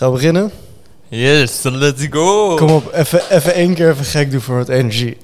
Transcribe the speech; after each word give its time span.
Gaan 0.00 0.10
we 0.10 0.16
beginnen? 0.16 0.50
Yes, 1.08 1.62
let's 1.62 2.06
go. 2.10 2.54
Kom 2.54 2.70
op, 2.70 2.92
even, 2.92 3.30
even 3.30 3.54
één 3.54 3.74
keer 3.74 3.90
even 3.90 4.04
gek 4.04 4.30
doen 4.30 4.40
voor 4.40 4.56
wat 4.56 4.68
energie. 4.68 5.16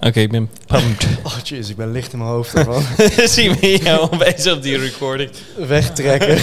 Oké, 0.00 0.20
ik 0.20 0.30
ben 0.30 0.50
pumped. 0.66 1.06
Oh 1.22 1.38
jeez, 1.42 1.68
ik 1.68 1.76
ben 1.76 1.92
licht 1.92 2.12
in 2.12 2.18
mijn 2.18 2.30
hoofd 2.30 2.54
ervan. 2.54 2.82
Zien 3.28 3.56
we 3.60 3.78
jou 3.82 4.00
opeens 4.12 4.46
op 4.46 4.62
die 4.62 4.78
recording. 4.78 5.30
Wegtrekken. 5.56 6.38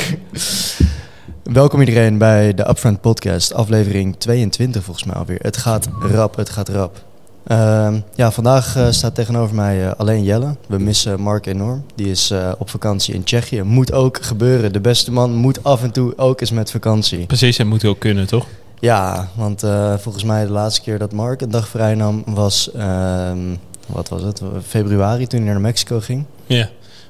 Welkom 1.43 1.79
iedereen 1.79 2.17
bij 2.17 2.53
de 2.53 2.69
Upfront 2.69 3.01
Podcast, 3.01 3.53
aflevering 3.53 4.15
22 4.17 4.83
volgens 4.83 5.05
mij 5.05 5.15
alweer. 5.15 5.39
Het 5.41 5.57
gaat 5.57 5.87
rap, 6.01 6.35
het 6.35 6.49
gaat 6.49 6.69
rap. 6.69 7.07
Ehm, 7.43 7.99
ja, 8.15 8.31
vandaag 8.31 8.75
eh, 8.75 8.87
staat 8.89 9.15
tegenover 9.15 9.55
mij 9.55 9.85
eh, 9.85 9.91
alleen 9.97 10.23
Jelle. 10.23 10.55
We 10.67 10.77
missen 10.77 11.21
Mark 11.21 11.45
enorm. 11.45 11.83
Die 11.95 12.09
is 12.09 12.31
eh, 12.31 12.51
op 12.57 12.69
vakantie 12.69 13.13
in 13.13 13.23
Tsjechië. 13.23 13.61
Moet 13.61 13.91
ook 13.91 14.21
gebeuren. 14.21 14.73
De 14.73 14.79
beste 14.79 15.11
man 15.11 15.33
moet 15.33 15.63
af 15.63 15.83
en 15.83 15.91
toe 15.91 16.17
ook 16.17 16.41
eens 16.41 16.51
met 16.51 16.71
vakantie. 16.71 17.25
Precies, 17.25 17.57
en 17.57 17.67
moet 17.67 17.85
ook 17.85 17.99
kunnen, 17.99 18.27
toch? 18.27 18.45
Ja, 18.79 19.29
want 19.35 19.63
volgens 19.97 20.23
mij 20.23 20.45
de 20.45 20.51
laatste 20.51 20.81
keer 20.81 20.99
dat 20.99 21.13
Mark 21.13 21.41
een 21.41 21.51
dag 21.51 21.67
vrij 21.67 21.95
nam 21.95 22.23
was, 22.25 22.71
ehm, 22.71 23.37
wat 23.85 24.09
was 24.09 24.21
het, 24.21 24.41
februari 24.67 25.27
toen 25.27 25.41
hij 25.41 25.51
naar 25.51 25.61
Mexico 25.61 25.99
ging. 25.99 26.25
Ja. 26.45 26.69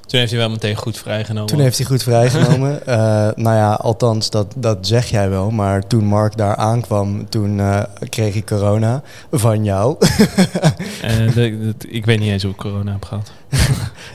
Toen 0.09 0.19
heeft 0.19 0.31
hij 0.31 0.39
wel 0.39 0.49
meteen 0.49 0.75
goed 0.75 0.97
vrijgenomen. 0.97 1.47
Toen 1.49 1.59
heeft 1.59 1.77
hij 1.77 1.85
goed 1.85 2.03
vrijgenomen. 2.03 2.79
Eh, 2.85 2.95
nou 3.35 3.55
ja, 3.55 3.73
althans, 3.73 4.29
dat, 4.29 4.53
dat 4.55 4.77
zeg 4.81 5.05
jij 5.09 5.29
wel. 5.29 5.49
Maar 5.51 5.87
toen 5.87 6.03
Mark 6.03 6.37
daar 6.37 6.55
aankwam, 6.55 7.29
toen 7.29 7.59
eh, 7.59 7.81
kreeg 8.09 8.33
hij 8.33 8.43
corona 8.43 9.01
van 9.31 9.63
jou. 9.63 9.95
Eh, 11.01 11.33
de- 11.33 11.73
ik 11.87 12.05
weet 12.05 12.19
niet 12.19 12.29
eens 12.31 12.43
hoe 12.43 12.51
ik 12.51 12.57
corona 12.57 12.91
heb 12.91 13.05
gehad. 13.05 13.31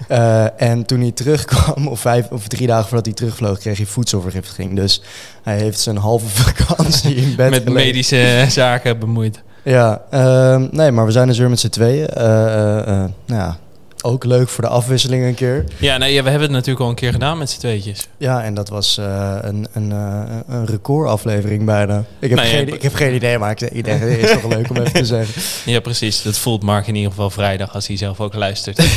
Eh, 0.08 0.60
en 0.62 0.84
toen 0.86 1.00
hij 1.00 1.10
terugkwam, 1.10 1.88
of, 1.88 2.00
vijf, 2.00 2.28
of 2.30 2.48
drie 2.48 2.66
dagen 2.66 2.84
voordat 2.86 3.04
hij 3.06 3.14
terugvloog, 3.14 3.58
kreeg 3.58 3.76
hij 3.76 3.86
voedselvergiftiging. 3.86 4.76
Dus 4.76 5.02
hij 5.42 5.56
heeft 5.58 5.80
zijn 5.80 5.96
halve 5.96 6.26
vakantie 6.28 7.14
in 7.14 7.36
bed 7.36 7.50
Met 7.50 7.62
gelegen. 7.62 7.86
medische 7.86 8.44
zaken 8.48 8.98
bemoeid. 8.98 9.42
Ja, 9.62 10.02
ehm, 10.10 10.66
nee, 10.70 10.90
maar 10.90 11.06
we 11.06 11.12
zijn 11.12 11.26
dus 11.26 11.38
weer 11.38 11.48
met 11.50 11.60
z'n 11.60 11.68
tweeën. 11.68 12.08
Nou 12.14 13.10
ja, 13.26 13.56
ook 14.04 14.24
leuk 14.24 14.48
voor 14.48 14.64
de 14.64 14.70
afwisseling 14.70 15.24
een 15.24 15.34
keer. 15.34 15.64
Ja, 15.78 15.96
nee, 15.96 16.12
ja, 16.12 16.22
we 16.22 16.28
hebben 16.30 16.48
het 16.48 16.56
natuurlijk 16.56 16.84
al 16.84 16.88
een 16.88 16.94
keer 16.94 17.12
gedaan 17.12 17.38
met 17.38 17.50
z'n 17.50 17.58
tweetjes. 17.58 18.08
Ja, 18.16 18.42
en 18.42 18.54
dat 18.54 18.68
was 18.68 18.98
eh, 18.98 19.36
een, 19.40 19.66
een, 19.72 19.92
eh, 19.92 20.36
een 20.48 20.66
recordaflevering 20.66 21.64
bijna. 21.64 22.04
Ik 22.18 22.28
heb, 22.28 22.38
Nou 22.38 22.50
geen, 22.50 22.74
ik 22.74 22.82
heb 22.82 22.94
geen 22.94 23.14
idee, 23.14 23.38
maar 23.38 23.50
ik, 23.50 23.60
ik 23.60 23.84
denk, 23.84 24.00
het 24.00 24.18
is 24.18 24.30
toch 24.30 24.44
leuk 24.56 24.70
om 24.70 24.76
even 24.76 24.92
te 24.92 25.04
zeggen. 25.04 25.42
Ja, 25.72 25.80
precies. 25.80 26.22
Dat 26.22 26.38
voelt 26.38 26.62
Mark 26.62 26.86
in 26.86 26.94
ieder 26.94 27.10
geval 27.10 27.30
vrijdag 27.30 27.74
als 27.74 27.86
hij 27.86 27.96
zelf 27.96 28.20
ook 28.20 28.34
luistert. 28.34 28.82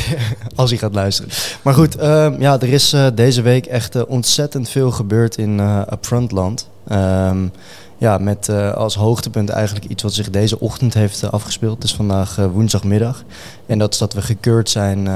Als 0.56 0.70
hij 0.70 0.78
gaat 0.78 0.94
luisteren. 0.94 1.30
Maar 1.62 1.74
goed, 1.74 1.96
ehm, 1.96 2.40
ja, 2.40 2.60
er 2.60 2.72
is 2.72 2.92
eh, 2.92 3.06
deze 3.14 3.42
week 3.42 3.66
echt 3.66 4.06
ontzettend 4.06 4.68
veel 4.68 4.90
gebeurd 4.90 5.36
in 5.36 5.58
Upfrontland. 5.92 6.68
Ehm 6.88 7.46
ja, 7.98 8.18
met 8.18 8.48
eh, 8.48 8.72
als 8.72 8.94
hoogtepunt 8.94 9.48
eigenlijk 9.48 9.86
iets 9.86 10.02
wat 10.02 10.12
zich 10.14 10.30
deze 10.30 10.60
ochtend 10.60 10.94
heeft 10.94 11.22
eh, 11.22 11.30
afgespeeld. 11.30 11.74
Het 11.74 11.84
is 11.84 11.94
vandaag 11.94 12.38
eh, 12.38 12.46
woensdagmiddag. 12.46 13.24
En 13.66 13.78
dat 13.78 13.92
is 13.92 13.98
dat 13.98 14.12
we 14.12 14.22
gekeurd 14.22 14.70
zijn 14.70 15.08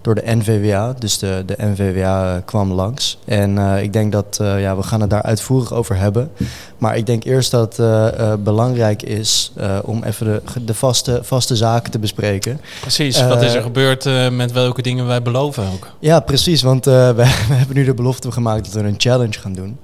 door 0.00 0.14
de 0.14 0.22
NVWA. 0.24 0.94
Dus 0.98 1.18
de, 1.18 1.42
de 1.46 1.56
NVWA 1.58 2.42
kwam 2.44 2.72
langs. 2.72 3.18
En 3.24 3.58
ik 3.58 3.92
denk 3.92 4.12
dat, 4.12 4.36
ja, 4.38 4.76
we 4.76 4.82
gaan 4.82 5.00
het 5.00 5.10
daar 5.10 5.22
uitvoerig 5.22 5.72
over 5.72 5.96
hebben. 5.96 6.30
Maar 6.78 6.96
ik 6.96 7.06
denk 7.06 7.24
eerst 7.24 7.50
dat 7.50 7.76
het 7.76 8.44
belangrijk 8.44 9.02
is 9.02 9.52
om 9.82 10.02
even 10.02 10.26
de, 10.26 10.64
de 10.64 10.74
vaste, 10.74 11.20
vaste 11.22 11.56
zaken 11.56 11.90
te 11.90 11.98
bespreken. 11.98 12.60
Precies. 12.80 13.26
Wat 13.26 13.42
is 13.42 13.54
er 13.54 13.62
gebeurd 13.62 14.30
met 14.32 14.52
welke 14.52 14.82
dingen 14.82 15.06
wij 15.06 15.22
beloven 15.22 15.64
ook? 15.72 15.90
Ja, 15.98 16.20
precies. 16.20 16.62
Want 16.62 16.84
we, 17.10 17.12
we 17.48 17.54
hebben 17.54 17.76
nu 17.76 17.84
de 17.84 17.94
belofte 17.94 18.32
gemaakt 18.32 18.64
dat 18.64 18.82
we 18.82 18.88
een 18.88 18.94
challenge 18.98 19.38
gaan 19.38 19.52
doen. 19.52 19.78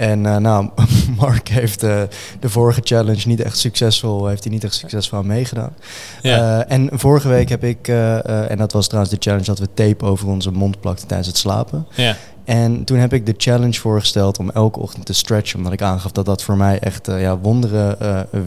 En 0.00 0.26
eh, 0.26 0.36
nou, 0.36 0.68
Mark 1.20 1.48
heeft 1.48 1.82
eh, 1.82 2.02
de 2.40 2.48
vorige 2.48 2.80
challenge 2.84 3.22
niet 3.26 3.40
echt 3.40 3.58
succesvol, 3.58 4.26
heeft 4.26 4.44
hij 4.44 4.52
niet 4.52 4.64
echt 4.64 4.74
succesvol 4.74 5.18
aan 5.18 5.26
meegedaan. 5.26 5.74
Ja. 6.22 6.60
Eh, 6.60 6.76
en 6.76 6.88
vorige 6.92 7.28
week 7.28 7.48
heb 7.48 7.64
ik, 7.64 7.88
en 7.88 8.58
dat 8.58 8.72
was 8.72 8.86
trouwens 8.86 9.14
de 9.14 9.20
challenge 9.20 9.44
dat 9.44 9.58
we 9.58 9.68
tape 9.74 10.04
over 10.04 10.28
onze 10.28 10.50
mond 10.50 10.80
plakten 10.80 11.06
tijdens 11.06 11.28
het 11.28 11.38
slapen. 11.38 11.86
ja. 11.94 12.16
En 12.44 12.84
toen 12.84 12.98
heb 12.98 13.12
ik 13.12 13.26
de 13.26 13.34
challenge 13.36 13.80
voorgesteld 13.80 14.38
om 14.38 14.50
elke 14.50 14.80
ochtend 14.80 15.06
te 15.06 15.12
stretchen, 15.12 15.58
omdat 15.58 15.72
ik 15.72 15.82
aangaf 15.82 16.12
dat 16.12 16.24
dat 16.26 16.42
voor 16.42 16.56
mij 16.56 16.78
echt 16.78 17.06
ja, 17.06 17.38
wonderen 17.38 17.96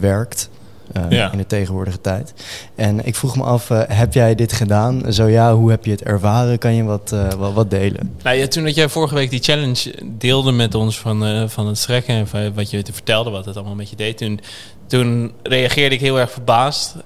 werkt. 0.00 0.48
Eh, 0.94 1.10
Ja. 1.10 1.32
In 1.32 1.38
de 1.38 1.46
tegenwoordige 1.46 2.00
tijd. 2.00 2.34
En 2.74 3.06
ik 3.06 3.14
vroeg 3.14 3.36
me 3.36 3.42
af, 3.42 3.70
eh, 3.70 3.80
heb 3.88 4.14
jij 4.14 4.34
dit 4.34 4.52
gedaan? 4.52 5.12
Zo 5.12 5.26
ja, 5.26 5.54
hoe 5.54 5.70
heb 5.70 5.84
je 5.84 5.90
het 5.90 6.02
ervaren? 6.02 6.58
Kan 6.58 6.74
je 6.74 6.82
wat, 6.82 7.12
eh, 7.12 7.32
wat, 7.32 7.52
wat 7.52 7.70
delen? 7.70 8.16
Nou 8.22 8.36
ja, 8.36 8.46
toen 8.46 8.64
dat 8.64 8.74
jij 8.74 8.88
vorige 8.88 9.14
week 9.14 9.30
die 9.30 9.42
challenge 9.42 9.94
deelde 10.04 10.52
met 10.52 10.74
ons 10.74 10.98
van, 10.98 11.48
van 11.50 11.66
het 11.66 11.78
strekken 11.78 12.14
en 12.14 12.26
van 12.26 12.54
wat 12.54 12.70
je 12.70 12.82
te 12.82 12.92
vertelde, 12.92 13.30
wat 13.30 13.44
het 13.44 13.56
allemaal 13.56 13.74
met 13.74 13.90
je 13.90 13.96
deed, 13.96 14.18
toen, 14.18 14.40
toen 14.86 15.32
reageerde 15.42 15.94
ik 15.94 16.00
heel 16.00 16.20
erg 16.20 16.30
verbaasd. 16.30 16.96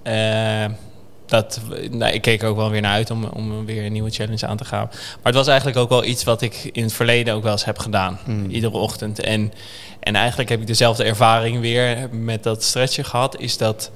Dat, 1.29 1.61
nou, 1.91 2.13
ik 2.13 2.23
keek 2.23 2.43
er 2.43 2.49
ook 2.49 2.57
wel 2.57 2.71
weer 2.71 2.81
naar 2.81 2.93
uit 2.93 3.11
om, 3.11 3.25
om 3.25 3.65
weer 3.65 3.85
een 3.85 3.93
nieuwe 3.93 4.11
challenge 4.11 4.47
aan 4.47 4.57
te 4.57 4.65
gaan. 4.65 4.87
Maar 4.91 5.19
het 5.23 5.35
was 5.35 5.47
eigenlijk 5.47 5.79
ook 5.79 5.89
wel 5.89 6.05
iets 6.05 6.25
wat 6.25 6.43
ik 6.43 6.71
in 6.73 6.83
het 6.83 6.93
verleden 6.93 7.35
ook 7.35 7.43
wel 7.43 7.53
eens 7.53 7.65
heb 7.65 7.79
gedaan. 7.79 8.19
Mm. 8.27 8.51
Iedere 8.51 8.77
ochtend. 8.77 9.21
En, 9.21 9.53
en 10.01 10.17
eigenlijk 10.17 10.49
heb 10.49 10.61
ik 10.61 10.67
dezelfde 10.67 11.05
ervaring 11.05 11.61
weer 11.61 12.09
met 12.13 12.43
dat 12.43 12.63
stretchen 12.63 13.05
gehad. 13.05 13.41
Is 13.41 13.57
dat 13.57 13.91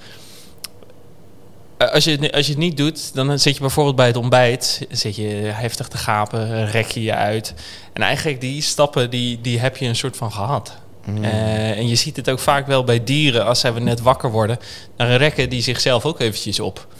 eh, 1.83 1.93
als 1.93 2.05
je, 2.05 2.11
het, 2.11 2.33
als 2.33 2.47
je 2.47 2.53
het 2.53 2.61
niet 2.61 2.77
doet, 2.77 3.15
dan 3.15 3.39
zit 3.39 3.55
je 3.55 3.61
bijvoorbeeld 3.61 3.97
bij 3.97 4.07
het 4.07 4.17
ontbijt, 4.17 4.87
zit 4.91 5.17
je 5.17 5.29
heftig 5.53 5.89
te 5.89 5.97
gapen, 5.97 6.71
rek 6.71 6.87
je 6.87 7.03
je 7.03 7.15
uit. 7.15 7.55
En 7.93 8.03
eigenlijk 8.03 8.41
die 8.41 8.63
stappen, 8.63 9.11
die, 9.11 9.41
die 9.41 9.59
heb 9.59 9.77
je 9.77 9.87
een 9.87 9.97
soort 9.97 10.17
van 10.17 10.33
gehad. 10.33 10.77
Mm. 11.07 11.25
Eh, 11.25 11.79
en 11.79 11.89
je 11.89 11.95
ziet 11.95 12.17
het 12.17 12.31
ook 12.31 12.39
vaak 12.39 12.67
wel 12.67 12.85
bij 12.85 13.05
dieren, 13.05 13.47
als 13.47 13.61
zij 13.61 13.71
net 13.71 14.01
wakker 14.01 14.31
worden, 14.31 14.59
dan 14.97 15.07
rekken 15.07 15.49
die 15.49 15.63
zichzelf 15.63 16.05
ook 16.05 16.21
eventjes 16.21 16.61
op. 16.61 16.87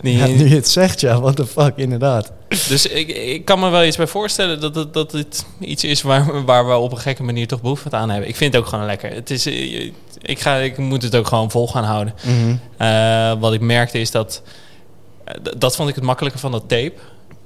Die, 0.00 0.16
Ja, 0.16 0.26
nu 0.26 0.48
je 0.48 0.54
het 0.54 0.68
zegt, 0.68 1.00
ja, 1.00 1.20
what 1.20 1.36
the 1.36 1.46
fuck, 1.46 1.72
inderdaad. 1.76 2.32
dus 2.48 2.86
ik, 2.86 3.08
ik 3.08 3.44
kan 3.44 3.60
me 3.60 3.68
wel 3.68 3.84
iets 3.84 3.96
bij 3.96 4.06
voorstellen 4.06 4.60
dat 4.60 4.74
het, 4.74 4.94
dat 4.94 5.12
het 5.12 5.44
iets 5.60 5.84
is 5.84 6.02
waar, 6.02 6.44
waar 6.44 6.66
we 6.68 6.74
op 6.74 6.92
een 6.92 6.98
gekke 6.98 7.22
manier 7.22 7.46
toch 7.46 7.60
behoefte 7.60 7.96
aan 7.96 8.10
hebben. 8.10 8.28
Ik 8.28 8.36
vind 8.36 8.52
het 8.52 8.62
ook 8.62 8.68
gewoon 8.68 8.86
lekker. 8.86 9.12
Het 9.12 9.30
is, 9.30 9.46
eh, 9.46 9.92
ik, 10.22 10.40
ga, 10.40 10.56
ik 10.56 10.78
moet 10.78 11.02
het 11.02 11.16
ook 11.16 11.26
gewoon 11.26 11.50
vol 11.50 11.68
gaan 11.68 11.84
houden. 11.84 12.14
Mhm. 12.22 12.56
Eh, 12.76 13.40
wat 13.40 13.52
ik 13.52 13.60
merkte 13.60 13.98
is 13.98 14.10
dat... 14.10 14.42
dat 15.56 15.76
vond 15.76 15.88
ik 15.88 15.94
het 15.94 16.04
makkelijke 16.04 16.38
van 16.38 16.52
dat 16.52 16.68
tape. 16.68 16.94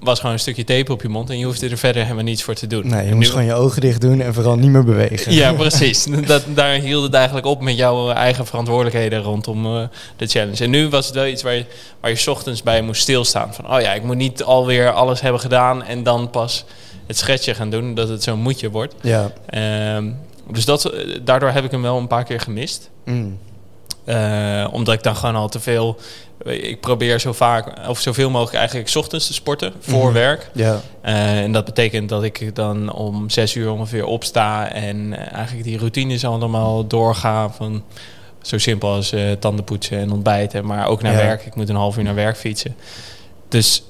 Was 0.01 0.19
gewoon 0.19 0.33
een 0.35 0.41
stukje 0.41 0.65
tape 0.65 0.93
op 0.93 1.03
je 1.03 1.09
mond 1.09 1.31
en 1.31 1.39
je 1.39 1.45
hoefde 1.45 1.69
er 1.69 1.79
verder 1.79 2.03
helemaal 2.03 2.25
niets 2.25 2.43
voor 2.43 2.55
te 2.55 2.67
doen. 2.67 2.87
Nee, 2.89 3.05
je 3.05 3.11
En 3.11 3.17
moest 3.17 3.27
nu- 3.29 3.33
gewoon 3.33 3.45
je 3.47 3.55
ogen 3.63 3.81
dicht 3.81 4.01
doen 4.01 4.21
en 4.21 4.35
vooral 4.35 4.57
niet 4.57 4.71
meer 4.71 4.85
bewegen. 4.85 5.33
Ja, 5.33 5.53
precies. 5.53 6.05
Dat, 6.27 6.43
daar 6.55 6.73
hield 6.75 7.03
het 7.03 7.15
eigenlijk 7.15 7.47
op 7.47 7.61
met 7.61 7.77
jouw 7.77 8.11
eigen 8.11 8.47
verantwoordelijkheden 8.47 9.23
rondom 9.23 9.65
eh, 9.77 9.83
de 10.17 10.27
challenge. 10.27 10.65
En 10.65 10.71
nu 10.71 10.89
was 10.89 11.07
het 11.07 11.15
wel 11.15 11.27
iets 11.27 11.43
waar 11.43 11.55
je, 11.55 11.65
waar 12.01 12.11
je 12.11 12.17
's 12.17 12.27
ochtends 12.27 12.63
bij 12.63 12.83
moest 12.83 13.03
stilstaan. 13.03 13.55
Van, 13.55 13.75
oh 13.75 13.81
ja, 13.81 13.93
ik 13.95 14.03
moet 14.03 14.17
niet 14.17 14.43
alweer 14.43 14.91
alles 14.93 15.21
hebben 15.21 15.41
gedaan 15.41 15.83
en 15.85 16.03
dan 16.03 16.31
pas 16.31 16.65
het 17.07 17.17
schetsje 17.19 17.55
gaan 17.55 17.71
doen, 17.71 17.95
dat 17.95 18.09
het 18.09 18.23
zo'n 18.23 18.41
moedje 18.41 18.71
wordt. 18.71 18.95
Ja. 19.03 19.33
Ehm, 19.47 20.11
dus 20.51 20.65
dat, 20.65 20.85
eh, 20.85 21.19
daardoor 21.25 21.51
heb 21.51 21.65
ik 21.65 21.71
hem 21.71 21.83
wel 21.83 21.97
een 21.99 22.07
paar 22.07 22.25
keer 22.25 22.41
gemist. 22.41 22.91
Mm. 23.05 23.39
Eh, 24.05 24.67
omdat 24.73 24.95
ik 24.95 25.03
dan 25.03 25.17
gewoon 25.17 25.37
al 25.37 25.49
te 25.49 25.61
veel. 25.61 25.97
Ik 26.45 26.81
probeer 26.81 27.21
zo 27.21 27.33
vaak 27.33 27.89
of 27.89 28.01
zoveel 28.01 28.31
mogelijk 28.31 28.57
eigenlijk 28.57 28.89
's 28.89 28.97
ochtends 28.97 29.27
te 29.27 29.33
sporten 29.35 29.73
voor 29.81 30.05
Mhm. 30.05 30.13
werk. 30.13 30.51
Ja. 30.55 30.81
Eh, 31.01 31.41
en 31.43 31.53
dat 31.53 31.65
betekent 31.65 32.09
dat 32.09 32.23
ik 32.23 32.55
dan 32.55 32.93
om 32.93 33.31
zes 33.31 33.55
uur 33.55 33.71
ongeveer 33.71 34.05
opsta 34.05 34.73
en 34.73 35.13
eh, 35.19 35.33
eigenlijk 35.35 35.65
die 35.67 35.79
routines 35.79 36.25
allemaal 36.25 36.87
doorga 36.87 37.51
van 37.51 37.83
zo 38.43 38.59
simpel 38.59 38.89
als 38.89 39.13
eh 39.13 39.33
tanden 39.33 39.65
poetsen 39.65 39.99
en 39.99 40.13
ontbijten, 40.13 40.65
maar 40.67 40.87
ook 40.87 41.03
naar 41.03 41.13
Ja. 41.13 41.19
werk. 41.19 41.47
Ik 41.47 41.55
moet 41.55 41.69
een 41.69 41.77
half 41.77 41.97
uur 41.97 42.05
naar 42.05 42.15
werk 42.15 42.37
fietsen. 42.37 42.77
Dus 43.49 43.83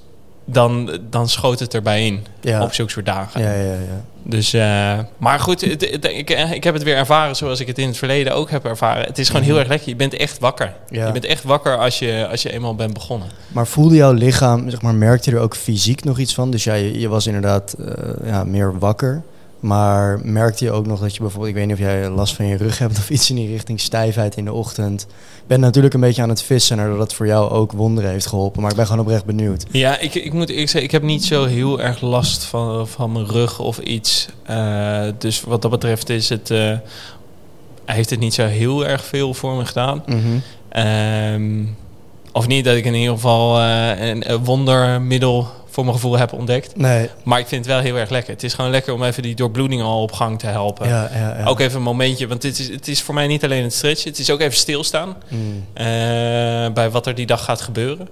dan, 0.50 0.98
dan 1.10 1.28
schoot 1.28 1.58
het 1.60 1.74
erbij 1.74 2.06
in 2.06 2.26
Ja. 2.40 2.62
op 2.62 2.72
zulke 2.74 2.90
soort 2.90 3.06
dagen. 3.06 3.40
Ja, 3.42 3.52
ja, 3.52 3.72
ja. 3.72 4.02
Dus, 4.22 4.52
eh, 4.52 4.98
maar 5.18 5.40
goed, 5.40 5.60
het, 5.60 5.90
het- 5.90 6.04
ik, 6.04 6.30
ik 6.52 6.64
heb 6.64 6.74
het 6.74 6.82
weer 6.82 6.96
ervaren 6.96 7.36
zoals 7.36 7.60
ik 7.60 7.66
het 7.66 7.78
in 7.78 7.86
het 7.88 7.96
verleden 7.96 8.34
ook 8.34 8.50
heb 8.50 8.64
ervaren. 8.64 9.04
Het 9.06 9.18
is 9.18 9.26
gewoon 9.28 9.42
heel 9.42 9.50
Mhm. 9.52 9.60
erg 9.60 9.68
lekker. 9.68 9.88
Je 9.88 9.96
bent 9.96 10.14
echt 10.14 10.38
wakker. 10.38 10.74
Ja. 10.90 11.06
Je 11.06 11.12
bent 11.12 11.24
echt 11.24 11.42
wakker 11.44 11.78
als 11.78 11.98
je, 11.98 12.26
als 12.30 12.42
je 12.42 12.52
eenmaal 12.52 12.74
bent 12.74 12.92
begonnen. 12.94 13.28
Maar 13.48 13.66
voelde 13.66 13.94
jouw 13.94 14.12
lichaam, 14.12 14.70
zeg 14.70 14.82
maar, 14.82 14.94
merkte 14.94 15.30
je 15.30 15.36
er 15.36 15.42
ook 15.42 15.56
fysiek 15.56 16.04
nog 16.04 16.18
iets 16.18 16.34
van? 16.34 16.50
Dus 16.50 16.64
ja, 16.64 16.74
je, 16.74 16.98
je 17.00 17.08
was 17.08 17.26
inderdaad 17.26 17.72
eh, 17.72 17.94
ja, 18.24 18.44
meer 18.44 18.78
wakker. 18.78 19.22
Maar 19.60 20.20
merkte 20.22 20.64
je 20.64 20.70
ook 20.70 20.86
nog 20.86 21.00
dat 21.00 21.14
je 21.14 21.20
bijvoorbeeld, 21.20 21.50
ik 21.50 21.56
weet 21.56 21.66
niet 21.66 21.76
of 21.76 21.82
jij 21.82 22.08
last 22.08 22.34
van 22.34 22.46
je 22.46 22.56
rug 22.56 22.78
hebt 22.78 22.98
of 22.98 23.10
iets 23.10 23.30
in 23.30 23.36
die 23.36 23.48
richting 23.48 23.80
stijfheid 23.80 24.36
in 24.36 24.44
de 24.44 24.52
ochtend. 24.52 25.02
Ik 25.38 25.46
ben 25.46 25.60
natuurlijk 25.60 25.94
een 25.94 26.00
beetje 26.00 26.22
aan 26.22 26.28
het 26.28 26.42
vissen 26.42 26.76
naar 26.76 26.88
dat 26.88 26.98
het 26.98 27.12
voor 27.12 27.26
jou 27.26 27.50
ook 27.50 27.72
wonderen 27.72 28.10
heeft 28.10 28.26
geholpen. 28.26 28.62
Maar 28.62 28.70
ik 28.70 28.76
ben 28.76 28.86
gewoon 28.86 29.00
oprecht 29.00 29.24
benieuwd. 29.24 29.64
Ja, 29.70 29.98
ik, 29.98 30.14
ik 30.14 30.32
moet 30.32 30.50
ik 30.50 30.56
zeggen, 30.56 30.82
ik 30.82 30.90
heb 30.90 31.02
niet 31.02 31.24
zo 31.24 31.44
heel 31.44 31.80
erg 31.80 32.00
last 32.00 32.44
van, 32.44 32.88
van 32.88 33.12
mijn 33.12 33.26
rug 33.26 33.58
of 33.58 33.78
iets. 33.78 34.28
Eh, 34.42 35.06
dus 35.18 35.40
wat 35.40 35.62
dat 35.62 35.70
betreft 35.70 36.08
is 36.08 36.28
het, 36.28 36.50
eh, 36.50 36.72
heeft 37.84 38.10
het 38.10 38.20
niet 38.20 38.34
zo 38.34 38.46
heel 38.46 38.86
erg 38.86 39.04
veel 39.04 39.34
voor 39.34 39.56
me 39.56 39.64
gedaan. 39.64 40.02
Mhm. 40.06 40.38
Ehm, 40.68 41.64
of 42.32 42.46
niet 42.46 42.64
dat 42.64 42.76
ik 42.76 42.84
in 42.84 42.94
ieder 42.94 43.14
geval 43.14 43.60
eh, 43.60 44.08
een, 44.08 44.30
een 44.30 44.44
wondermiddel 44.44 45.48
voor 45.78 45.86
mijn 45.86 45.98
gevoel 45.98 46.18
heb 46.18 46.32
ontdekt. 46.32 46.76
Nee. 46.76 47.08
Maar 47.22 47.38
ik 47.38 47.46
vind 47.46 47.64
het 47.64 47.74
wel 47.74 47.82
heel 47.82 47.96
erg 47.96 48.10
lekker. 48.10 48.32
Het 48.32 48.42
is 48.42 48.54
gewoon 48.54 48.70
lekker 48.70 48.92
om 48.94 49.02
even 49.04 49.22
die 49.22 49.34
doorbloeding 49.34 49.82
al 49.82 50.02
op 50.02 50.12
gang 50.12 50.38
te 50.38 50.46
helpen. 50.46 50.88
Ja, 50.88 51.10
ja, 51.14 51.36
ja. 51.38 51.44
Ook 51.44 51.60
even 51.60 51.76
een 51.76 51.82
momentje, 51.82 52.26
want 52.28 52.42
dit 52.42 52.58
is, 52.58 52.68
het 52.68 52.88
is 52.88 53.02
voor 53.02 53.14
mij 53.14 53.26
niet 53.26 53.44
alleen 53.44 53.62
het 53.62 53.72
stretchen. 53.74 54.10
Het 54.10 54.18
is 54.18 54.30
ook 54.30 54.40
even 54.40 54.56
stilstaan 54.56 55.16
Mm. 55.28 55.64
eh, 55.72 55.84
bij 56.72 56.90
wat 56.90 57.06
er 57.06 57.14
die 57.14 57.26
dag 57.26 57.44
gaat 57.44 57.60
gebeuren. 57.60 58.08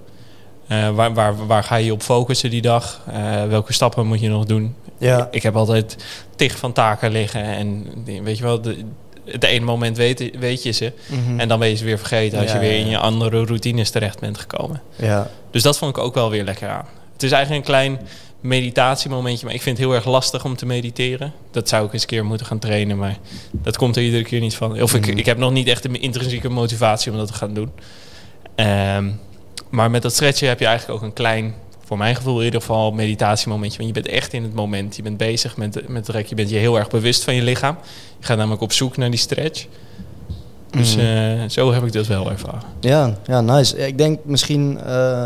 Eh, 0.67 0.89
waar, 0.89 1.13
waar, 1.13 1.47
waar 1.47 1.63
ga 1.63 1.75
je 1.75 1.91
op 1.91 2.01
focussen 2.01 2.49
die 2.49 2.61
dag? 2.61 3.01
Eh, 3.11 3.43
welke 3.45 3.73
stappen 3.73 4.05
moet 4.07 4.19
je 4.19 4.29
nog 4.29 4.45
doen? 4.45 4.75
Ja. 4.97 5.27
Ik 5.31 5.43
heb 5.43 5.55
altijd 5.55 5.95
tig 6.35 6.57
van 6.57 6.73
taken 6.73 7.11
liggen. 7.11 7.43
En 7.43 7.85
weet 8.23 8.37
je 8.37 8.43
wel, 8.43 8.61
de, 8.61 8.77
het 9.25 9.43
ene 9.43 9.65
moment 9.65 9.97
weet, 9.97 10.31
weet 10.39 10.63
je 10.63 10.71
ze. 10.71 10.93
Mhm. 11.07 11.39
En 11.39 11.47
dan 11.47 11.59
ben 11.59 11.69
je 11.69 11.75
ze 11.75 11.85
weer 11.85 11.97
vergeten 11.97 12.39
als 12.39 12.47
Ja, 12.47 12.53
je 12.53 12.59
weer 12.59 12.79
in 12.79 12.89
je 12.89 12.97
andere 12.97 13.45
routines 13.45 13.89
terecht 13.89 14.19
bent 14.19 14.37
gekomen. 14.37 14.81
ja. 14.95 15.27
Dus 15.51 15.63
dat 15.63 15.77
vond 15.77 15.97
ik 15.97 16.03
ook 16.03 16.13
wel 16.13 16.29
weer 16.29 16.43
lekker 16.43 16.69
aan. 16.69 16.85
Het 17.17 17.25
is 17.25 17.31
eigenlijk 17.31 17.65
een 17.65 17.71
klein 17.73 17.99
meditatiemomentje, 18.41 19.45
maar 19.45 19.55
ik 19.55 19.61
vind 19.61 19.77
het 19.77 19.85
heel 19.87 19.95
erg 19.95 20.05
lastig 20.05 20.45
om 20.45 20.55
te 20.55 20.65
mediteren. 20.65 21.33
Dat 21.51 21.69
zou 21.69 21.85
ik 21.85 21.93
eens 21.93 22.01
een 22.01 22.07
keer 22.07 22.25
moeten 22.25 22.45
gaan 22.45 22.59
trainen, 22.59 22.97
maar 22.97 23.17
dat 23.51 23.77
komt 23.77 23.95
er 23.95 24.03
iedere 24.03 24.23
keer 24.23 24.39
niet 24.39 24.55
van. 24.55 24.81
Of 24.81 24.93
ik, 24.93 25.07
Mhm. 25.07 25.17
ik 25.17 25.25
heb 25.25 25.37
nog 25.37 25.51
niet 25.51 25.67
echt 25.67 25.83
de 25.83 25.99
intrinsieke 25.99 26.49
motivatie 26.49 27.11
om 27.11 27.17
dat 27.17 27.27
te 27.27 27.33
gaan 27.33 27.53
doen. 27.53 27.71
Ehm, 28.55 29.09
maar 29.69 29.91
met 29.91 30.01
dat 30.01 30.13
stretchen 30.13 30.47
heb 30.47 30.59
je 30.59 30.65
eigenlijk 30.65 30.99
ook 30.99 31.05
een 31.07 31.13
klein, 31.13 31.53
voor 31.85 31.97
mijn 31.97 32.15
gevoel 32.15 32.39
in 32.39 32.45
ieder 32.45 32.59
geval, 32.59 32.91
meditatiemomentje. 32.91 33.77
Want 33.77 33.95
je 33.95 34.01
bent 34.01 34.15
echt 34.15 34.33
in 34.33 34.43
het 34.43 34.53
moment. 34.53 34.95
Je 34.95 35.01
bent 35.01 35.17
bezig 35.17 35.57
met, 35.57 35.87
met 35.87 36.07
het 36.07 36.15
rek. 36.15 36.25
Je 36.27 36.35
bent 36.35 36.49
je 36.49 36.55
heel 36.55 36.77
erg 36.77 36.87
bewust 36.89 37.23
van 37.23 37.35
je 37.35 37.41
lichaam. 37.41 37.77
Je 38.19 38.25
gaat 38.25 38.37
namelijk 38.37 38.61
op 38.61 38.71
zoek 38.71 38.97
naar 38.97 39.09
die 39.09 39.19
stretch. 39.19 39.65
Dus 40.77 40.95
Mhm. 40.95 41.05
eh, 41.05 41.49
zo 41.49 41.73
heb 41.73 41.83
ik 41.83 41.93
dat 41.93 42.07
wel 42.07 42.31
ervaren. 42.31 42.61
Ja, 42.79 43.13
ja, 43.25 43.41
nice. 43.41 43.87
Ik 43.87 43.97
denk 43.97 44.19
misschien 44.23 44.79
eh, 44.85 45.25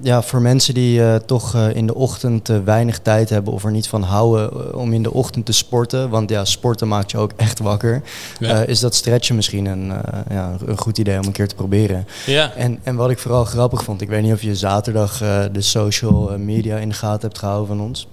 ja, 0.00 0.22
voor 0.22 0.40
mensen 0.40 0.74
die 0.74 1.02
eh, 1.04 1.14
toch 1.14 1.56
in 1.56 1.86
de 1.86 1.94
ochtend 1.94 2.48
weinig 2.64 2.98
tijd 2.98 3.28
hebben 3.28 3.52
of 3.52 3.64
er 3.64 3.70
niet 3.70 3.88
van 3.88 4.02
houden 4.02 4.74
om 4.76 4.92
in 4.92 5.02
de 5.02 5.12
ochtend 5.12 5.46
te 5.46 5.52
sporten. 5.52 6.08
Want 6.10 6.30
ja, 6.30 6.44
sporten 6.44 6.88
maakt 6.88 7.10
je 7.10 7.18
ook 7.18 7.32
echt 7.46 7.58
wakker. 7.58 8.02
Ja. 8.38 8.62
is 8.62 8.80
dat 8.80 8.94
stretchen 8.94 9.34
misschien 9.36 9.66
een, 9.66 9.92
ja, 10.30 10.52
een 10.66 10.78
goed 10.78 10.98
idee 10.98 11.18
om 11.18 11.24
een 11.24 11.32
keer 11.32 11.48
te 11.48 11.54
proberen. 11.54 12.06
ja. 12.26 12.52
En, 12.54 12.78
en 12.82 12.96
wat 12.96 13.10
ik 13.10 13.18
vooral 13.18 13.44
grappig 13.44 13.84
vond, 13.84 14.00
ik 14.00 14.08
weet 14.08 14.22
niet 14.22 14.32
of 14.32 14.42
je 14.42 14.56
zaterdag 14.56 15.18
de 15.52 15.60
social 15.60 16.38
media 16.38 16.76
in 16.76 16.88
de 16.88 16.94
gaten 16.94 17.20
hebt 17.28 17.38
gehouden 17.38 17.66
van 17.76 17.80
ons. 17.86 18.06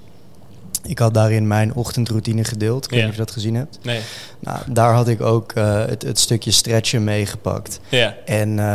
Ik 0.84 1.00
had 1.00 1.14
daarin 1.14 1.48
mijn 1.48 1.74
ochtendroutine 1.74 2.44
gedeeld. 2.44 2.84
Ik 2.86 2.90
weet 2.90 3.00
Ja. 3.00 3.06
niet 3.06 3.14
of 3.14 3.20
je 3.20 3.26
dat 3.26 3.34
gezien 3.34 3.56
hebt. 3.56 3.78
Nee. 3.82 4.02
Nou, 4.40 4.58
daar 4.70 4.94
had 4.94 5.08
ik 5.08 5.22
ook 5.22 5.52
eh, 5.52 5.86
het, 5.86 6.02
het 6.02 6.20
stukje 6.20 6.52
stretchen 6.52 7.04
meegepakt. 7.04 7.80
Ja. 7.90 8.16
En 8.26 8.50
eh, 8.60 8.66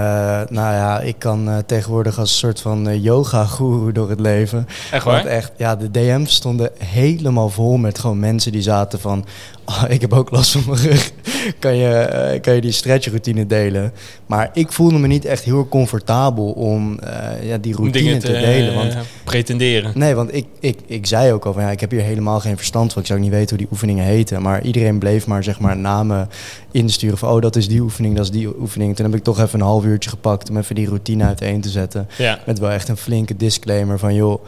nou 0.48 0.74
ja, 0.74 1.00
ik 1.00 1.18
kan 1.18 1.48
eh, 1.48 1.58
tegenwoordig 1.66 2.18
als 2.18 2.30
een 2.30 2.36
soort 2.36 2.60
van 2.60 3.00
yoga-goeroe 3.00 3.92
door 3.92 4.10
het 4.10 4.20
leven. 4.20 4.66
Echt 4.90 5.04
Want 5.04 5.22
waar? 5.22 5.32
echt, 5.32 5.52
ja, 5.56 5.76
de 5.76 5.90
DM's 5.90 6.34
stonden 6.34 6.70
helemaal 6.78 7.48
vol 7.48 7.76
met 7.76 7.98
gewoon 7.98 8.18
mensen 8.20 8.52
die 8.52 8.62
zaten 8.62 9.00
van... 9.00 9.24
"Ah, 9.66 9.84
ik 9.96 10.00
heb 10.00 10.12
ook 10.12 10.30
last 10.30 10.50
van 10.50 10.62
mijn 10.66 10.80
rug. 10.80 11.12
kan, 11.58 11.76
je, 11.76 11.88
eh, 11.88 12.40
kan 12.40 12.54
je 12.54 12.60
die 12.60 12.72
stretchroutine 12.72 13.46
delen? 13.46 13.92
Maar 14.26 14.50
ik 14.52 14.72
voelde 14.72 14.98
me 14.98 15.06
niet 15.06 15.24
echt 15.24 15.44
heel 15.44 15.68
comfortabel 15.68 16.50
om 16.50 16.98
eh, 16.98 17.48
ja, 17.48 17.58
die 17.58 17.74
routine 17.74 18.16
te, 18.16 18.32
delen. 18.32 18.74
Want 18.74 18.94
eh, 18.94 19.00
pretenderen. 19.24 19.92
Nee, 19.94 20.14
want 20.14 20.34
ik, 20.34 20.46
ik, 20.60 20.78
ik 20.86 21.06
zei 21.06 21.32
ook 21.32 21.44
al 21.44 21.52
van 21.52 21.62
ja, 21.62 21.70
ik 21.70 21.80
heb 21.80 21.90
hier 21.90 22.02
helemaal 22.02 22.40
geen 22.40 22.56
verstand 22.56 22.92
van. 22.92 23.02
Ik 23.02 23.08
zou 23.08 23.18
ook 23.18 23.24
niet 23.24 23.34
weten 23.34 23.48
hoe 23.48 23.58
die 23.58 23.72
oefeningen 23.72 24.04
heten. 24.04 24.42
Maar 24.42 24.62
iedereen 24.62 24.98
bleef 24.98 25.26
maar 25.26 25.44
zeg 25.44 25.60
maar 25.60 25.76
namen 25.76 26.28
insturen 26.70 27.18
van 27.18 27.30
oh, 27.30 27.40
dat 27.40 27.56
is 27.56 27.68
die 27.68 27.80
oefening, 27.80 28.16
dat 28.16 28.24
is 28.24 28.30
die 28.30 28.58
oefening. 28.60 28.96
Toen 28.96 29.06
heb 29.06 29.14
ik 29.14 29.22
toch 29.22 29.40
even 29.40 29.60
een 29.60 29.66
half 29.66 29.84
uurtje 29.84 30.10
gepakt 30.10 30.50
om 30.50 30.56
even 30.56 30.74
die 30.74 30.86
routine 30.86 31.24
uiteen 31.24 31.60
te 31.60 31.68
zetten. 31.68 32.08
Ja. 32.18 32.38
Met 32.46 32.58
wel 32.58 32.70
echt 32.70 32.88
een 32.88 32.96
flinke 32.96 33.36
disclaimer 33.36 33.98
van 33.98 34.14
joh, 34.14 34.44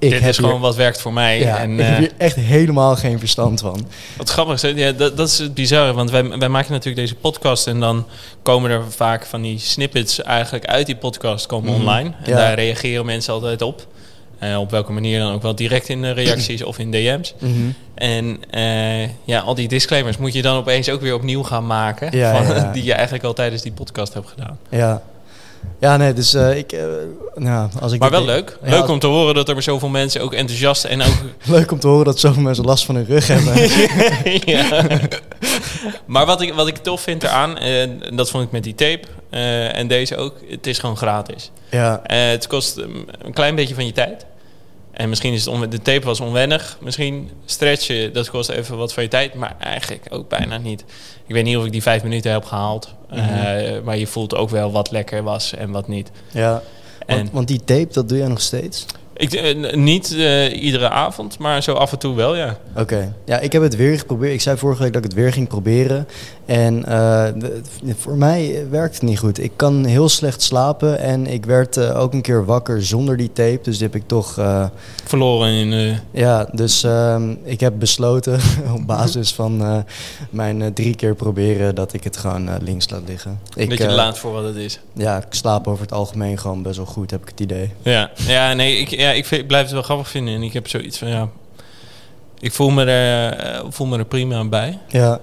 ik 0.00 0.10
Dit 0.10 0.20
heb 0.20 0.28
is 0.30 0.36
gewoon 0.36 0.50
hier, 0.52 0.60
wat 0.60 0.76
werkt 0.76 1.00
voor 1.00 1.12
mij. 1.12 1.38
ja, 1.40 1.58
en 1.58 1.72
ik 1.72 1.78
heb 1.80 1.90
eh, 1.92 1.98
hier 1.98 2.12
echt 2.16 2.36
helemaal 2.36 2.96
geen 2.96 3.18
verstand 3.18 3.60
van. 3.60 3.86
wat 4.16 4.28
grappig 4.30 4.62
is, 4.62 4.72
ja, 4.76 4.92
dat, 4.92 5.16
dat 5.16 5.28
is 5.28 5.38
het 5.38 5.54
bizarre. 5.54 5.92
Want 5.92 6.10
wij, 6.10 6.28
wij 6.38 6.48
maken 6.48 6.72
natuurlijk 6.72 6.96
deze 7.02 7.14
podcast 7.14 7.66
en 7.66 7.80
dan 7.80 8.06
komen 8.42 8.70
er 8.70 8.82
vaak 8.92 9.26
van 9.26 9.42
die 9.42 9.58
snippets 9.58 10.22
eigenlijk 10.22 10.66
uit 10.66 10.86
die 10.86 10.96
podcast 10.96 11.46
komen 11.46 11.70
Mhm. 11.70 11.80
online. 11.80 12.12
En 12.22 12.30
Ja. 12.30 12.36
daar 12.36 12.54
reageren 12.54 13.06
mensen 13.06 13.32
altijd 13.32 13.62
op. 13.62 13.86
Eh, 14.38 14.58
op 14.60 14.70
welke 14.70 14.92
manier 14.92 15.18
dan 15.18 15.32
ook 15.32 15.42
wel 15.42 15.54
direct 15.54 15.88
in 15.88 16.02
de 16.02 16.10
reacties 16.10 16.62
of 16.62 16.78
in 16.78 16.90
DM's. 16.90 17.34
Mhm. 17.38 17.52
En 17.94 18.38
eh, 18.50 19.02
ja, 19.24 19.40
al 19.40 19.54
die 19.54 19.68
disclaimers 19.68 20.16
moet 20.16 20.32
je 20.32 20.42
dan 20.42 20.56
opeens 20.56 20.88
ook 20.90 21.00
weer 21.00 21.14
opnieuw 21.14 21.42
gaan 21.42 21.66
maken. 21.66 22.16
Ja, 22.18 22.44
van. 22.44 22.72
Die 22.72 22.84
je 22.84 22.92
eigenlijk 22.92 23.24
al 23.24 23.32
tijdens 23.32 23.62
die 23.62 23.72
podcast 23.72 24.14
hebt 24.14 24.28
gedaan. 24.28 24.58
Ja. 24.70 25.02
Ja, 25.80 25.96
nee, 25.96 26.12
dus 26.12 26.34
eh, 26.34 26.56
ik... 26.56 26.72
eh, 26.72 26.84
nou, 27.34 27.68
als 27.80 27.92
ik 27.92 28.00
Maar 28.00 28.10
wel 28.10 28.24
denk- 28.24 28.38
leuk. 28.38 28.58
Ja, 28.64 28.70
leuk 28.78 28.88
om 28.88 28.98
te 28.98 29.06
horen 29.06 29.34
dat 29.34 29.48
er 29.48 29.62
zoveel 29.62 29.88
mensen 29.88 30.20
ook 30.22 30.32
enthousiast 30.34 30.84
en 30.84 31.02
ook 31.02 31.14
Leuk 31.46 31.70
om 31.72 31.78
te 31.80 31.86
horen 31.88 32.04
dat 32.04 32.20
zoveel 32.20 32.42
mensen 32.42 32.64
last 32.64 32.84
van 32.84 32.94
hun 32.94 33.04
rug 33.06 33.26
hebben. 33.26 33.54
ja. 34.54 34.86
Maar 36.06 36.26
wat 36.26 36.40
ik, 36.40 36.54
wat 36.54 36.68
ik 36.68 36.76
tof 36.76 37.00
vind 37.00 37.22
eraan, 37.22 37.58
en 37.58 38.00
dat 38.16 38.30
vond 38.30 38.44
ik 38.44 38.50
met 38.50 38.62
die 38.64 38.74
tape 38.74 39.00
eh, 39.30 39.76
en 39.76 39.88
deze 39.88 40.16
ook, 40.16 40.34
het 40.48 40.66
is 40.66 40.78
gewoon 40.78 40.96
gratis. 40.96 41.50
ja, 41.70 42.00
Eh, 42.06 42.28
het 42.30 42.46
kost 42.46 42.76
um, 42.76 43.04
een 43.22 43.32
klein 43.32 43.54
beetje 43.54 43.74
van 43.74 43.86
je 43.86 43.92
tijd. 43.92 44.26
En 44.92 45.08
misschien 45.08 45.32
is 45.32 45.44
het 45.44 45.70
de 45.70 45.82
tape 45.82 46.06
was 46.06 46.20
onwennig. 46.20 46.76
Misschien 46.80 47.30
stretchen, 47.44 48.12
dat 48.12 48.30
kost 48.30 48.48
even 48.48 48.76
wat 48.76 48.92
van 48.92 49.02
je 49.02 49.08
tijd. 49.08 49.34
Maar 49.34 49.56
eigenlijk 49.60 50.06
ook 50.10 50.28
bijna 50.28 50.58
niet. 50.58 50.84
Ik 51.26 51.34
weet 51.34 51.44
niet 51.44 51.56
of 51.56 51.64
ik 51.64 51.72
die 51.72 51.82
vijf 51.82 52.02
minuten 52.02 52.32
heb 52.32 52.44
gehaald. 52.44 52.94
Mhm. 53.10 53.18
Eh, 53.18 53.80
maar 53.82 53.96
je 53.98 54.06
voelt 54.06 54.34
ook 54.34 54.50
wel 54.50 54.72
wat 54.72 54.90
lekker 54.90 55.22
was 55.22 55.54
en 55.54 55.70
wat 55.70 55.88
niet. 55.88 56.10
ja. 56.32 56.62
En 57.06 57.16
Want, 57.16 57.30
want 57.30 57.48
die 57.48 57.64
tape, 57.64 57.92
dat 57.92 58.08
doe 58.08 58.18
jij 58.18 58.28
nog 58.28 58.40
steeds? 58.40 58.86
Ik, 59.20 59.32
eh, 59.32 59.74
niet 59.74 60.14
eh, 60.16 60.62
iedere 60.62 60.88
avond, 60.88 61.38
maar 61.38 61.62
zo 61.62 61.72
af 61.72 61.92
en 61.92 61.98
toe 61.98 62.14
wel, 62.14 62.36
ja. 62.36 62.56
Oké. 62.76 63.14
Ja, 63.24 63.38
ik 63.38 63.52
heb 63.52 63.62
het 63.62 63.76
weer 63.76 63.98
geprobeerd. 63.98 64.32
Ik 64.32 64.40
zei 64.40 64.56
vorige 64.56 64.82
week 64.82 64.92
dat 64.92 65.04
ik 65.04 65.10
het 65.10 65.18
weer 65.18 65.32
ging 65.32 65.48
proberen. 65.48 66.08
En 66.46 66.84
eh, 66.84 67.26
voor 67.96 68.16
mij 68.16 68.66
werkt 68.70 68.94
het 68.94 69.02
niet 69.02 69.18
goed. 69.18 69.42
Ik 69.42 69.52
kan 69.56 69.84
heel 69.84 70.08
slecht 70.08 70.42
slapen. 70.42 70.98
En 70.98 71.26
ik 71.26 71.44
werd 71.44 71.78
ook 71.92 72.12
een 72.12 72.22
keer 72.22 72.44
wakker 72.44 72.84
zonder 72.84 73.16
die 73.16 73.32
tape. 73.32 73.58
Dus 73.62 73.78
die 73.78 73.86
heb 73.86 73.96
ik 73.96 74.06
toch... 74.06 74.40
Verloren 75.04 75.50
in... 75.50 75.98
ja, 76.10 76.48
dus 76.52 76.82
ehm, 76.82 77.34
ik 77.44 77.60
heb 77.60 77.72
besloten 77.78 78.40
op 78.76 78.86
basis 78.86 79.32
van 79.32 79.84
mijn 80.30 80.74
drie 80.74 80.94
keer 80.94 81.14
proberen... 81.14 81.74
dat 81.74 81.92
ik 81.92 82.04
het 82.04 82.16
gewoon 82.16 82.50
links 82.62 82.90
laat 82.90 83.02
liggen. 83.06 83.40
Ik, 83.54 83.70
dat 83.70 83.78
je 83.78 83.86
eh, 83.86 83.94
laat 83.94 84.18
voor 84.18 84.32
wat 84.32 84.44
het 84.44 84.56
is. 84.56 84.80
Ja, 84.92 85.16
ik 85.16 85.26
slaap 85.30 85.66
over 85.66 85.82
het 85.82 85.92
algemeen 85.92 86.38
gewoon 86.38 86.62
best 86.62 86.76
wel 86.76 86.86
goed, 86.86 87.10
heb 87.10 87.22
ik 87.22 87.28
het 87.28 87.40
idee. 87.40 87.70
Ja, 87.82 88.10
ja 88.14 88.52
nee, 88.52 88.78
ik, 88.78 88.88
ja, 88.88 89.09
ik, 89.10 89.26
vind- 89.26 89.40
ik 89.40 89.46
blijf 89.46 89.62
het 89.64 89.72
wel 89.72 89.82
grappig 89.82 90.08
vinden. 90.08 90.34
En 90.34 90.42
ik 90.42 90.52
heb 90.52 90.68
zoiets 90.68 90.98
van, 90.98 91.08
ja... 91.08 91.28
Ik 92.42 92.52
voel 92.52 92.70
me 92.70 92.84
er, 92.84 93.32
eh, 93.32 93.60
voel 93.68 93.86
me 93.86 93.98
er 93.98 94.04
prima 94.04 94.44
bij. 94.44 94.78
Ja, 94.88 95.20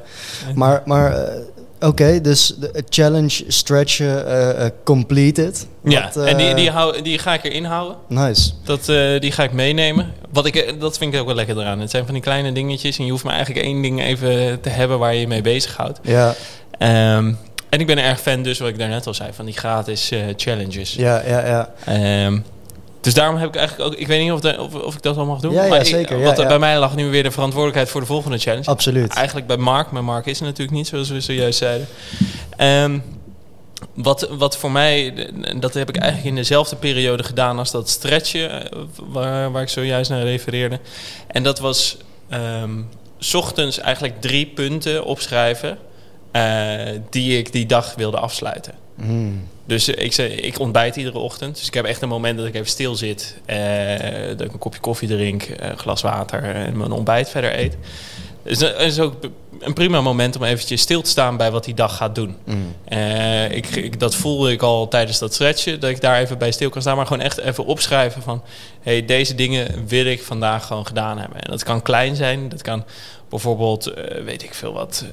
maar, 0.55 0.81
maar 0.85 1.13
eh, 1.13 1.41
oké, 1.87 2.21
dus 2.21 2.47
de 2.59 2.83
challenge 2.89 3.43
stretchen 3.47 4.27
eh, 4.27 4.65
eh, 4.65 4.71
completed. 4.83 5.67
Ja, 5.83 6.03
Wat, 6.03 6.17
eh, 6.25 6.31
en 6.31 6.37
die, 6.37 6.53
die, 6.53 6.69
hou, 6.71 7.01
die 7.01 7.17
ga 7.19 7.33
ik 7.33 7.43
erin 7.43 7.63
houden. 7.63 7.97
Nice. 8.07 8.51
Dat, 8.63 8.89
eh, 8.89 9.19
die 9.19 9.31
ga 9.31 9.43
ik 9.43 9.51
meenemen. 9.51 10.13
Wat 10.31 10.45
ik, 10.45 10.55
eh, 10.55 10.73
dat 10.79 10.97
vind 10.97 11.13
ik 11.13 11.19
ook 11.19 11.25
wel 11.25 11.35
lekker 11.35 11.57
eraan. 11.59 11.79
Het 11.79 11.91
zijn 11.91 12.03
van 12.05 12.13
die 12.13 12.23
kleine 12.23 12.51
dingetjes. 12.51 12.97
En 12.97 13.05
je 13.05 13.11
hoeft 13.11 13.23
maar 13.23 13.35
eigenlijk 13.35 13.65
één 13.65 13.81
ding 13.81 14.01
even 14.03 14.61
te 14.61 14.69
hebben 14.69 14.99
waar 14.99 15.13
je 15.13 15.19
je 15.19 15.27
mee 15.27 15.41
bezighoudt. 15.41 15.99
Ja, 16.03 16.33
Ehm 16.77 17.31
en 17.69 17.79
ik 17.79 17.85
ben 17.87 17.97
erg 17.97 18.19
fan 18.21 18.41
dus, 18.43 18.59
wat 18.59 18.69
ik 18.69 18.77
daarnet 18.77 19.07
al 19.07 19.13
zei, 19.13 19.29
van 19.33 19.45
die 19.45 19.53
gratis 19.57 20.11
eh, 20.11 20.19
challenges. 20.35 20.93
ja, 20.93 21.23
ja, 21.27 21.45
ja. 21.47 21.73
Ehm, 21.85 22.39
dus 23.07 23.15
daarom 23.15 23.37
heb 23.37 23.47
ik 23.49 23.55
eigenlijk 23.55 23.89
ook... 23.89 23.99
Ik 23.99 24.07
weet 24.07 24.21
niet 24.21 24.31
of, 24.31 24.39
de- 24.39 24.61
of, 24.61 24.73
of 24.73 24.95
ik 24.95 25.01
dat 25.01 25.17
al 25.17 25.25
mag 25.25 25.39
doen. 25.39 25.53
Ja, 25.53 25.67
maar 25.67 25.79
ik- 25.79 25.85
zeker, 25.85 26.17
ja. 26.19 26.47
bij 26.47 26.59
mij 26.59 26.79
lag 26.79 26.95
nu 26.95 27.09
weer 27.09 27.23
de 27.23 27.31
verantwoordelijkheid 27.31 27.89
voor 27.89 28.01
de 28.01 28.07
volgende 28.07 28.37
challenge. 28.37 28.65
Absoluut. 28.65 29.13
Eigenlijk 29.13 29.47
bij 29.47 29.57
Mark, 29.57 29.91
maar 29.91 30.03
Mark 30.03 30.25
is 30.25 30.39
er 30.39 30.45
natuurlijk 30.45 30.77
niet, 30.77 30.87
zoals 30.87 31.09
we 31.09 31.21
zojuist 31.21 31.57
zeiden. 31.57 31.87
Ehm, 32.57 32.99
wat, 33.93 34.27
wat 34.31 34.57
voor 34.57 34.71
mij, 34.71 35.13
dat 35.59 35.73
heb 35.73 35.89
ik 35.89 35.95
eigenlijk 35.97 36.29
in 36.29 36.35
dezelfde 36.35 36.75
periode 36.75 37.23
gedaan 37.23 37.57
als 37.59 37.71
dat 37.71 37.89
stretchen, 37.89 38.71
eh, 38.71 38.79
waar, 39.07 39.51
waar 39.51 39.61
ik 39.61 39.69
zojuist 39.69 40.09
naar 40.09 40.23
refereerde. 40.23 40.79
En 41.27 41.43
dat 41.43 41.59
was 41.59 41.97
ehm, 42.29 42.71
's 43.19 43.33
ochtends 43.33 43.79
eigenlijk 43.79 44.21
drie 44.21 44.45
punten 44.45 45.03
opschrijven 45.05 45.77
eh, 46.31 46.41
die 47.09 47.37
ik 47.37 47.51
die 47.51 47.65
dag 47.65 47.93
wilde 47.95 48.17
afsluiten. 48.19 48.73
Mm. 48.97 49.47
Dus 49.65 49.93
eh, 49.93 50.05
ik, 50.05 50.13
zei, 50.13 50.29
ik 50.29 50.59
ontbijt 50.59 50.95
iedere 50.95 51.17
ochtend. 51.17 51.55
Dus 51.57 51.67
ik 51.67 51.73
heb 51.73 51.85
echt 51.85 52.01
een 52.01 52.09
moment 52.09 52.37
dat 52.37 52.47
ik 52.47 52.55
even 52.55 52.67
stil 52.67 52.95
zit. 52.95 53.37
eh, 53.45 54.27
dat 54.27 54.41
ik 54.41 54.53
een 54.53 54.59
kopje 54.59 54.79
koffie 54.79 55.07
drink, 55.07 55.43
eh, 55.43 55.69
een 55.69 55.77
glas 55.77 56.01
water 56.01 56.43
en 56.43 56.77
mijn 56.77 56.91
ontbijt 56.91 57.29
verder 57.29 57.59
eet. 57.59 57.77
Dus 58.43 58.57
dat 58.57 58.79
is 58.79 58.99
ook 58.99 59.13
een 59.59 59.73
prima 59.73 60.01
moment 60.01 60.35
om 60.35 60.43
eventjes 60.43 60.81
stil 60.81 61.01
te 61.01 61.09
staan 61.09 61.37
bij 61.37 61.51
wat 61.51 61.63
die 61.63 61.73
dag 61.73 61.95
gaat 61.95 62.15
doen. 62.15 62.35
Mm. 62.45 62.75
Eh, 62.85 63.51
ik, 63.51 63.67
ik, 63.67 63.99
dat 63.99 64.15
voelde 64.15 64.51
ik 64.51 64.61
al 64.61 64.87
tijdens 64.87 65.19
dat 65.19 65.33
stretchen, 65.33 65.79
dat 65.79 65.89
ik 65.89 66.01
daar 66.01 66.19
even 66.19 66.37
bij 66.37 66.51
stil 66.51 66.69
kan 66.69 66.81
staan. 66.81 66.95
Maar 66.95 67.05
gewoon 67.07 67.23
echt 67.23 67.37
even 67.37 67.65
opschrijven 67.65 68.21
van... 68.21 68.43
hey, 68.81 69.05
deze 69.05 69.35
dingen 69.35 69.87
wil 69.87 70.05
ik 70.05 70.23
vandaag 70.23 70.65
gewoon 70.65 70.85
gedaan 70.85 71.17
hebben. 71.17 71.41
En 71.41 71.51
dat 71.51 71.63
kan 71.63 71.81
klein 71.81 72.15
zijn. 72.15 72.49
Dat 72.49 72.61
kan 72.61 72.83
bijvoorbeeld, 73.29 73.93
weet 74.25 74.43
ik 74.43 74.53
veel 74.53 74.73
wat... 74.73 75.05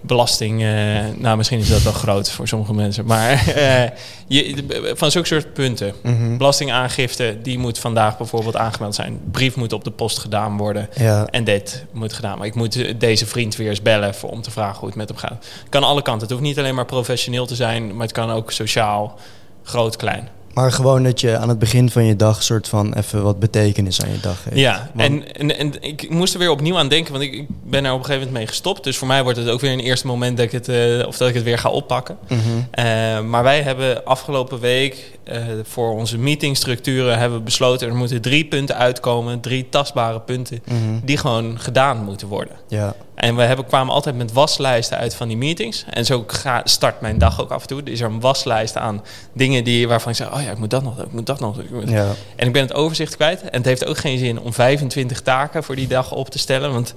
belasting. 0.00 0.62
eh, 0.62 0.68
nou, 1.16 1.36
misschien 1.36 1.58
is 1.58 1.68
dat 1.68 1.82
wel 1.82 1.92
groot 1.92 2.30
voor 2.30 2.48
sommige 2.48 2.74
mensen. 2.74 3.04
Maar 3.06 3.30
eh, 3.56 3.90
je, 4.26 4.64
van 4.96 5.10
zulke 5.10 5.26
soort 5.26 5.52
punten. 5.52 5.92
Mhm. 6.02 6.36
Belastingaangifte, 6.36 7.38
die 7.42 7.58
moet 7.58 7.78
vandaag 7.78 8.18
bijvoorbeeld 8.18 8.56
aangemeld 8.56 8.94
zijn. 8.94 9.20
Brief 9.30 9.56
moet 9.56 9.72
op 9.72 9.84
de 9.84 9.90
post 9.90 10.18
gedaan 10.18 10.56
worden. 10.56 10.88
Ja, 10.94 11.26
En 11.26 11.44
dit 11.44 11.84
moet 11.92 12.12
gedaan. 12.12 12.38
Maar 12.38 12.46
ik 12.46 12.54
moet 12.54 12.76
eh, 12.76 12.94
deze 12.98 13.26
vriend 13.26 13.56
weer 13.56 13.68
eens 13.68 13.82
bellen 13.82 14.14
voor, 14.14 14.30
om 14.30 14.42
te 14.42 14.50
vragen 14.50 14.78
hoe 14.78 14.88
het 14.88 14.96
met 14.96 15.08
hem 15.08 15.18
gaat. 15.18 15.46
Het 15.60 15.68
kan 15.68 15.82
alle 15.82 16.02
kanten. 16.02 16.22
Het 16.22 16.30
hoeft 16.30 16.42
niet 16.42 16.58
alleen 16.58 16.74
maar 16.74 16.84
professioneel 16.84 17.46
te 17.46 17.54
zijn, 17.54 17.86
maar 17.92 18.06
het 18.06 18.12
kan 18.12 18.30
ook 18.30 18.52
sociaal, 18.52 19.18
groot, 19.62 19.96
klein. 19.96 20.28
Maar 20.54 20.72
gewoon 20.72 21.02
dat 21.02 21.20
je 21.20 21.36
aan 21.36 21.48
het 21.48 21.58
begin 21.58 21.90
van 21.90 22.04
je 22.04 22.16
dag 22.16 22.42
soort 22.42 22.68
van 22.68 22.94
even 22.94 23.22
wat 23.22 23.38
betekenis 23.38 24.02
aan 24.02 24.10
je 24.10 24.20
dag 24.20 24.42
geeft. 24.42 24.56
Ja, 24.56 24.90
en, 24.96 25.34
en, 25.34 25.58
en 25.58 25.82
ik 25.82 26.10
moest 26.10 26.32
er 26.32 26.38
weer 26.38 26.50
opnieuw 26.50 26.78
aan 26.78 26.88
denken, 26.88 27.12
want 27.12 27.24
ik, 27.24 27.32
ik 27.34 27.46
ben 27.64 27.84
er 27.84 27.92
op 27.92 27.98
een 27.98 28.04
gegeven 28.04 28.26
moment 28.26 28.32
mee 28.38 28.46
gestopt. 28.46 28.84
Dus 28.84 28.96
voor 28.96 29.08
mij 29.08 29.22
wordt 29.22 29.38
het 29.38 29.48
ook 29.48 29.60
weer 29.60 29.72
een 29.72 29.78
eerste 29.80 30.06
moment 30.06 30.36
dat 30.36 30.46
ik 30.46 30.52
het, 30.52 30.68
eh, 30.68 31.06
of 31.06 31.16
dat 31.16 31.28
ik 31.28 31.34
het 31.34 31.44
weer 31.44 31.58
ga 31.58 31.68
oppakken. 31.70 32.16
Mhm. 32.28 32.40
Eh, 32.70 32.84
maar 33.20 33.42
wij 33.42 33.62
hebben 33.62 34.04
afgelopen 34.04 34.60
week 34.60 35.16
eh, 35.24 35.42
voor 35.62 35.90
onze 35.92 36.18
meetingstructuren 36.18 37.18
hebben 37.18 37.38
we 37.38 37.44
besloten 37.44 37.88
er 37.88 37.94
moeten 37.94 38.20
drie 38.20 38.44
punten 38.44 38.76
uitkomen, 38.76 39.40
drie 39.40 39.68
tastbare 39.68 40.20
punten, 40.20 40.62
Mhm. 40.64 40.76
die 41.04 41.16
gewoon 41.16 41.58
gedaan 41.60 42.04
moeten 42.04 42.28
worden. 42.28 42.56
Ja, 42.68 42.94
En 43.14 43.36
we 43.36 43.42
hebben, 43.42 43.66
kwamen 43.66 43.94
altijd 43.94 44.16
met 44.16 44.32
waslijsten 44.32 44.98
uit 44.98 45.14
van 45.14 45.28
die 45.28 45.36
meetings. 45.36 45.84
En 45.90 46.04
zo 46.04 46.24
ga, 46.26 46.60
start 46.64 47.00
mijn 47.00 47.18
dag 47.18 47.40
ook 47.40 47.50
af 47.50 47.62
en 47.62 47.68
toe. 47.68 47.80
Er 47.82 47.88
is 47.92 48.00
er 48.00 48.06
een 48.10 48.20
waslijst 48.20 48.76
aan 48.76 49.02
dingen 49.32 49.64
die, 49.64 49.88
waarvan 49.88 50.10
ik 50.10 50.16
zeg... 50.16 50.34
oh 50.34 50.42
ja, 50.42 50.47
ik 50.50 50.58
moet 50.58 50.70
dat 50.70 50.82
nog, 50.82 50.98
ik 51.02 51.12
moet 51.12 51.26
dat 51.26 51.40
nog. 51.40 51.58
ik 51.60 51.70
moet- 51.70 51.88
ja. 51.90 52.06
En 52.36 52.46
ik 52.46 52.52
ben 52.52 52.62
het 52.62 52.72
overzicht 52.74 53.16
kwijt. 53.16 53.40
En 53.42 53.48
het 53.56 53.64
heeft 53.64 53.84
ook 53.86 53.98
geen 53.98 54.18
zin 54.18 54.40
om 54.40 54.52
25 54.52 55.20
taken 55.20 55.64
voor 55.64 55.76
die 55.76 55.86
dag 55.86 56.12
op 56.12 56.28
te 56.28 56.38
stellen. 56.38 56.72
Want 56.72 56.94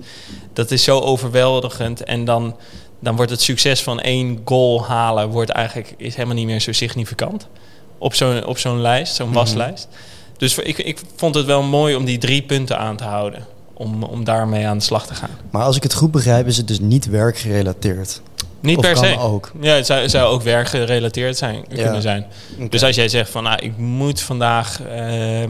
dat 0.54 0.72
is 0.72 0.84
zo 0.84 1.00
overweldigend. 1.00 2.04
En 2.04 2.26
dan, 2.26 2.56
dan 3.00 3.16
wordt 3.16 3.32
het 3.32 3.42
succes 3.42 3.84
van 3.84 4.00
één 4.00 4.42
goal 4.46 4.86
halen... 4.86 5.30
Wordt 5.30 5.50
eigenlijk, 5.50 5.94
is 5.98 6.16
helemaal 6.16 6.36
niet 6.36 6.46
meer 6.46 6.60
zo 6.60 6.72
significant. 6.72 7.48
Op 7.98 8.14
zo'n 8.14 8.46
op 8.46 8.58
zo'n 8.58 8.82
lijst, 8.82 9.16
zo'n 9.16 9.28
Mhm. 9.28 9.36
waslijst. 9.36 9.88
Dus 10.38 10.58
ik, 10.58 10.78
ik 10.78 11.00
vond 11.16 11.36
het 11.36 11.46
wel 11.46 11.64
mooi 11.64 11.96
om 11.96 12.06
die 12.06 12.18
drie 12.18 12.42
punten 12.42 12.78
aan 12.78 12.96
te 12.96 13.04
houden. 13.04 13.46
Om, 13.74 14.04
om 14.04 14.24
daarmee 14.24 14.68
aan 14.68 14.78
de 14.78 14.84
slag 14.84 15.08
te 15.08 15.16
gaan. 15.16 15.30
Maar 15.52 15.64
als 15.64 15.76
ik 15.76 15.84
het 15.84 15.94
goed 15.94 16.12
begrijp, 16.12 16.48
is 16.48 16.58
het 16.58 16.68
dus 16.68 16.80
niet 16.80 17.06
werkgerelateerd. 17.06 18.22
Niet 18.62 18.78
Of 18.78 18.84
per 18.84 18.98
se. 18.98 19.18
ook. 19.20 19.52
Ja, 19.62 19.74
het 19.74 19.86
zou, 19.86 20.02
het 20.02 20.12
zou 20.12 20.34
ook 20.34 20.42
werkgerelateerd 20.42 21.38
zijn, 21.38 21.68
kunnen 21.68 22.02
zijn. 22.02 22.26
Dus 22.70 22.84
als 22.84 22.96
jij 22.96 23.08
zegt 23.08 23.30
van, 23.30 23.44
nou, 23.44 23.60
ik 23.62 23.78
moet 23.78 24.22
vandaag, 24.22 24.82
eh, 24.82 25.44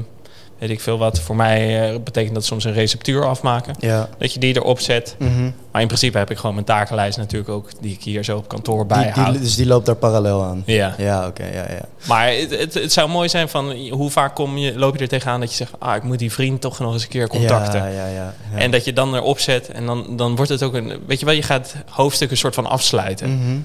weet 0.61 0.69
ik 0.69 0.79
veel 0.79 0.97
wat, 0.97 1.19
voor 1.19 1.35
mij 1.35 1.89
eh, 1.91 1.99
betekent 2.03 2.33
dat 2.33 2.45
soms 2.45 2.63
een 2.63 2.73
receptuur 2.73 3.25
afmaken. 3.25 3.75
Ja. 3.79 4.09
Dat 4.17 4.33
je 4.33 4.39
die 4.39 4.55
erop 4.55 4.79
zet. 4.79 5.15
Mhm. 5.19 5.51
Maar 5.71 5.81
in 5.81 5.87
principe 5.87 6.17
heb 6.17 6.31
ik 6.31 6.37
gewoon 6.37 6.53
mijn 6.53 6.65
takenlijst 6.65 7.17
natuurlijk 7.17 7.49
ook, 7.49 7.69
die 7.79 7.93
ik 7.93 8.03
hier 8.03 8.23
zo 8.23 8.37
op 8.37 8.47
kantoor 8.47 8.85
bijhoud. 8.85 9.31
die, 9.31 9.41
dus 9.41 9.55
die 9.55 9.65
loopt 9.65 9.85
daar 9.85 9.95
parallel 9.95 10.43
aan. 10.43 10.63
ja, 10.65 10.95
Ja, 10.97 11.27
oké, 11.27 11.43
ja, 11.43 11.65
ja. 11.69 11.85
maar 12.07 12.27
het, 12.27 12.59
het, 12.59 12.73
het 12.73 12.93
zou 12.93 13.09
mooi 13.09 13.29
zijn 13.29 13.49
van, 13.49 13.71
hoe 13.89 14.09
vaak 14.09 14.35
kom 14.35 14.57
je, 14.57 14.77
loop 14.77 14.95
je 14.95 15.01
er 15.01 15.07
tegenaan 15.07 15.39
dat 15.39 15.49
je 15.49 15.55
zegt, 15.55 15.71
ah, 15.79 15.95
ik 15.95 16.03
moet 16.03 16.19
die 16.19 16.31
vriend 16.31 16.61
toch 16.61 16.79
nog 16.79 16.93
eens 16.93 17.03
een 17.03 17.09
keer 17.09 17.27
contacten. 17.27 17.79
Ja, 17.79 17.87
ja, 17.87 18.07
ja. 18.07 18.33
ja. 18.53 18.57
En 18.57 18.71
dat 18.71 18.85
je 18.85 18.93
dan 18.93 19.15
erop 19.15 19.39
zet 19.39 19.69
en 19.69 19.85
dan, 19.85 20.05
dan 20.09 20.35
wordt 20.35 20.51
het 20.51 20.63
ook 20.63 20.73
een, 20.73 20.99
weet 21.07 21.19
je 21.19 21.25
wel, 21.25 21.35
je 21.35 21.43
gaat 21.43 21.75
hoofdstukken 21.89 22.37
soort 22.37 22.55
van 22.55 22.65
afsluiten. 22.65 23.35
Mhm. 23.37 23.57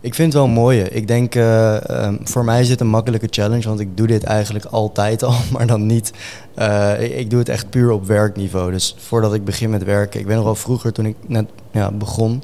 Ik 0.00 0.14
vind 0.14 0.32
het 0.32 0.42
wel 0.42 0.52
mooie. 0.52 0.88
Ik 0.88 1.06
denk, 1.06 1.34
eh, 1.34 1.90
ehm, 1.90 2.16
voor 2.24 2.44
mij 2.44 2.60
is 2.60 2.68
dit 2.68 2.80
een 2.80 2.86
makkelijke 2.86 3.26
challenge, 3.30 3.68
want 3.68 3.80
ik 3.80 3.96
doe 3.96 4.06
dit 4.06 4.24
eigenlijk 4.24 4.64
altijd 4.64 5.22
al, 5.28 5.34
maar 5.52 5.66
dan 5.66 5.86
niet. 5.86 6.12
eh, 6.54 7.18
ik, 7.18 7.30
doe 7.30 7.38
het 7.38 7.48
echt 7.48 7.70
puur 7.70 7.90
op 7.90 8.06
werkniveau. 8.06 8.70
Dus 8.70 8.94
voordat 8.98 9.34
ik 9.34 9.44
begin 9.44 9.70
met 9.70 9.84
werken, 9.84 10.20
ik 10.20 10.26
weet 10.26 10.36
nog 10.36 10.44
wel 10.44 10.54
vroeger 10.54 10.92
toen 10.92 11.06
ik 11.06 11.16
net 11.26 11.48
ja, 11.70 11.90
begon, 11.90 12.42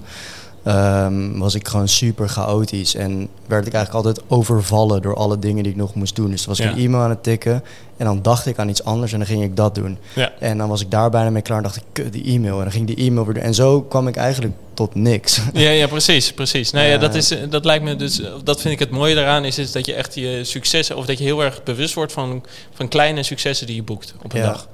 ehm, 0.65 1.39
was 1.39 1.55
ik 1.55 1.69
gewoon 1.69 1.89
super 1.89 2.29
chaotisch 2.29 2.95
en 2.95 3.29
werd 3.47 3.67
ik 3.67 3.73
eigenlijk 3.73 4.07
altijd 4.07 4.27
overvallen 4.29 5.03
door 5.03 5.17
alle 5.17 5.39
dingen 5.39 5.63
die 5.63 5.73
ik 5.73 5.79
nog 5.79 5.95
moest 5.95 6.17
doen. 6.17 6.31
Dus 6.31 6.39
dan 6.45 6.49
was 6.49 6.59
ik 6.61 6.65
Ja. 6.65 6.73
een 6.73 6.79
e-mail 6.85 7.03
aan 7.03 7.11
het 7.11 7.23
tikken 7.23 7.63
en 7.97 8.05
dan 8.05 8.23
dacht 8.23 8.47
ik 8.47 8.59
aan 8.59 8.69
iets 8.69 8.85
anders 8.85 9.13
en 9.13 9.19
dan 9.19 9.27
ging 9.27 9.43
ik 9.43 9.57
dat 9.57 9.75
doen. 9.75 9.99
Ja. 10.15 10.33
En 10.41 10.59
dan 10.59 10.69
was 10.69 10.81
ik 10.81 10.91
daar 10.91 11.11
bijna 11.11 11.31
mee 11.31 11.43
klaar 11.43 11.57
en 11.57 11.63
dacht 11.63 11.77
ik, 11.77 11.83
kut, 11.93 12.13
die 12.13 12.25
e-mail. 12.25 12.57
En 12.57 12.63
dan 12.63 12.73
ging 12.73 12.87
die 12.87 12.97
e-mail 12.97 13.25
weer 13.25 13.35
doen. 13.35 13.43
En 13.43 13.55
zo 13.55 13.83
kwam 13.83 14.09
ik 14.09 14.17
eigenlijk 14.17 14.55
tot 14.75 14.95
niks. 14.95 15.41
Ja, 15.53 15.71
ja, 15.71 15.87
precies, 15.87 16.33
precies. 16.33 16.71
Nou 16.71 16.87
ja, 16.87 16.97
dat, 16.99 17.15
is, 17.15 17.31
eh, 17.31 17.39
dat 17.51 17.65
lijkt 17.65 17.85
me 17.85 17.97
dus, 17.97 18.21
dat 18.45 18.61
vind 18.61 18.75
ik 18.75 18.79
het 18.81 18.91
mooie 18.91 19.15
daaraan, 19.15 19.45
is, 19.45 19.59
is 19.59 19.73
dat 19.73 19.87
je 19.87 19.95
echt 19.95 20.15
je 20.15 20.41
successen, 20.45 20.97
of 20.97 21.07
dat 21.07 21.19
je 21.19 21.25
heel 21.25 21.43
erg 21.45 21.63
bewust 21.63 21.95
wordt 21.95 22.13
van, 22.13 22.45
van 22.73 22.89
kleine 22.89 23.23
successen 23.23 23.67
die 23.67 23.77
je 23.77 23.83
boekt 23.83 24.15
op 24.25 24.33
een 24.33 24.41
Ja. 24.41 24.47
dag. 24.47 24.69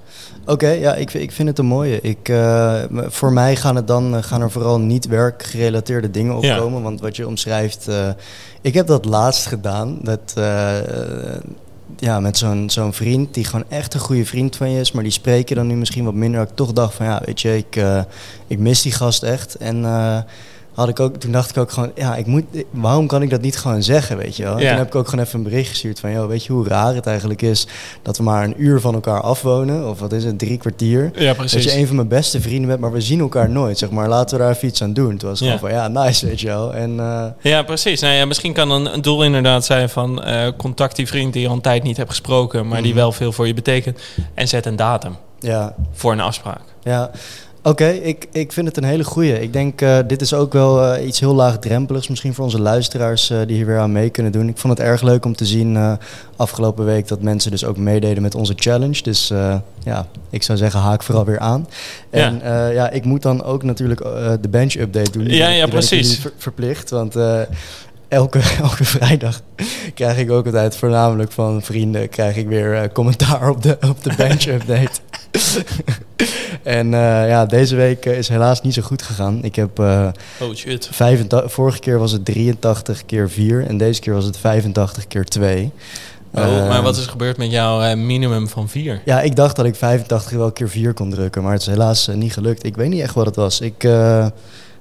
Oké, 0.51 0.69
ja, 0.69 0.95
ik, 0.95 1.13
ik 1.15 1.33
vind 1.33 1.49
het 1.49 1.59
een 1.59 1.67
mooie. 1.67 2.01
Ik, 2.01 2.29
eh, 2.29 2.83
voor 2.91 3.33
mij 3.33 3.57
gaan, 3.57 3.77
het 3.77 3.87
dan, 3.87 4.17
eh, 4.17 4.23
gaan 4.23 4.43
er 4.43 4.51
vooral 4.51 4.81
niet 4.81 5.07
werkgerelateerde 5.07 6.11
dingen 6.11 6.41
Ja. 6.41 6.55
opkomen. 6.55 6.83
Want 6.83 7.01
wat 7.01 7.17
je 7.17 7.27
omschrijft, 7.27 7.89
eh, 7.89 8.09
ik 8.61 8.75
heb 8.75 8.87
dat 8.87 9.05
laatst 9.05 9.47
gedaan. 9.47 9.99
Dat, 10.03 10.35
ja, 11.97 12.21
met 12.21 12.39
zo'n 12.39 12.71
zo'n 12.71 12.93
vriend 12.93 13.35
die 13.35 13.45
gewoon 13.45 13.65
echt 13.69 13.95
een 13.95 14.01
goede 14.01 14.25
vriend 14.25 14.57
van 14.57 14.71
je 14.71 14.81
is. 14.81 14.93
Maar 14.93 15.03
die 15.03 15.13
spreek 15.13 15.49
je 15.49 15.55
dan 15.55 15.67
nu 15.67 15.75
misschien 15.75 16.05
wat 16.05 16.15
minder. 16.15 16.41
Dat 16.41 16.49
ik 16.51 16.57
toch 16.57 16.73
dacht 16.73 16.95
van 16.95 17.07
ja, 17.07 17.23
weet 17.25 17.41
je, 17.41 17.57
ik, 17.57 17.81
ik 18.47 18.59
mis 18.59 18.83
die 18.83 18.93
gast 18.93 19.23
echt. 19.23 19.55
En 19.55 19.85
had 20.75 20.89
ik 20.89 21.01
ook, 21.01 21.17
toen 21.17 21.33
dacht 21.33 21.51
ik 21.51 21.57
ook 21.57 21.71
gewoon, 21.71 21.91
ja, 21.95 22.17
ik 22.17 22.27
moet, 22.27 22.45
waarom 22.71 23.07
kan 23.07 23.23
ik 23.23 23.31
dat 23.31 23.41
niet 23.41 23.57
gewoon 23.57 23.83
zeggen, 23.83 24.17
weet 24.17 24.37
je 24.37 24.43
wel? 24.43 24.53
En 24.57 24.63
Ja. 24.63 24.69
Toen 24.69 24.79
heb 24.79 24.87
ik 24.87 24.95
ook 24.95 25.09
gewoon 25.09 25.25
even 25.25 25.39
een 25.39 25.45
bericht 25.45 25.69
gestuurd 25.69 26.01
van, 26.01 26.13
joh, 26.13 26.27
weet 26.29 26.45
je 26.45 26.53
hoe 26.53 26.69
raar 26.69 26.95
het 26.95 27.07
eigenlijk 27.07 27.43
is 27.43 27.67
dat 28.03 28.17
we 28.17 28.23
maar 28.23 28.45
een 28.45 28.55
uur 28.57 28.81
van 28.81 28.95
elkaar 28.95 29.21
afwonen? 29.21 29.89
Of 29.89 29.99
wat 30.01 30.13
is 30.13 30.25
het, 30.25 30.39
drie 30.39 30.59
kwartier? 30.59 31.11
Ja, 31.15 31.35
Dat 31.35 31.51
je 31.65 31.77
een 31.77 31.87
van 31.87 31.97
mijn 31.97 32.09
beste 32.09 32.41
vrienden 32.41 32.69
bent, 32.69 32.81
maar 32.81 32.93
we 32.93 33.01
zien 33.01 33.21
elkaar 33.21 33.51
nooit, 33.51 33.79
zeg 33.79 33.91
maar. 33.91 34.09
Laten 34.09 34.37
we 34.39 34.43
daar 34.45 34.53
even 34.53 34.69
iets 34.69 34.83
aan 34.83 34.93
doen. 34.93 35.17
Toen 35.17 35.29
was 35.29 35.41
het 35.41 35.49
Ja. 35.49 35.55
gewoon 35.57 35.71
van, 35.71 35.81
ja, 35.81 35.89
nice, 36.05 36.27
weet 36.27 36.41
je 36.41 36.47
wel. 36.47 36.75
En 36.75 37.01
eh, 37.01 37.25
Ja, 37.41 37.63
precies. 37.63 38.01
Nou 38.01 38.15
ja, 38.15 38.25
misschien 38.25 38.53
kan 38.53 38.71
een, 38.71 38.93
een 38.95 39.03
doel 39.03 39.25
inderdaad 39.25 39.65
zijn 39.65 39.89
van 39.89 40.23
eh, 40.23 40.49
contact 40.57 40.97
die 40.97 41.07
vriend 41.07 41.33
die 41.33 41.43
je 41.43 41.49
al 41.49 41.55
een 41.55 41.61
tijd 41.61 41.83
niet 41.83 41.97
hebt 41.97 42.11
gesproken, 42.11 42.69
maar 42.69 42.83
die 42.83 42.91
Mhm. 42.91 43.01
wel 43.01 43.13
veel 43.13 43.33
voor 43.33 43.47
je 43.47 43.55
betekent. 43.55 44.01
En 44.35 44.49
zet 44.49 44.67
een 44.67 44.77
datum 44.77 45.17
ja, 45.39 45.75
voor 45.93 46.13
een 46.13 46.21
afspraak. 46.21 46.61
ja. 46.83 47.11
Oké, 47.63 47.89
ik, 47.89 48.27
ik 48.33 48.53
vind 48.53 48.67
het 48.67 48.77
een 48.77 48.85
hele 48.85 49.05
goeie. 49.05 49.41
Ik 49.41 49.53
denk, 49.53 49.81
eh, 49.81 49.99
dit 50.07 50.21
is 50.21 50.35
ook 50.35 50.53
wel 50.53 50.85
eh, 50.85 51.07
iets 51.07 51.21
heel 51.21 51.35
laagdrempeligs 51.35 52.09
misschien 52.09 52.35
voor 52.35 52.45
onze 52.45 52.61
luisteraars 52.61 53.31
eh, 53.31 53.39
die 53.47 53.57
hier 53.57 53.67
weer 53.67 53.79
aan 53.79 53.93
mee 53.93 54.11
kunnen 54.11 54.33
doen. 54.33 54.49
Ik 54.49 54.59
vond 54.59 54.79
het 54.79 54.87
erg 54.87 55.03
leuk 55.03 55.25
om 55.25 55.37
te 55.37 55.47
zien 55.47 55.99
afgelopen 56.37 56.85
week 56.85 57.09
dat 57.09 57.23
mensen 57.23 57.51
dus 57.51 57.65
ook 57.65 57.77
meededen 57.77 58.23
met 58.23 58.35
onze 58.35 58.53
challenge. 58.57 59.03
Dus 59.03 59.33
ja, 59.83 60.07
ik 60.31 60.43
zou 60.43 60.59
zeggen, 60.59 60.81
haak 60.81 61.03
vooral 61.03 61.25
weer 61.25 61.39
aan. 61.39 61.69
En 62.11 62.41
ja, 62.43 62.67
ja 62.67 62.91
ik 62.91 63.05
moet 63.05 63.23
dan 63.23 63.45
ook 63.45 63.63
natuurlijk 63.63 64.01
de 64.41 64.49
bench 64.51 64.75
update 64.75 65.11
doen. 65.11 65.27
Ja, 65.27 65.49
ja, 65.49 65.67
precies. 65.67 66.19
ver- 66.19 66.33
verplicht, 66.37 66.91
want... 66.91 67.17
Elke, 68.09 68.41
elke 68.63 68.85
vrijdag 68.85 69.41
krijg 69.95 70.19
ik 70.19 70.31
ook 70.31 70.47
altijd 70.47 70.77
voornamelijk 70.77 71.33
van 71.33 71.63
vrienden 71.63 72.09
krijg 72.09 72.37
ik 72.37 72.49
weer 72.49 72.93
commentaar 72.93 73.51
op 73.51 73.63
de, 73.63 73.79
op 73.81 74.03
de 74.03 74.13
bench 74.17 74.47
update. 74.47 75.01
en 76.63 76.95
eh, 76.95 77.29
ja, 77.29 77.47
deze 77.47 77.77
week 77.77 78.07
eh, 78.07 78.19
is 78.19 78.29
helaas 78.29 78.61
niet 78.63 78.75
zo 78.75 78.83
goed 78.83 79.03
gegaan. 79.03 79.39
Ik 79.45 79.57
heb 79.57 79.79
eh, 79.79 80.09
Oh 80.41 80.55
shit. 80.55 80.89
85, 80.93 81.53
vorige 81.53 81.79
keer 81.79 81.99
was 81.99 82.13
het 82.13 82.25
83 82.25 83.07
keer 83.07 83.31
4 83.31 83.67
en 83.67 83.79
deze 83.79 84.01
keer 84.01 84.15
was 84.15 84.25
het 84.25 84.37
85 84.37 85.07
keer 85.07 85.25
2. 85.25 85.71
Oh, 86.35 86.43
Eh, 86.43 86.69
maar 86.69 86.83
wat 86.83 86.97
is 86.97 87.05
er 87.05 87.11
gebeurd 87.11 87.37
met 87.37 87.51
jouw 87.51 87.97
minimum 87.97 88.49
van 88.49 88.69
vier? 88.69 89.01
Ja, 89.05 89.21
ik 89.21 89.37
dacht 89.37 89.57
dat 89.57 89.65
ik 89.65 89.75
85 89.77 90.31
wel 90.39 90.53
keer 90.53 90.69
4 90.69 90.93
kon 90.95 91.11
drukken, 91.11 91.43
maar 91.43 91.53
het 91.53 91.61
is 91.61 91.67
helaas 91.67 92.07
niet 92.07 92.33
gelukt. 92.33 92.65
Ik 92.65 92.77
weet 92.77 92.89
niet 92.89 93.03
echt 93.03 93.15
wat 93.15 93.27
het 93.27 93.37
was. 93.37 93.61
Ik 93.61 93.83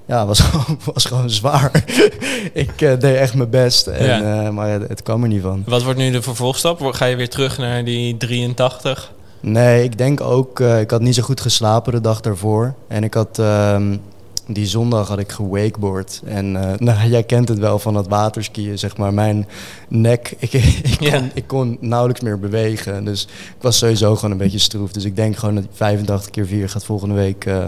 ja, 0.08 0.25
was, 0.25 0.39
gewoon, 0.50 0.79
was 0.94 1.06
gewoon 1.06 1.29
zwaar. 1.29 1.72
ik 2.53 2.77
deed 2.77 3.03
echt 3.03 3.34
mijn 3.34 3.50
best, 3.50 3.88
en, 3.88 4.06
Ja. 4.06 4.51
maar 4.51 4.70
het, 4.70 4.88
het 4.88 5.03
kwam 5.03 5.22
er 5.24 5.29
niet 5.29 5.41
van. 5.41 5.63
Wat 5.65 5.84
wordt 5.84 6.00
nu 6.00 6.12
de 6.12 6.22
vervolgstap? 6.22 6.82
Ga 6.94 7.06
je 7.06 7.15
weer 7.15 7.29
terug 7.29 7.58
naar 7.58 7.84
die 7.86 8.18
83? 8.18 9.12
Nee, 9.41 9.84
ik 9.84 9.98
denk 9.98 10.22
ook, 10.22 10.60
eh, 10.60 10.79
ik 10.79 10.91
had 10.91 11.01
niet 11.01 11.15
zo 11.15 11.24
goed 11.24 11.41
geslapen 11.41 11.91
de 11.93 12.01
dag 12.01 12.22
daarvoor. 12.22 12.74
En 12.88 13.03
ik 13.03 13.13
had, 13.13 13.39
ehm, 13.39 13.98
die 14.48 14.65
zondag 14.65 15.08
had 15.08 15.19
ik 15.19 15.31
gewakeboard. 15.31 16.22
En 16.25 16.55
eh, 16.55 16.77
nou, 16.88 17.10
jij 17.10 17.24
kent 17.24 17.48
het 17.50 17.60
wel 17.60 17.79
van 17.79 17.93
dat 17.93 18.08
waterskiën, 18.08 18.79
zeg 18.79 18.98
maar. 18.98 19.13
Mijn 19.13 19.48
nek, 19.88 20.34
ik, 20.39 20.53
ik, 20.53 20.96
kon, 20.98 21.08
Ja. 21.08 21.22
ik 21.34 21.48
kon 21.48 21.77
nauwelijks 21.81 22.22
meer 22.22 22.39
bewegen. 22.39 23.05
Dus 23.05 23.24
ik 23.58 23.62
was 23.62 23.77
sowieso 23.77 24.15
gewoon 24.15 24.31
een 24.31 24.38
beetje 24.38 24.60
stroef. 24.60 24.91
Dus 24.91 25.03
ik 25.03 25.15
denk 25.15 25.38
gewoon 25.38 25.55
dat 25.55 25.63
die 25.63 25.74
85 25.74 26.29
keer 26.31 26.46
4 26.46 26.69
gaat 26.69 26.84
volgende 26.86 27.15
week, 27.15 27.46
eh, 27.46 27.65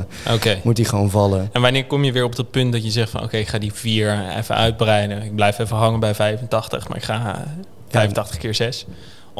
moet 0.63 0.75
die 0.75 0.85
gewoon 0.85 1.09
vallen. 1.09 1.49
En 1.51 1.61
wanneer 1.61 1.85
kom 1.85 2.03
je 2.03 2.11
weer 2.11 2.23
op 2.23 2.35
dat 2.35 2.51
punt 2.51 2.71
dat 2.71 2.83
je 2.83 2.91
zegt 2.91 3.09
van... 3.09 3.23
oké, 3.23 3.37
ik 3.37 3.47
ga 3.47 3.57
die 3.57 3.73
4 3.73 4.35
even 4.37 4.55
uitbreiden. 4.55 5.23
Ik 5.23 5.35
blijf 5.35 5.59
even 5.59 5.77
hangen 5.77 5.99
bij 5.99 6.15
85, 6.15 6.87
maar 6.87 6.97
ik 6.97 7.03
ga 7.03 7.35
eh, 7.35 7.41
85 7.89 8.37
keer 8.37 8.53
6. 8.55 8.85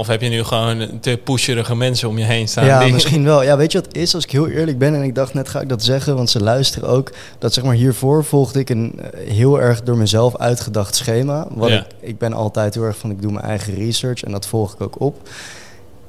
Of 0.01 0.08
heb 0.08 0.22
je 0.22 0.29
nu 0.29 0.43
gewoon 0.43 1.00
te 1.00 1.20
pusherige 1.24 1.75
mensen 1.75 2.10
om 2.10 2.17
je 2.17 2.24
heen 2.24 2.48
staan? 2.48 2.65
Ja, 2.65 2.84
die- 2.84 2.93
misschien 2.93 3.24
wel. 3.24 3.43
Ja, 3.43 3.58
weet 3.58 3.72
je 3.72 3.81
wat 3.81 3.96
is? 3.96 4.15
Als 4.15 4.24
ik 4.24 4.31
heel 4.31 4.48
eerlijk 4.48 4.77
ben 4.77 4.96
en 4.96 5.03
ik 5.03 5.15
dacht 5.15 5.34
net 5.34 5.50
ga 5.50 5.62
ik 5.62 5.70
dat 5.70 5.84
zeggen, 5.84 6.15
want 6.15 6.29
ze 6.29 6.39
luisteren 6.43 6.89
ook. 6.89 7.12
Dat 7.39 7.53
zeg 7.53 7.63
maar 7.63 7.74
hiervoor 7.75 8.24
volgde 8.24 8.60
ik 8.60 8.70
een 8.70 8.93
eh, 9.00 9.31
heel 9.34 9.62
erg 9.62 9.81
door 9.84 9.98
mezelf 9.98 10.38
uitgedacht 10.38 10.96
schema. 10.96 11.48
Wat 11.51 11.70
Ja. 11.70 11.79
ik, 11.79 11.86
ik 12.00 12.17
ben 12.17 12.34
altijd 12.34 12.74
heel 12.74 12.84
erg 12.84 12.98
van 12.98 13.12
ik 13.12 13.22
doe 13.22 13.31
mijn 13.31 13.46
eigen 13.46 13.74
research 13.75 14.24
en 14.24 14.31
dat 14.31 14.46
volg 14.48 14.74
ik 14.74 14.81
ook 14.81 15.00
op. 15.00 15.29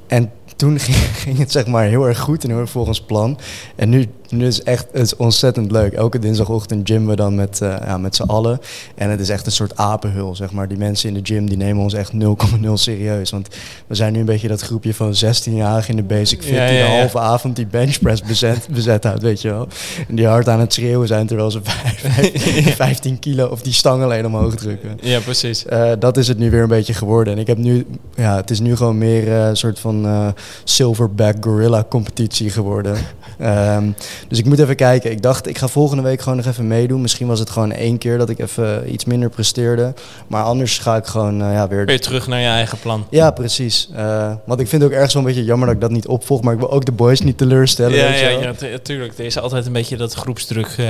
En 0.06 0.30
toen 0.56 0.78
ging, 0.78 0.96
ging 1.24 1.38
het 1.38 1.52
zeg 1.52 1.66
maar 1.66 1.84
heel 1.84 2.06
erg 2.08 2.18
goed 2.18 2.44
en 2.44 2.50
heel 2.50 2.58
erg 2.60 2.70
volgens 2.70 3.00
plan. 3.00 3.38
En 3.76 3.88
nu 3.88 4.06
nu 4.32 4.46
is 4.46 4.62
echt 4.62 4.86
het 4.92 5.02
is 5.02 5.16
ontzettend 5.16 5.70
leuk. 5.70 5.92
Elke 5.92 6.18
dinsdagochtend 6.18 6.88
gymmen 6.90 7.10
we 7.10 7.16
dan 7.16 7.34
met, 7.34 7.60
uh, 7.62 7.76
ja, 7.84 7.98
met 7.98 8.16
z'n 8.16 8.22
allen. 8.22 8.60
En 8.94 9.10
het 9.10 9.20
is 9.20 9.28
echt 9.28 9.46
een 9.46 9.52
soort 9.52 9.76
apenhul, 9.76 10.34
zeg 10.36 10.52
maar. 10.52 10.68
Die 10.68 10.78
mensen 10.78 11.08
in 11.08 11.14
de 11.14 11.20
gym 11.22 11.48
die 11.48 11.56
nemen 11.56 11.82
ons 11.82 11.94
echt 11.94 12.12
0,0 12.12 12.72
serieus. 12.74 13.30
Want 13.30 13.48
we 13.86 13.94
zijn 13.94 14.12
nu 14.12 14.18
een 14.18 14.24
beetje 14.24 14.48
dat 14.48 14.60
groepje 14.60 14.94
van 14.94 15.14
16-jarigen 15.14 15.86
in 15.90 15.96
de 15.96 16.02
basic 16.02 16.42
fit... 16.42 16.54
Ja, 16.54 16.66
die 16.66 16.78
de 16.78 16.84
halve 16.84 17.18
avond 17.18 17.56
die 17.56 17.66
benchpress 17.66 18.22
bezet, 18.22 18.68
bezet 18.70 19.04
houdt, 19.04 19.22
weet 19.22 19.40
je 19.42 19.48
wel. 19.48 19.68
En 20.08 20.14
die 20.14 20.26
hard 20.26 20.48
aan 20.48 20.60
het 20.60 20.72
schreeuwen 20.72 21.06
zijn 21.06 21.26
terwijl 21.26 21.50
ze 21.50 21.60
vijf- 21.62 22.74
15 22.76 23.18
kilo 23.18 23.46
of 23.46 23.62
die 23.62 23.72
stang 23.72 24.02
alleen 24.02 24.26
omhoog 24.26 24.54
drukken. 24.54 24.98
Ja, 25.00 25.20
precies. 25.20 25.66
Eh, 25.66 25.92
dat 25.98 26.16
is 26.16 26.28
het 26.28 26.38
nu 26.38 26.50
weer 26.50 26.62
een 26.62 26.68
beetje 26.68 26.94
geworden. 26.94 27.32
En 27.32 27.38
ik 27.38 27.46
heb 27.46 27.58
nu, 27.58 27.86
ja, 28.14 28.36
het 28.36 28.50
is 28.50 28.60
nu 28.60 28.76
gewoon 28.76 28.98
meer 28.98 29.28
eh, 29.28 29.46
een 29.46 29.56
soort 29.56 29.78
van 29.78 30.06
eh, 30.06 30.28
silverback 30.64 31.36
gorilla 31.40 31.84
competitie 31.88 32.50
geworden. 32.50 32.96
Ehm, 33.38 33.90
dus 34.28 34.38
ik 34.38 34.44
moet 34.44 34.58
even 34.58 34.76
kijken. 34.76 35.10
Ik 35.10 35.22
dacht, 35.22 35.46
ik 35.48 35.58
ga 35.58 35.68
volgende 35.68 36.02
week 36.02 36.20
gewoon 36.20 36.36
nog 36.36 36.46
even 36.46 36.66
meedoen. 36.66 37.00
Misschien 37.00 37.26
was 37.26 37.38
het 37.38 37.50
gewoon 37.50 37.72
één 37.72 37.98
keer 37.98 38.18
dat 38.18 38.28
ik 38.28 38.38
even 38.38 38.92
iets 38.92 39.04
minder 39.04 39.28
presteerde. 39.30 39.94
Maar 40.26 40.42
anders 40.42 40.78
ga 40.78 40.96
ik 40.96 41.06
gewoon 41.06 41.42
eh, 41.42 41.52
ja, 41.52 41.68
weer. 41.68 41.84
Weer 41.86 42.00
terug 42.00 42.26
naar 42.26 42.40
je 42.40 42.46
eigen 42.46 42.78
plan. 42.78 43.06
Ja, 43.10 43.30
precies. 43.30 43.88
Eh, 43.94 44.32
want 44.46 44.60
ik 44.60 44.68
vind 44.68 44.82
het 44.82 44.90
ook 44.90 44.96
ergens 44.96 45.14
wel 45.14 45.22
een 45.22 45.28
beetje 45.28 45.44
jammer 45.44 45.66
dat 45.66 45.74
ik 45.74 45.80
dat 45.82 45.90
niet 45.90 46.06
opvolg. 46.06 46.42
Maar 46.42 46.52
ik 46.52 46.58
wil 46.58 46.70
ook 46.72 46.84
de 46.84 46.92
boys 46.92 47.20
niet 47.20 47.38
teleurstellen. 47.38 47.96
Ja, 47.96 48.14
ja, 48.14 48.28
ja, 48.28 48.52
tu- 48.52 48.78
tuurlijk. 48.82 49.18
Er 49.18 49.24
is 49.24 49.38
altijd 49.38 49.66
een 49.66 49.72
beetje 49.72 49.96
dat 49.96 50.14
groepsdruk 50.14 50.74
eh, 50.78 50.84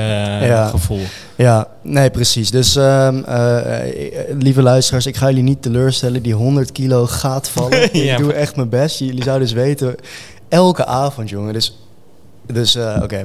Ja. 0.47 0.67
gevoel. 0.69 1.01
Ja, 1.37 1.67
nee, 1.83 2.11
precies. 2.11 2.51
Dus 2.51 2.77
ehm, 2.77 3.23
eh, 3.25 3.59
eh, 3.59 4.37
lieve 4.39 4.63
luisteraars, 4.63 5.07
ik 5.07 5.17
ga 5.17 5.27
jullie 5.29 5.43
niet 5.43 5.63
teleurstellen. 5.63 6.23
Die 6.23 6.35
100 6.35 6.73
kilo 6.73 7.07
gaat 7.07 7.49
vallen. 7.49 7.71
Ja, 7.93 8.13
ik 8.17 8.19
doe 8.23 8.33
echt 8.33 8.57
mijn 8.57 8.69
best. 8.69 8.99
Jullie 8.99 9.23
zouden 9.23 9.49
dus 9.49 9.57
weten, 9.57 9.95
elke 10.49 10.85
avond, 10.87 11.29
jongen. 11.29 11.53
Dus, 11.53 11.79
dus 12.47 12.75
eh, 12.75 13.01
oké. 13.03 13.25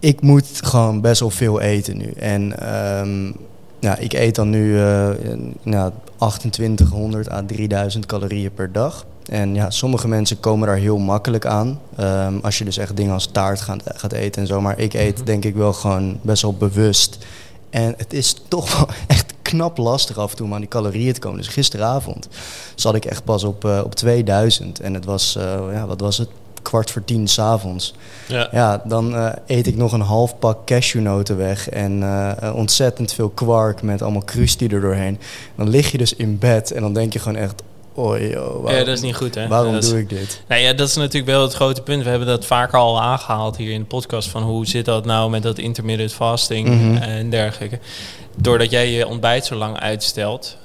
Ik 0.00 0.20
moet 0.20 0.46
gewoon 0.64 1.00
best 1.00 1.20
wel 1.20 1.30
veel 1.30 1.60
eten 1.60 1.96
nu. 1.96 2.10
En 2.10 2.54
ja, 3.80 3.96
ik 3.96 4.12
eet 4.12 4.34
dan 4.34 4.50
nu 4.50 4.78
eh, 4.80 5.08
nou, 5.62 5.92
2800 6.18 7.30
à 7.30 7.42
3000 7.46 8.06
calorieën 8.06 8.52
per 8.54 8.72
dag. 8.72 9.06
En 9.28 9.54
ja, 9.54 9.70
sommige 9.70 10.08
mensen 10.08 10.40
komen 10.40 10.66
daar 10.66 10.76
heel 10.76 10.98
makkelijk 10.98 11.46
aan. 11.46 11.80
Ehm, 11.96 12.34
als 12.42 12.58
je 12.58 12.64
dus 12.64 12.76
echt 12.76 12.96
dingen 12.96 13.12
als 13.12 13.26
taart 13.26 13.60
gaat, 13.60 13.82
gaat 13.86 14.12
eten 14.12 14.40
en 14.42 14.46
zo. 14.48 14.60
Maar 14.60 14.78
ik 14.78 14.94
eet 14.94 15.16
Mhm. 15.16 15.24
denk 15.24 15.44
ik 15.44 15.54
wel 15.54 15.72
gewoon 15.72 16.18
best 16.22 16.42
wel 16.42 16.54
bewust. 16.54 17.18
En 17.70 17.94
het 17.96 18.12
is 18.12 18.36
toch 18.48 18.76
wel 18.76 18.88
echt 19.06 19.32
knap 19.42 19.76
lastig 19.78 20.18
af 20.18 20.30
en 20.30 20.36
toe 20.36 20.46
om 20.46 20.54
aan 20.54 20.60
die 20.60 20.68
calorieën 20.68 21.12
te 21.12 21.20
komen. 21.20 21.38
Dus 21.38 21.48
gisteravond 21.48 22.28
zat 22.74 22.94
ik 22.94 23.04
echt 23.04 23.24
pas 23.24 23.44
op, 23.44 23.64
eh, 23.64 23.80
op 23.84 23.94
2000. 23.94 24.80
En 24.80 24.94
het 24.94 25.04
was, 25.04 25.32
ja, 25.72 25.86
wat 25.86 26.00
was 26.00 26.18
het? 26.18 26.28
Kwart 26.62 26.90
voor 26.90 27.04
tien 27.04 27.28
s'avonds. 27.28 27.94
Ja. 28.28 28.48
Ja, 28.52 28.82
dan 28.84 29.16
eh, 29.16 29.32
eet 29.46 29.66
ik 29.66 29.76
nog 29.76 29.92
een 29.92 30.00
half 30.00 30.38
pak 30.38 30.66
cashewnoten 30.66 31.36
weg 31.36 31.68
en 31.68 32.02
eh, 32.02 32.54
ontzettend 32.54 33.12
veel 33.12 33.28
kwark 33.28 33.82
met 33.82 34.02
allemaal 34.02 34.24
crustie 34.24 34.68
er 34.70 34.80
doorheen. 34.80 35.18
Dan 35.56 35.68
lig 35.68 35.90
je 35.92 35.98
dus 35.98 36.14
in 36.14 36.38
bed 36.38 36.70
en 36.70 36.80
dan 36.82 36.92
denk 36.94 37.12
je 37.12 37.18
gewoon 37.18 37.38
echt, 37.38 37.62
oh 37.94 38.18
joh, 38.18 38.32
waarom, 38.62 38.70
ja, 38.70 38.78
dat 38.84 38.96
is 38.96 39.00
niet 39.00 39.16
goed, 39.16 39.34
hè? 39.34 39.48
waarom 39.48 39.72
dat 39.72 39.82
is- 39.82 39.88
doe 39.90 39.98
ik 39.98 40.08
dit? 40.08 40.42
Nou 40.48 40.60
ja, 40.60 40.72
dat 40.72 40.88
is 40.88 40.94
natuurlijk 40.96 41.26
wel 41.32 41.42
het 41.42 41.54
grote 41.54 41.82
punt. 41.82 42.02
We 42.02 42.08
hebben 42.10 42.28
dat 42.28 42.44
vaker 42.46 42.78
al 42.78 43.00
aangehaald 43.02 43.56
hier 43.56 43.72
in 43.72 43.80
de 43.80 43.86
podcast. 43.86 44.28
Van 44.28 44.42
hoe 44.42 44.66
zit 44.66 44.84
dat 44.84 45.04
nou 45.04 45.30
met 45.30 45.42
dat 45.42 45.58
intermittent 45.58 46.12
fasting 46.12 46.68
Mhm. 46.68 46.96
en 47.02 47.30
dergelijke. 47.30 47.78
Doordat 48.36 48.70
jij 48.70 48.90
je 48.90 49.06
ontbijt 49.06 49.44
zo 49.44 49.54
lang 49.54 49.78
uitstelt, 49.80 50.56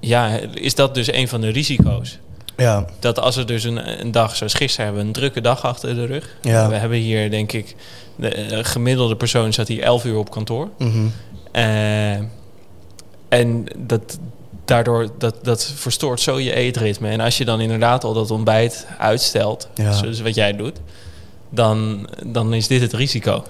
ja, 0.00 0.38
is 0.54 0.74
dat 0.74 0.94
dus 0.94 1.12
een 1.12 1.28
van 1.28 1.40
de 1.40 1.48
risico's. 1.48 2.18
Ja, 2.56 2.84
Dat 2.98 3.18
als 3.20 3.36
er 3.36 3.46
dus 3.46 3.64
een, 3.64 4.00
een 4.00 4.10
dag 4.10 4.36
zoals 4.36 4.54
gisteren 4.54 4.84
hebben, 4.84 5.02
we 5.02 5.08
een 5.08 5.14
drukke 5.14 5.40
dag 5.40 5.64
achter 5.64 5.94
de 5.94 6.06
rug. 6.06 6.36
Ja. 6.42 6.68
We 6.68 6.74
hebben 6.74 6.98
hier, 6.98 7.30
denk 7.30 7.52
ik, 7.52 7.74
de 8.16 8.28
eh, 8.28 8.58
gemiddelde 8.62 9.16
persoon 9.16 9.52
zat 9.52 9.68
hier 9.68 9.82
11 9.82 10.04
uur 10.04 10.16
op 10.16 10.30
kantoor. 10.30 10.68
mhm. 10.78 11.06
Eh, 11.52 12.12
en 13.28 13.66
dat, 13.76 14.18
daardoor, 14.64 15.08
dat, 15.18 15.36
dat 15.42 15.72
verstoort 15.74 16.20
zo 16.20 16.38
je 16.40 16.54
eetritme. 16.54 17.08
En 17.08 17.20
als 17.20 17.38
je 17.38 17.44
dan 17.44 17.60
inderdaad 17.60 18.04
al 18.04 18.12
dat 18.12 18.30
ontbijt 18.30 18.86
uitstelt, 18.98 19.68
Ja. 19.74 19.92
zoals 19.92 20.20
wat 20.20 20.34
jij 20.34 20.56
doet, 20.56 20.76
dan, 21.50 22.08
dan 22.26 22.54
is 22.54 22.66
dit 22.66 22.80
het 22.80 22.92
risico. 22.92 23.44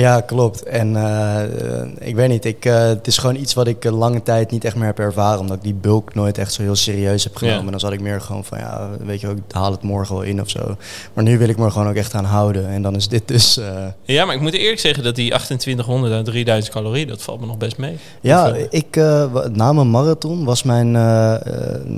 Ja 0.00 0.20
klopt. 0.20 0.62
En 0.62 0.96
eh, 0.96 2.08
ik 2.08 2.14
weet 2.14 2.28
niet, 2.28 2.44
ik, 2.44 2.64
eh, 2.64 2.86
het 2.86 3.06
is 3.06 3.18
gewoon 3.18 3.36
iets 3.36 3.54
wat 3.54 3.66
ik 3.66 3.84
eh, 3.84 3.98
lange 3.98 4.22
tijd 4.22 4.50
niet 4.50 4.64
echt 4.64 4.76
meer 4.76 4.86
heb 4.86 4.98
ervaren. 4.98 5.40
Omdat 5.40 5.56
ik 5.56 5.62
die 5.62 5.74
bulk 5.74 6.14
nooit 6.14 6.38
echt 6.38 6.52
zo 6.52 6.62
heel 6.62 6.74
serieus 6.76 7.24
heb 7.24 7.36
genomen. 7.36 7.64
Ja. 7.64 7.70
Dan 7.70 7.80
zat 7.80 7.92
ik 7.92 8.00
meer 8.00 8.20
gewoon 8.20 8.44
van, 8.44 8.58
ja, 8.58 8.88
weet 9.04 9.20
je 9.20 9.28
ik 9.28 9.36
haal 9.50 9.70
het 9.70 9.82
morgen 9.82 10.14
wel 10.14 10.24
in 10.24 10.40
of 10.40 10.50
zo. 10.50 10.76
Maar 11.12 11.24
nu 11.24 11.38
wil 11.38 11.48
ik 11.48 11.56
me 11.56 11.64
er 11.64 11.70
gewoon 11.70 11.88
ook 11.88 11.94
echt 11.94 12.14
aan 12.14 12.24
houden. 12.24 12.68
En 12.68 12.82
dan 12.82 12.94
is 12.94 13.08
dit 13.08 13.28
dus... 13.28 13.60
Ja, 14.02 14.24
maar 14.24 14.34
ik 14.34 14.40
moet 14.40 14.52
eerlijk 14.52 14.80
zeggen 14.80 15.04
dat 15.04 15.14
die 15.14 15.28
2800 15.30 16.12
à 16.12 16.22
3000 16.22 16.74
calorieën, 16.74 17.08
dat 17.08 17.22
valt 17.22 17.40
me 17.40 17.46
nog 17.46 17.58
best 17.58 17.78
mee. 17.78 17.96
Ja, 18.20 18.50
Of, 18.50 18.56
ik, 18.70 18.96
na 19.52 19.72
mijn 19.72 19.90
marathon 19.90 20.44
was 20.44 20.62
mijn 20.62 20.92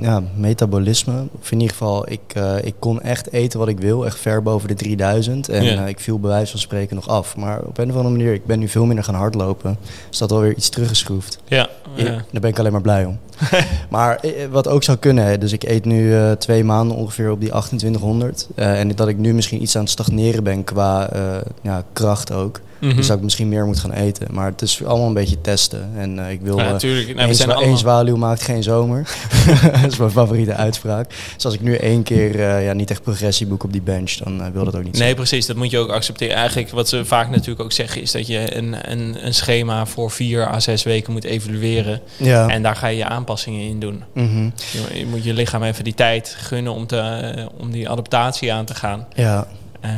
ja, 0.01 0.23
metabolisme, 0.35 1.27
of 1.39 1.51
in 1.51 1.59
ieder 1.59 1.75
geval, 1.75 2.11
ik, 2.11 2.33
ik 2.61 2.73
kon 2.79 3.01
echt 3.01 3.31
eten 3.31 3.59
wat 3.59 3.67
ik 3.67 3.79
wil, 3.79 4.05
echt 4.05 4.19
ver 4.19 4.43
boven 4.43 4.67
de 4.67 4.73
3000. 4.73 5.49
En 5.49 5.63
Ja. 5.63 5.85
ik 5.87 5.99
viel 5.99 6.19
bij 6.19 6.29
wijze 6.29 6.51
van 6.51 6.59
spreken 6.59 6.95
nog 6.95 7.07
af. 7.07 7.35
Maar 7.35 7.61
op 7.61 7.77
een 7.77 7.88
of 7.89 7.95
andere 7.95 8.15
manier, 8.15 8.33
ik 8.33 8.45
ben 8.45 8.59
nu 8.59 8.67
veel 8.67 8.85
minder 8.85 9.03
gaan 9.03 9.15
hardlopen. 9.15 9.77
Is 10.11 10.17
dat 10.17 10.31
alweer 10.31 10.55
iets 10.55 10.69
teruggeschroefd. 10.69 11.39
Ja, 11.45 11.69
Ja, 11.95 12.03
ja. 12.03 12.11
Daar 12.31 12.41
ben 12.41 12.49
ik 12.49 12.59
alleen 12.59 12.71
maar 12.71 12.81
blij 12.81 13.05
om. 13.05 13.19
maar 13.89 14.15
eh, 14.15 14.45
wat 14.51 14.67
ook 14.67 14.83
zou 14.83 14.97
kunnen, 14.97 15.39
dus 15.39 15.51
ik 15.51 15.63
eet 15.63 15.85
nu 15.85 16.15
eh, 16.15 16.31
twee 16.31 16.63
maanden 16.63 16.97
ongeveer 16.97 17.31
op 17.31 17.39
die 17.39 17.49
2800. 17.49 18.47
Eh, 18.55 18.79
en 18.79 18.95
dat 18.95 19.07
ik 19.07 19.17
nu 19.17 19.33
misschien 19.33 19.61
iets 19.61 19.75
aan 19.75 19.81
het 19.81 19.91
stagneren 19.91 20.43
ben 20.43 20.63
qua 20.63 21.09
eh, 21.09 21.21
ja, 21.61 21.83
kracht 21.93 22.31
ook. 22.31 22.59
Mhm. 22.79 22.95
Dus 22.95 23.07
dat 23.07 23.17
ik 23.17 23.23
misschien 23.23 23.49
meer 23.49 23.65
moet 23.65 23.79
gaan 23.79 23.91
eten. 23.91 24.27
Maar 24.31 24.45
het 24.45 24.61
is 24.61 24.83
allemaal 24.85 25.07
een 25.07 25.13
beetje 25.13 25.41
testen. 25.41 25.89
En 25.95 26.25
eh, 26.25 26.31
ik 26.31 26.41
wil... 26.41 26.57
Ja, 26.57 26.65
eh, 26.65 26.71
natuurlijk. 26.71 27.05
Nou, 27.07 27.17
we 27.17 27.23
Eén 27.23 27.35
zijn 27.35 27.49
allemaal... 27.49 27.67
één 27.67 27.77
zwaluw 27.77 28.15
maakt 28.15 28.41
geen 28.41 28.63
zomer. 28.63 29.09
dat 29.81 29.91
is 29.91 29.97
mijn 29.97 30.11
favoriete 30.11 30.53
uitspraak. 30.53 31.09
Dus 31.35 31.45
als 31.45 31.53
ik 31.53 31.61
nu 31.61 31.75
één 31.75 32.03
keer 32.03 32.39
eh, 32.39 32.65
ja, 32.65 32.73
niet 32.73 32.91
echt 32.91 33.01
progressie 33.01 33.47
boek 33.47 33.63
op 33.63 33.71
die 33.71 33.81
bench, 33.81 34.11
dan 34.11 34.41
eh, 34.41 34.47
wil 34.53 34.63
dat 34.63 34.75
ook 34.75 34.83
niet 34.83 34.97
Nee, 34.97 35.15
precies. 35.15 35.45
Dat 35.45 35.55
moet 35.55 35.71
je 35.71 35.77
ook 35.77 35.89
accepteren. 35.89 36.35
Eigenlijk 36.35 36.69
wat 36.69 36.89
ze 36.89 37.05
vaak 37.05 37.29
natuurlijk 37.29 37.61
ook 37.61 37.71
zeggen 37.71 38.01
is 38.01 38.11
dat 38.11 38.27
je 38.27 38.55
een, 38.55 38.91
een, 38.91 39.25
een 39.25 39.33
schema 39.33 39.85
voor 39.85 40.11
vier 40.11 40.47
à 40.47 40.59
zes 40.59 40.83
weken 40.83 41.13
moet 41.13 41.23
evalueren. 41.23 42.01
Ja. 42.17 42.47
En 42.47 42.61
daar 42.61 42.75
ga 42.75 42.87
je 42.87 42.97
je 42.97 43.05
aanpassingen 43.05 43.61
in 43.61 43.79
doen. 43.79 44.03
Mhm. 44.13 44.43
Je, 44.43 44.99
je 44.99 45.05
moet 45.05 45.23
je 45.23 45.33
lichaam 45.33 45.63
even 45.63 45.83
die 45.83 45.93
tijd 45.93 46.35
gunnen 46.39 46.73
om, 46.73 46.87
te, 46.87 46.97
eh, 46.97 47.45
om 47.57 47.71
die 47.71 47.89
adaptatie 47.89 48.53
aan 48.53 48.65
te 48.65 48.75
gaan. 48.75 49.07
ja. 49.15 49.47
Eh, 49.81 49.89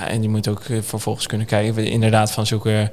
ja, 0.00 0.08
en 0.08 0.22
je 0.22 0.28
moet 0.28 0.48
ook 0.48 0.64
eh, 0.64 0.78
vervolgens 0.82 1.26
kunnen 1.26 1.46
kijken. 1.46 1.74
we- 1.74 1.90
Inderdaad 1.90 2.30
van 2.32 2.46
zulke 2.46 2.90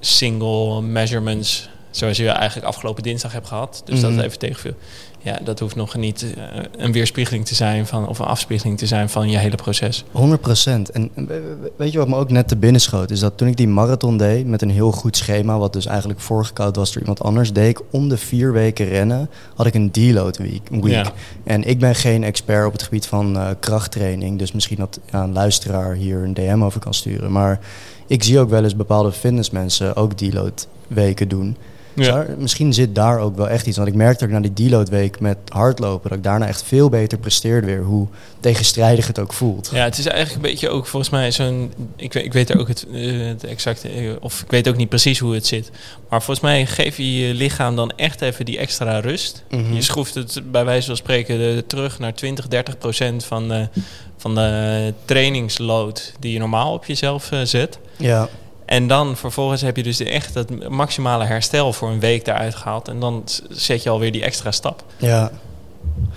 single 0.00 0.82
measurements. 0.82 1.68
Zoals 1.90 2.16
je 2.16 2.28
eigenlijk 2.28 2.66
afgelopen 2.66 3.02
dinsdag 3.02 3.32
hebt 3.32 3.46
gehad. 3.46 3.82
Dus 3.84 4.00
dat 4.00 4.10
Mhm. 4.10 4.18
het 4.18 4.26
even 4.28 4.38
tegenviel. 4.38 4.74
Ja, 5.22 5.38
dat 5.44 5.58
hoeft 5.58 5.76
nog 5.76 5.96
niet 5.96 6.34
eh, 6.36 6.42
een 6.76 6.92
weerspiegeling 6.92 7.46
te 7.46 7.54
zijn 7.54 7.86
van, 7.86 8.08
of 8.08 8.18
een 8.18 8.24
afspiegeling 8.26 8.78
te 8.78 8.86
zijn 8.86 9.08
van 9.08 9.30
je 9.30 9.38
hele 9.38 9.56
proces. 9.56 10.04
100 10.10 10.40
procent. 10.40 10.90
En 10.90 11.10
we- 11.14 11.24
we- 11.26 11.70
weet 11.76 11.92
je 11.92 11.98
wat 11.98 12.08
me 12.08 12.16
ook 12.16 12.30
net 12.30 12.48
te 12.48 12.56
binnen 12.56 12.80
schoot? 12.80 13.10
Is 13.10 13.20
dat 13.20 13.36
toen 13.36 13.48
ik 13.48 13.56
die 13.56 13.68
marathon 13.68 14.16
deed 14.16 14.46
met 14.46 14.62
een 14.62 14.70
heel 14.70 14.92
goed 14.92 15.16
schema, 15.16 15.58
wat 15.58 15.72
dus 15.72 15.86
eigenlijk 15.86 16.20
voorgekoud 16.20 16.76
was 16.76 16.92
door 16.92 17.00
iemand 17.00 17.22
anders, 17.22 17.52
deed 17.52 17.68
ik 17.68 17.80
om 17.90 18.08
de 18.08 18.16
vier 18.16 18.52
weken 18.52 18.86
rennen, 18.88 19.30
had 19.54 19.66
ik 19.66 19.74
een 19.74 19.90
deload 19.92 20.36
week. 20.36 20.68
week. 20.70 20.84
Ja. 20.92 21.12
En 21.44 21.64
ik 21.64 21.78
ben 21.78 21.94
geen 21.94 22.24
expert 22.24 22.66
op 22.66 22.72
het 22.72 22.82
gebied 22.82 23.06
van 23.06 23.36
eh, 23.36 23.48
krachttraining, 23.60 24.38
dus 24.38 24.52
misschien 24.52 24.76
dat 24.78 25.00
ja, 25.10 25.22
een 25.22 25.32
luisteraar 25.32 25.94
hier 25.94 26.18
een 26.22 26.34
DM 26.34 26.62
over 26.62 26.80
kan 26.80 26.94
sturen. 26.94 27.32
Maar 27.32 27.60
ik 28.06 28.22
zie 28.22 28.38
ook 28.38 28.50
wel 28.50 28.62
eens 28.64 28.76
bepaalde 28.76 29.12
fitnessmensen 29.12 29.96
ook 29.96 30.18
deload 30.18 30.66
weken 30.88 31.28
doen. 31.28 31.56
Dus 31.94 32.06
daar- 32.06 32.26
misschien 32.38 32.72
zit 32.72 32.94
daar 32.94 33.18
ook 33.18 33.36
wel 33.36 33.48
echt 33.48 33.66
iets. 33.66 33.76
Want 33.76 33.88
ik 33.88 33.94
merkte 33.94 34.24
ook 34.24 34.30
na 34.30 34.40
die 34.40 34.52
deload 34.52 34.88
week 34.88 35.20
met 35.20 35.36
hardlopen, 35.48 36.08
dat 36.08 36.18
ik 36.18 36.24
daarna 36.24 36.46
echt 36.46 36.62
veel 36.62 36.88
beter 36.88 37.18
presteerde 37.18 37.66
weer, 37.66 37.82
hoe 37.82 38.06
tegenstrijdig 38.40 39.06
het 39.06 39.18
ook 39.18 39.32
voelt. 39.32 39.70
Ja, 39.72 39.84
het 39.84 39.98
is 39.98 40.06
eigenlijk 40.06 40.36
een 40.44 40.50
beetje 40.50 40.68
ook 40.68 40.86
volgens 40.86 41.12
mij 41.12 41.30
zo'n. 41.32 41.72
Ik, 41.96 42.12
weet- 42.12 42.24
ik 42.24 42.32
weet 42.32 42.50
er 42.50 42.58
ook 42.60 42.68
het, 42.68 42.86
eh, 42.92 43.26
het 43.26 43.44
exacte. 43.44 43.88
eh, 43.88 44.10
Of 44.20 44.42
ik 44.42 44.50
weet 44.50 44.68
ook 44.68 44.76
niet 44.76 44.88
precies 44.88 45.18
hoe 45.18 45.34
het 45.34 45.46
zit. 45.46 45.70
Maar 46.08 46.22
volgens 46.22 46.46
mij 46.46 46.66
geef 46.66 46.96
je 46.96 47.18
je 47.18 47.34
lichaam 47.34 47.76
dan 47.76 47.90
echt 47.96 48.20
even 48.20 48.44
die 48.44 48.58
extra 48.58 48.98
rust. 49.00 49.42
Mhm. 49.50 49.72
Je 49.74 49.82
schroeft 49.82 50.14
het 50.14 50.40
bij 50.50 50.64
wijze 50.64 50.86
van 50.86 50.96
spreken 50.96 51.40
eh, 51.40 51.58
terug 51.66 51.98
naar 51.98 52.14
20, 52.14 52.48
30 52.48 52.78
procent 52.78 53.24
van 53.24 53.48
de, 53.48 53.68
van 54.16 54.34
de 54.34 54.92
trainingsload 55.04 56.12
die 56.20 56.32
je 56.32 56.38
normaal 56.38 56.72
op 56.72 56.84
jezelf 56.84 57.30
zet. 57.44 57.78
Ja, 57.96 58.28
En 58.70 58.86
dan 58.86 59.16
vervolgens 59.16 59.60
heb 59.60 59.76
je 59.76 59.82
dus 59.82 60.00
echt 60.00 60.34
het 60.34 60.68
maximale 60.68 61.24
herstel 61.24 61.72
voor 61.72 61.88
een 61.88 62.00
week 62.00 62.26
eruit 62.26 62.54
gehaald. 62.54 62.88
En 62.88 63.00
dan 63.00 63.22
zet 63.48 63.82
je 63.82 63.90
alweer 63.90 64.12
die 64.12 64.22
extra 64.22 64.50
stap. 64.50 64.84
ja, 64.96 65.30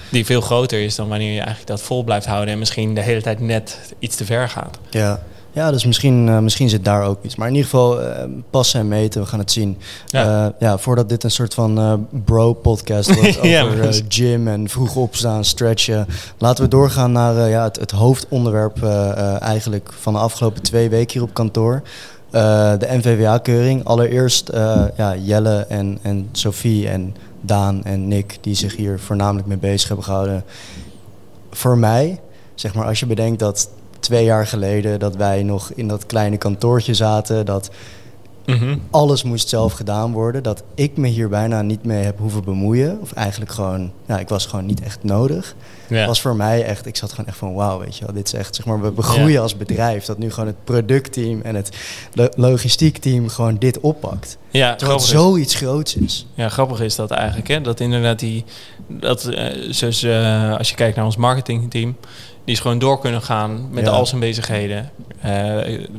Die 0.10 0.26
veel 0.26 0.42
groter 0.42 0.84
is 0.84 0.96
dan 0.96 1.08
wanneer 1.08 1.32
je 1.32 1.38
eigenlijk 1.38 1.68
dat 1.68 1.82
vol 1.82 2.04
blijft 2.04 2.26
houden. 2.26 2.54
En 2.54 2.60
misschien 2.60 2.96
de 2.96 3.02
hele 3.02 3.22
tijd 3.22 3.39
net 3.39 3.78
iets 4.00 4.16
te 4.16 4.26
ver 4.26 4.50
gaat. 4.50 4.78
ja. 4.89 5.24
Ja, 5.56 5.72
dus 5.72 5.86
misschien, 5.86 6.28
uh, 6.28 6.39
misschien 6.39 6.70
zit 6.70 6.86
daar 6.86 7.04
ook 7.04 7.24
iets. 7.24 7.36
Maar 7.36 7.48
in 7.48 7.54
ieder 7.54 7.70
geval 7.70 8.02
uh, 8.02 8.24
passen 8.50 8.80
en 8.80 8.88
meten, 8.88 9.22
we 9.22 9.28
gaan 9.28 9.39
het 9.39 9.52
zien. 9.52 9.78
Ja, 10.06 10.46
uh, 10.46 10.52
ja 10.60 10.78
voordat 10.78 11.10
dit 11.10 11.24
een 11.24 11.32
soort 11.32 11.54
van 11.54 12.08
bro-podcast 12.26 13.16
wordt 13.16 13.39
over 13.42 13.84
ja, 13.84 14.02
gym 14.08 14.48
en 14.48 14.70
vroeg 14.70 14.96
opstaan, 14.96 15.46
stretchen. 15.46 16.08
Laten 16.38 16.63
we 16.63 16.70
doorgaan 16.70 17.12
naar 17.12 17.50
ja, 17.50 17.63
het, 17.63 17.80
het 17.80 17.92
hoofdonderwerp 17.92 18.84
eigenlijk 19.39 19.89
van 20.00 20.13
de 20.13 20.20
afgelopen 20.20 20.62
twee 20.62 20.89
weken 20.89 21.13
hier 21.13 21.24
op 21.30 21.34
kantoor. 21.34 21.82
De 22.34 22.88
NVWA-keuring. 22.89 23.84
Allereerst 23.86 24.50
ja, 24.98 25.15
Jelle 25.15 25.65
en, 25.69 26.00
en 26.02 26.30
Sophie 26.32 26.89
en 26.89 27.15
Daan 27.41 27.84
en 27.84 28.08
Nick, 28.08 28.38
die 28.41 28.56
zich 28.56 28.76
hier 28.76 29.00
voornamelijk 29.00 29.48
mee 29.48 29.58
bezig 29.58 29.88
hebben 29.88 30.06
gehouden. 30.06 30.43
Voor 31.52 31.78
mij, 31.78 32.19
zeg 32.56 32.74
maar, 32.74 32.86
als 32.86 33.00
je 33.00 33.06
bedenkt 33.06 33.39
dat 33.39 33.69
twee 34.00 34.24
jaar 34.24 34.48
geleden 34.48 35.00
dat 35.00 35.15
wij 35.15 35.43
nog 35.43 35.72
in 35.72 35.88
dat 35.88 36.06
kleine 36.06 36.38
kantoortje 36.38 36.93
zaten. 36.93 37.46
Dat 37.46 37.69
mhm. 38.46 38.78
alles 38.90 39.24
moest 39.24 39.50
zelf 39.50 39.74
gedaan 39.74 40.12
worden. 40.12 40.44
Dat 40.44 40.64
ik 40.76 40.98
me 40.98 41.08
hier 41.08 41.30
bijna 41.30 41.62
niet 41.62 41.84
mee 41.84 42.04
heb 42.04 42.20
hoeven 42.20 42.44
bemoeien. 42.44 43.00
Of 43.02 43.14
eigenlijk 43.14 43.52
gewoon, 43.52 43.92
ja, 44.08 44.20
ik 44.20 44.30
was 44.30 44.46
gewoon 44.46 44.66
niet 44.66 44.82
echt 44.82 45.04
nodig. 45.04 45.56
Ja. 45.88 46.06
was 46.08 46.22
voor 46.22 46.36
mij 46.36 46.64
echt, 46.64 46.86
ik 46.86 46.96
zat 46.96 47.10
gewoon 47.10 47.26
echt 47.26 47.38
van 47.38 47.54
wauw, 47.54 47.80
weet 47.80 47.98
je 47.98 48.06
wel. 48.06 48.14
Dit 48.14 48.28
is 48.28 48.34
echt, 48.34 48.56
zeg 48.56 48.66
maar, 48.66 48.82
we 48.82 48.92
begroeien 48.92 49.42
als 49.42 49.58
bedrijf. 49.58 50.06
Dat 50.06 50.18
nu 50.18 50.32
gewoon 50.32 50.48
het 50.48 50.64
productteam 50.64 51.42
en 51.42 51.56
het 51.56 51.70
logistiekteam 52.36 53.30
gewoon 53.30 53.58
dit 53.58 53.80
oppakt. 53.80 54.38
Ja, 54.50 54.76
Terwijl 54.76 55.00
het 55.00 55.08
zoiets 55.08 55.56
groots 55.56 55.96
is. 55.96 56.26
Ja, 56.34 56.50
grappig 56.50 56.82
is 56.82 56.96
dat 56.96 57.12
eigenlijk. 57.12 57.48
Hè? 57.48 57.62
Dat 57.62 57.80
inderdaad 57.80 58.20
die, 58.20 58.44
dat, 58.88 59.30
uh, 60.04 60.58
als 60.58 60.70
je 60.70 60.76
kijkt 60.76 60.96
naar 60.96 61.06
ons 61.06 61.18
marketingteam 61.18 61.96
die 62.46 62.54
is 62.54 62.60
gewoon 62.60 62.80
door 62.80 63.00
kunnen 63.00 63.22
gaan 63.22 63.68
met 63.72 63.88
al 63.88 64.06
zijn 64.06 64.20
bezigheden. 64.20 64.92
Uh, 65.26 65.32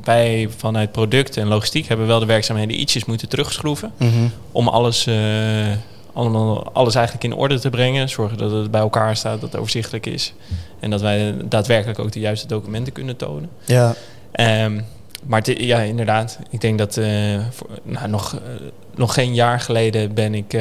wij 0.04 0.48
vanuit 0.56 0.92
product 0.92 1.36
en 1.36 1.46
logistiek 1.46 1.88
hebben 1.88 2.06
wel 2.06 2.18
de 2.18 2.26
werkzaamheden 2.26 2.80
ietsjes 2.80 3.04
moeten 3.04 3.28
terugschroeven. 3.28 3.92
Mhm. 3.96 4.28
Om 4.52 4.68
alles, 4.68 5.06
uh, 5.06 5.16
allemaal, 6.12 6.72
alles 6.72 6.94
eigenlijk 6.94 7.24
in 7.24 7.34
orde 7.34 7.58
te 7.58 7.70
brengen. 7.70 8.08
Zorgen 8.08 8.38
dat 8.38 8.50
het 8.50 8.70
bij 8.70 8.80
elkaar 8.80 9.16
staat, 9.16 9.40
dat 9.40 9.52
het 9.52 9.60
overzichtelijk 9.60 10.06
is. 10.06 10.32
En 10.80 10.90
dat 10.90 11.00
wij 11.00 11.34
daadwerkelijk 11.44 11.98
ook 11.98 12.12
de 12.12 12.20
juiste 12.20 12.46
documenten 12.46 12.92
kunnen 12.92 13.16
tonen. 13.16 13.50
Ja. 13.64 13.94
Um, 14.64 14.84
maar 15.26 15.50
ja, 15.50 15.78
inderdaad. 15.78 16.38
Ik 16.50 16.60
denk 16.60 16.78
dat 16.78 16.96
uh, 16.96 17.06
voor, 17.50 17.68
nou, 17.82 18.08
nog, 18.08 18.40
nog 18.94 19.14
geen 19.14 19.34
jaar 19.34 19.60
geleden 19.60 20.14
ben 20.14 20.34
ik 20.34 20.56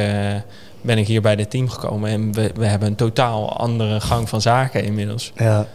ben 0.83 0.97
ik 0.97 1.07
hier 1.07 1.21
bij 1.21 1.35
dit 1.35 1.49
team 1.49 1.69
gekomen. 1.69 2.09
En 2.09 2.33
we, 2.33 2.51
we 2.55 2.65
hebben 2.65 2.87
een 2.87 2.95
totaal 2.95 3.57
andere 3.57 3.99
gang 3.99 4.29
van 4.29 4.41
zaken 4.41 4.83
inmiddels. 4.83 5.31
Ja, 5.35 5.67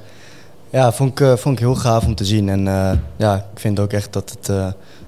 ja 0.71 0.93
vond, 0.93 1.11
ik, 1.11 1.21
uh, 1.21 1.37
vond 1.37 1.55
ik 1.55 1.61
heel 1.61 1.75
gaaf 1.75 2.07
om 2.07 2.15
te 2.15 2.25
zien. 2.25 2.49
En 2.49 2.67
uh, 2.67 2.91
ja, 3.17 3.37
ik 3.37 3.61
vind 3.61 3.81
ook 3.81 3.93
echt 3.93 4.13
dat 4.13 4.31
het 4.31 4.49
uh, 4.49 4.67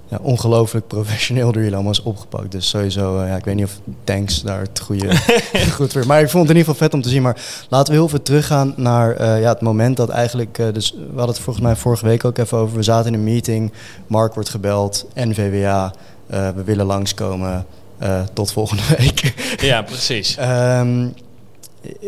ja, 0.08 0.18
ongelooflijk 0.22 0.86
professioneel 0.86 1.46
door 1.46 1.60
jullie 1.60 1.74
allemaal 1.74 1.92
is 1.92 2.02
opgepakt. 2.02 2.52
Dus 2.52 2.68
sowieso, 2.68 3.24
ja, 3.24 3.36
ik 3.36 3.44
weet 3.44 3.54
niet 3.54 3.64
of 3.64 3.80
thanks 4.04 4.42
daar 4.42 4.60
het 4.60 4.80
goede 4.80 5.16
goed 5.76 5.92
voor. 5.92 6.06
Maar 6.06 6.20
ik 6.20 6.30
vond 6.30 6.42
het 6.42 6.52
in 6.52 6.58
ieder 6.58 6.72
geval 6.72 6.88
vet 6.88 6.94
om 6.94 7.02
te 7.02 7.08
zien. 7.08 7.22
Maar 7.22 7.40
laten 7.68 7.92
we 7.92 7.98
heel 7.98 8.08
veel 8.08 8.22
teruggaan 8.22 8.74
naar 8.76 9.40
ja, 9.40 9.48
het 9.48 9.60
moment 9.60 9.96
dat 9.96 10.08
eigenlijk... 10.08 10.60
dus 10.72 10.92
we 10.92 11.04
hadden 11.06 11.34
het 11.34 11.40
volgens 11.40 11.64
mij 11.64 11.76
vorige 11.76 12.04
week 12.04 12.24
ook 12.24 12.38
even 12.38 12.58
over. 12.58 12.76
We 12.76 12.82
zaten 12.82 13.12
in 13.12 13.18
een 13.18 13.24
meeting, 13.24 13.72
Mark 14.06 14.34
wordt 14.34 14.48
gebeld, 14.48 15.06
NVWA... 15.14 15.92
we 16.26 16.62
willen 16.64 16.86
langskomen. 16.86 17.66
Uh, 18.02 18.22
tot 18.32 18.52
volgende 18.52 18.82
week. 18.98 19.34
Ja, 19.60 19.82
precies. 19.82 20.36
um, 20.40 21.14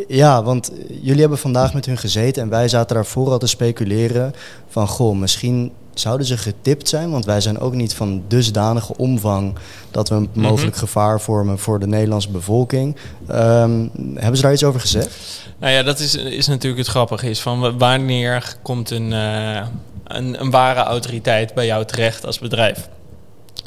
ja, 0.08 0.42
want 0.42 0.70
jullie 1.00 1.20
hebben 1.20 1.38
vandaag 1.38 1.74
met 1.74 1.86
hun 1.86 1.98
gezeten 1.98 2.42
en 2.42 2.48
wij 2.48 2.68
zaten 2.68 2.94
daarvoor 2.94 3.30
al 3.30 3.38
te 3.38 3.46
speculeren 3.46 4.34
van 4.68 4.88
goh, 4.88 5.16
misschien 5.16 5.72
zouden 5.94 6.26
ze 6.26 6.36
getipt 6.36 6.88
zijn, 6.88 7.10
want 7.10 7.24
wij 7.24 7.40
zijn 7.40 7.58
ook 7.58 7.74
niet 7.74 7.94
van 7.94 8.22
dusdanige 8.28 8.96
omvang 8.96 9.54
dat 9.90 10.08
we 10.08 10.14
een 10.14 10.28
mhm. 10.32 10.40
mogelijk 10.40 10.76
gevaar 10.76 11.20
vormen 11.20 11.58
voor 11.58 11.78
de 11.78 11.86
Nederlandse 11.86 12.30
bevolking. 12.30 12.96
Um, 13.30 13.90
hebben 14.14 14.36
ze 14.36 14.42
daar 14.42 14.52
iets 14.52 14.64
over 14.64 14.80
gezegd? 14.80 15.16
Nou 15.58 15.72
ja, 15.72 15.82
dat 15.82 15.98
is, 15.98 16.14
is 16.14 16.46
natuurlijk 16.46 16.82
het 16.82 16.90
grappige 16.90 17.30
is 17.30 17.40
van 17.40 17.78
wanneer 17.78 18.56
komt 18.62 18.90
een, 18.90 19.10
uh, 19.10 19.66
een, 20.04 20.40
een 20.40 20.50
ware 20.50 20.80
autoriteit 20.80 21.54
bij 21.54 21.66
jou 21.66 21.84
terecht 21.84 22.26
als 22.26 22.38
bedrijf? 22.38 22.88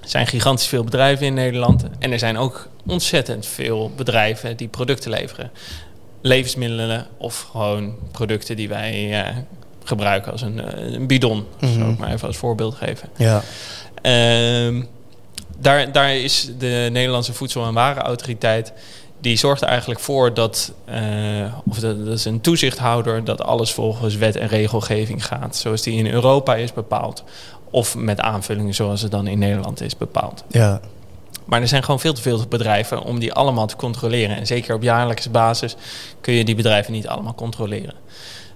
Er 0.01 0.09
zijn 0.09 0.27
gigantisch 0.27 0.67
veel 0.67 0.83
bedrijven 0.83 1.25
in 1.25 1.33
Nederland. 1.33 1.85
En 1.99 2.11
er 2.11 2.19
zijn 2.19 2.37
ook 2.37 2.67
ontzettend 2.85 3.45
veel 3.45 3.91
bedrijven 3.95 4.57
die 4.57 4.67
producten 4.67 5.11
leveren. 5.11 5.51
Levensmiddelen 6.21 7.07
of 7.17 7.47
gewoon 7.51 7.95
producten 8.11 8.55
die 8.55 8.69
wij 8.69 9.09
uh, 9.09 9.37
gebruiken 9.83 10.31
als 10.31 10.41
een, 10.41 10.57
uh, 10.57 10.93
een 10.93 11.07
bidon. 11.07 11.37
Mm 11.37 11.45
-hmm. 11.59 11.73
Zou 11.73 11.91
ik 11.91 11.97
maar 11.97 12.13
even 12.13 12.27
als 12.27 12.37
voorbeeld 12.37 12.75
geven. 12.75 13.09
Ja. 13.15 13.41
Uh, 14.01 14.83
daar, 15.57 15.91
daar 15.91 16.15
is 16.15 16.51
de 16.57 16.89
Nederlandse 16.91 17.33
Voedsel- 17.33 17.65
en 17.65 17.73
Warenautoriteit 17.73 18.73
die 19.25 19.37
zorgt 19.37 19.61
er 19.61 19.67
eigenlijk 19.67 19.99
voor 19.99 20.33
dat, 20.33 20.73
uh, 20.89 21.53
of 21.69 21.79
dat, 21.79 22.05
dat, 22.05 22.17
is 22.17 22.25
een 22.25 22.41
toezichthouder, 22.41 23.23
dat 23.23 23.41
alles 23.41 23.71
volgens 23.71 24.15
wet 24.15 24.35
en 24.35 24.47
regelgeving 24.47 25.25
gaat. 25.25 25.55
Zoals 25.55 25.81
die 25.81 25.97
in 25.97 26.07
Europa 26.07 26.55
is 26.55 26.73
bepaald. 26.73 27.23
Of 27.75 27.95
met 27.95 28.19
aanvullingen 28.19 28.73
zoals 28.73 29.01
het 29.01 29.11
dan 29.11 29.27
in 29.27 29.39
Nederland 29.39 29.81
is 29.81 29.97
bepaald. 29.97 30.43
Ja. 30.47 30.79
Maar 31.45 31.61
er 31.61 31.67
zijn 31.67 31.83
gewoon 31.83 31.99
veel 31.99 32.13
te 32.13 32.21
veel 32.21 32.45
bedrijven 32.49 33.03
om 33.03 33.19
die 33.19 33.33
allemaal 33.33 33.67
te 33.67 33.75
controleren. 33.75 34.35
En 34.35 34.47
zeker 34.47 34.75
op 34.75 34.81
jaarlijkse 34.81 35.29
basis 35.29 35.75
kun 36.21 36.33
je 36.33 36.45
die 36.45 36.55
bedrijven 36.55 36.93
niet 36.93 37.07
allemaal 37.07 37.35
controleren. 37.35 37.93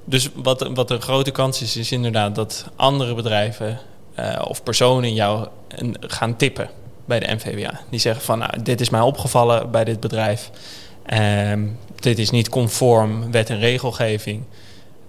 Dus 0.05 0.29
wat, 0.35 0.69
wat 0.73 0.87
de 0.87 0.99
grote 0.99 1.31
kans 1.31 1.61
is, 1.61 1.77
is 1.77 1.91
inderdaad 1.91 2.35
dat 2.35 2.65
andere 2.75 3.15
bedrijven 3.15 3.79
uh, 4.19 4.41
of 4.47 4.63
personen 4.63 5.13
jou 5.13 5.47
een, 5.67 5.95
gaan 5.99 6.35
tippen 6.35 6.69
bij 7.05 7.19
de 7.19 7.35
NVWA. 7.35 7.79
Die 7.89 7.99
zeggen 7.99 8.23
van, 8.23 8.39
nou, 8.39 8.63
dit 8.63 8.81
is 8.81 8.89
mij 8.89 9.01
opgevallen 9.01 9.71
bij 9.71 9.83
dit 9.83 9.99
bedrijf. 9.99 10.49
Um, 11.13 11.77
dit 11.95 12.19
is 12.19 12.29
niet 12.29 12.49
conform 12.49 13.31
wet 13.31 13.49
en 13.49 13.59
regelgeving. 13.59 14.43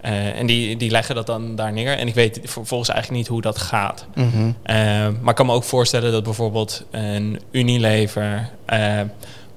Uh, 0.04 0.38
en 0.38 0.46
die, 0.46 0.76
die 0.76 0.90
leggen 0.90 1.14
dat 1.14 1.26
dan 1.26 1.56
daar 1.56 1.72
neer. 1.72 1.98
En 1.98 2.08
ik 2.08 2.14
weet 2.14 2.40
vervolgens 2.42 2.88
eigenlijk 2.88 3.20
niet 3.20 3.28
hoe 3.28 3.40
dat 3.40 3.58
gaat. 3.58 4.06
Mm 4.14 4.30
-hmm. 4.30 4.46
uh, 4.46 4.74
maar 5.20 5.28
ik 5.28 5.34
kan 5.34 5.46
me 5.46 5.52
ook 5.52 5.64
voorstellen 5.64 6.12
dat 6.12 6.22
bijvoorbeeld 6.22 6.84
een 6.90 7.40
Unilever 7.50 8.50
uh, 8.72 9.00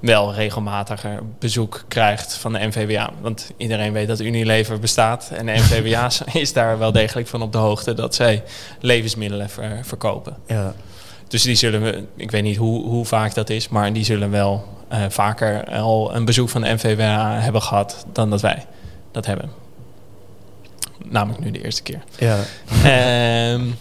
wel 0.00 0.34
regelmatiger 0.34 1.20
bezoek 1.38 1.84
krijgt 1.88 2.34
van 2.34 2.52
de 2.52 2.66
NVWA. 2.66 3.10
Want 3.20 3.50
iedereen 3.56 3.92
weet 3.92 4.08
dat 4.08 4.20
Unilever 4.20 4.78
bestaat. 4.78 5.30
En 5.34 5.46
de 5.46 5.52
NVWA 5.52 6.10
is 6.40 6.52
daar 6.52 6.78
wel 6.78 6.92
degelijk 6.92 7.28
van 7.28 7.42
op 7.42 7.52
de 7.52 7.58
hoogte 7.58 7.94
dat 7.94 8.14
zij 8.14 8.42
levensmiddelen 8.80 9.50
ver, 9.50 9.80
verkopen. 9.82 10.36
Ja. 10.46 10.74
Dus 11.28 11.42
die 11.42 11.54
zullen 11.54 11.82
we, 11.82 12.04
ik 12.16 12.30
weet 12.30 12.42
niet 12.42 12.56
hoe, 12.56 12.84
hoe 12.84 13.04
vaak 13.04 13.34
dat 13.34 13.50
is, 13.50 13.68
maar 13.68 13.92
die 13.92 14.04
zullen 14.04 14.30
wel 14.30 14.72
vaker 15.08 15.64
al 15.78 16.14
een 16.14 16.24
bezoek 16.24 16.48
van 16.48 16.60
de 16.60 16.72
NVWA 16.72 17.40
hebben 17.40 17.62
gehad 17.62 18.06
dan 18.12 18.30
dat 18.30 18.40
wij 18.40 18.66
dat 19.12 19.26
hebben. 19.26 19.63
Namelijk 21.08 21.44
nu 21.44 21.50
de 21.50 21.64
eerste 21.64 21.82
keer. 21.82 22.02
Ja. 22.18 22.38
Um, 23.52 23.76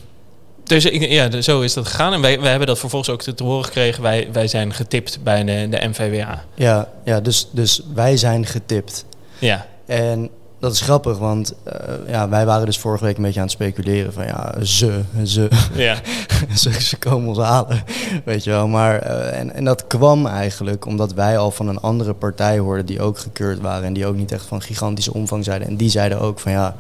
dus 0.64 0.84
ja, 0.84 1.42
zo 1.42 1.62
is 1.62 1.74
dat 1.74 1.88
gegaan. 1.88 2.14
En 2.14 2.22
wij, 2.22 2.40
wij 2.40 2.50
hebben 2.50 2.68
dat 2.68 2.80
vervolgens 2.80 3.12
ook 3.12 3.22
te 3.22 3.44
horen 3.44 3.66
gekregen. 3.66 4.04
Wij, 4.04 4.28
wij 4.32 4.48
zijn 4.48 4.74
getipt 4.74 5.24
bij 5.24 5.44
de, 5.44 5.68
de 5.70 5.88
MVWA. 5.88 6.44
Ja, 6.56 6.90
ja 7.04 7.20
dus, 7.20 7.48
dus 7.52 7.82
wij 7.94 8.18
zijn 8.18 8.46
getipt. 8.46 9.06
Ja. 9.40 9.68
En 9.86 10.30
dat 10.63 10.73
is 10.73 10.82
grappig, 10.82 11.17
want 11.17 11.54
uh, 11.67 11.73
ja, 12.08 12.30
wij 12.30 12.45
waren 12.45 12.65
dus 12.65 12.80
vorige 12.80 13.04
week 13.04 13.17
een 13.17 13.23
beetje 13.23 13.39
aan 13.39 13.45
het 13.45 13.56
speculeren 13.56 14.13
van 14.13 14.26
ja, 14.26 14.56
ze, 14.62 15.02
ze, 15.23 15.47
ja. 15.73 15.95
ze, 16.62 16.82
ze, 16.82 16.97
komen 16.97 17.28
ons 17.28 17.38
halen, 17.38 17.84
weet 18.26 18.43
je 18.43 18.49
wel. 18.49 18.67
Maar, 18.67 19.04
uh, 19.04 19.39
en, 19.39 19.54
en 19.54 19.63
dat 19.63 19.88
kwam 19.88 20.26
eigenlijk 20.26 20.86
omdat 20.86 21.13
wij 21.13 21.38
al 21.38 21.52
van 21.52 21.67
een 21.67 21.80
andere 21.80 22.13
partij 22.13 22.60
hoorden 22.60 22.86
die 22.86 23.02
ook 23.02 23.17
gekeurd 23.17 23.60
waren 23.60 23.84
en 23.84 23.93
die 23.93 24.06
ook 24.06 24.15
niet 24.15 24.32
echt 24.32 24.45
van 24.45 24.62
gigantische 24.62 25.13
omvang 25.13 25.43
zeiden. 25.43 25.67
En 25.67 25.78
die 25.78 25.89
zeiden 25.89 26.19
ook 26.19 26.39
van 26.39 26.52
ja, 26.52 26.76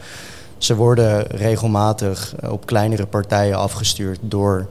ze 0.57 0.75
worden 0.75 1.23
regelmatig 1.27 2.33
op 2.49 2.65
kleinere 2.65 3.05
partijen 3.05 3.57
afgestuurd 3.57 4.19
door 4.21 4.67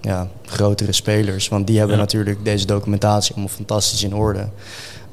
ja, 0.00 0.28
grotere 0.44 0.92
spelers. 0.92 1.48
Want 1.48 1.66
die 1.66 1.78
hebben 1.78 1.98
natuurlijk 1.98 2.44
deze 2.44 2.66
documentatie 2.66 3.34
allemaal 3.34 3.54
fantastisch 3.54 4.02
in 4.02 4.14
orde. 4.14 4.48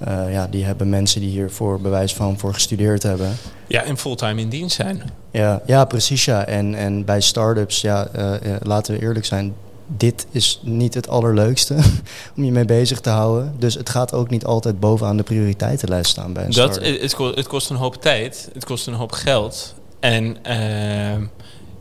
Uh, 0.07 0.33
ja, 0.33 0.47
die 0.47 0.63
hebben 0.63 0.89
mensen 0.89 1.21
die 1.21 1.29
hiervoor 1.29 1.81
bewijs 1.81 2.13
van 2.13 2.39
voor 2.39 2.53
gestudeerd 2.53 3.03
hebben. 3.03 3.35
Ja, 3.67 3.83
en 3.83 3.97
fulltime 3.97 4.41
in 4.41 4.49
dienst 4.49 4.75
zijn. 4.75 5.01
Ja, 5.31 5.61
ja 5.65 5.85
precies 5.85 6.25
ja. 6.25 6.45
En, 6.45 6.75
en 6.75 7.05
bij 7.05 7.21
start-ups, 7.21 7.81
ja, 7.81 8.07
uh, 8.15 8.55
laten 8.61 8.93
we 8.93 9.01
eerlijk 9.01 9.25
zijn, 9.25 9.53
dit 9.87 10.25
is 10.31 10.59
niet 10.63 10.93
het 10.93 11.07
allerleukste 11.07 11.75
om 12.35 12.43
je 12.43 12.51
mee 12.51 12.65
bezig 12.65 12.99
te 12.99 13.09
houden. 13.09 13.55
Dus 13.59 13.73
het 13.73 13.89
gaat 13.89 14.13
ook 14.13 14.29
niet 14.29 14.45
altijd 14.45 14.79
bovenaan 14.79 15.17
de 15.17 15.23
prioriteitenlijst 15.23 16.11
staan 16.11 16.33
bij 16.33 16.45
een 16.45 16.51
dat, 16.51 16.75
het, 16.75 17.15
kost, 17.15 17.35
het 17.35 17.47
kost 17.47 17.69
een 17.69 17.75
hoop 17.75 17.95
tijd, 17.95 18.49
het 18.53 18.65
kost 18.65 18.87
een 18.87 18.93
hoop 18.93 19.11
geld. 19.11 19.73
En 19.99 20.37
uh, 20.47 21.27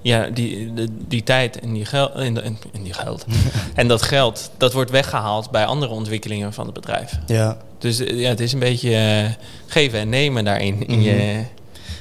ja, 0.02 0.28
die, 0.28 0.74
die, 0.74 0.88
die, 1.08 1.22
tijd 1.22 1.60
en 1.60 1.72
die, 1.72 1.84
geld, 1.84 2.14
en, 2.14 2.44
en 2.72 2.82
die 2.82 2.92
geld 2.92 3.24
en 3.74 3.88
dat 3.88 4.02
geld, 4.02 4.50
dat 4.56 4.72
wordt 4.72 4.90
weggehaald 4.90 5.50
bij 5.50 5.64
andere 5.64 5.92
ontwikkelingen 5.92 6.52
van 6.52 6.64
het 6.64 6.74
bedrijf. 6.74 7.18
Ja. 7.26 7.56
Dus 7.78 7.98
eh, 7.98 8.20
ja, 8.20 8.28
het 8.28 8.40
is 8.40 8.52
een 8.52 8.58
beetje 8.58 8.90
uh, 8.90 9.30
geven 9.66 9.98
en 9.98 10.08
nemen 10.08 10.44
daarin. 10.44 10.86
In 10.86 11.02
je... 11.02 11.44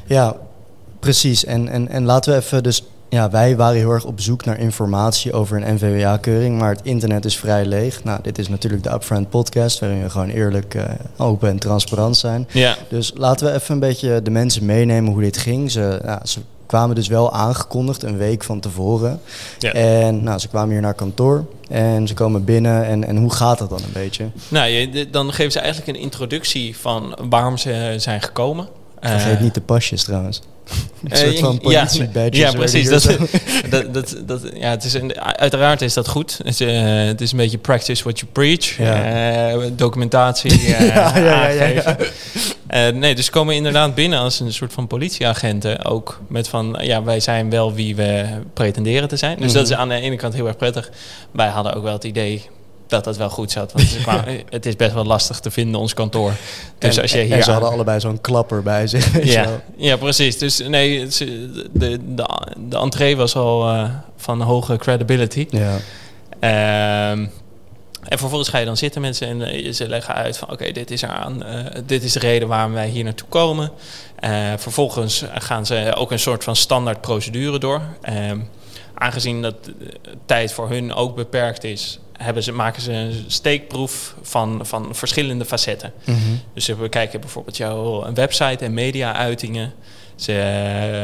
Ja, 0.06 0.36
precies. 1.00 1.46
En, 1.46 1.68
en, 1.68 1.88
en 1.88 2.04
laten 2.04 2.34
we 2.34 2.40
even 2.40 2.64
dus 2.64 2.84
ja, 3.12 3.30
wij 3.30 3.56
waren 3.56 3.78
heel 3.78 3.92
erg 3.92 4.06
op 4.06 4.22
zoek 4.22 4.46
naar 4.46 4.60
informatie 4.60 5.34
over 5.34 5.62
een 5.62 5.76
NVWA-keuring, 5.76 6.60
maar 6.60 6.70
het 6.70 6.82
internet 6.84 7.26
is 7.26 7.38
vrij 7.38 7.66
leeg. 7.66 8.04
Nou, 8.04 8.20
dit 8.22 8.38
is 8.38 8.48
natuurlijk 8.48 8.84
de 8.84 8.92
Upfront 8.92 9.30
podcast, 9.30 9.80
waarin 9.80 10.02
we 10.02 10.10
gewoon 10.10 10.30
eerlijk, 10.30 10.74
uh, 10.74 10.84
open 11.18 11.50
en 11.50 11.60
transparant 11.60 12.18
zijn. 12.18 12.48
Ja. 12.52 12.78
Dus 12.90 13.12
laten 13.16 13.48
we 13.48 13.54
even 13.54 13.74
een 13.74 13.80
beetje 13.80 14.22
de 14.22 14.32
mensen 14.32 14.66
meenemen 14.66 15.12
hoe 15.12 15.22
dit 15.22 15.38
ging. 15.38 15.72
Ze, 15.72 16.18
ze 16.24 16.40
kwamen 16.72 16.96
dus 16.96 17.08
wel 17.08 17.34
aangekondigd 17.34 18.04
een 18.04 18.18
week 18.18 18.44
van 18.44 18.60
tevoren. 18.60 19.22
Ja. 19.60 19.74
En 19.74 20.24
nou, 20.24 20.40
ze 20.40 20.48
kwamen 20.48 20.72
hier 20.72 20.82
naar 20.82 20.94
kantoor 20.94 21.46
en 21.70 22.08
ze 22.08 22.14
komen 22.14 22.44
binnen. 22.44 22.86
En, 22.86 23.08
en 23.08 23.18
hoe 23.18 23.34
gaat 23.34 23.58
dat 23.58 23.70
dan 23.70 23.80
een 23.84 23.94
beetje? 23.94 24.30
Nou, 24.48 24.90
dan 25.10 25.34
geven 25.34 25.52
ze 25.52 25.60
eigenlijk 25.60 25.98
een 25.98 26.04
introductie 26.04 26.78
van 26.78 27.18
waarom 27.30 27.58
ze 27.58 27.94
zijn 27.98 28.22
gekomen. 28.22 28.68
Vergeet 29.00 29.40
niet 29.40 29.54
de 29.54 29.62
pasjes 29.62 30.04
trouwens. 30.04 30.42
Een 31.10 31.18
soort 31.18 31.40
van 31.40 31.54
ja, 31.54 31.60
politiebadges. 31.84 32.38
ja, 32.38 32.52
precies. 32.52 32.90
Dat, 32.90 33.18
dat, 33.70 33.94
dat, 33.94 34.16
dat, 34.26 34.42
ja, 34.54 34.70
het 34.70 34.84
is 34.84 34.94
een, 34.94 35.20
uiteraard 35.22 35.82
is 35.82 35.94
dat 35.94 36.08
goed. 36.08 36.38
Het 36.38 36.48
is, 36.48 36.60
eh, 36.60 37.06
het 37.06 37.22
is 37.22 37.32
een 37.32 37.38
beetje 37.38 37.58
practice 37.58 38.04
what 38.04 38.20
you 38.20 38.32
preach. 38.32 38.78
Ja. 38.78 39.04
Eh, 39.52 39.58
documentatie 39.76 40.52
eh, 40.76 40.88
Ja, 40.88 41.18
ja, 41.18 41.48
ja, 41.50 41.66
ja, 41.66 41.66
ja. 41.68 41.98
Eh, 42.68 42.94
nee, 42.94 43.16
dus 43.16 43.26
ze 43.26 43.32
komen 43.32 43.56
inderdaad 43.56 43.96
binnen 43.96 44.20
als 44.20 44.40
een 44.40 44.54
soort 44.54 44.74
van 44.74 44.88
politieagenten. 44.88 45.86
Ook 45.86 46.22
met 46.28 46.48
van, 46.48 46.78
ja, 46.82 47.04
wij 47.04 47.20
zijn 47.20 47.50
wel 47.50 47.74
wie 47.74 47.96
we 47.96 48.26
pretenderen 48.54 49.08
te 49.08 49.16
zijn. 49.18 49.38
Dus 49.38 49.46
Mhm. 49.46 49.56
dat 49.56 49.70
is 49.70 49.76
aan 49.76 49.90
de 49.90 49.96
ene 49.96 50.16
kant 50.16 50.34
heel 50.34 50.48
erg 50.48 50.58
prettig. 50.58 50.90
Wij 51.32 51.48
hadden 51.48 51.74
ook 51.74 51.84
wel 51.84 51.94
het 51.94 52.04
idee 52.04 52.50
dat 52.92 53.04
dat 53.04 53.18
wel 53.18 53.30
goed 53.30 53.52
zat. 53.52 53.72
Want 53.72 54.26
het 54.50 54.66
is 54.66 54.76
best 54.76 54.94
wel 54.94 55.06
lastig 55.06 55.40
te 55.40 55.52
vinden, 55.52 55.80
ons 55.80 55.94
kantoor. 55.94 56.32
Dus 56.78 56.96
en, 56.96 57.02
als 57.02 57.12
je 57.12 57.20
hier 57.20 57.36
en 57.36 57.44
ze 57.44 57.48
aan- 57.48 57.54
hadden 57.54 57.72
allebei 57.72 58.00
zo'n 58.00 58.22
klapper 58.22 58.64
bij 58.64 58.88
zich. 58.88 59.24
ja, 59.24 59.62
ja, 59.76 59.96
precies. 59.98 60.38
Dus 60.38 60.60
nee, 60.60 61.08
de, 61.08 62.00
de, 62.16 62.28
de 62.70 62.78
entree 62.78 63.16
was 63.16 63.36
al 63.36 63.70
eh, 63.70 63.90
van 64.18 64.42
hoge 64.42 64.78
credibility. 64.78 65.48
Ja. 65.50 65.78
Ehm, 66.40 67.28
en 68.04 68.18
vervolgens 68.18 68.50
ga 68.50 68.58
je 68.58 68.66
dan 68.66 68.78
zitten 68.78 69.02
met 69.02 69.16
ze 69.16 69.26
en 69.26 69.42
eh, 69.42 69.72
ze 69.72 69.88
leggen 69.88 70.14
uit 70.16 70.38
van 70.38 70.52
oké, 70.52 70.72
dit 70.72 70.92
is 70.92 71.02
eraan, 71.02 71.44
eh, 71.44 71.66
dit 71.86 72.04
is 72.04 72.14
de 72.14 72.20
reden 72.20 72.48
waarom 72.48 72.74
wij 72.74 72.88
hier 72.88 73.04
naartoe 73.04 73.28
komen. 73.28 73.72
Vervolgens 74.58 75.24
gaan 75.34 75.66
ze 75.66 75.94
ook 75.96 76.12
een 76.12 76.20
soort 76.20 76.44
van 76.44 76.56
standaard 76.56 77.02
procedure 77.02 77.60
door. 77.60 77.82
Ehm, 78.02 78.40
aangezien 78.94 79.42
dat 79.42 79.66
de 79.66 79.74
tijd 80.26 80.54
voor 80.54 80.70
hun 80.70 80.94
ook 80.94 81.16
beperkt 81.16 81.64
is, 81.64 82.00
hebben 82.24 82.44
ze, 82.44 82.52
maken 82.52 82.82
ze 82.82 82.92
een 82.92 83.24
steekproef 83.28 84.16
van, 84.22 84.60
van 84.64 84.96
verschillende 84.96 85.46
facetten. 85.46 85.94
Mhm. 86.06 86.18
Dus 86.54 86.66
ze 86.66 86.76
bekijken 86.76 87.20
bijvoorbeeld 87.20 87.58
jouw 87.58 88.14
website 88.14 88.66
en 88.66 88.74
media-uitingen. 88.74 89.74
Ze, 90.16 90.34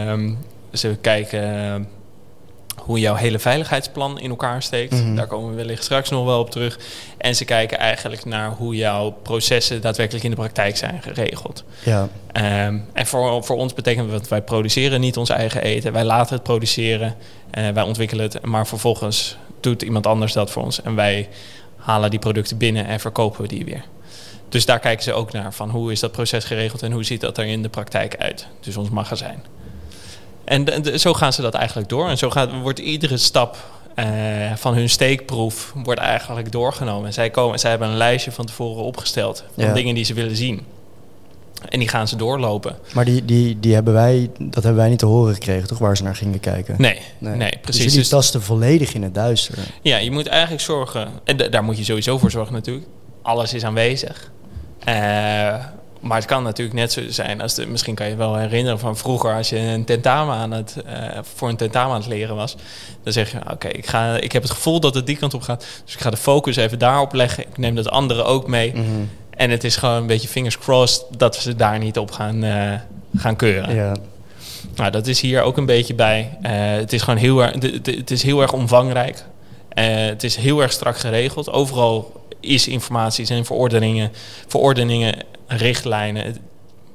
ehm, 0.08 0.34
ze 0.74 0.98
kijken 1.02 1.66
ehm, 1.66 1.84
hoe 2.88 3.00
jouw 3.00 3.16
hele 3.16 3.40
veiligheidsplan 3.40 4.20
in 4.20 4.30
elkaar 4.30 4.64
steekt. 4.64 4.92
Mhm. 4.92 5.16
Daar 5.16 5.28
komen 5.28 5.50
we 5.50 5.56
wellicht 5.56 5.84
straks 5.84 6.10
nog 6.10 6.26
wel 6.26 6.40
op 6.40 6.52
terug. 6.52 6.80
En 7.18 7.36
ze 7.36 7.46
kijken 7.46 7.78
eigenlijk 7.78 8.26
naar 8.26 8.52
hoe 8.52 8.76
jouw 8.76 9.12
processen 9.12 9.82
daadwerkelijk 9.82 10.24
in 10.24 10.30
de 10.30 10.36
praktijk 10.36 10.78
zijn 10.78 11.02
geregeld. 11.02 11.64
ja. 11.84 12.10
Ehm, 12.32 12.78
en 12.94 13.06
voor, 13.06 13.44
voor 13.44 13.58
ons 13.58 13.74
betekent 13.74 14.12
dat 14.12 14.28
wij 14.28 14.42
produceren 14.42 15.00
niet 15.00 15.18
ons 15.18 15.30
eigen 15.30 15.62
eten. 15.62 15.94
Wij 15.94 16.04
laten 16.04 16.36
het 16.36 16.44
produceren, 16.44 17.16
eh, 17.52 17.70
wij 17.70 17.84
ontwikkelen 17.84 18.24
het, 18.24 18.46
maar 18.46 18.68
vervolgens 18.68 19.38
doet 19.60 19.82
iemand 19.82 20.08
anders 20.08 20.34
dat 20.34 20.52
voor 20.52 20.64
ons. 20.64 20.82
En 20.82 20.96
wij 20.96 21.30
halen 21.76 22.10
die 22.10 22.20
producten 22.20 22.58
binnen 22.58 22.86
en 22.86 23.00
verkopen 23.00 23.42
we 23.42 23.48
die 23.48 23.66
weer. 23.66 23.84
Dus 24.50 24.66
daar 24.66 24.80
kijken 24.80 25.04
ze 25.04 25.14
ook 25.14 25.32
naar 25.32 25.54
van 25.54 25.70
hoe 25.70 25.92
is 25.92 26.00
dat 26.00 26.12
proces 26.12 26.46
geregeld 26.46 26.84
en 26.84 26.92
hoe 26.92 27.04
ziet 27.04 27.22
dat 27.22 27.38
er 27.38 27.46
in 27.46 27.62
de 27.62 27.70
praktijk 27.70 28.16
uit. 28.16 28.48
Dus 28.60 28.78
ons 28.78 28.90
magazijn. 28.90 29.44
En 30.44 31.00
zo 31.00 31.14
gaan 31.14 31.34
ze 31.34 31.42
dat 31.42 31.54
eigenlijk 31.54 31.90
door. 31.90 32.10
En 32.10 32.18
zo 32.18 32.30
gaat, 32.30 32.50
wordt 32.62 32.80
iedere 32.80 33.18
stap 33.18 33.58
eh, 33.96 34.06
van 34.56 34.74
hun 34.74 34.90
steekproef 34.90 35.74
wordt 35.84 36.00
eigenlijk 36.00 36.52
doorgenomen. 36.52 37.06
En 37.08 37.14
zij, 37.14 37.30
komen, 37.30 37.60
zij 37.60 37.70
hebben 37.70 37.88
een 37.88 37.98
lijstje 37.98 38.32
van 38.32 38.46
tevoren 38.46 38.84
opgesteld 38.84 39.44
van 39.56 39.66
Ja. 39.66 39.74
dingen 39.74 39.96
die 39.96 40.04
ze 40.04 40.14
willen 40.14 40.36
zien. 40.36 40.66
En 41.70 41.80
die 41.80 41.88
gaan 41.88 42.08
ze 42.08 42.16
doorlopen. 42.16 42.76
Maar 42.94 43.06
die, 43.06 43.26
die, 43.26 43.60
die 43.60 43.74
hebben 43.74 43.94
wij, 43.94 44.30
dat 44.40 44.64
hebben 44.64 44.76
wij 44.82 44.90
niet 44.90 45.00
te 45.00 45.06
horen 45.06 45.34
gekregen, 45.34 45.68
toch? 45.68 45.78
Waar 45.78 45.98
ze 45.98 46.04
naar 46.04 46.16
gingen 46.16 46.40
kijken. 46.40 46.76
Nee, 46.78 47.00
nee, 47.18 47.38
Dus 47.38 47.50
precies. 47.62 47.84
jullie 47.84 47.98
Dus, 48.00 48.10
tasten 48.10 48.42
volledig 48.42 48.94
in 48.94 49.04
het 49.04 49.14
duister. 49.14 49.58
ja, 49.82 49.98
je 49.98 50.12
moet 50.12 50.28
eigenlijk 50.28 50.62
zorgen, 50.62 51.08
en 51.24 51.38
da- 51.38 51.48
daar 51.48 51.64
moet 51.64 51.78
je 51.78 51.84
sowieso 51.84 52.18
voor 52.18 52.32
zorgen 52.32 52.54
natuurlijk. 52.54 52.86
Alles 53.22 53.54
is 53.54 53.64
aanwezig. 53.64 54.32
Eh, 54.84 54.96
maar 56.02 56.18
het 56.18 56.26
kan 56.26 56.44
natuurlijk 56.44 56.78
net 56.78 56.92
zo 56.92 57.02
zijn 57.10 57.42
als 57.42 57.54
de, 57.54 57.68
misschien 57.68 57.96
kan 57.96 58.08
je 58.10 58.16
wel 58.16 58.36
herinneren 58.36 58.80
van 58.80 58.98
vroeger 58.98 59.34
als 59.36 59.50
je 59.50 59.58
een 59.60 59.86
tentamen 59.86 60.36
aan 60.36 60.52
het, 60.52 60.76
eh, 60.86 61.20
voor 61.36 61.50
een 61.50 61.56
tentamen 61.58 61.94
aan 61.94 62.00
het 62.02 62.10
leren 62.10 62.36
was. 62.36 62.56
Dan 63.04 63.14
zeg 63.14 63.32
je, 63.32 63.38
oké, 63.52 63.68
ik 63.68 63.76
ik, 63.94 64.24
ik 64.24 64.32
heb 64.32 64.42
het 64.42 64.52
gevoel 64.52 64.80
dat 64.80 64.94
het 64.96 65.06
die 65.06 65.18
kant 65.18 65.34
op 65.34 65.42
gaat. 65.42 65.66
Dus 65.86 65.94
ik 65.94 66.00
ga 66.00 66.10
de 66.10 66.18
focus 66.18 66.56
even 66.56 66.80
daarop 66.80 67.14
leggen. 67.14 67.44
Ik 67.44 67.58
neem 67.58 67.76
dat 67.76 67.90
andere 67.90 68.24
ook 68.24 68.48
mee. 68.48 68.72
Mhm. 68.76 68.86
En 69.38 69.50
het 69.50 69.64
is 69.64 69.76
gewoon 69.76 69.96
een 69.96 70.08
beetje 70.08 70.28
fingers 70.28 70.58
crossed 70.58 71.06
dat 71.18 71.36
we 71.36 71.42
ze 71.42 71.56
daar 71.56 71.80
niet 71.80 71.98
op 71.98 72.12
gaan, 72.12 72.44
eh, 72.44 72.74
gaan 73.16 73.36
keuren. 73.36 73.76
Ja. 73.76 73.96
Nou, 74.76 74.92
dat 74.92 75.08
is 75.08 75.22
hier 75.22 75.42
ook 75.42 75.58
een 75.58 75.66
beetje 75.66 75.94
bij. 75.94 76.38
Eh, 76.42 76.52
het 76.54 76.94
is 76.94 77.02
gewoon 77.02 77.20
heel 77.20 77.44
erg, 77.44 77.54
het 77.84 78.12
is 78.12 78.24
heel 78.24 78.42
erg 78.42 78.54
omvangrijk. 78.54 79.26
Eh, 79.70 79.86
het 79.96 80.24
is 80.24 80.36
heel 80.36 80.62
erg 80.62 80.72
strak 80.72 80.98
geregeld. 80.98 81.52
Overal 81.52 82.26
is 82.40 82.68
informatie, 82.68 83.26
zijn 83.26 83.46
verordeningen, 83.46 84.12
verordeningen, 84.48 85.16
richtlijnen. 85.48 86.24
Het 86.26 86.40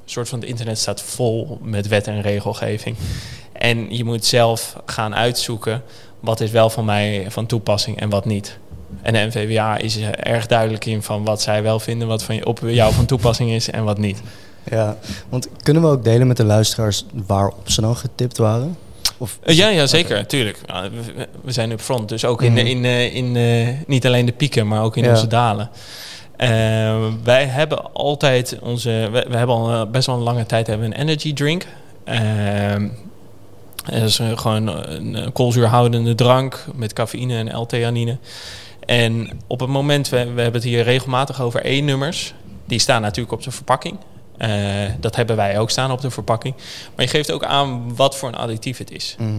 soort 0.05 0.29
van 0.29 0.39
het 0.41 0.49
internet 0.49 0.79
staat 0.79 1.03
vol 1.03 1.59
met 1.63 1.89
wet 1.89 2.07
en 2.07 2.21
regelgeving. 2.21 2.97
En 3.53 3.97
je 3.97 4.05
moet 4.05 4.25
zelf 4.25 4.77
gaan 4.87 5.15
uitzoeken 5.15 5.83
wat 6.21 6.41
is 6.41 6.51
wel 6.51 6.71
van 6.71 6.85
mij 6.85 7.27
van 7.29 7.47
toepassing 7.47 8.01
en 8.01 8.09
wat 8.09 8.25
niet. 8.25 8.59
En 9.03 9.13
de 9.13 9.19
NVWA 9.31 9.77
is 9.79 9.97
er 9.97 10.15
erg 10.19 10.47
duidelijk 10.47 10.85
in 10.87 11.03
van 11.03 11.25
wat 11.25 11.43
zij 11.43 11.63
wel 11.63 11.81
vinden, 11.81 12.09
wat 12.09 12.23
van, 12.23 12.45
op 12.45 12.61
jou 12.65 12.93
van 12.95 13.05
toepassing 13.07 13.51
is 13.51 13.71
en 13.71 13.85
wat 13.85 13.99
niet. 13.99 14.21
ja, 14.71 14.97
want 15.29 15.49
kunnen 15.63 15.83
we 15.83 15.89
ook 15.89 16.05
delen 16.05 16.27
met 16.27 16.37
de 16.37 16.45
luisteraars 16.45 17.05
waarop 17.27 17.71
ze 17.71 17.81
dan 17.81 17.97
getipt 17.97 18.37
waren? 18.39 18.77
Of 19.19 19.39
Eh, 19.43 19.57
Ja, 19.57 19.69
ja, 19.69 19.87
zeker, 19.87 20.27
tuurlijk. 20.27 20.59
We, 21.45 21.53
zijn 21.53 21.71
up 21.71 21.81
front, 21.81 22.09
dus 22.09 22.25
ook 22.25 22.43
in, 22.43 22.53
Mhm. 22.53 22.67
in, 22.67 22.85
eh, 22.85 23.15
in 23.15 23.37
eh, 23.37 23.69
niet 23.87 24.07
alleen 24.07 24.27
de 24.27 24.33
pieken, 24.33 24.69
maar 24.69 24.83
ook 24.83 24.97
in 24.97 25.05
Ja. 25.05 25.11
onze 25.11 25.27
dalen. 25.27 25.71
Wij 27.23 27.45
hebben 27.47 27.93
altijd 27.93 28.59
onze, 28.61 29.09
we, 29.13 29.27
we 29.29 29.37
hebben 29.37 29.57
al 29.57 29.87
best 29.91 30.07
wel 30.07 30.17
een 30.17 30.23
lange 30.23 30.47
tijd 30.47 30.67
hebben 30.67 30.87
een 30.87 30.93
energy 31.01 31.33
drink. 31.35 31.67
Dat 33.85 34.03
is 34.03 34.21
gewoon 34.35 34.67
een 34.87 35.33
koolzuurhoudende 35.33 36.15
drank 36.15 36.65
met 36.75 36.93
cafeïne 36.93 37.37
en 37.37 37.59
L-theanine. 37.61 38.17
En 38.93 39.41
op 39.47 39.61
het 39.61 39.69
moment, 39.69 40.09
we, 40.09 40.17
we 40.17 40.41
hebben 40.43 40.61
het 40.61 40.71
hier 40.71 40.83
regelmatig 40.83 41.41
over 41.41 41.65
E-nummers. 41.65 42.35
Die 42.65 42.79
staan 42.79 43.03
natuurlijk 43.03 43.33
op 43.33 43.43
de 43.43 43.51
verpakking. 43.51 43.99
Eh, 44.37 44.51
dat 45.01 45.17
hebben 45.17 45.37
wij 45.37 45.59
ook 45.59 45.71
staan 45.71 45.91
op 45.91 46.01
de 46.01 46.11
verpakking. 46.11 46.55
Maar 46.95 47.05
je 47.05 47.11
geeft 47.11 47.31
ook 47.31 47.45
aan 47.45 47.97
wat 47.97 48.17
voor 48.17 48.29
een 48.29 48.35
additief 48.35 48.79
het 48.79 48.91
is. 48.91 49.17
Mhm. 49.19 49.31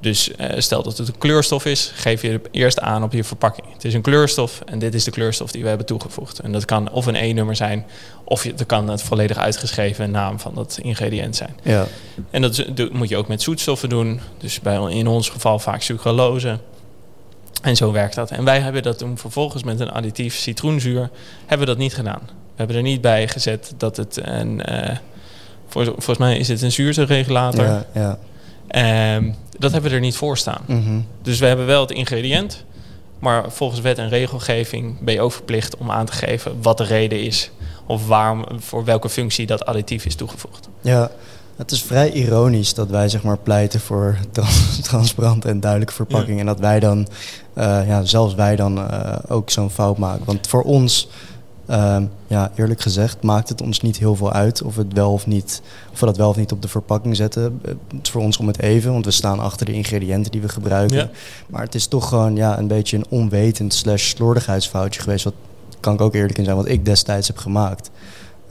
Dus 0.00 0.34
eh, 0.34 0.60
stel 0.60 0.82
dat 0.82 0.98
het 0.98 1.08
een 1.08 1.18
kleurstof 1.18 1.64
is, 1.64 1.92
geef 1.94 2.22
je 2.22 2.30
het 2.30 2.48
eerst 2.50 2.80
aan 2.80 3.02
op 3.02 3.12
je 3.12 3.24
verpakking. 3.24 3.66
Het 3.72 3.84
is 3.84 3.94
een 3.94 4.02
kleurstof 4.02 4.60
en 4.66 4.78
dit 4.78 4.94
is 4.94 5.04
de 5.04 5.10
kleurstof 5.10 5.50
die 5.50 5.62
we 5.62 5.68
hebben 5.68 5.86
toegevoegd. 5.86 6.38
En 6.38 6.52
dat 6.52 6.64
kan 6.64 6.90
of 6.90 7.06
een 7.06 7.16
E-nummer 7.16 7.56
zijn, 7.56 7.86
of 8.24 8.44
je, 8.44 8.54
dat 8.54 8.66
kan 8.66 8.88
het 8.88 9.02
volledig 9.02 9.36
uitgeschreven 9.36 10.10
naam 10.10 10.40
van 10.40 10.54
dat 10.54 10.78
ingrediënt 10.82 11.36
zijn. 11.36 11.56
Ja. 11.62 11.86
En 12.30 12.42
dat 12.42 12.64
moet 12.92 13.08
je 13.08 13.16
ook 13.16 13.28
met 13.28 13.42
zoetstoffen 13.42 13.88
doen. 13.88 14.20
Dus 14.38 14.60
bij, 14.60 14.76
in 14.88 15.06
ons 15.06 15.28
geval 15.28 15.58
vaak 15.58 15.82
sucralose. 15.82 16.58
En 17.62 17.76
zo 17.76 17.92
werkt 17.92 18.14
dat. 18.14 18.30
En 18.30 18.44
wij 18.44 18.60
hebben 18.60 18.82
dat 18.82 18.98
toen 18.98 19.18
vervolgens 19.18 19.62
met 19.62 19.80
een 19.80 19.90
additief 19.90 20.34
citroenzuur, 20.34 21.10
hebben 21.46 21.66
we 21.66 21.72
dat 21.72 21.82
niet 21.82 21.94
gedaan. 21.94 22.20
We 22.24 22.54
hebben 22.54 22.76
er 22.76 22.82
niet 22.82 23.00
bij 23.00 23.28
gezet 23.28 23.74
dat 23.76 23.96
het 23.96 24.20
een, 24.22 24.62
eh, 24.62 24.96
volgens 25.68 26.18
mij 26.18 26.38
is 26.38 26.48
het 26.48 26.62
een 26.62 26.72
zuurteregulator. 26.72 27.64
Ja, 27.64 27.86
ja. 27.94 28.18
Ehm, 28.68 29.32
dat 29.58 29.72
hebben 29.72 29.90
we 29.90 29.96
er 29.96 30.02
niet 30.02 30.16
voor 30.16 30.38
staan. 30.38 30.62
Mhm. 30.66 31.00
Dus 31.22 31.38
we 31.38 31.46
hebben 31.46 31.66
wel 31.66 31.80
het 31.80 31.90
ingrediënt. 31.90 32.64
Maar 33.18 33.52
volgens 33.52 33.80
wet 33.80 33.98
en 33.98 34.08
regelgeving 34.08 35.00
ben 35.00 35.14
je 35.14 35.20
ook 35.20 35.32
verplicht 35.32 35.76
om 35.76 35.90
aan 35.90 36.06
te 36.06 36.12
geven 36.12 36.62
wat 36.62 36.78
de 36.78 36.84
reden 36.84 37.20
is. 37.22 37.50
Of 37.86 38.06
waarom, 38.06 38.44
voor 38.58 38.84
welke 38.84 39.08
functie 39.08 39.46
dat 39.46 39.64
additief 39.66 40.04
is 40.04 40.14
toegevoegd. 40.14 40.68
Ja, 40.80 41.10
het 41.58 41.70
is 41.70 41.82
vrij 41.82 42.12
ironisch 42.12 42.74
dat 42.74 42.88
wij 42.88 43.08
zeg 43.08 43.22
maar 43.22 43.38
pleiten 43.38 43.80
voor 43.80 44.16
trans 44.32 44.80
transparante 44.80 45.48
en 45.48 45.60
duidelijke 45.60 45.94
verpakking. 45.94 46.40
En 46.40 46.46
dat 46.46 46.60
wij 46.60 46.80
dan, 46.80 47.08
eh, 47.52 47.86
ja, 47.86 48.04
zelfs 48.04 48.34
wij 48.34 48.56
dan 48.56 48.78
eh, 48.78 49.16
ook 49.28 49.50
zo'n 49.50 49.70
fout 49.70 49.98
maken. 49.98 50.24
Want 50.24 50.46
voor 50.46 50.62
ons, 50.62 51.08
ehm, 51.66 52.04
ja, 52.26 52.50
eerlijk 52.54 52.80
gezegd, 52.80 53.22
maakt 53.22 53.48
het 53.48 53.62
ons 53.62 53.80
niet 53.80 53.98
heel 53.98 54.16
veel 54.16 54.32
uit 54.32 54.62
of, 54.62 54.76
het 54.76 54.92
wel 54.92 55.12
of, 55.12 55.26
niet, 55.26 55.62
of 55.92 56.00
we 56.00 56.06
dat 56.06 56.16
wel 56.16 56.28
of 56.28 56.36
niet 56.36 56.52
op 56.52 56.62
de 56.62 56.68
verpakking 56.68 57.16
zetten. 57.16 57.60
Eh, 57.62 57.70
Het 57.70 58.06
is 58.06 58.10
voor 58.10 58.22
ons 58.22 58.36
om 58.36 58.46
het 58.46 58.60
even, 58.60 58.92
want 58.92 59.04
we 59.04 59.10
staan 59.10 59.40
achter 59.40 59.66
de 59.66 59.72
ingrediënten 59.72 60.30
die 60.30 60.40
we 60.40 60.48
gebruiken. 60.48 60.96
Ja. 60.96 61.10
Maar 61.46 61.62
het 61.62 61.74
is 61.74 61.86
toch 61.86 62.08
gewoon 62.08 62.36
ja, 62.36 62.58
een 62.58 62.68
beetje 62.68 62.96
een 62.96 63.06
onwetend 63.08 63.74
slash 63.74 64.08
slordigheidsfoutje 64.08 65.00
geweest. 65.00 65.24
Wat 65.24 65.34
kan 65.80 65.94
ik 65.94 66.00
ook 66.00 66.14
eerlijk 66.14 66.38
in 66.38 66.44
zijn, 66.44 66.56
wat 66.56 66.68
ik 66.68 66.84
destijds 66.84 67.26
heb 67.26 67.36
gemaakt. 67.36 67.90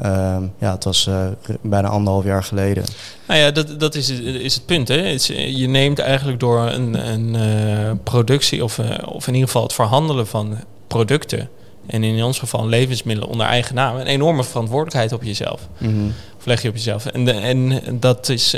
Ehm, 0.01 0.43
ja, 0.59 0.71
het 0.71 0.83
was 0.83 1.07
uh, 1.07 1.27
bijna 1.61 1.87
anderhalf 1.87 2.23
jaar 2.23 2.43
geleden. 2.43 2.83
Nou 3.27 3.39
ja, 3.39 3.51
dat, 3.51 3.79
dat 3.79 3.95
is, 3.95 4.09
is 4.19 4.53
het 4.53 4.65
punt. 4.65 4.87
Hè? 4.87 5.17
je 5.47 5.67
neemt 5.67 5.99
eigenlijk 5.99 6.39
door 6.39 6.59
een, 6.59 7.07
een 7.07 7.35
uh, 7.35 7.91
productie 8.03 8.63
of, 8.63 8.77
uh, 8.77 8.85
of 9.05 9.27
in 9.27 9.33
ieder 9.33 9.47
geval 9.47 9.63
het 9.63 9.73
verhandelen 9.73 10.27
van 10.27 10.57
producten 10.87 11.49
en 11.85 12.03
in 12.03 12.23
ons 12.23 12.39
geval 12.39 12.67
levensmiddelen 12.67 13.31
onder 13.31 13.47
eigen 13.47 13.75
naam, 13.75 13.95
een 13.95 14.05
enorme 14.05 14.43
verantwoordelijkheid 14.43 15.13
op 15.13 15.23
jezelf. 15.23 15.67
Mm 15.77 16.13
Of 16.37 16.45
leg 16.45 16.61
je 16.61 16.69
op 16.69 16.75
jezelf. 16.75 17.05
En, 17.05 17.27
en 17.27 17.81
dat, 17.99 18.29
is, 18.29 18.55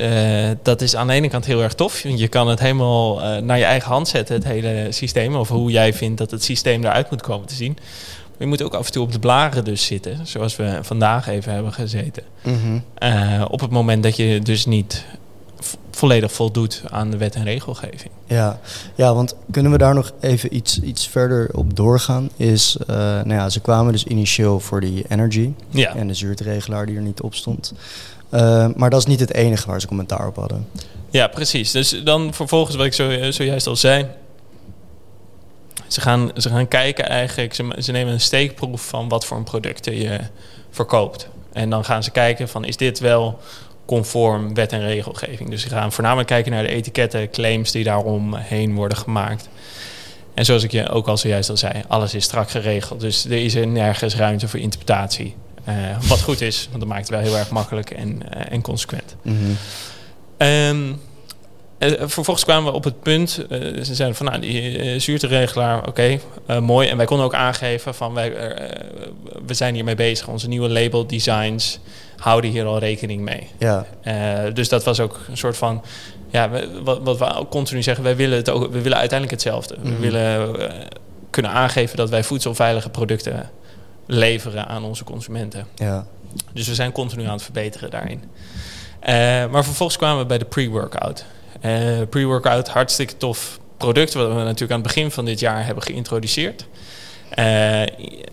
dat 0.64 0.82
is 0.82 0.96
aan 0.96 1.08
de 1.08 1.14
ene 1.14 1.30
kant 1.30 1.46
heel 1.46 1.64
erg 1.64 1.74
tof. 1.74 2.04
Je 2.04 2.28
kan 2.28 2.48
het 2.48 2.60
helemaal 2.60 3.20
naar 3.42 3.58
je 3.58 3.64
eigen 3.64 3.92
hand 3.92 4.08
zetten, 4.08 4.36
het 4.36 4.44
hele 4.44 4.88
systeem. 4.90 5.36
Of 5.36 5.50
hoe 5.50 5.72
jij 5.72 5.94
vindt 5.94 6.18
dat 6.18 6.32
het 6.32 6.44
systeem 6.44 6.84
eruit 6.84 7.10
moet 7.10 7.22
komen 7.22 7.48
te 7.48 7.56
zien. 7.56 7.78
Je 8.40 8.46
moet 8.46 8.62
ook 8.62 8.74
af 8.74 8.86
en 8.86 8.92
toe 8.92 9.04
op 9.04 9.12
de 9.12 9.20
blaren 9.20 9.64
dus 9.64 9.86
zitten. 9.86 10.28
Zoals 10.28 10.56
we 10.56 10.80
vandaag 10.82 11.28
even 11.28 11.54
hebben 11.54 11.74
gezeten. 11.74 12.24
Mm 12.44 12.60
-hmm. 12.62 12.84
uh, 13.04 13.46
op 13.50 13.60
het 13.60 13.72
moment 13.72 14.04
dat 14.04 14.16
je 14.16 14.40
dus 14.40 14.66
niet 14.66 15.06
volledig 15.92 16.32
voldoet 16.32 16.82
aan 16.90 17.12
de 17.12 17.18
wet 17.18 17.36
en 17.36 17.44
regelgeving. 17.44 18.12
Ja, 18.26 18.60
ja 18.96 19.14
want 19.14 19.36
kunnen 19.52 19.72
we 19.72 19.78
daar 19.78 19.94
nog 19.94 20.12
even 20.20 20.56
iets, 20.56 20.80
iets 20.80 21.08
verder 21.08 21.50
op 21.54 21.76
doorgaan? 21.76 22.30
Is, 22.36 22.78
uh, 22.82 22.88
nou 22.96 23.34
ja, 23.34 23.50
ze 23.50 23.60
kwamen 23.60 23.92
dus 23.92 24.04
initieel 24.04 24.60
voor 24.60 24.82
die 24.82 25.06
energy 25.10 25.52
ja. 25.70 25.96
en 25.96 26.08
de 26.08 26.14
zuurteregelaar 26.14 26.86
die 26.86 26.96
er 26.96 27.02
niet 27.02 27.22
op 27.22 27.36
stond. 27.36 27.74
Uh, 28.34 28.68
maar 28.76 28.90
dat 28.90 29.00
is 29.00 29.06
niet 29.06 29.20
het 29.20 29.34
enige 29.34 29.68
waar 29.68 29.82
ze 29.82 29.88
commentaar 29.88 30.28
op 30.28 30.36
hadden. 30.36 30.68
Ja, 31.10 31.28
precies. 31.28 31.72
Dus 31.72 32.02
dan 32.04 32.34
vervolgens 32.34 32.76
wat 32.76 32.86
ik 32.86 32.94
zo, 32.94 33.32
zojuist 33.32 33.68
al 33.68 33.76
zei. 33.76 34.06
Ze 35.90 36.02
gaan, 36.02 36.32
ze 36.38 36.50
gaan 36.50 36.68
kijken 36.68 37.10
eigenlijk, 37.10 37.54
ze, 37.54 37.76
ze 37.80 37.92
nemen 37.92 38.14
een 38.14 38.22
steekproef 38.22 38.88
van 38.88 39.10
wat 39.10 39.26
voor 39.26 39.38
een 39.38 39.44
producten 39.44 39.96
je 39.96 40.20
verkoopt. 40.70 41.30
En 41.54 41.70
dan 41.70 41.86
gaan 41.86 42.04
ze 42.04 42.12
kijken 42.12 42.50
van 42.50 42.66
is 42.66 42.78
dit 42.78 43.00
wel 43.00 43.40
conform 43.86 44.54
wet 44.54 44.72
en 44.72 44.82
regelgeving. 44.82 45.50
Dus 45.50 45.62
ze 45.62 45.70
gaan 45.70 45.92
voornamelijk 45.92 46.28
kijken 46.28 46.52
naar 46.52 46.64
de 46.64 46.70
etiketten, 46.70 47.30
claims 47.30 47.72
die 47.72 47.84
daaromheen 47.84 48.76
worden 48.76 48.98
gemaakt. 48.98 49.50
En 50.34 50.46
zoals 50.46 50.64
ik 50.64 50.72
je 50.72 50.90
ook 50.90 51.08
al 51.08 51.18
zojuist 51.18 51.50
al 51.50 51.58
zei, 51.58 51.74
alles 51.88 52.14
is 52.14 52.24
strak 52.24 52.50
geregeld. 52.50 53.00
Dus 53.00 53.26
er 53.26 53.44
is 53.44 53.56
er 53.56 53.68
nergens 53.68 54.16
ruimte 54.16 54.48
voor 54.48 54.60
interpretatie. 54.60 55.36
Uh, 55.70 55.76
wat 56.08 56.22
goed 56.22 56.42
is, 56.42 56.68
want 56.70 56.80
dat 56.80 56.90
maakt 56.90 57.02
het 57.02 57.10
wel 57.10 57.20
heel 57.20 57.38
erg 57.38 57.50
makkelijk 57.50 57.92
en, 57.92 58.22
uh, 58.36 58.52
en 58.52 58.62
consequent. 58.62 59.16
Mm 59.22 59.38
-hmm. 59.38 60.48
um, 60.48 61.02
uh, 61.80 61.92
vervolgens 61.98 62.44
kwamen 62.44 62.72
we 62.72 62.78
op 62.78 62.84
het 62.84 63.02
punt, 63.02 63.30
ze 63.84 63.96
zeiden 63.96 64.16
van 64.16 64.26
nou, 64.26 64.40
die 64.40 65.00
zuurteregelaar, 65.00 65.88
oké, 65.88 66.20
okay, 66.46 66.60
mooi. 66.60 66.88
En 66.88 66.98
wij 66.98 67.06
konden 67.06 67.26
ook 67.26 67.34
aangeven 67.34 67.96
van 67.96 68.14
wij, 68.14 68.34
we 69.46 69.54
zijn 69.54 69.74
hiermee 69.74 69.96
bezig. 69.96 70.28
Onze 70.28 70.48
nieuwe 70.48 70.70
label 70.70 71.08
designs 71.08 71.80
houden 72.20 72.50
hier 72.50 72.66
al 72.66 72.80
rekening 72.80 73.22
mee. 73.22 73.48
Ja. 73.58 73.86
Uh, 74.04 74.54
dus 74.54 74.70
dat 74.70 74.84
was 74.84 75.00
ook 75.00 75.20
een 75.30 75.38
soort 75.38 75.58
van. 75.58 75.84
Ja, 76.32 76.50
wat, 76.84 77.00
wat 77.04 77.18
we 77.18 77.36
ook 77.36 77.50
continu 77.50 77.84
zeggen, 77.84 78.04
wij 78.04 78.16
willen, 78.16 78.38
het 78.38 78.50
ook, 78.50 78.72
we 78.72 78.82
willen 78.82 78.98
uiteindelijk 78.98 79.42
hetzelfde. 79.42 79.76
Mm 79.78 79.84
-hmm. 79.84 79.94
We 79.94 80.00
willen 80.00 80.60
uh, 80.60 80.68
kunnen 81.30 81.52
aangeven 81.52 81.98
dat 81.98 82.10
wij 82.10 82.24
voedselveilige 82.24 82.90
producten 82.90 83.50
leveren 84.06 84.68
aan 84.68 84.84
onze 84.84 85.04
consumenten. 85.04 85.68
Ja. 85.76 86.06
Dus 86.54 86.68
we 86.68 86.76
zijn 86.76 86.92
continu 86.92 87.26
aan 87.26 87.34
het 87.34 87.44
verbeteren 87.44 87.90
daarin. 87.90 88.24
Uh, 89.02 89.08
maar 89.52 89.64
vervolgens 89.64 89.98
kwamen 89.98 90.20
we 90.20 90.26
bij 90.26 90.38
de 90.38 90.46
pre-workout. 90.46 91.26
Pre-workout, 92.10 92.68
hartstikke 92.68 93.18
tof 93.18 93.60
product, 93.78 94.14
wat 94.14 94.28
we 94.28 94.34
natuurlijk 94.34 94.72
aan 94.72 94.80
het 94.80 94.88
begin 94.88 95.12
van 95.12 95.26
dit 95.26 95.40
jaar 95.40 95.66
hebben 95.66 95.84
geïntroduceerd. 95.84 96.66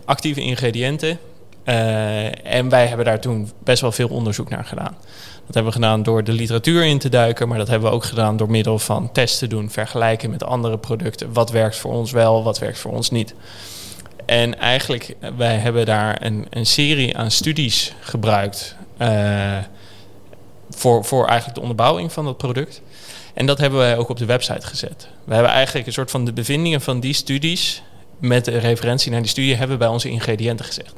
actieve 0.05 0.41
ingrediënten, 0.41 1.19
uh, 1.67 2.45
en 2.45 2.69
wij 2.69 2.87
hebben 2.87 3.05
daar 3.05 3.19
toen 3.19 3.51
best 3.63 3.81
wel 3.81 3.91
veel 3.91 4.07
onderzoek 4.07 4.49
naar 4.49 4.65
gedaan. 4.65 4.97
Dat 5.45 5.55
hebben 5.55 5.65
we 5.65 5.71
gedaan 5.71 6.03
door 6.03 6.23
de 6.23 6.31
literatuur 6.31 6.85
in 6.85 6.99
te 6.99 7.09
duiken, 7.09 7.47
maar 7.47 7.57
dat 7.57 7.67
hebben 7.67 7.89
we 7.89 7.95
ook 7.95 8.03
gedaan 8.03 8.37
door 8.37 8.49
middel 8.49 8.79
van 8.79 9.11
testen 9.11 9.49
doen, 9.49 9.69
vergelijken 9.69 10.29
met 10.29 10.43
andere 10.43 10.77
producten. 10.77 11.33
Wat 11.33 11.51
werkt 11.51 11.75
voor 11.75 11.93
ons 11.93 12.11
wel, 12.11 12.43
wat 12.43 12.59
werkt 12.59 12.79
voor 12.79 12.91
ons 12.91 13.09
niet. 13.09 13.33
En 14.25 14.59
eigenlijk, 14.59 15.15
wij 15.37 15.57
hebben 15.57 15.85
daar 15.85 16.21
een, 16.21 16.47
een 16.49 16.65
serie 16.65 17.17
aan 17.17 17.31
studies 17.31 17.93
gebruikt 17.99 18.75
voor, 20.69 21.05
voor 21.05 21.25
eigenlijk 21.25 21.55
de 21.55 21.61
onderbouwing 21.61 22.11
van 22.11 22.25
dat 22.25 22.37
product. 22.37 22.81
En 23.37 23.45
dat 23.45 23.57
hebben 23.57 23.79
wij 23.79 23.97
ook 23.97 24.09
op 24.09 24.17
de 24.17 24.25
website 24.25 24.67
gezet. 24.67 25.07
We 25.23 25.33
hebben 25.33 25.51
eigenlijk 25.51 25.87
een 25.87 25.93
soort 25.93 26.11
van 26.11 26.25
de 26.25 26.33
bevindingen 26.33 26.81
van 26.81 26.99
die 26.99 27.13
studies 27.13 27.83
met 28.19 28.47
referentie 28.47 29.11
naar 29.11 29.21
die 29.21 29.29
studie 29.29 29.55
hebben 29.55 29.77
bij 29.77 29.87
onze 29.87 30.09
ingrediënten 30.09 30.65
gezegd. 30.65 30.93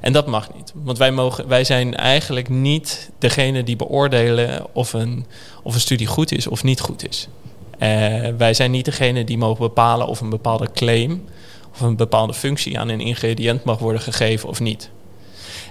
En 0.00 0.12
dat 0.12 0.26
mag 0.26 0.54
niet. 0.54 0.72
Want 0.74 0.98
wij, 0.98 1.10
mogen, 1.10 1.48
wij 1.48 1.64
zijn 1.64 1.96
eigenlijk 1.96 2.48
niet 2.48 3.10
degene 3.18 3.62
die 3.62 3.76
beoordelen 3.76 4.66
of 4.72 4.92
een, 4.92 5.26
of 5.62 5.74
een 5.74 5.80
studie 5.80 6.06
goed 6.06 6.32
is 6.32 6.46
of 6.46 6.62
niet 6.62 6.80
goed 6.80 7.08
is. 7.08 7.28
Uh, 7.72 7.88
wij 8.36 8.54
zijn 8.54 8.70
niet 8.70 8.84
degene 8.84 9.24
die 9.24 9.38
mogen 9.38 9.60
bepalen 9.60 10.06
of 10.06 10.20
een 10.20 10.30
bepaalde 10.30 10.72
claim 10.72 11.24
of 11.72 11.80
een 11.80 11.96
bepaalde 11.96 12.34
functie 12.34 12.78
aan 12.78 12.88
een 12.88 13.00
ingrediënt 13.00 13.64
mag 13.64 13.78
worden 13.78 14.00
gegeven 14.00 14.48
of 14.48 14.60
niet. 14.60 14.90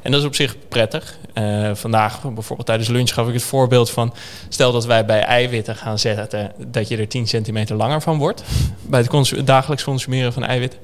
En 0.01 0.11
dat 0.11 0.19
is 0.19 0.27
op 0.27 0.35
zich 0.35 0.55
prettig. 0.67 1.17
Uh, 1.39 1.75
vandaag 1.75 2.21
bijvoorbeeld 2.21 2.67
tijdens 2.67 2.89
lunch 2.89 3.13
gaf 3.13 3.27
ik 3.27 3.33
het 3.33 3.43
voorbeeld 3.43 3.89
van... 3.89 4.13
stel 4.49 4.71
dat 4.71 4.85
wij 4.85 5.05
bij 5.05 5.21
eiwitten 5.21 5.75
gaan 5.75 5.99
zetten 5.99 6.51
dat 6.67 6.87
je 6.87 6.97
er 6.97 7.07
10 7.07 7.27
centimeter 7.27 7.75
langer 7.75 8.01
van 8.01 8.17
wordt... 8.17 8.43
bij 8.81 8.99
het, 8.99 9.09
consu 9.09 9.43
dagelijks 9.43 9.83
consumeren 9.83 10.33
van 10.33 10.43
eiwitten 10.43 10.79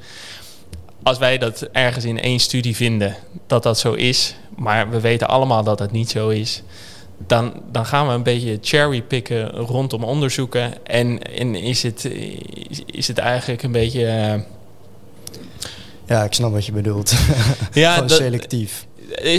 als 1.05 1.17
wij 1.17 1.37
dat 1.37 1.61
ergens 1.71 2.05
in 2.05 2.21
één 2.21 2.39
studie 2.39 2.75
vinden 2.75 3.15
dat 3.47 3.63
dat 3.63 3.79
zo 3.79 3.93
is, 3.93 4.35
maar 4.55 4.89
we 4.89 4.99
weten 4.99 5.27
allemaal 5.27 5.63
dat 5.63 5.79
het 5.79 5.91
niet 5.91 6.09
zo 6.09 6.29
is, 6.29 6.63
dan, 7.27 7.53
dan 7.71 7.85
gaan 7.85 8.07
we 8.07 8.13
een 8.13 8.23
beetje 8.23 8.57
cherrypicken 8.61 9.49
rondom 9.49 10.03
onderzoeken. 10.03 10.85
En, 10.85 11.23
en 11.23 11.55
is, 11.55 11.83
het, 11.83 12.09
is 12.85 13.07
het 13.07 13.17
eigenlijk 13.17 13.63
een 13.63 13.71
beetje. 13.71 14.01
Uh... 14.01 14.33
Ja, 16.05 16.23
ik 16.23 16.33
snap 16.33 16.51
wat 16.51 16.65
je 16.65 16.71
bedoelt. 16.71 17.13
ja, 17.73 17.95
dat, 18.01 18.11
selectief. 18.11 18.85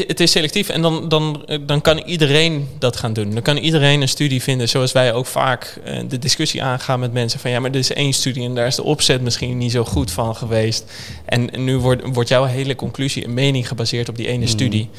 Het 0.07 0.21
is 0.21 0.31
selectief 0.31 0.69
en 0.69 0.83
dan, 0.83 1.09
dan, 1.09 1.47
dan 1.67 1.81
kan 1.81 1.99
iedereen 1.99 2.69
dat 2.79 2.97
gaan 2.97 3.13
doen. 3.13 3.31
Dan 3.31 3.43
kan 3.43 3.57
iedereen 3.57 4.01
een 4.01 4.09
studie 4.09 4.43
vinden, 4.43 4.69
zoals 4.69 4.93
wij 4.93 5.13
ook 5.13 5.27
vaak 5.27 5.81
uh, 5.87 6.01
de 6.09 6.19
discussie 6.19 6.63
aangaan 6.63 7.01
met 7.01 7.13
mensen 7.13 7.41
van 7.41 7.51
ja, 7.51 7.61
maar 7.61 7.71
dit 7.71 7.83
is 7.83 7.93
één 7.93 8.13
studie 8.13 8.45
en 8.45 8.55
daar 8.55 8.67
is 8.67 8.75
de 8.75 8.83
opzet 8.83 9.23
misschien 9.23 9.59
niet 9.59 9.73
zo 9.73 9.85
goed 9.85 10.11
van 10.11 10.37
geweest. 10.37 10.85
En, 11.25 11.51
en 11.51 11.65
nu 11.65 11.79
wordt, 11.79 12.03
wordt 12.13 12.29
jouw 12.29 12.45
hele 12.45 12.75
conclusie 12.75 13.25
een 13.25 13.35
mening 13.35 13.69
gebaseerd 13.69 14.09
op 14.09 14.17
die 14.17 14.27
ene 14.27 14.45
mm. 14.45 14.47
studie. 14.47 14.91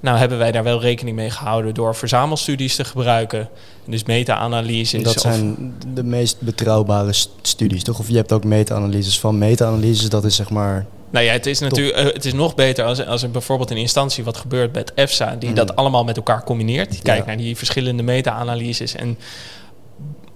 Nou 0.00 0.18
hebben 0.18 0.38
wij 0.38 0.52
daar 0.52 0.64
wel 0.64 0.80
rekening 0.80 1.16
mee 1.16 1.30
gehouden 1.30 1.74
door 1.74 1.96
verzamelstudies 1.96 2.76
te 2.76 2.84
gebruiken. 2.84 3.48
Dus 3.84 4.04
meta-analyses. 4.04 5.02
Dat 5.02 5.20
zijn 5.20 5.74
de 5.94 6.04
meest 6.04 6.40
betrouwbare 6.40 7.12
studies, 7.42 7.82
toch? 7.82 7.98
Of 7.98 8.08
je 8.08 8.16
hebt 8.16 8.32
ook 8.32 8.44
meta-analyses 8.44 9.20
van 9.20 9.38
meta-analyses, 9.38 10.08
dat 10.08 10.24
is 10.24 10.36
zeg 10.36 10.50
maar 10.50 10.86
nou 11.10 11.24
ja, 11.24 11.32
het 11.32 11.46
is 11.46 11.58
natuurlijk 11.58 11.98
uh, 11.98 12.04
het 12.04 12.24
is 12.24 12.32
nog 12.32 12.54
beter 12.54 12.84
als, 12.84 13.06
als 13.06 13.22
er 13.22 13.30
bijvoorbeeld 13.30 13.70
een 13.70 13.76
instantie 13.76 14.24
wat 14.24 14.36
gebeurt 14.36 14.74
met 14.74 14.94
EFSA, 14.94 15.36
die 15.38 15.48
mm. 15.48 15.54
dat 15.54 15.76
allemaal 15.76 16.04
met 16.04 16.16
elkaar 16.16 16.44
combineert. 16.44 16.90
Die 16.90 17.02
kijkt 17.02 17.20
ja. 17.20 17.26
naar 17.26 17.36
die 17.36 17.56
verschillende 17.56 18.02
meta-analyses 18.02 18.94
en 18.94 19.18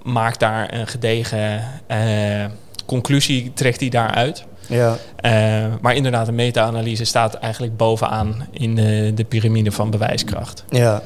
maakt 0.02 0.40
daar 0.40 0.74
een 0.74 0.87
gedegen 0.87 1.64
uh, 1.88 2.44
conclusie, 2.87 3.52
trekt 3.54 3.78
die 3.78 3.90
daaruit. 3.90 4.44
Ja. 4.66 4.96
Uh, 5.24 5.74
maar 5.80 5.94
inderdaad, 5.94 6.28
een 6.28 6.34
meta-analyse 6.34 7.04
staat 7.04 7.34
eigenlijk 7.34 7.76
bovenaan 7.76 8.46
in 8.50 8.74
de, 8.74 9.12
de 9.14 9.24
piramide 9.24 9.72
van 9.72 9.90
bewijskracht. 9.90 10.64
Ja. 10.68 11.02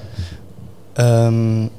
Um, 0.95 1.71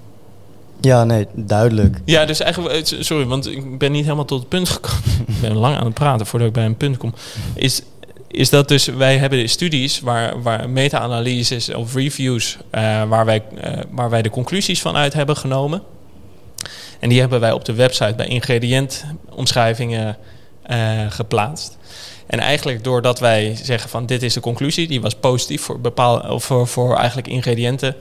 ja, 0.82 1.04
nee, 1.04 1.28
duidelijk. 1.34 1.98
Ja, 2.06 2.26
dus 2.26 2.40
eigenlijk, 2.40 2.96
sorry, 3.00 3.26
want 3.26 3.48
ik 3.48 3.78
ben 3.78 3.92
niet 3.92 4.04
helemaal 4.04 4.26
tot 4.26 4.40
het 4.40 4.50
punt 4.50 4.70
gekomen. 4.70 5.04
ik 5.28 5.42
ben 5.42 5.56
lang 5.56 5.76
aan 5.76 5.86
het 5.86 5.94
praten 5.94 6.26
voordat 6.26 6.48
ik 6.48 6.54
bij 6.54 6.66
een 6.66 6.78
punt 6.78 6.98
kom. 6.98 7.14
Is, 7.54 7.82
is 8.28 8.50
dat 8.50 8.68
dus, 8.68 8.86
wij 8.86 9.18
hebben 9.18 9.50
studies 9.50 10.00
waar, 10.00 10.42
waar 10.42 10.70
meta-analyses 10.70 11.74
of 11.74 11.94
reviews, 11.94 12.58
uh, 12.76 13.04
waar, 13.04 13.26
wij, 13.26 13.44
uh, 13.64 13.72
waar 13.92 14.10
wij 14.10 14.22
de 14.22 14.30
conclusies 14.30 14.82
van 14.82 14.96
uit 14.96 15.14
hebben 15.14 15.38
genomen. 15.38 15.82
En 17.00 17.10
die 17.10 17.20
hebben 17.20 17.40
wij 17.40 17.52
op 17.52 17.66
de 17.66 17.74
website 17.74 18.14
bij 18.16 18.28
ingrediëntomschrijvingen 18.28 20.18
geplaatst. 21.10 21.78
En 22.30 22.40
eigenlijk 22.40 22.84
doordat 22.84 23.20
wij 23.20 23.56
zeggen 23.64 23.90
van 23.90 24.06
dit 24.06 24.24
is 24.24 24.34
de 24.34 24.40
conclusie, 24.40 24.88
die 24.88 25.02
was 25.02 25.16
positief 25.16 25.62
voor, 25.62 25.80
bepaal, 25.80 26.20
of 26.20 26.44
voor, 26.44 26.68
voor 26.68 26.96
eigenlijk 26.96 27.28
ingrediënten. 27.28 27.96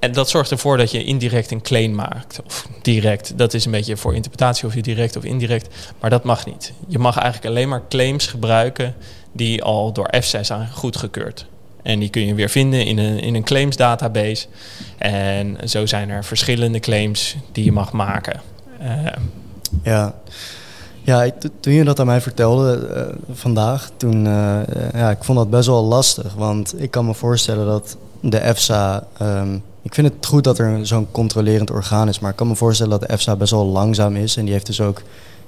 En 0.00 0.12
dat 0.12 0.28
zorgt 0.28 0.50
ervoor 0.50 0.76
dat 0.76 0.90
je 0.90 1.04
indirect 1.04 1.50
een 1.50 1.62
claim 1.62 1.94
maakt. 1.94 2.40
Of 2.46 2.68
direct. 2.82 3.38
Dat 3.38 3.54
is 3.54 3.64
een 3.64 3.70
beetje 3.70 3.96
voor 3.96 4.14
interpretatie 4.14 4.66
of 4.66 4.74
je 4.74 4.82
direct 4.82 5.16
of 5.16 5.24
indirect. 5.24 5.68
Maar 6.00 6.10
dat 6.10 6.24
mag 6.24 6.46
niet. 6.46 6.72
Je 6.86 6.98
mag 6.98 7.16
eigenlijk 7.16 7.46
alleen 7.46 7.68
maar 7.68 7.82
claims 7.88 8.26
gebruiken 8.26 8.94
die 9.32 9.62
al 9.62 9.92
door 9.92 10.06
EFSA 10.06 10.42
zijn 10.42 10.70
goedgekeurd. 10.72 11.46
En 11.82 11.98
die 11.98 12.08
kun 12.08 12.26
je 12.26 12.34
weer 12.34 12.48
vinden 12.48 12.86
in 12.86 12.98
een, 12.98 13.20
in 13.20 13.34
een 13.34 13.44
claims 13.44 13.76
database. 13.76 14.46
En 14.98 15.56
zo 15.68 15.86
zijn 15.86 16.10
er 16.10 16.24
verschillende 16.24 16.80
claims 16.80 17.36
die 17.52 17.64
je 17.64 17.72
mag 17.72 17.92
maken. 17.92 18.40
Uh, 18.82 19.06
ja. 19.82 20.14
Ja, 21.02 21.30
toen 21.60 21.72
je 21.72 21.84
dat 21.84 22.00
aan 22.00 22.06
mij 22.06 22.20
vertelde 22.20 22.88
uh, 22.94 23.34
vandaag, 23.36 23.90
toen, 23.96 24.24
uh, 24.26 24.60
ja, 24.92 25.10
ik 25.10 25.24
vond 25.24 25.38
dat 25.38 25.50
best 25.50 25.66
wel 25.66 25.84
lastig. 25.84 26.34
Want 26.34 26.82
ik 26.82 26.90
kan 26.90 27.06
me 27.06 27.14
voorstellen 27.14 27.66
dat 27.66 27.96
de 28.20 28.38
EFSA, 28.38 29.06
um, 29.22 29.62
ik 29.82 29.94
vind 29.94 30.06
het 30.06 30.26
goed 30.26 30.44
dat 30.44 30.58
er 30.58 30.86
zo'n 30.86 31.08
controlerend 31.10 31.70
orgaan 31.70 32.08
is, 32.08 32.18
maar 32.18 32.30
ik 32.30 32.36
kan 32.36 32.48
me 32.48 32.56
voorstellen 32.56 32.98
dat 32.98 33.08
de 33.08 33.14
EFSA 33.14 33.36
best 33.36 33.50
wel 33.50 33.66
langzaam 33.66 34.16
is. 34.16 34.36
En 34.36 34.44
die 34.44 34.52
heeft 34.52 34.66
dus 34.66 34.80
ook 34.80 35.02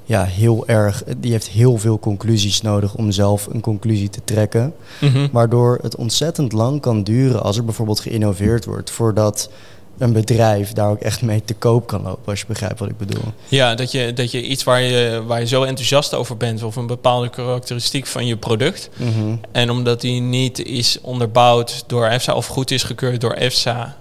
ja, 0.05 0.24
heel 0.24 0.66
erg, 0.66 1.03
die 1.16 1.33
heeft 1.33 1.49
heel 1.49 1.78
veel 1.78 1.99
conclusies 1.99 2.62
nodig 2.62 2.95
om 2.95 3.11
zelf 3.11 3.47
een 3.47 3.61
conclusie 3.61 4.11
te 4.11 4.20
trekken. 4.24 4.74
Mhm. 5.01 5.28
Waardoor 5.33 5.78
het 5.83 5.97
ontzettend 5.97 6.53
lang 6.53 6.80
kan 6.80 7.03
duren 7.03 7.43
als 7.43 7.57
er 7.57 7.64
bijvoorbeeld 7.64 8.01
geïnnoveerd 8.01 8.64
wordt 8.64 8.91
voordat 8.91 9.51
een 9.99 10.12
bedrijf 10.12 10.72
daar 10.72 10.91
ook 10.91 11.01
echt 11.01 11.22
mee 11.22 11.43
te 11.45 11.55
koop 11.55 11.87
kan 11.87 12.03
lopen, 12.03 12.26
als 12.26 12.41
je 12.41 12.47
begrijpt 12.47 12.78
wat 12.78 12.89
ik 12.89 12.99
bedoel. 12.99 13.22
Ja, 13.49 13.74
dat 13.74 13.93
je, 13.93 14.12
dat 14.12 14.30
je 14.30 14.43
iets 14.43 14.64
waar 14.64 14.83
je, 14.83 15.22
waar 15.26 15.41
je 15.41 15.47
zo 15.47 15.62
enthousiast 15.62 16.14
over 16.14 16.37
bent, 16.37 16.62
of 16.62 16.76
een 16.76 16.87
bepaalde 16.87 17.28
karakteristiek 17.28 18.07
van 18.07 18.26
je 18.26 18.37
product. 18.37 18.91
Mhm. 18.97 19.37
En 19.53 19.70
omdat 19.70 20.01
die 20.01 20.20
niet 20.20 20.64
is 20.64 20.99
onderbouwd 21.03 21.85
door 21.87 22.07
EFSA 22.07 22.35
of 22.35 22.47
goed 22.47 22.70
is 22.70 22.83
gekeurd 22.83 23.20
door 23.20 23.33
EFSA, 23.33 23.97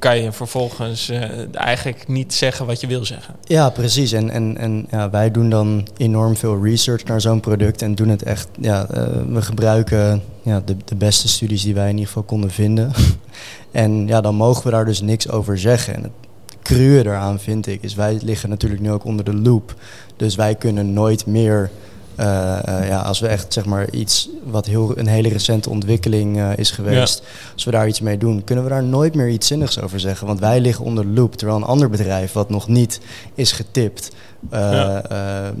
kan 0.00 0.22
je 0.22 0.32
vervolgens 0.32 1.10
uh, 1.10 1.54
eigenlijk 1.54 2.08
niet 2.08 2.34
zeggen 2.34 2.66
wat 2.66 2.80
je 2.80 2.86
wil 2.86 3.04
zeggen. 3.04 3.34
Ja, 3.44 3.70
precies. 3.70 4.12
En, 4.12 4.30
en, 4.30 4.56
en 4.56 4.86
ja, 4.90 5.10
wij 5.10 5.30
doen 5.30 5.50
dan 5.50 5.88
enorm 5.96 6.36
veel 6.36 6.64
research 6.64 7.04
naar 7.04 7.20
zo'n 7.20 7.40
product 7.40 7.82
en 7.82 7.94
doen 7.94 8.08
het 8.08 8.22
echt. 8.22 8.48
Ja, 8.60 8.86
uh, 8.94 9.06
we 9.28 9.42
gebruiken 9.42 10.22
ja, 10.42 10.62
de, 10.64 10.76
de 10.84 10.94
beste 10.94 11.28
studies 11.28 11.62
die 11.62 11.74
wij 11.74 11.84
in 11.84 11.90
ieder 11.90 12.06
geval 12.06 12.22
konden 12.22 12.50
vinden. 12.50 12.92
en 13.70 14.06
ja, 14.06 14.20
dan 14.20 14.34
mogen 14.34 14.64
we 14.64 14.70
daar 14.70 14.84
dus 14.84 15.00
niks 15.00 15.28
over 15.28 15.58
zeggen. 15.58 15.94
En 15.94 16.02
het 16.02 16.12
cruwe 16.62 17.04
eraan 17.04 17.40
vind 17.40 17.66
ik, 17.66 17.82
is 17.82 17.94
wij 17.94 18.18
liggen 18.22 18.48
natuurlijk 18.48 18.80
nu 18.80 18.90
ook 18.90 19.04
onder 19.04 19.24
de 19.24 19.34
loop. 19.34 19.74
Dus 20.16 20.34
wij 20.34 20.54
kunnen 20.54 20.92
nooit 20.92 21.26
meer 21.26 21.70
uh, 22.20 22.58
uh, 22.68 22.88
ja, 22.88 23.00
als 23.00 23.20
we 23.20 23.26
echt 23.26 23.52
zeg 23.52 23.64
maar 23.64 23.90
iets 23.90 24.28
wat 24.44 24.66
heel 24.66 24.98
een 24.98 25.06
hele 25.06 25.28
recente 25.28 25.70
ontwikkeling 25.70 26.36
uh, 26.36 26.56
is 26.56 26.70
geweest, 26.70 27.18
ja. 27.18 27.52
als 27.54 27.64
we 27.64 27.70
daar 27.70 27.88
iets 27.88 28.00
mee 28.00 28.18
doen, 28.18 28.44
kunnen 28.44 28.64
we 28.64 28.70
daar 28.70 28.82
nooit 28.82 29.14
meer 29.14 29.28
iets 29.28 29.46
zinnigs 29.46 29.80
over 29.80 30.00
zeggen. 30.00 30.26
Want 30.26 30.40
wij 30.40 30.60
liggen 30.60 30.84
onder 30.84 31.04
de 31.04 31.20
loop, 31.20 31.34
terwijl 31.34 31.58
een 31.58 31.64
ander 31.64 31.90
bedrijf 31.90 32.32
wat 32.32 32.50
nog 32.50 32.68
niet 32.68 33.00
is 33.34 33.52
getipt, 33.52 34.10
ja. 34.50 35.02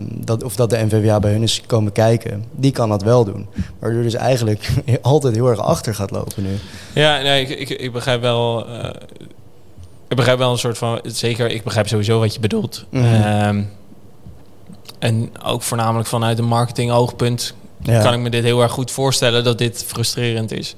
dat, 0.00 0.42
of 0.42 0.56
dat 0.56 0.70
de 0.70 0.84
NVWA 0.84 1.20
bij 1.20 1.32
hun 1.32 1.42
is 1.42 1.62
komen 1.66 1.92
kijken, 1.92 2.44
die 2.50 2.72
kan 2.72 2.88
dat 2.88 3.02
wel 3.02 3.24
doen. 3.24 3.46
Waardoor 3.78 4.02
dus 4.02 4.14
eigenlijk 4.14 4.70
altijd 5.02 5.34
heel 5.34 5.48
erg 5.48 5.60
achter 5.60 5.94
gaat 5.94 6.10
lopen 6.10 6.42
nu. 6.42 6.56
Ja, 6.92 7.22
nee, 7.22 7.46
ik, 7.46 7.58
ik, 7.58 7.78
ik 7.78 7.92
begrijp 7.92 8.20
wel. 8.20 8.66
ik 10.08 10.16
begrijp 10.16 10.38
wel 10.38 10.52
een 10.52 10.58
soort 10.58 10.78
van. 10.78 11.00
Zeker, 11.02 11.50
ik 11.50 11.62
begrijp 11.62 11.88
sowieso 11.88 12.18
wat 12.18 12.34
je 12.34 12.40
bedoelt. 12.40 12.84
Mm 12.90 13.78
en 15.00 15.30
ook 15.42 15.62
voornamelijk 15.62 16.08
vanuit 16.08 16.38
een 16.38 16.44
marketing 16.44 16.90
oogpunt 16.90 17.54
ja. 17.82 18.02
kan 18.02 18.14
ik 18.14 18.20
me 18.20 18.30
dit 18.30 18.44
heel 18.44 18.62
erg 18.62 18.72
goed 18.72 18.90
voorstellen 18.90 19.44
dat 19.44 19.58
dit 19.58 19.84
frustrerend 19.86 20.52
is. 20.52 20.76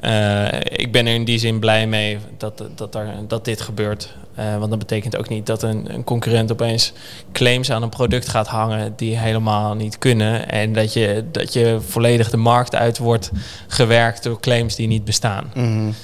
Uh, 0.00 0.52
ik 0.60 0.92
ben 0.92 1.06
er 1.06 1.14
in 1.14 1.24
die 1.24 1.38
zin 1.38 1.58
blij 1.58 1.86
mee 1.86 2.18
dat, 2.36 2.62
dat, 2.74 2.98
dat 3.28 3.44
dit 3.44 3.60
gebeurt. 3.60 4.16
Uh, 4.38 4.56
want 4.56 4.70
dat 4.70 4.78
betekent 4.78 5.16
ook 5.16 5.28
niet 5.28 5.46
dat 5.46 5.62
een, 5.62 5.94
een, 5.94 6.04
concurrent 6.04 6.52
opeens 6.52 6.92
claims 7.32 7.70
aan 7.70 7.82
een 7.82 7.88
product 7.88 8.28
gaat 8.28 8.46
hangen 8.46 8.92
die 8.96 9.16
helemaal 9.16 9.74
niet 9.74 9.98
kunnen. 9.98 10.48
En 10.48 10.72
dat 10.72 10.92
je, 10.92 11.24
dat 11.32 11.52
je 11.52 11.78
volledig 11.86 12.30
de 12.30 12.36
markt 12.36 12.74
uit 12.74 12.98
wordt 12.98 13.30
gewerkt 13.66 14.22
door 14.22 14.40
claims 14.40 14.74
die 14.74 14.86
niet 14.86 15.04
bestaan. 15.04 15.50
Mm 15.54 15.64
-hmm. 15.64 15.94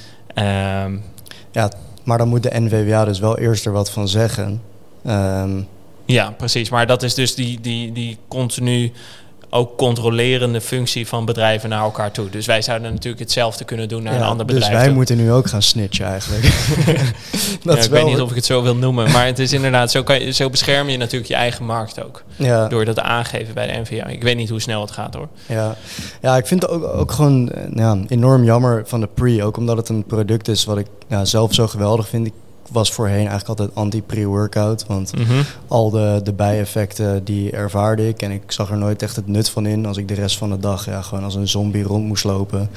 uh, 0.45 0.99
ja, 1.51 1.71
maar 2.03 2.17
dan 2.17 2.27
moet 2.27 2.43
de 2.43 2.59
NVWA 2.59 3.05
dus 3.05 3.19
wel 3.19 3.37
eerst 3.37 3.65
er 3.65 3.71
wat 3.71 3.89
van 3.89 4.07
zeggen. 4.07 4.61
Um, 5.07 5.67
ja, 6.05 6.31
precies. 6.37 6.69
Maar 6.69 6.87
dat 6.87 7.03
is 7.03 7.13
dus 7.13 7.35
die, 7.35 7.61
die, 7.61 7.91
die 7.91 8.17
continu 8.27 8.91
ook 9.55 9.77
controlerende 9.77 10.61
functie 10.61 11.07
van 11.07 11.25
bedrijven 11.25 11.69
naar 11.69 11.83
elkaar 11.83 12.11
toe. 12.11 12.29
Dus 12.29 12.45
wij 12.45 12.61
zouden 12.61 12.91
natuurlijk 12.91 13.19
hetzelfde 13.19 13.63
kunnen 13.63 13.89
doen 13.89 14.03
naar 14.03 14.13
ja, 14.13 14.19
een 14.19 14.25
ander 14.25 14.45
dus 14.45 14.55
bedrijf. 14.55 14.71
Dus 14.71 14.79
wij 14.81 14.87
toe. 14.87 14.97
moeten 14.97 15.17
nu 15.17 15.31
ook 15.31 15.47
gaan 15.47 15.61
snitchen 15.61 16.05
eigenlijk. 16.05 16.43
ja, 17.63 17.77
ik 17.77 17.89
weet 17.89 18.05
niet 18.05 18.21
of 18.21 18.29
ik 18.29 18.35
het 18.35 18.45
zo 18.45 18.61
wil 18.61 18.75
noemen. 18.75 19.11
Maar 19.11 19.25
het 19.25 19.39
is 19.39 19.53
inderdaad, 19.53 19.91
zo, 19.91 20.03
kan 20.03 20.21
je, 20.21 20.31
zo 20.31 20.49
bescherm 20.49 20.89
je 20.89 20.97
natuurlijk 20.97 21.29
je 21.29 21.35
eigen 21.35 21.65
markt 21.65 22.03
ook. 22.03 22.23
Ja. 22.35 22.67
Door 22.67 22.85
dat 22.85 22.99
aangeven 22.99 23.53
bij 23.53 23.67
de 23.67 23.79
NVA. 23.79 24.05
Ik 24.07 24.23
weet 24.23 24.35
niet 24.35 24.49
hoe 24.49 24.61
snel 24.61 24.81
het 24.81 24.91
gaat 24.91 25.13
hoor. 25.13 25.27
Ja, 25.45 25.75
ja 26.21 26.37
ik 26.37 26.47
vind 26.47 26.61
het 26.61 26.71
ook, 26.71 26.83
ook 26.83 27.11
gewoon 27.11 27.51
ja, 27.73 27.97
enorm 28.07 28.43
jammer 28.43 28.83
van 28.85 28.99
de 28.99 29.09
pre. 29.13 29.43
Ook 29.43 29.57
omdat 29.57 29.77
het 29.77 29.89
een 29.89 30.05
product 30.05 30.47
is 30.47 30.65
wat 30.65 30.77
ik 30.77 30.87
ja, 31.07 31.25
zelf 31.25 31.53
zo 31.53 31.67
geweldig 31.67 32.07
vind. 32.07 32.27
Ik 32.27 32.33
was 32.71 32.91
voorheen 32.91 33.27
eigenlijk 33.27 33.47
altijd 33.47 33.69
anti-pre-workout. 33.73 34.85
Want 34.85 35.17
Mm 35.17 35.23
-hmm. 35.23 35.43
al 35.67 35.89
de, 35.89 36.19
de 36.23 36.33
bijeffecten 36.33 37.23
die 37.23 37.51
ervaarde 37.51 38.07
ik. 38.07 38.21
En 38.21 38.31
ik 38.31 38.51
zag 38.51 38.69
er 38.69 38.77
nooit 38.77 39.01
echt 39.01 39.15
het 39.15 39.27
nut 39.27 39.49
van 39.49 39.65
in. 39.65 39.85
Als 39.85 39.97
ik 39.97 40.07
de 40.07 40.13
rest 40.13 40.37
van 40.37 40.49
de 40.49 40.59
dag 40.59 40.85
ja, 40.85 41.01
gewoon 41.01 41.23
als 41.23 41.35
een 41.35 41.47
zombie 41.47 41.83
rond 41.83 42.05
moest 42.05 42.23
lopen. 42.23 42.69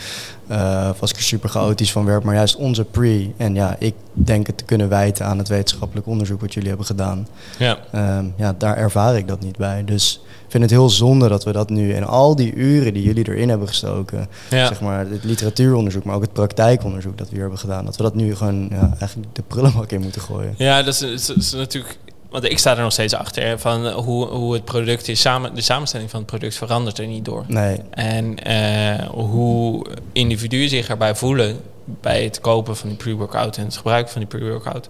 Uh, 0.51 0.91
was 0.99 1.11
ik 1.11 1.17
er 1.17 1.23
super 1.23 1.49
chaotisch 1.49 1.93
van 1.93 2.05
werd. 2.05 2.25
Maar 2.25 2.35
juist 2.35 2.57
onze 2.57 2.85
pre. 2.85 3.31
En 3.37 3.55
ja, 3.55 3.77
ik 3.79 3.95
denk 4.13 4.47
het 4.47 4.59
te 4.59 4.65
kunnen 4.65 4.89
wijten 4.89 5.27
aan 5.27 5.39
het 5.39 5.49
wetenschappelijk 5.49 6.07
onderzoek 6.07 6.41
wat 6.41 6.55
jullie 6.55 6.69
hebben 6.69 6.87
gedaan. 6.87 7.27
Ja. 7.59 7.79
Um, 8.19 8.35
ja, 8.37 8.55
daar 8.59 8.77
ervaar 8.77 9.17
ik 9.17 9.29
dat 9.29 9.41
niet 9.41 9.57
bij. 9.57 9.85
Dus 9.85 10.21
ik 10.25 10.51
vind 10.51 10.63
het 10.63 10.73
heel 10.73 10.91
zonde 10.91 11.29
dat 11.29 11.45
we 11.45 11.53
dat 11.53 11.71
nu 11.71 11.93
en 11.93 12.07
al 12.07 12.37
die 12.37 12.55
uren 12.55 12.95
die 12.95 13.03
jullie 13.03 13.29
erin 13.29 13.49
hebben 13.49 13.69
gestoken, 13.69 14.29
ja. 14.51 14.67
zeg 14.67 14.81
maar 14.81 15.07
het 15.07 15.25
literatuuronderzoek, 15.25 16.05
maar 16.05 16.15
ook 16.15 16.23
het 16.23 16.33
praktijkonderzoek 16.33 17.19
dat 17.19 17.27
we 17.27 17.33
hier 17.33 17.41
hebben 17.41 17.59
gedaan, 17.59 17.85
dat 17.85 17.97
we 17.97 18.03
dat 18.03 18.15
nu 18.15 18.35
gewoon 18.35 18.69
ja, 18.71 18.95
eigenlijk 18.99 19.35
de 19.35 19.43
prullenbak 19.47 19.91
in 19.91 20.01
moeten 20.01 20.21
gooien. 20.21 20.55
Ja, 20.57 20.83
dat 20.83 21.03
is, 21.03 21.27
dat 21.27 21.37
is 21.37 21.53
natuurlijk. 21.53 21.99
Want 22.31 22.45
ik 22.45 22.59
sta 22.59 22.77
er 22.77 22.83
nog 22.83 22.93
steeds 22.93 23.15
achter 23.15 23.59
van 23.59 23.89
hoe, 23.89 24.27
hoe 24.27 24.53
het 24.53 24.65
product 24.65 25.09
is. 25.09 25.21
Samen, 25.21 25.55
de 25.55 25.61
samenstelling 25.61 26.11
van 26.11 26.21
het 26.21 26.29
product 26.29 26.55
verandert 26.55 26.99
er 26.99 27.07
niet 27.07 27.25
door. 27.25 27.45
Nee. 27.47 27.81
En 27.91 28.51
uh, 28.51 29.09
hoe 29.09 29.87
individuen 30.13 30.69
zich 30.69 30.89
erbij 30.89 31.15
voelen 31.15 31.61
bij 31.85 32.25
het 32.25 32.41
kopen 32.41 32.77
van 32.77 32.89
die 32.89 32.99
pre-workout 32.99 33.57
en 33.57 33.65
het 33.65 33.77
gebruiken 33.77 34.13
van 34.13 34.21
die 34.21 34.31
pre-workout, 34.31 34.89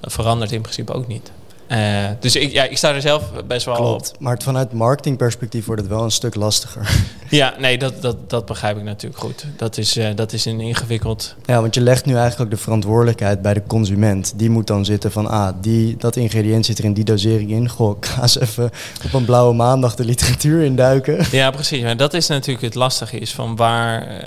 dat 0.00 0.12
verandert 0.12 0.52
in 0.52 0.60
principe 0.60 0.92
ook 0.92 1.06
niet. 1.06 1.30
Uh, 1.68 2.08
dus 2.20 2.36
ik, 2.36 2.52
ja, 2.52 2.64
ik 2.64 2.76
sta 2.76 2.94
er 2.94 3.00
zelf 3.00 3.22
best 3.46 3.66
wel 3.66 3.74
Klopt. 3.74 4.12
Maar 4.18 4.38
vanuit 4.42 4.72
marketingperspectief 4.72 5.66
wordt 5.66 5.80
het 5.80 5.90
wel 5.90 6.02
een 6.04 6.10
stuk 6.10 6.34
lastiger. 6.34 6.90
Ja, 7.30 7.54
nee, 7.58 7.78
dat, 7.78 8.02
dat, 8.02 8.30
dat 8.30 8.46
begrijp 8.46 8.76
ik 8.76 8.82
natuurlijk 8.82 9.22
goed. 9.22 9.44
Dat 9.56 9.78
is, 9.78 9.96
uh, 9.96 10.08
dat 10.14 10.32
is 10.32 10.44
een 10.44 10.60
ingewikkeld... 10.60 11.34
Ja, 11.44 11.60
want 11.60 11.74
je 11.74 11.80
legt 11.80 12.04
nu 12.04 12.16
eigenlijk 12.16 12.50
de 12.50 12.56
verantwoordelijkheid 12.56 13.42
bij 13.42 13.54
de 13.54 13.62
consument. 13.66 14.32
Die 14.36 14.50
moet 14.50 14.66
dan 14.66 14.84
zitten 14.84 15.12
van, 15.12 15.26
ah, 15.26 15.54
die, 15.60 15.96
dat 15.96 16.16
ingrediënt 16.16 16.66
zit 16.66 16.78
er 16.78 16.84
in 16.84 16.92
die 16.92 17.04
dosering 17.04 17.50
in. 17.50 17.68
Goh, 17.68 17.96
ik 17.96 18.06
ga 18.06 18.22
eens 18.22 18.38
even 18.38 18.70
op 19.04 19.12
een 19.12 19.24
blauwe 19.24 19.54
maandag 19.54 19.94
de 19.94 20.04
literatuur 20.04 20.62
induiken. 20.62 21.26
Ja, 21.30 21.50
precies. 21.50 21.82
Maar 21.82 21.96
dat 21.96 22.14
is 22.14 22.26
natuurlijk 22.26 22.64
het 22.64 22.74
lastige 22.74 23.18
is 23.18 23.32
van 23.32 23.56
waar... 23.56 24.08
Uh, 24.08 24.22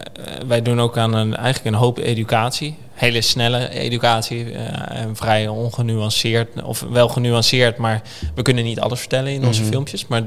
wij 0.48 0.62
doen 0.62 0.82
ook 0.82 0.98
aan 0.98 1.14
een, 1.14 1.36
eigenlijk 1.36 1.76
een 1.76 1.82
hoop 1.82 1.98
educatie 1.98 2.78
hele 3.02 3.22
snelle 3.22 3.70
educatie 3.70 4.46
uh, 4.46 4.60
en 4.90 5.16
vrij 5.16 5.48
ongenuanceerd, 5.48 6.64
of 6.64 6.86
wel 6.90 7.08
genuanceerd, 7.08 7.78
maar 7.78 8.02
we 8.36 8.42
kunnen 8.42 8.64
niet 8.64 8.80
alles 8.80 9.00
vertellen 9.00 9.32
in 9.32 9.46
onze 9.46 9.62
Mhm. 9.62 9.70
filmpjes. 9.72 10.08
Maar 10.08 10.24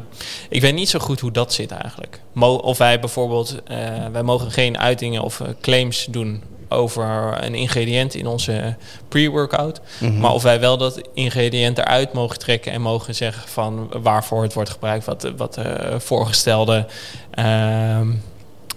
ik 0.49 0.61
weet 0.61 0.75
niet 0.75 0.89
zo 0.89 0.99
goed 0.99 1.21
hoe 1.21 1.31
dat 1.31 1.53
zit 1.53 1.71
eigenlijk. 1.71 2.21
Mo 2.33 2.55
of 2.55 2.79
wij 2.79 3.01
bijvoorbeeld, 3.01 3.55
uh, 3.71 3.79
wij 4.13 4.23
mogen 4.23 4.51
geen 4.51 4.79
uitingen 4.79 5.23
of 5.23 5.41
uh, 5.41 5.49
claims 5.61 6.07
doen 6.11 6.43
over 6.69 7.37
een 7.45 7.55
ingrediënt 7.55 8.15
in 8.15 8.27
onze 8.27 8.77
pre-workout. 9.09 9.81
Mhm. 10.01 10.19
Maar 10.19 10.33
of 10.33 10.43
wij 10.43 10.61
wel 10.61 10.77
dat 10.79 11.01
ingrediënt 11.15 11.79
eruit 11.79 12.13
mogen 12.13 12.39
trekken 12.39 12.73
en 12.73 12.81
mogen 12.81 13.15
zeggen 13.15 13.49
van 13.49 13.91
waarvoor 14.03 14.43
het 14.43 14.55
wordt 14.55 14.71
gebruikt, 14.71 15.05
wat, 15.05 15.33
wat 15.37 15.55
de 15.55 15.95
voorgestelde 15.99 16.87
ehm, 17.31 18.09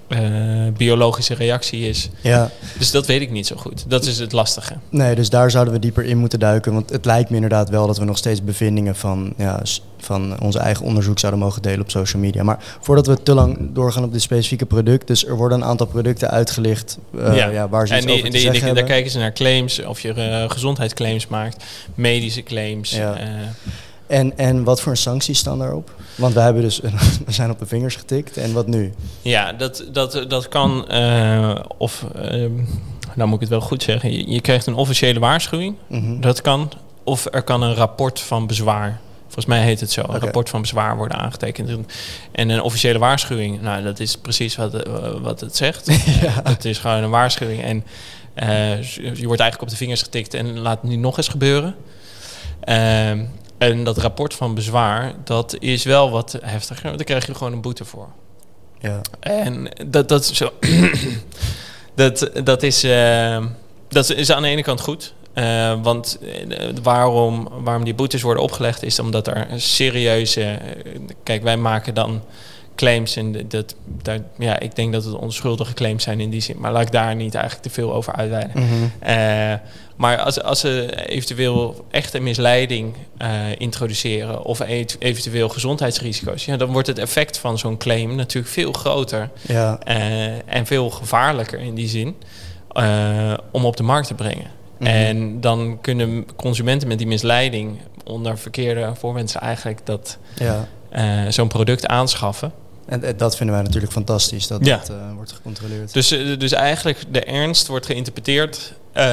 uh, 0.07 0.19
biologische 0.77 1.33
reactie 1.33 1.89
is. 1.89 2.09
Ja. 2.21 2.51
Dus 2.77 2.91
dat 2.91 3.05
weet 3.05 3.21
ik 3.21 3.31
niet 3.31 3.47
zo 3.47 3.55
goed. 3.55 3.85
Dat 3.87 4.05
is 4.05 4.19
het 4.19 4.31
lastige. 4.31 4.73
Nee, 4.89 5.15
dus 5.15 5.29
daar 5.29 5.51
zouden 5.51 5.73
we 5.73 5.79
dieper 5.79 6.03
in 6.03 6.17
moeten 6.17 6.39
duiken. 6.39 6.73
Want 6.73 6.89
het 6.89 7.05
lijkt 7.05 7.29
me 7.29 7.35
inderdaad 7.35 7.69
wel 7.69 7.87
dat 7.87 7.97
we 7.97 8.05
nog 8.05 8.17
steeds 8.17 8.43
bevindingen 8.43 8.95
van, 8.95 9.33
ja, 9.37 9.61
van 9.97 10.39
onze 10.41 10.59
eigen 10.59 10.85
onderzoek 10.85 11.19
zouden 11.19 11.41
mogen 11.41 11.61
delen 11.61 11.81
op 11.81 11.89
social 11.89 12.21
media. 12.21 12.43
Maar 12.43 12.63
voordat 12.79 13.07
we 13.07 13.23
te 13.23 13.33
lang 13.33 13.57
doorgaan 13.73 14.03
op 14.03 14.11
dit 14.13 14.21
specifieke 14.21 14.65
product, 14.65 15.07
dus 15.07 15.25
er 15.25 15.35
worden 15.35 15.61
een 15.61 15.67
aantal 15.67 15.87
producten 15.87 16.29
uitgelicht 16.29 16.97
uh, 17.15 17.35
ja. 17.35 17.47
ja. 17.47 17.69
waar 17.69 17.87
ze 17.87 17.93
en 17.93 17.99
iets 17.99 18.07
die, 18.07 18.17
over 18.17 18.31
die, 18.31 18.51
die. 18.51 18.73
Daar 18.73 18.83
kijken 18.83 19.11
ze 19.11 19.17
naar 19.17 19.33
claims, 19.33 19.83
of 19.83 19.99
je 19.99 20.13
uh, 20.15 20.49
gezondheidsclaims 20.49 21.27
maakt, 21.27 21.63
medische 21.95 22.43
claims. 22.43 22.91
Ja. 22.91 23.17
En, 24.07 24.37
en 24.37 24.63
wat 24.63 24.81
voor 24.81 24.97
sancties 24.97 25.39
staan 25.39 25.59
daarop? 25.59 25.91
Want 26.17 26.33
we 26.33 26.39
hebben 26.39 26.61
dus 26.61 26.79
we 27.25 27.31
zijn 27.31 27.49
op 27.51 27.59
de 27.59 27.65
vingers 27.65 27.95
getikt. 27.95 28.37
En 28.37 28.53
wat 28.53 28.67
nu? 28.67 28.93
Ja, 29.21 29.53
dat, 29.53 29.83
dat, 29.91 30.25
dat 30.27 30.47
kan. 30.47 30.85
Uh, 30.91 31.55
of 31.77 32.05
uh, 32.15 32.49
nou 33.15 33.29
moet 33.29 33.33
ik 33.33 33.39
het 33.39 33.49
wel 33.49 33.61
goed 33.61 33.83
zeggen. 33.83 34.11
Je, 34.11 34.31
je 34.31 34.41
krijgt 34.41 34.65
een 34.65 34.75
officiële 34.75 35.19
waarschuwing. 35.19 35.75
Mm 35.87 35.99
-hmm. 35.99 36.21
Dat 36.21 36.41
kan. 36.41 36.71
Of 37.03 37.27
er 37.31 37.43
kan 37.43 37.61
een 37.61 37.73
rapport 37.73 38.19
van 38.19 38.47
bezwaar. 38.47 38.99
Volgens 39.23 39.45
mij 39.45 39.61
heet 39.61 39.79
het 39.79 39.91
zo. 39.91 40.01
Een 40.07 40.19
rapport 40.19 40.49
van 40.49 40.61
bezwaar 40.61 40.97
worden 40.97 41.17
aangetekend. 41.17 41.87
En 42.31 42.49
een 42.49 42.61
officiële 42.61 42.99
waarschuwing. 42.99 43.61
Nou, 43.61 43.83
dat 43.83 43.99
is 43.99 44.17
precies 44.17 44.55
wat, 44.55 44.87
uh, 44.87 44.93
wat 45.21 45.39
het 45.39 45.55
zegt. 45.55 45.85
ja. 46.21 46.41
Het 46.43 46.65
is 46.65 46.77
gewoon 46.77 47.03
een 47.03 47.09
waarschuwing. 47.09 47.63
En 47.63 47.83
je 48.93 49.25
wordt 49.25 49.41
eigenlijk 49.41 49.61
op 49.61 49.69
de 49.69 49.75
vingers 49.75 50.01
getikt. 50.01 50.33
En 50.33 50.59
laat 50.59 50.81
het 50.81 50.89
nu 50.89 50.95
nog 50.95 51.17
eens 51.17 51.27
gebeuren. 51.27 51.75
Uh, 52.69 53.11
En 53.57 53.83
dat 53.83 53.97
rapport 53.97 54.33
van 54.33 54.55
bezwaar, 54.55 55.13
dat 55.23 55.55
is 55.59 55.83
wel 55.83 56.11
wat 56.11 56.37
heftiger. 56.41 56.83
Want 56.83 56.97
daar 56.97 57.05
krijg 57.05 57.25
je 57.25 57.33
gewoon 57.33 57.53
een 57.53 57.61
boete 57.61 57.85
voor. 57.85 58.07
Ja. 58.79 59.01
En 59.19 59.69
dat, 59.87 60.09
dat, 60.09 60.23
is 60.23 60.37
zo, 60.37 60.51
dat, 61.95 62.31
dat, 62.43 62.63
is, 62.63 62.83
uh, 62.83 63.45
dat 63.87 64.09
is 64.09 64.31
aan 64.31 64.41
de 64.41 64.47
ene 64.47 64.63
kant 64.63 64.81
goed. 64.81 65.13
Uh, 65.33 65.83
want 65.83 66.19
uh, 66.21 66.69
waarom, 66.83 67.49
waarom 67.63 67.83
die 67.83 67.93
boetes 67.93 68.21
worden 68.21 68.43
opgelegd 68.43 68.83
is 68.83 68.99
omdat 68.99 69.27
er 69.27 69.47
serieuze... 69.55 70.59
kijk, 71.23 71.43
wij 71.43 71.57
maken 71.57 71.93
dan 71.93 72.21
claims 72.75 73.15
en 73.15 73.47
dat, 73.47 73.75
ja, 74.37 74.59
ik 74.59 74.75
denk 74.75 74.93
dat 74.93 75.03
het 75.03 75.13
onschuldige 75.13 75.73
claims 75.73 76.03
zijn 76.03 76.19
in 76.19 76.29
die 76.29 76.41
zin. 76.41 76.55
Maar 76.59 76.71
laat 76.71 76.81
ik 76.81 76.91
daar 76.91 77.15
niet 77.15 77.35
eigenlijk 77.35 77.67
te 77.67 77.73
veel 77.73 77.93
over 77.93 78.13
uitweiden. 78.13 78.63
Uh, 79.07 79.53
maar 79.97 80.17
als, 80.17 80.41
als 80.41 80.59
ze 80.59 81.05
eventueel 81.07 81.85
echte 81.91 82.19
misleiding 82.19 82.95
uh, 83.21 83.27
introduceren 83.57 84.43
of 84.43 84.59
eventueel 84.99 85.49
gezondheidsrisico's, 85.49 86.45
ja, 86.45 86.57
dan 86.57 86.71
wordt 86.71 86.87
het 86.87 86.99
effect 86.99 87.37
van 87.37 87.57
zo'n 87.57 87.77
claim 87.77 88.15
natuurlijk 88.15 88.53
veel 88.53 88.71
groter 88.71 89.29
ja. 89.41 89.79
uh, 89.87 90.53
en 90.53 90.65
veel 90.65 90.89
gevaarlijker 90.89 91.59
in 91.59 91.75
die 91.75 91.87
zin 91.87 92.15
om 93.51 93.65
op 93.65 93.77
de 93.77 93.83
markt 93.83 94.07
te 94.07 94.13
brengen. 94.13 94.51
Mhm. 94.77 94.89
En 94.89 95.41
dan 95.41 95.77
kunnen 95.81 96.25
consumenten 96.35 96.87
met 96.87 96.97
die 96.97 97.07
misleiding 97.07 97.77
onder 98.03 98.37
verkeerde 98.37 98.91
voorwensen 98.97 99.41
eigenlijk 99.41 99.85
dat 99.85 100.17
Ja. 100.35 100.67
zo'n 101.31 101.47
product 101.47 101.87
aanschaffen. 101.87 102.51
En, 102.87 103.03
en 103.03 103.17
dat 103.17 103.35
vinden 103.35 103.55
wij 103.55 103.63
natuurlijk 103.63 103.93
fantastisch, 103.93 104.47
dat 104.47 104.65
Ja. 104.65 104.77
dat 104.77 104.89
eh, 104.89 104.95
wordt 105.15 105.31
gecontroleerd. 105.31 105.93
Dus, 105.93 106.11
eh, 106.11 106.39
dus 106.39 106.51
eigenlijk 106.51 107.03
de 107.11 107.23
ernst 107.23 107.67
wordt 107.67 107.85
geïnterpreteerd 107.85 108.73
eh, 108.93 109.05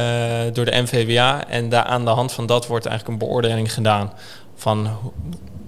door 0.52 0.64
de 0.64 0.82
NVWA. 0.82 1.48
En 1.48 1.68
daar 1.68 1.84
aan 1.84 2.04
de 2.04 2.10
hand 2.10 2.32
van 2.32 2.46
dat 2.46 2.66
wordt 2.66 2.86
eigenlijk 2.86 3.20
een 3.20 3.28
beoordeling 3.28 3.72
gedaan 3.72 4.12
van 4.56 4.88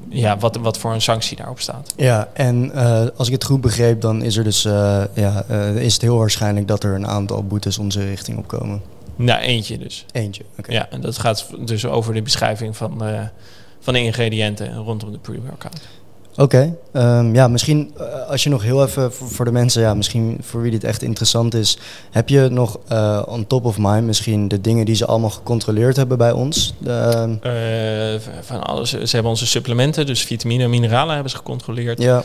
ja, 0.09 0.39
wat, 0.39 0.57
wat 0.57 0.79
voor 0.79 0.93
een 0.93 1.03
sanctie 1.03 1.37
daarop 1.37 1.61
staat. 1.61 1.93
Ja, 1.97 2.29
en 2.33 2.73
eh, 2.73 3.07
als 3.17 3.27
ik 3.27 3.33
het 3.33 3.45
goed 3.45 3.61
begreep, 3.61 4.01
dan 4.01 4.23
is 4.23 4.37
er 4.37 4.45
dus 4.45 4.65
eh, 4.65 5.03
ja, 5.15 5.45
eh, 5.49 5.77
is 5.77 5.93
het 5.93 6.03
heel 6.03 6.19
waarschijnlijk 6.19 6.69
dat 6.69 6.85
er 6.85 6.95
een 6.95 7.07
aantal 7.07 7.45
boetes 7.45 7.79
onze 7.79 8.05
richting 8.05 8.39
opkomen. 8.39 8.83
Nou, 9.17 9.41
eentje 9.41 9.79
dus. 9.79 10.05
Eentje. 10.13 10.43
Oké. 10.59 10.73
Ja, 10.73 10.89
en 10.91 11.01
dat 11.01 11.19
gaat 11.19 11.47
dus 11.59 11.87
over 11.87 12.15
de 12.15 12.23
beschrijving 12.23 12.77
van, 12.77 13.05
eh, 13.05 13.21
van 13.81 13.95
de 13.95 14.03
ingrediënten 14.03 14.75
rondom 14.75 15.13
de 15.13 15.19
pre-workout. 15.19 15.81
Oké, 16.39 16.77
ehm, 16.93 17.35
ja, 17.35 17.49
misschien 17.49 17.93
eh, 17.99 18.29
als 18.31 18.45
je 18.45 18.51
nog 18.51 18.63
heel 18.63 18.85
even 18.85 19.13
voor, 19.13 19.29
voor 19.29 19.45
de 19.45 19.53
mensen, 19.53 19.83
ja, 19.83 19.95
misschien 19.95 20.39
voor 20.41 20.63
wie 20.63 20.71
dit 20.71 20.85
echt 20.85 21.03
interessant 21.03 21.55
is, 21.55 21.79
heb 22.11 22.29
je 22.29 22.49
nog 22.51 22.79
eh, 22.89 23.23
on 23.27 23.47
top 23.47 23.65
of 23.65 23.77
mind 23.79 24.07
misschien 24.07 24.49
de 24.49 24.61
dingen 24.61 24.85
die 24.85 24.95
ze 24.95 25.07
allemaal 25.07 25.31
gecontroleerd 25.31 25.97
hebben 25.97 26.19
bij 26.19 26.33
ons? 26.33 26.75
De, 26.79 26.91
ehm, 26.91 27.31
Eh, 27.41 28.21
van 28.41 28.63
alles. 28.63 28.91
Ze 28.91 29.09
hebben 29.11 29.31
onze 29.31 29.47
supplementen, 29.47 30.07
dus 30.07 30.25
vitamine 30.25 30.63
en 30.65 30.71
mineralen 30.71 31.13
hebben 31.15 31.31
ze 31.31 31.37
gecontroleerd. 31.37 32.03
ja, 32.03 32.23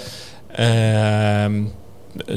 Ehm, 0.55 1.63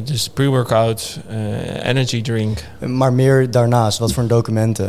dus 0.02 0.28
pre-workout, 0.28 1.18
eh, 1.28 1.86
energy 1.86 2.22
drink. 2.22 2.64
maar 2.80 3.12
meer 3.12 3.50
daarnaast, 3.50 3.98
wat 3.98 4.12
voor 4.12 4.26
documenten? 4.26 4.88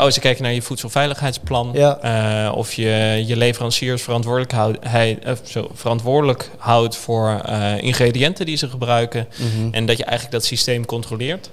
Oh, 0.00 0.10
ze 0.10 0.20
kijken 0.20 0.42
naar 0.42 0.52
je 0.52 0.62
voedselveiligheidsplan. 0.62 1.70
Ja. 1.72 1.98
Eh, 1.98 2.56
of 2.56 2.72
je 2.72 3.22
je 3.26 3.36
leveranciers 3.36 4.02
verantwoordelijk, 4.02 4.52
houd, 4.52 4.76
hij, 4.80 5.18
eh, 5.22 5.32
zo, 5.42 5.70
verantwoordelijk 5.74 6.50
houdt 6.58 6.96
voor 6.96 7.42
ingrediënten 7.80 8.46
die 8.46 8.56
ze 8.56 8.68
gebruiken. 8.68 9.28
mhm. 9.36 9.74
En 9.74 9.86
dat 9.86 9.96
je 9.96 10.04
eigenlijk 10.04 10.36
dat 10.36 10.44
systeem 10.44 10.86
controleert. 10.86 11.50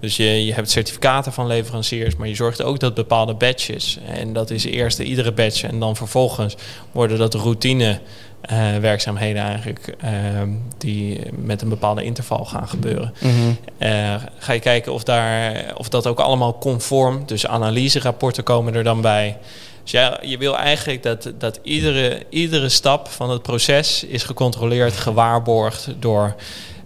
Dus 0.00 0.16
je, 0.16 0.44
je 0.44 0.54
hebt 0.54 0.70
certificaten 0.70 1.32
van 1.32 1.46
leveranciers, 1.46 2.16
maar 2.16 2.28
je 2.28 2.34
zorgt 2.34 2.62
ook 2.62 2.80
dat 2.80 2.94
bepaalde 2.94 3.34
batches. 3.34 3.98
En 4.06 4.32
dat 4.32 4.50
is 4.50 4.64
eerst 4.64 4.96
de 4.96 5.04
iedere 5.04 5.32
batch. 5.32 5.62
En 5.62 5.78
dan 5.78 5.96
vervolgens 5.96 6.56
worden 6.92 7.18
dat 7.18 7.34
routine 7.34 8.00
eh, 8.42 8.76
werkzaamheden 8.76 9.42
eigenlijk. 9.42 9.94
ehm, 10.00 10.48
die 10.78 11.20
met 11.36 11.62
een 11.62 11.68
bepaalde 11.68 12.04
interval 12.04 12.44
gaan 12.44 12.68
gebeuren. 12.68 13.14
Mhm. 13.20 13.32
Eh, 13.78 14.14
ga 14.38 14.52
je 14.52 14.60
kijken 14.60 14.92
of, 14.92 15.02
daar, 15.04 15.64
of 15.76 15.88
dat 15.88 16.06
ook 16.06 16.18
allemaal 16.20 16.58
conform, 16.58 17.22
dus 17.26 17.46
analyserapporten 17.46 18.44
komen 18.44 18.74
er 18.74 18.84
dan 18.84 19.00
bij. 19.00 19.36
Dus 19.82 19.90
ja, 19.90 20.18
je 20.22 20.38
wil 20.38 20.58
eigenlijk 20.58 21.02
dat, 21.02 21.32
dat 21.38 21.58
iedere, 21.62 22.22
iedere 22.28 22.68
stap 22.68 23.08
van 23.08 23.30
het 23.30 23.42
proces 23.42 24.04
is 24.04 24.22
gecontroleerd, 24.22 24.92
gewaarborgd 24.92 25.88
door 25.98 26.34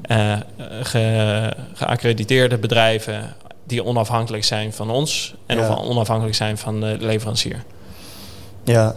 eh, 0.03 0.33
ge, 0.83 1.53
geaccrediteerde 1.75 2.59
bedrijven 2.59 3.35
die 3.67 3.85
onafhankelijk 3.85 4.45
zijn 4.45 4.73
van 4.73 4.91
ons 4.91 5.35
en 5.47 5.59
Ja. 5.59 5.69
of 5.71 5.79
onafhankelijk 5.79 6.37
zijn 6.37 6.59
van 6.59 6.81
de 6.81 6.97
leverancier. 7.01 7.63
Ja. 8.65 8.97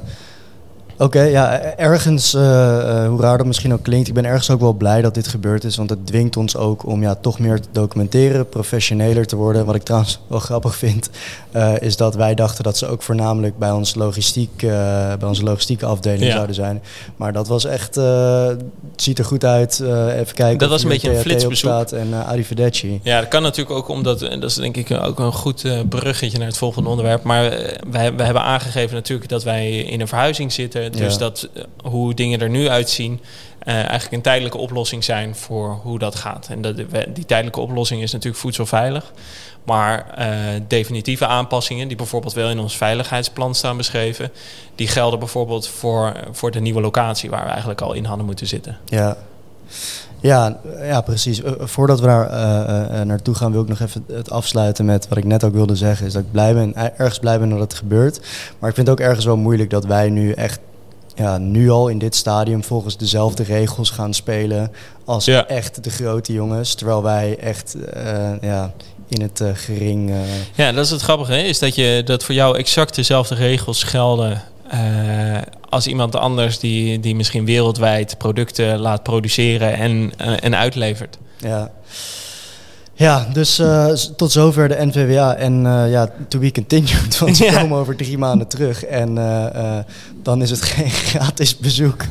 Oké, 1.01 1.21
ja, 1.21 1.59
ergens, 1.61 2.33
eh, 2.33 2.79
eh, 2.79 3.09
hoe 3.09 3.21
raar 3.21 3.37
dat 3.37 3.45
misschien 3.47 3.73
ook 3.73 3.83
klinkt, 3.83 4.07
ik 4.07 4.13
ben 4.13 4.25
ergens 4.25 4.49
ook 4.49 4.59
wel 4.59 4.73
blij 4.73 5.01
dat 5.01 5.13
dit 5.13 5.27
gebeurd 5.27 5.63
is, 5.63 5.75
want 5.75 5.89
het 5.89 6.07
dwingt 6.07 6.37
ons 6.37 6.55
ook 6.55 6.85
om 6.85 7.01
ja, 7.01 7.15
toch 7.15 7.39
meer 7.39 7.59
te 7.59 7.67
documenteren, 7.71 8.49
professioneler 8.49 9.25
te 9.25 9.35
worden. 9.35 9.65
Wat 9.65 9.75
ik 9.75 9.83
trouwens 9.83 10.19
wel 10.27 10.39
grappig 10.39 10.75
vind, 10.75 11.09
eh, 11.51 11.73
is 11.79 11.97
dat 11.97 12.15
wij 12.15 12.35
dachten 12.35 12.63
dat 12.63 12.77
ze 12.77 12.87
ook 12.87 13.01
voornamelijk 13.01 13.57
bij, 13.57 13.71
ons 13.71 13.95
logistiek, 13.95 14.57
bij 15.19 15.27
onze 15.27 15.43
logistieke 15.43 15.85
afdeling 15.85 16.23
Ja. 16.23 16.31
zouden 16.31 16.55
zijn. 16.55 16.81
Maar 17.15 17.33
dat 17.33 17.47
was 17.47 17.65
echt, 17.65 17.95
het 17.95 18.61
ziet 18.95 19.19
er 19.19 19.25
goed 19.25 19.45
uit. 19.45 19.79
Even 19.79 20.35
kijken 20.35 20.57
Dat 20.57 20.69
was 20.69 20.83
een 20.83 20.89
beetje 20.89 21.09
een 21.15 21.21
flitsbezoek. 21.21 21.91
en 21.91 22.07
uh, 22.09 22.27
arrivederci. 22.27 22.99
Ja, 23.03 23.19
dat 23.19 23.29
kan 23.29 23.41
natuurlijk 23.41 23.77
ook 23.77 23.87
omdat, 23.87 24.21
en 24.21 24.39
dat 24.39 24.49
is 24.49 24.55
denk 24.55 24.77
ik 24.77 24.91
ook 24.91 25.19
een 25.19 25.33
goed 25.33 25.65
bruggetje 25.89 26.37
naar 26.37 26.47
het 26.47 26.57
volgende 26.57 26.89
onderwerp. 26.89 27.23
Maar 27.23 27.49
wij, 27.89 28.15
wij 28.15 28.25
hebben 28.25 28.43
aangegeven 28.43 28.95
natuurlijk 28.95 29.29
dat 29.29 29.43
wij 29.43 29.77
in 29.77 30.01
een 30.01 30.07
verhuizing 30.07 30.51
zitten. 30.51 30.88
Dus 30.97 31.13
Ja. 31.13 31.19
dat 31.19 31.49
eh, 31.53 31.63
hoe 31.83 32.13
dingen 32.13 32.39
er 32.41 32.49
nu 32.49 32.69
uitzien, 32.69 33.19
eh, 33.59 33.73
eigenlijk 33.73 34.11
een 34.11 34.21
tijdelijke 34.21 34.57
oplossing 34.57 35.03
zijn 35.03 35.35
voor 35.35 35.79
hoe 35.83 35.99
dat 35.99 36.15
gaat. 36.15 36.47
En 36.49 36.61
dat, 36.61 36.75
die 37.13 37.25
tijdelijke 37.25 37.59
oplossing 37.59 38.01
is 38.01 38.11
natuurlijk 38.11 38.41
voedselveilig. 38.41 39.11
Maar 39.63 40.09
eh, 40.15 40.27
definitieve 40.67 41.25
aanpassingen, 41.27 41.87
die 41.87 41.97
bijvoorbeeld 41.97 42.33
wel 42.33 42.49
in 42.49 42.59
ons 42.59 42.77
veiligheidsplan 42.77 43.55
staan 43.55 43.77
beschreven, 43.77 44.31
die 44.75 44.87
gelden 44.87 45.19
bijvoorbeeld 45.19 45.67
voor, 45.67 46.13
voor 46.31 46.51
de 46.51 46.59
nieuwe 46.59 46.81
locatie 46.81 47.29
waar 47.29 47.43
we 47.43 47.49
eigenlijk 47.49 47.81
al 47.81 47.93
in 47.93 48.05
hadden 48.05 48.25
moeten 48.25 48.47
zitten. 48.47 48.77
Ja. 48.85 49.17
Ja, 50.21 50.59
ja, 50.81 51.01
precies. 51.01 51.41
Eh, 51.43 51.51
voordat 51.59 51.99
we 51.99 52.05
daar 52.05 52.29
eh, 52.29 52.99
eh, 53.01 53.07
naartoe 53.07 53.35
gaan, 53.35 53.51
wil 53.51 53.61
ik 53.61 53.67
nog 53.67 53.79
even 53.79 54.03
het 54.11 54.31
afsluiten 54.31 54.85
met 54.85 55.07
wat 55.07 55.17
ik 55.17 55.23
net 55.23 55.43
ook 55.43 55.53
wilde 55.53 55.75
zeggen. 55.75 56.05
Is 56.07 56.13
dat 56.13 56.21
ik 56.23 56.31
blij 56.31 56.53
ben, 56.53 56.75
er- 56.75 56.91
ergens 56.97 57.19
blij 57.19 57.39
ben 57.39 57.49
dat 57.49 57.59
het 57.59 57.73
gebeurt. 57.73 58.19
Maar 58.59 58.69
ik 58.69 58.75
vind 58.75 58.87
het 58.87 58.99
ook 58.99 59.05
ergens 59.05 59.25
wel 59.25 59.37
moeilijk 59.37 59.69
dat 59.69 59.85
wij 59.85 60.09
nu 60.09 60.31
echt, 60.31 60.59
ja, 61.19 61.37
nu 61.37 61.69
al 61.69 61.87
in 61.87 61.97
dit 61.99 62.15
stadium 62.15 62.63
volgens 62.63 62.97
dezelfde 62.97 63.43
regels 63.43 63.89
gaan 63.89 64.13
spelen 64.13 64.71
als 65.05 65.25
Ja. 65.25 65.47
echt 65.47 65.83
de 65.83 65.89
grote 65.89 66.33
jongens. 66.33 66.73
Terwijl 66.75 67.03
wij 67.03 67.37
echt, 67.37 67.75
eh, 67.93 68.31
ja, 68.41 68.73
in 69.07 69.21
het 69.21 69.41
eh, 69.41 69.49
gering. 69.53 70.09
eh, 70.09 70.17
Ja, 70.55 70.71
dat 70.71 70.85
is 70.85 70.91
het 70.91 71.01
grappige, 71.01 71.31
hè? 71.31 71.39
is 71.41 71.59
dat, 71.59 71.75
je, 71.75 72.01
dat 72.05 72.23
voor 72.23 72.35
jou 72.35 72.57
exact 72.57 72.95
dezelfde 72.95 73.35
regels 73.35 73.83
gelden 73.83 74.41
als 75.69 75.87
iemand 75.87 76.15
anders 76.15 76.59
die, 76.59 76.99
die 76.99 77.15
misschien 77.15 77.45
wereldwijd 77.45 78.17
producten 78.17 78.79
laat 78.79 79.03
produceren 79.03 79.73
en, 79.73 80.11
en 80.39 80.55
uitlevert. 80.57 81.17
Ja. 81.37 81.71
Ja, 82.99 83.27
dus 83.33 83.59
eh, 83.59 83.87
tot 84.15 84.31
zover 84.31 84.67
de 84.67 84.75
NVWA. 84.85 85.35
En 85.35 85.65
eh, 85.65 85.91
ja, 85.91 86.09
to 86.27 86.39
be 86.39 86.51
continued. 86.51 87.17
Want 87.19 87.37
we 87.37 87.43
Ja. 87.45 87.61
komen 87.61 87.77
over 87.77 87.95
drie 87.95 88.17
maanden 88.17 88.47
terug. 88.47 88.85
En 88.85 89.17
eh, 89.17 89.77
dan 90.23 90.41
is 90.41 90.49
het 90.49 90.61
geen 90.61 90.89
gratis 91.11 91.57
bezoek. 91.57 92.01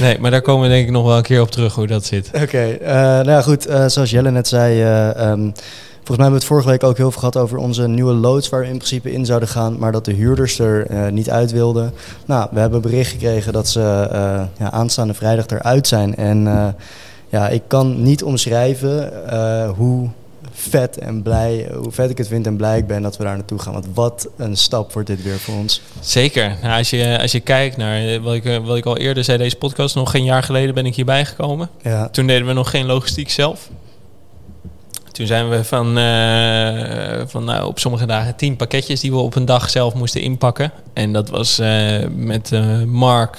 Nee, 0.00 0.18
maar 0.18 0.30
daar 0.30 0.40
komen 0.42 0.62
we 0.68 0.74
denk 0.74 0.86
ik 0.86 0.92
nog 0.92 1.04
wel 1.06 1.16
een 1.16 1.22
keer 1.22 1.40
op 1.40 1.50
terug 1.50 1.74
hoe 1.74 1.86
dat 1.86 2.04
zit. 2.04 2.30
Oké, 2.42 2.78
nou 2.84 3.28
ja, 3.30 3.42
goed. 3.42 3.62
zoals 3.86 4.10
Jelle 4.10 4.30
net 4.30 4.48
zei... 4.48 4.80
eh, 4.80 5.08
ehm, 5.08 5.40
volgens 5.40 5.52
mij 6.06 6.16
hebben 6.16 6.30
we 6.30 6.34
het 6.34 6.44
vorige 6.44 6.68
week 6.68 6.82
ook 6.84 6.96
heel 6.96 7.10
veel 7.10 7.18
gehad 7.20 7.36
over 7.36 7.58
onze 7.58 7.88
nieuwe 7.88 8.12
loods... 8.12 8.48
waar 8.48 8.60
we 8.60 8.66
in 8.66 8.76
principe 8.76 9.12
in 9.12 9.26
zouden 9.26 9.48
gaan, 9.48 9.78
maar 9.78 9.92
dat 9.92 10.04
de 10.04 10.12
huurders 10.12 10.58
er 10.58 11.12
niet 11.12 11.30
uit 11.30 11.50
wilden. 11.52 11.92
Nou, 12.26 12.48
we 12.52 12.60
hebben 12.60 12.80
bericht 12.80 13.10
gekregen 13.10 13.52
dat 13.52 13.68
ze 13.68 13.80
ja, 14.58 14.70
aanstaande 14.70 15.14
vrijdag 15.14 15.46
eruit 15.46 15.86
zijn. 15.88 16.16
En 16.16 16.46
ja, 17.30 17.48
ik 17.48 17.62
kan 17.66 18.02
niet 18.02 18.22
omschrijven 18.22 19.26
eh, 19.30 19.70
hoe 19.70 20.08
vet 20.52 20.98
en 20.98 21.22
blij, 21.22 21.70
hoe 21.74 21.92
vet 21.92 22.10
ik 22.10 22.18
het 22.18 22.28
vind 22.28 22.46
en 22.46 22.56
blij 22.56 22.78
ik 22.78 22.86
ben 22.86 23.02
dat 23.02 23.16
we 23.16 23.24
daar 23.24 23.36
naartoe 23.36 23.58
gaan. 23.58 23.72
Want 23.72 23.86
wat 23.94 24.28
een 24.36 24.56
stap 24.56 24.92
wordt 24.92 25.08
dit 25.08 25.22
weer 25.22 25.38
voor 25.38 25.54
ons. 25.54 25.82
Zeker. 26.00 26.56
Nou, 26.62 26.78
als, 26.78 26.90
je, 26.90 27.18
als 27.20 27.32
je 27.32 27.40
kijkt 27.40 27.76
naar 27.76 28.06
eh, 28.06 28.22
wat 28.22 28.34
ik, 28.34 28.44
eh, 28.44 28.56
wat 28.56 28.76
ik 28.76 28.86
al 28.86 28.96
eerder 28.96 29.24
zei, 29.24 29.38
deze 29.38 29.56
podcast, 29.56 29.94
nog 29.94 30.10
geen 30.10 30.24
jaar 30.24 30.42
geleden 30.42 30.74
ben 30.74 30.86
ik 30.86 30.94
hierbij 30.94 31.24
gekomen. 31.24 31.70
Ja, 31.82 32.08
Toen 32.08 32.26
deden 32.26 32.46
we 32.46 32.52
nog 32.52 32.70
geen 32.70 32.86
logistiek 32.86 33.30
zelf. 33.30 33.68
Toen 35.12 35.26
zijn 35.26 35.48
we 35.48 35.64
van, 35.64 35.86
van 37.28 37.44
nou, 37.44 37.66
op 37.66 37.78
sommige 37.78 38.06
dagen 38.06 38.36
tien 38.36 38.56
pakketjes 38.56 39.00
die 39.00 39.10
we 39.10 39.16
op 39.16 39.34
een 39.34 39.44
dag 39.44 39.70
zelf 39.70 39.94
moesten 39.94 40.20
inpakken. 40.20 40.72
En 40.92 41.12
dat 41.12 41.28
was 41.28 41.60
met 42.14 42.50
Mark, 42.86 43.38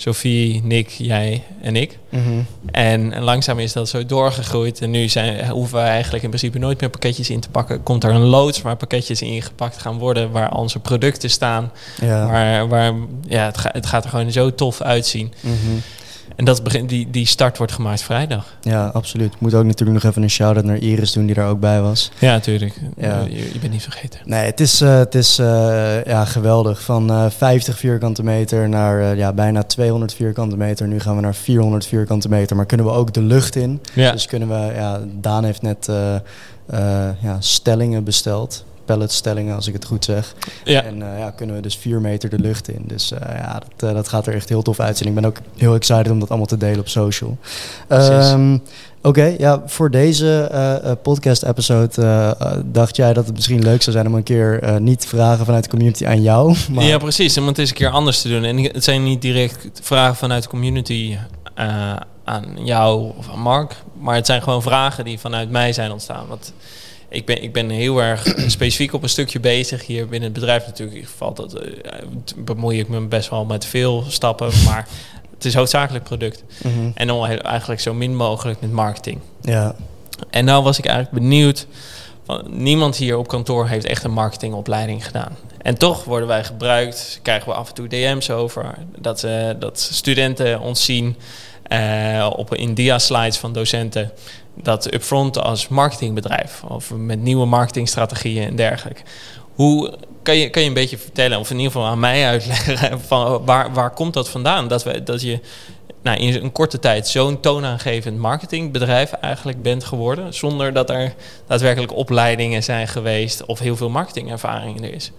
Sophie, 0.00 0.62
Nick, 0.64 0.88
jij 0.88 1.42
en 1.60 1.76
ik. 1.76 1.98
Mhm. 2.08 2.40
En, 2.70 3.12
en 3.12 3.22
langzaam 3.22 3.58
is 3.58 3.72
dat 3.72 3.88
zo 3.88 4.06
doorgegroeid. 4.06 4.80
En 4.80 4.90
nu 4.90 5.08
zijn, 5.08 5.48
hoeven 5.48 5.78
we 5.78 5.84
eigenlijk 5.84 6.22
in 6.24 6.28
principe 6.30 6.58
nooit 6.58 6.80
meer 6.80 6.90
pakketjes 6.90 7.30
in 7.30 7.40
te 7.40 7.48
pakken. 7.50 7.82
Komt 7.82 8.04
er 8.04 8.10
een 8.10 8.24
loods 8.24 8.62
waar 8.62 8.76
pakketjes 8.76 9.22
in 9.22 9.42
gepakt 9.42 9.78
gaan 9.78 9.98
worden, 9.98 10.30
waar 10.30 10.54
onze 10.54 10.78
producten 10.78 11.30
staan. 11.30 11.72
Ja. 12.00 12.26
Waar, 12.26 12.68
waar 12.68 12.92
ja, 13.28 13.44
het, 13.44 13.58
ga- 13.58 13.70
het 13.72 13.86
gaat 13.86 14.04
er 14.04 14.10
gewoon 14.10 14.32
zo 14.32 14.54
tof 14.54 14.80
uitzien. 14.80 15.32
Mhm. 15.40 15.54
En 16.38 16.44
dat 16.44 16.62
begin, 16.62 16.86
die, 16.86 17.10
die 17.10 17.26
start 17.26 17.56
wordt 17.58 17.72
gemaakt 17.72 18.02
vrijdag. 18.02 18.56
ja, 18.62 18.86
absoluut. 18.86 19.40
Moet 19.40 19.54
ook 19.54 19.64
natuurlijk 19.64 20.02
nog 20.02 20.10
even 20.10 20.22
een 20.22 20.30
shout-out 20.30 20.64
naar 20.64 20.76
Iris 20.76 21.12
doen, 21.12 21.26
die 21.26 21.34
daar 21.34 21.48
ook 21.48 21.60
bij 21.60 21.80
was. 21.80 22.10
Ja, 22.18 22.32
natuurlijk. 22.32 22.80
Ja. 22.96 23.20
Je, 23.28 23.52
je 23.52 23.58
bent 23.58 23.72
niet 23.72 23.82
vergeten. 23.82 24.20
Nee, 24.24 24.44
het 24.44 24.60
is, 24.60 24.80
eh, 24.80 24.96
het 24.98 25.14
is 25.14 25.38
eh, 25.38 26.04
ja, 26.04 26.24
geweldig. 26.24 26.82
Van 26.82 27.10
eh 27.10 27.30
50 27.30 27.78
vierkante 27.78 28.22
meter 28.22 28.68
naar 28.68 29.00
eh, 29.00 29.16
ja, 29.16 29.32
bijna 29.32 29.62
200 29.62 30.14
vierkante 30.14 30.56
meter. 30.56 30.88
Nu 30.88 31.00
gaan 31.00 31.16
we 31.16 31.22
naar 31.22 31.34
400 31.34 31.86
vierkante 31.86 32.28
meter. 32.28 32.56
Maar 32.56 32.66
kunnen 32.66 32.86
we 32.86 32.92
ook 32.92 33.12
de 33.12 33.22
lucht 33.22 33.56
in? 33.56 33.80
Ja. 33.94 34.12
Dus 34.12 34.26
kunnen 34.26 34.48
we, 34.48 34.72
ja, 34.74 35.00
Daan 35.20 35.44
heeft 35.44 35.62
net 35.62 35.88
eh, 35.88 36.14
eh, 36.14 37.08
ja, 37.22 37.36
stellingen 37.38 38.04
besteld. 38.04 38.64
Palletstellingen, 38.88 39.54
als 39.54 39.66
ik 39.66 39.72
het 39.72 39.84
goed 39.84 40.04
zeg. 40.04 40.34
Ja. 40.64 40.82
En 40.82 41.02
eh, 41.02 41.18
ja, 41.18 41.30
kunnen 41.30 41.56
we 41.56 41.62
dus 41.62 41.76
4 41.76 42.00
meter 42.00 42.30
de 42.30 42.38
lucht 42.38 42.68
in. 42.68 42.84
Dus 42.86 43.12
eh, 43.12 43.20
ja, 43.36 43.60
dat, 43.76 43.88
eh, 43.88 43.94
dat 43.94 44.08
gaat 44.08 44.26
er 44.26 44.34
echt 44.34 44.48
heel 44.48 44.62
tof 44.62 44.80
uitzien. 44.80 45.08
Ik 45.08 45.14
ben 45.14 45.24
ook 45.24 45.36
heel 45.56 45.74
excited 45.74 46.10
om 46.10 46.18
dat 46.20 46.28
allemaal 46.28 46.46
te 46.46 46.56
delen 46.56 46.80
op 46.80 46.88
social. 46.88 47.38
Ehm, 47.88 48.58
Oké, 49.02 49.34
ja, 49.38 49.62
voor 49.66 49.90
deze 49.90 50.50
podcast-episode 51.02 52.36
dacht 52.64 52.96
jij 52.96 53.12
dat 53.12 53.26
het 53.26 53.34
misschien 53.34 53.62
leuk 53.62 53.82
zou 53.82 53.96
zijn 53.96 54.06
om 54.06 54.14
een 54.14 54.22
keer 54.22 54.80
niet 54.80 55.06
vragen 55.06 55.44
vanuit 55.44 55.64
de 55.64 55.70
community 55.70 56.06
aan 56.06 56.22
jou. 56.22 56.54
Maar, 56.72 56.84
Ja, 56.84 56.98
precies. 56.98 57.38
Om 57.38 57.46
het 57.46 57.58
eens 57.58 57.68
een 57.68 57.76
keer 57.76 57.90
anders 57.90 58.22
te 58.22 58.28
doen. 58.28 58.44
En 58.44 58.58
het 58.58 58.84
zijn 58.84 59.02
niet 59.02 59.22
direct 59.22 59.80
vragen 59.82 60.16
vanuit 60.16 60.42
de 60.42 60.48
community 60.48 61.16
aan 62.24 62.64
jou 62.64 63.12
of 63.16 63.30
aan 63.30 63.40
Mark. 63.40 63.76
Maar 64.00 64.14
het 64.14 64.26
zijn 64.26 64.42
gewoon 64.42 64.62
vragen 64.62 65.04
die 65.04 65.18
vanuit 65.18 65.50
mij 65.50 65.72
zijn 65.72 65.92
ontstaan. 65.92 66.26
Want 66.28 66.52
ik 67.08 67.26
ben, 67.26 67.42
ik 67.42 67.52
ben 67.52 67.70
heel 67.70 68.02
erg 68.02 68.34
specifiek 68.46 68.92
op 68.92 69.02
een 69.02 69.08
stukje 69.08 69.40
bezig 69.40 69.86
hier 69.86 70.08
binnen 70.08 70.28
het 70.28 70.38
bedrijf. 70.38 70.66
Natuurlijk 70.66 71.06
valt 71.16 71.36
dat, 71.36 71.54
eh, 71.54 71.92
bemoei 72.36 72.78
ik 72.78 72.88
me 72.88 73.00
best 73.00 73.30
wel 73.30 73.44
met 73.44 73.64
veel 73.64 74.04
stappen. 74.08 74.50
Maar 74.66 74.88
het 75.34 75.44
is 75.44 75.54
hoofdzakelijk 75.54 76.04
product. 76.04 76.44
Mhm. 76.62 76.90
En 76.94 77.06
dan 77.06 77.26
eigenlijk 77.26 77.80
zo 77.80 77.94
min 77.94 78.16
mogelijk 78.16 78.60
met 78.60 78.72
marketing. 78.72 79.20
ja. 79.42 79.74
En 80.30 80.44
nou 80.44 80.62
was 80.62 80.78
ik 80.78 80.86
eigenlijk 80.86 81.22
benieuwd. 81.22 81.66
Van, 82.24 82.44
niemand 82.48 82.96
hier 82.96 83.16
op 83.16 83.28
kantoor 83.28 83.68
heeft 83.68 83.84
echt 83.84 84.04
een 84.04 84.12
marketingopleiding 84.12 85.06
gedaan. 85.06 85.36
En 85.62 85.78
toch 85.78 86.04
worden 86.04 86.28
wij 86.28 86.44
gebruikt, 86.44 87.20
krijgen 87.22 87.48
we 87.48 87.54
af 87.54 87.68
en 87.68 87.74
toe 87.74 87.88
DM's 87.88 88.30
over. 88.30 88.74
Dat, 88.98 89.24
eh, 89.24 89.48
dat 89.58 89.80
studenten 89.80 90.60
ons 90.60 90.84
zien 90.84 91.16
eh, 91.62 92.30
op, 92.36 92.54
in 92.54 92.74
dia-slides 92.74 93.36
van 93.36 93.52
docenten. 93.52 94.12
Dat 94.62 94.94
Upfront 94.94 95.38
als 95.38 95.68
marketingbedrijf 95.68 96.62
of 96.68 96.92
met 96.96 97.22
nieuwe 97.22 97.46
marketingstrategieën 97.46 98.48
en 98.48 98.56
dergelijke. 98.56 99.02
Hoe 99.54 99.94
kan 100.22 100.36
je, 100.36 100.50
kan 100.50 100.62
je 100.62 100.68
een 100.68 100.74
beetje 100.74 100.98
vertellen, 100.98 101.38
of 101.38 101.50
in 101.50 101.56
ieder 101.56 101.72
geval 101.72 101.86
aan 101.86 102.00
mij 102.00 102.26
uitleggen, 102.26 103.00
van 103.08 103.44
waar, 103.44 103.72
waar 103.72 103.90
komt 103.90 104.14
dat 104.14 104.28
vandaan? 104.28 104.68
Dat, 104.68 104.84
we, 104.84 105.02
dat 105.02 105.22
je 105.22 105.40
nou, 106.02 106.18
in 106.18 106.42
een 106.42 106.52
korte 106.52 106.78
tijd 106.78 107.08
zo'n 107.08 107.40
toonaangevend 107.40 108.18
marketingbedrijf 108.18 109.12
eigenlijk 109.12 109.62
bent 109.62 109.84
geworden, 109.84 110.34
zonder 110.34 110.72
dat 110.72 110.90
er 110.90 111.14
daadwerkelijk 111.46 111.92
opleidingen 111.92 112.62
zijn 112.62 112.88
geweest 112.88 113.44
of 113.44 113.58
heel 113.58 113.76
veel 113.76 113.90
marketingervaring 113.90 114.82
er 114.82 114.94
is. 114.94 115.12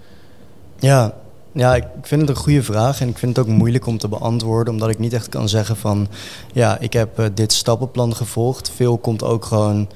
Ja. 0.79 1.13
Ja, 1.59 1.75
ik 1.75 1.85
vind 2.01 2.21
het 2.21 2.29
een 2.29 2.35
goede 2.35 2.63
vraag 2.63 3.01
en 3.01 3.07
ik 3.07 3.17
vind 3.17 3.35
het 3.35 3.45
ook 3.45 3.51
moeilijk 3.53 3.85
om 3.85 3.97
te 3.97 4.07
beantwoorden, 4.07 4.73
omdat 4.73 4.89
ik 4.89 4.99
niet 4.99 5.13
echt 5.13 5.29
kan 5.29 5.49
zeggen 5.49 5.77
van, 5.77 6.07
ja, 6.53 6.77
ik 6.79 6.93
heb 6.93 7.19
eh, 7.19 7.25
dit 7.33 7.53
stappenplan 7.53 8.15
gevolgd. 8.15 8.71
Veel 8.75 8.97
komt 8.97 9.23
ook 9.23 9.45
gewoon, 9.45 9.89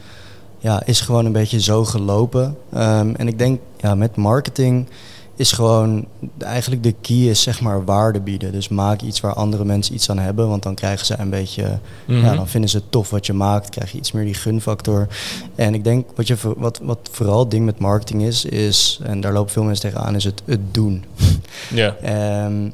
ja, 0.58 0.86
is 0.86 1.02
gewoon 1.02 1.26
een 1.26 1.32
beetje 1.32 1.62
zo 1.62 1.86
gelopen. 1.86 2.58
Ehm, 2.72 3.14
en 3.16 3.28
ik 3.28 3.38
denk, 3.38 3.60
ja, 3.78 3.96
met 3.96 4.16
marketing 4.16 4.88
is 5.36 5.52
gewoon, 5.52 6.06
eigenlijk 6.38 6.84
de 6.84 6.96
key 7.02 7.18
is 7.18 7.42
zeg 7.42 7.62
maar 7.62 7.86
waarde 7.86 8.20
bieden. 8.20 8.52
Dus 8.52 8.68
maak 8.70 9.02
iets 9.02 9.20
waar 9.20 9.34
andere 9.34 9.66
mensen 9.66 9.94
iets 9.96 10.10
aan 10.10 10.18
hebben, 10.20 10.48
want 10.48 10.64
dan 10.64 10.74
krijgen 10.76 11.06
ze 11.06 11.16
een 11.20 11.30
beetje, 11.30 11.80
Mhm. 12.08 12.20
ja, 12.26 12.36
dan 12.36 12.48
vinden 12.48 12.70
ze 12.70 12.78
het 12.78 12.92
tof 12.92 13.10
wat 13.10 13.26
je 13.26 13.34
maakt, 13.34 13.70
krijg 13.70 13.92
je 13.92 13.98
iets 13.98 14.12
meer 14.12 14.26
die 14.26 14.34
gunfactor. 14.34 15.08
En 15.56 15.74
ik 15.74 15.84
denk, 15.84 16.08
wat, 16.16 16.28
je, 16.28 16.38
voor- 16.38 16.56
wat, 16.58 16.80
wat 16.84 17.00
vooral 17.12 17.40
het 17.40 17.52
ding 17.52 17.66
met 17.66 17.80
marketing 17.80 18.24
is, 18.24 18.46
is, 18.46 19.00
en 19.04 19.22
daar 19.22 19.34
lopen 19.34 19.52
veel 19.52 19.64
mensen 19.64 19.90
tegenaan, 19.90 20.16
is 20.16 20.24
het, 20.24 20.42
het 20.46 20.74
doen. 20.74 21.04
Ja. 21.74 21.96
Ehm, 21.96 22.70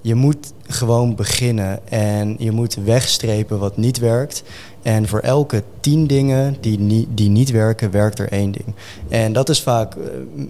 je 0.00 0.14
moet 0.14 0.52
gewoon 0.66 1.14
beginnen 1.14 1.88
en 1.88 2.36
je 2.38 2.50
moet 2.50 2.74
wegstrepen 2.74 3.58
wat 3.58 3.76
niet 3.76 3.98
werkt. 3.98 4.42
En 4.84 5.08
voor 5.08 5.18
elke 5.20 5.62
tien 5.80 6.06
dingen 6.06 6.56
die, 6.60 6.78
niet 6.78 7.06
die 7.10 7.28
niet 7.30 7.50
werken, 7.50 7.90
werkt 7.90 8.18
er 8.18 8.28
één 8.32 8.52
ding. 8.52 8.74
En 9.08 9.32
dat 9.32 9.48
is 9.48 9.62
vaak, 9.62 9.94
eh, 9.94 10.00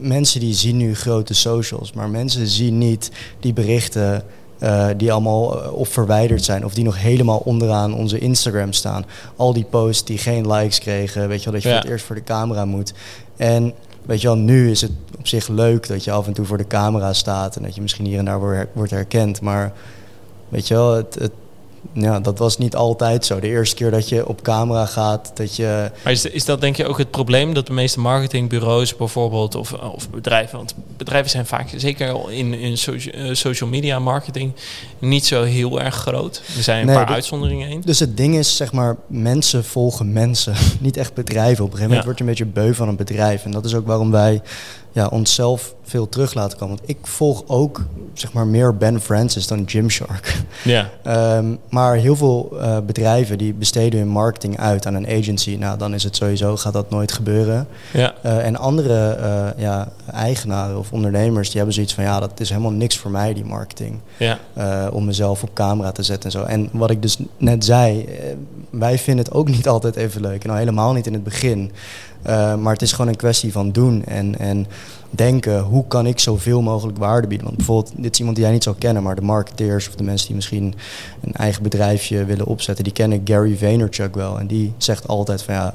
mensen 0.01 0.41
die 0.41 0.55
zien 0.55 0.77
nu 0.77 0.95
grote 0.95 1.35
socials, 1.35 1.93
maar 1.93 2.09
mensen 2.09 2.47
zien 2.47 2.79
niet 2.79 3.11
die 3.41 3.53
berichten 3.53 4.23
eh, 4.59 4.87
die 4.97 5.13
allemaal 5.13 5.63
eh, 5.65 5.73
of 5.73 5.89
verwijderd 5.89 6.45
zijn 6.45 6.65
of 6.65 6.75
die 6.75 6.85
nog 6.85 6.99
helemaal 6.99 7.39
onderaan 7.45 7.95
onze 7.95 8.19
Instagram 8.19 8.73
staan. 8.73 9.05
Al 9.37 9.53
die 9.53 9.65
posts 9.65 10.05
die 10.05 10.19
geen 10.19 10.53
likes 10.53 10.79
kregen, 10.79 11.29
weet 11.29 11.39
je 11.39 11.45
wel, 11.45 11.53
dat 11.55 11.63
je 11.63 11.69
Ja. 11.69 11.75
voor 11.75 11.83
het 11.85 11.93
eerst 11.93 12.05
voor 12.07 12.17
de 12.17 12.25
camera 12.25 12.65
moet. 12.65 12.93
En 13.37 13.73
weet 14.07 14.21
je 14.21 14.27
wel, 14.27 14.37
nu 14.37 14.71
is 14.71 14.81
het 14.81 14.91
op 15.19 15.27
zich 15.27 15.49
leuk 15.49 15.89
dat 15.89 16.05
je 16.05 16.11
af 16.11 16.27
en 16.27 16.33
toe 16.33 16.45
voor 16.45 16.59
de 16.59 16.67
camera 16.67 17.13
staat 17.13 17.57
en 17.57 17.63
dat 17.63 17.75
je 17.75 17.81
misschien 17.83 18.05
hier 18.07 18.19
en 18.19 18.25
daar 18.25 18.39
wordt 18.39 18.57
her- 18.57 18.69
wordt 18.73 18.91
herkend. 18.91 19.41
Maar 19.41 19.73
weet 20.49 20.69
je 20.69 20.75
wel, 20.75 20.95
het, 20.95 21.15
het, 21.15 21.33
ja, 21.93 22.21
dat 22.21 22.39
was 22.39 22.59
niet 22.59 22.77
altijd 22.77 23.27
zo. 23.27 23.41
De 23.41 23.47
eerste 23.49 23.75
keer 23.77 23.91
dat 23.91 24.09
je 24.09 24.29
op 24.29 24.43
camera 24.43 24.87
gaat, 24.87 25.31
dat 25.35 25.57
je... 25.57 25.91
Maar 26.05 26.13
is, 26.13 26.25
is 26.25 26.45
dat 26.45 26.61
denk 26.61 26.77
je 26.77 26.87
ook 26.87 26.99
het 26.99 27.11
probleem 27.11 27.55
dat 27.55 27.67
de 27.67 27.73
meeste 27.73 28.01
marketingbureaus 28.01 28.97
bijvoorbeeld 28.97 29.55
of, 29.55 29.73
of 29.73 30.11
bedrijven, 30.11 30.57
want 30.57 30.75
bedrijven 30.97 31.31
zijn 31.31 31.47
vaak 31.47 31.69
zeker 31.77 32.31
in, 32.33 32.55
in 32.55 32.73
eh, 33.13 33.33
social 33.33 33.69
media 33.71 33.99
marketing 33.99 34.53
niet 34.99 35.27
zo 35.27 35.43
heel 35.43 35.81
erg 35.81 35.95
groot. 35.95 36.43
Er 36.57 36.63
zijn 36.63 36.81
een 36.81 36.87
Nee, 36.87 36.95
paar 36.97 37.07
dat- 37.07 37.15
uitzonderingen 37.15 37.69
in. 37.69 37.81
Dus 37.85 37.99
het 37.99 38.17
ding 38.17 38.37
is, 38.37 38.57
zeg 38.57 38.73
maar, 38.73 38.97
mensen 39.07 39.65
volgen 39.65 40.13
mensen, 40.13 40.55
niet 40.81 40.97
echt 40.97 41.15
bedrijven. 41.15 41.65
Op 41.65 41.71
een 41.73 41.77
gegeven 41.77 41.83
moment 41.97 41.99
Ja. 42.01 42.05
word 42.05 42.19
je 42.19 42.25
een 42.25 42.31
beetje 42.31 42.63
beu 42.63 42.75
van 42.75 42.89
een 42.89 42.97
bedrijf. 42.97 43.45
En 43.45 43.51
dat 43.51 43.65
is 43.65 43.75
ook 43.75 43.87
waarom 43.87 44.11
wij 44.11 44.43
ja, 44.95 45.07
onszelf 45.07 45.75
veel 45.83 46.09
terug 46.09 46.35
laten 46.35 46.59
komen. 46.59 46.77
Want 46.77 46.89
ik 46.89 47.07
volg 47.07 47.43
ook, 47.47 47.85
zeg 48.13 48.33
maar, 48.33 48.47
meer 48.47 48.77
Ben 48.77 49.01
Francis 49.01 49.47
dan 49.47 49.63
Gymshark. 49.67 50.43
Ja. 50.65 50.91
Ehm, 51.03 51.55
maar 51.69 51.97
heel 51.97 52.17
veel 52.17 52.57
eh, 52.61 52.79
bedrijven 52.87 53.39
die 53.39 53.55
besteden 53.55 53.99
hun 53.99 54.09
marketing 54.09 54.59
uit 54.59 54.87
aan 54.87 54.95
een 54.95 55.09
agency. 55.09 55.57
Nou, 55.59 55.79
dan 55.79 55.95
is 55.95 56.03
het 56.03 56.17
sowieso, 56.17 56.57
gaat 56.57 56.73
dat 56.73 56.91
nooit 56.91 57.13
gebeuren. 57.13 57.67
Ja. 57.93 58.15
Eh, 58.23 58.47
en 58.47 58.57
andere 58.57 59.11
eh, 59.11 59.63
ja, 59.63 59.89
eigenaren 60.13 60.79
of 60.79 60.93
ondernemers, 60.93 61.47
die 61.47 61.57
hebben 61.57 61.75
zoiets 61.75 61.95
van... 61.95 62.05
ja, 62.05 62.21
dat 62.21 62.41
is 62.41 62.49
helemaal 62.49 62.71
niks 62.71 62.99
voor 62.99 63.11
mij, 63.11 63.35
die 63.35 63.45
marketing. 63.45 64.01
Ja. 64.17 64.39
om 64.93 65.05
mezelf 65.05 65.43
op 65.43 65.55
camera 65.55 65.93
te 65.93 66.03
zetten 66.03 66.25
en 66.25 66.39
zo. 66.39 66.45
En 66.45 66.69
wat 66.73 66.91
ik 66.91 67.03
dus 67.03 67.19
net 67.37 67.65
zei, 67.65 68.09
wij 68.71 68.99
vinden 68.99 69.25
het 69.25 69.35
ook 69.35 69.49
niet 69.49 69.69
altijd 69.69 69.97
even 69.97 70.21
leuk. 70.21 70.45
En 70.45 70.51
al 70.51 70.57
helemaal 70.57 70.93
niet 70.93 71.07
in 71.07 71.13
het 71.13 71.25
begin. 71.25 71.73
Eh, 72.25 72.55
maar 72.55 72.73
het 72.73 72.83
is 72.83 72.93
gewoon 72.93 73.09
een 73.09 73.17
kwestie 73.17 73.53
van 73.53 73.73
doen 73.73 74.05
en, 74.05 74.39
en 74.39 74.67
denken... 75.11 75.61
hoe 75.61 75.87
kan 75.87 76.07
ik 76.07 76.19
zoveel 76.19 76.63
mogelijk 76.63 76.99
waarde 76.99 77.27
bieden? 77.27 77.47
Want 77.47 77.57
bijvoorbeeld, 77.57 77.93
dit 77.97 78.13
is 78.13 78.19
iemand 78.19 78.37
die 78.37 78.45
jij 78.45 78.55
niet 78.55 78.63
zou 78.63 78.77
kennen... 78.79 79.03
maar 79.03 79.15
de 79.15 79.23
marketeers 79.23 79.89
of 79.89 79.95
de 79.95 80.05
mensen 80.05 80.27
die 80.27 80.37
misschien 80.37 80.75
een 81.21 81.33
eigen 81.33 81.63
bedrijfje 81.63 82.25
willen 82.25 82.47
opzetten... 82.47 82.85
die 82.85 82.93
kennen 82.93 83.21
Gary 83.25 83.57
Vaynerchuk 83.57 84.15
wel. 84.15 84.39
En 84.39 84.47
die 84.47 84.73
zegt 84.77 85.09
altijd 85.09 85.43
van 85.43 85.55
ja, 85.55 85.75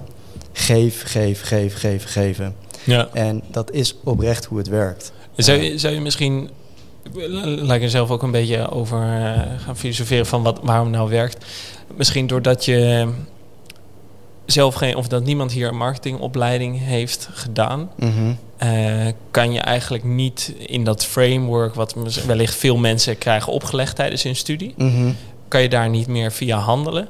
geef, 0.52 1.04
geef, 1.06 1.42
geef, 1.42 1.80
geef, 1.80 2.04
geven. 2.06 2.56
ja. 2.84 3.10
En 3.14 3.42
dat 3.52 3.72
is 3.72 3.96
oprecht 4.04 4.46
hoe 4.46 4.58
het 4.58 4.68
werkt. 4.68 5.12
Zou 5.36 5.62
je, 5.62 5.78
zou 5.78 5.94
je 5.94 6.02
misschien, 6.02 6.50
laat 7.38 7.76
ik 7.76 7.84
er 7.84 7.90
zelf 7.90 8.10
ook 8.10 8.24
een 8.24 8.32
beetje 8.32 8.72
over 8.72 9.02
eh, 9.02 9.42
gaan 9.58 9.78
filosoferen 9.78 10.26
van 10.26 10.44
wat, 10.44 10.60
waarom 10.64 10.88
het 10.88 10.96
nou 10.96 11.10
werkt. 11.10 11.46
Misschien 11.96 12.28
doordat 12.28 12.66
je 12.66 13.08
zelf 14.52 14.76
geen, 14.76 14.96
of 14.96 15.08
dat 15.08 15.24
niemand 15.24 15.52
hier 15.52 15.68
een 15.68 15.78
marketingopleiding 15.78 16.80
heeft 16.80 17.30
gedaan, 17.34 17.90
Mhm. 17.96 18.34
eh, 18.58 19.08
kan 19.32 19.52
je 19.54 19.60
eigenlijk 19.60 20.04
niet 20.04 20.54
in 20.58 20.84
dat 20.84 21.06
framework, 21.06 21.76
wat 21.76 21.96
wellicht 22.28 22.56
veel 22.56 22.78
mensen 22.78 23.18
krijgen 23.18 23.54
opgelegd 23.54 23.96
tijdens 23.96 24.24
hun 24.24 24.36
studie, 24.36 24.74
Mhm. 24.78 25.12
kan 25.48 25.62
je 25.62 25.70
daar 25.70 25.90
niet 25.90 26.08
meer 26.08 26.32
via 26.32 26.58
handelen. 26.58 27.08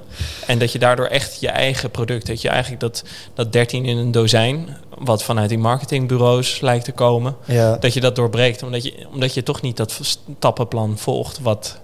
En 0.47 0.59
dat 0.59 0.71
je 0.71 0.79
daardoor 0.79 1.05
echt 1.05 1.39
je 1.39 1.49
eigen 1.49 1.91
product, 1.91 2.27
dat 2.27 2.41
je 2.41 2.49
eigenlijk 2.49 2.81
dat, 2.81 3.03
dat 3.33 3.51
13 3.53 3.85
in 3.85 3.97
een 3.97 4.11
dozijn, 4.11 4.77
wat 4.97 5.23
vanuit 5.23 5.49
die 5.49 5.57
marketingbureaus 5.57 6.61
lijkt 6.61 6.85
te 6.85 6.91
komen, 6.91 7.35
Ja. 7.45 7.77
dat 7.77 7.93
je 7.93 7.99
dat 8.01 8.15
doorbreekt. 8.15 8.63
Omdat 8.63 8.83
je, 8.83 8.93
omdat 9.13 9.33
je 9.33 9.43
toch 9.43 9.61
niet 9.61 9.77
dat 9.77 9.99
stappenplan 10.01 10.97
volgt 10.97 11.39
wat 11.41 11.79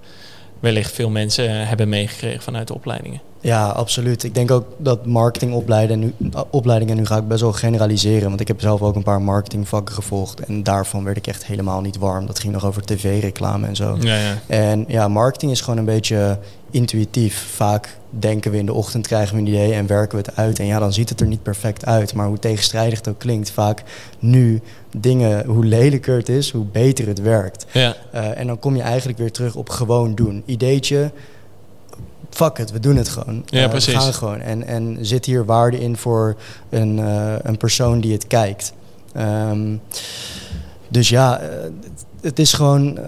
wellicht 0.59 0.91
veel 0.91 1.09
mensen 1.09 1.67
hebben 1.67 1.89
meegekregen 1.89 2.41
vanuit 2.41 2.67
de 2.67 2.73
opleidingen. 2.73 3.21
Ja, 3.45 3.67
absoluut. 3.67 4.23
Ik 4.23 4.35
denk 4.35 4.51
ook 4.51 4.65
dat 4.77 5.05
marketingopleidingen, 5.05 6.13
nu, 6.17 6.29
opleidingen, 6.49 6.95
nu 6.95 7.05
ga 7.05 7.17
ik 7.17 7.27
best 7.27 7.41
wel 7.41 7.51
generaliseren, 7.51 8.27
want 8.27 8.41
ik 8.41 8.47
heb 8.47 8.61
zelf 8.61 8.81
ook 8.81 8.95
een 8.95 9.03
paar 9.03 9.21
marketingvakken 9.21 9.95
gevolgd 9.95 10.39
en 10.39 10.63
daarvan 10.63 11.03
werd 11.03 11.17
ik 11.17 11.27
echt 11.27 11.45
helemaal 11.45 11.81
niet 11.81 11.97
warm. 11.97 12.25
Dat 12.25 12.39
ging 12.39 12.53
nog 12.53 12.65
over 12.65 12.81
tv-reclame 12.81 13.67
en 13.67 13.75
zo. 13.75 13.97
Ja, 13.99 14.15
ja. 14.15 14.37
En 14.47 14.85
ja, 14.87 15.07
marketing 15.07 15.51
is 15.51 15.61
gewoon 15.61 15.79
een 15.79 15.85
beetje 15.85 16.39
intuïtief. 16.75 17.47
Vaak 17.55 17.97
denken 18.09 18.51
we 18.51 18.57
in 18.57 18.65
de 18.65 18.73
ochtend, 18.73 19.07
krijgen 19.07 19.35
we 19.35 19.41
een 19.41 19.47
idee 19.47 19.73
en 19.73 19.87
werken 19.87 20.17
we 20.17 20.23
het 20.25 20.35
uit. 20.35 20.59
En 20.59 20.65
ja, 20.65 20.79
dan 20.79 20.93
ziet 20.93 21.09
het 21.09 21.21
er 21.21 21.27
niet 21.27 21.43
perfect 21.43 21.85
uit. 21.85 22.13
Maar 22.13 22.27
hoe 22.27 22.39
tegenstrijdig 22.39 22.97
het 22.97 23.07
ook 23.07 23.19
klinkt, 23.19 23.51
vaak 23.51 23.83
nu 24.19 24.61
dingen, 24.97 25.45
hoe 25.45 25.65
lelijker 25.65 26.17
het 26.17 26.29
is, 26.29 26.51
hoe 26.51 26.65
beter 26.65 27.07
het 27.07 27.21
werkt. 27.21 27.65
Ja. 27.71 27.95
Uh, 28.13 28.39
en 28.39 28.47
dan 28.47 28.59
kom 28.59 28.75
je 28.75 28.81
eigenlijk 28.81 29.19
weer 29.19 29.31
terug 29.31 29.55
op 29.55 29.69
gewoon 29.69 30.15
doen. 30.15 30.43
Ideetje, 30.45 31.11
fuck 32.29 32.57
het, 32.57 32.71
we 32.71 32.79
doen 32.79 32.95
het 32.95 33.09
gewoon. 33.09 33.43
Ja, 33.45 33.63
Uh, 33.63 33.69
precies. 33.69 33.93
We 33.93 33.99
gaan 33.99 34.13
gewoon. 34.13 34.41
En, 34.41 34.67
en 34.67 34.97
zit 35.01 35.25
hier 35.25 35.45
waarde 35.45 35.79
in 35.79 35.97
voor 35.97 36.35
een, 36.69 36.97
uh, 36.97 37.33
een 37.41 37.57
persoon 37.57 37.99
die 37.99 38.13
het 38.13 38.27
kijkt. 38.27 38.73
Um, 39.17 39.81
dus 40.87 41.09
ja, 41.09 41.39
het, 41.41 42.05
het, 42.21 42.39
is 42.39 42.53
gewoon... 42.53 42.99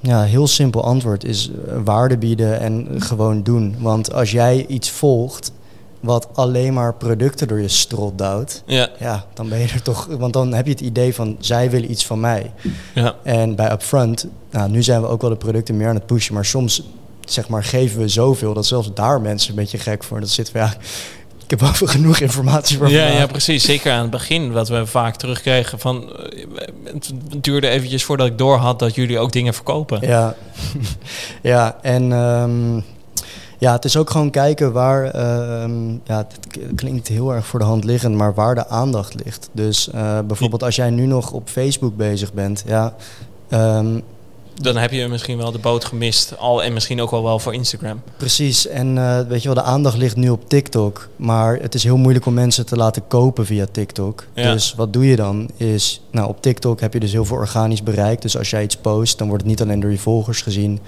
ja, 0.00 0.22
heel 0.22 0.46
simpel 0.46 0.84
antwoord 0.84 1.24
is 1.24 1.50
waarde 1.84 2.18
bieden 2.18 2.60
en 2.60 3.02
gewoon 3.02 3.42
doen. 3.42 3.76
Want 3.78 4.12
als 4.12 4.30
jij 4.30 4.66
iets 4.66 4.90
volgt 4.90 5.52
wat 6.00 6.28
alleen 6.34 6.72
maar 6.72 6.94
producten 6.94 7.48
door 7.48 7.60
je 7.60 7.68
strot 7.68 8.18
duwt, 8.18 8.62
ja. 8.66 8.88
ja, 8.98 9.24
dan 9.34 9.48
ben 9.48 9.58
je 9.58 9.68
er 9.68 9.82
toch. 9.82 10.06
Want 10.18 10.32
dan 10.32 10.52
heb 10.52 10.64
je 10.66 10.72
het 10.72 10.80
idee 10.80 11.14
van 11.14 11.36
zij 11.40 11.70
willen 11.70 11.90
iets 11.90 12.06
van 12.06 12.20
mij. 12.20 12.52
Ja. 12.94 13.14
En 13.22 13.54
bij 13.54 13.72
Upfront, 13.72 14.26
nou, 14.50 14.70
nu 14.70 14.82
zijn 14.82 15.00
we 15.00 15.06
ook 15.06 15.20
wel 15.20 15.30
de 15.30 15.36
producten 15.36 15.76
meer 15.76 15.88
aan 15.88 15.94
het 15.94 16.06
pushen, 16.06 16.34
maar 16.34 16.44
soms 16.44 16.82
zeg 17.24 17.48
maar 17.48 17.64
geven 17.64 18.00
we 18.00 18.08
zoveel 18.08 18.54
dat 18.54 18.66
zelfs 18.66 18.94
daar 18.94 19.20
mensen 19.20 19.50
een 19.50 19.56
beetje 19.56 19.78
gek 19.78 20.04
voor. 20.04 20.20
Dat 20.20 20.28
zit 20.28 20.50
van 20.50 20.60
ja. 20.60 20.74
Ik 21.50 21.60
heb 21.60 21.68
wel 21.78 21.88
genoeg 21.88 22.18
informatie 22.18 22.78
voor 22.78 22.90
ja, 22.90 23.06
ja, 23.06 23.26
precies. 23.26 23.64
Zeker 23.64 23.92
aan 23.92 24.00
het 24.00 24.10
begin, 24.10 24.52
wat 24.52 24.68
we 24.68 24.86
vaak 24.86 25.16
terugkregen 25.16 25.78
van... 25.78 26.12
Het 26.84 27.12
duurde 27.40 27.68
eventjes 27.68 28.04
voordat 28.04 28.26
ik 28.26 28.38
door 28.38 28.56
had 28.56 28.78
dat 28.78 28.94
jullie 28.94 29.18
ook 29.18 29.32
dingen 29.32 29.54
verkopen. 29.54 30.06
Ja, 30.06 30.34
ja 31.42 31.76
en 31.82 32.12
um, 32.12 32.84
ja, 33.58 33.72
het 33.72 33.84
is 33.84 33.96
ook 33.96 34.10
gewoon 34.10 34.30
kijken 34.30 34.72
waar... 34.72 35.04
Um, 35.62 36.00
ja, 36.04 36.16
het 36.16 36.38
klinkt 36.74 37.08
heel 37.08 37.34
erg 37.34 37.46
voor 37.46 37.58
de 37.58 37.64
hand 37.64 37.84
liggend, 37.84 38.14
maar 38.14 38.34
waar 38.34 38.54
de 38.54 38.68
aandacht 38.68 39.14
ligt. 39.24 39.48
Dus 39.52 39.88
uh, 39.94 40.18
bijvoorbeeld 40.26 40.62
als 40.62 40.76
jij 40.76 40.90
nu 40.90 41.06
nog 41.06 41.32
op 41.32 41.48
Facebook 41.48 41.96
bezig 41.96 42.32
bent, 42.32 42.64
ja... 42.66 42.94
Um, 43.52 44.02
dan 44.60 44.76
heb 44.76 44.90
je 44.90 45.08
misschien 45.08 45.36
wel 45.36 45.52
de 45.52 45.58
boot 45.58 45.84
gemist. 45.84 46.38
Al 46.38 46.62
en 46.62 46.72
misschien 46.72 47.00
ook 47.00 47.10
wel 47.10 47.22
wel 47.22 47.38
voor 47.38 47.54
Instagram. 47.54 48.02
Precies. 48.16 48.66
En 48.66 48.96
uh, 48.96 49.20
weet 49.20 49.42
je 49.42 49.54
wel, 49.54 49.62
de 49.64 49.70
aandacht 49.70 49.96
ligt 49.96 50.16
nu 50.16 50.30
op 50.30 50.48
TikTok. 50.48 51.08
Maar 51.16 51.56
het 51.56 51.74
is 51.74 51.82
heel 51.82 51.96
moeilijk 51.96 52.26
om 52.26 52.34
mensen 52.34 52.66
te 52.66 52.76
laten 52.76 53.06
kopen 53.08 53.46
via 53.46 53.66
TikTok. 53.72 54.26
Ja. 54.34 54.52
Dus 54.52 54.74
wat 54.74 54.92
doe 54.92 55.06
je 55.06 55.16
dan? 55.16 55.50
Is, 55.56 56.02
nou, 56.10 56.28
op 56.28 56.42
TikTok 56.42 56.80
heb 56.80 56.92
je 56.92 57.00
dus 57.00 57.12
heel 57.12 57.24
veel 57.24 57.36
organisch 57.36 57.82
bereik. 57.82 58.22
Dus 58.22 58.38
als 58.38 58.50
jij 58.50 58.62
iets 58.62 58.76
post, 58.76 59.18
dan 59.18 59.28
wordt 59.28 59.42
het 59.42 59.50
niet 59.50 59.62
alleen 59.62 59.80
door 59.80 59.90
je 59.90 59.98
volgers 59.98 60.42
gezien. 60.42 60.80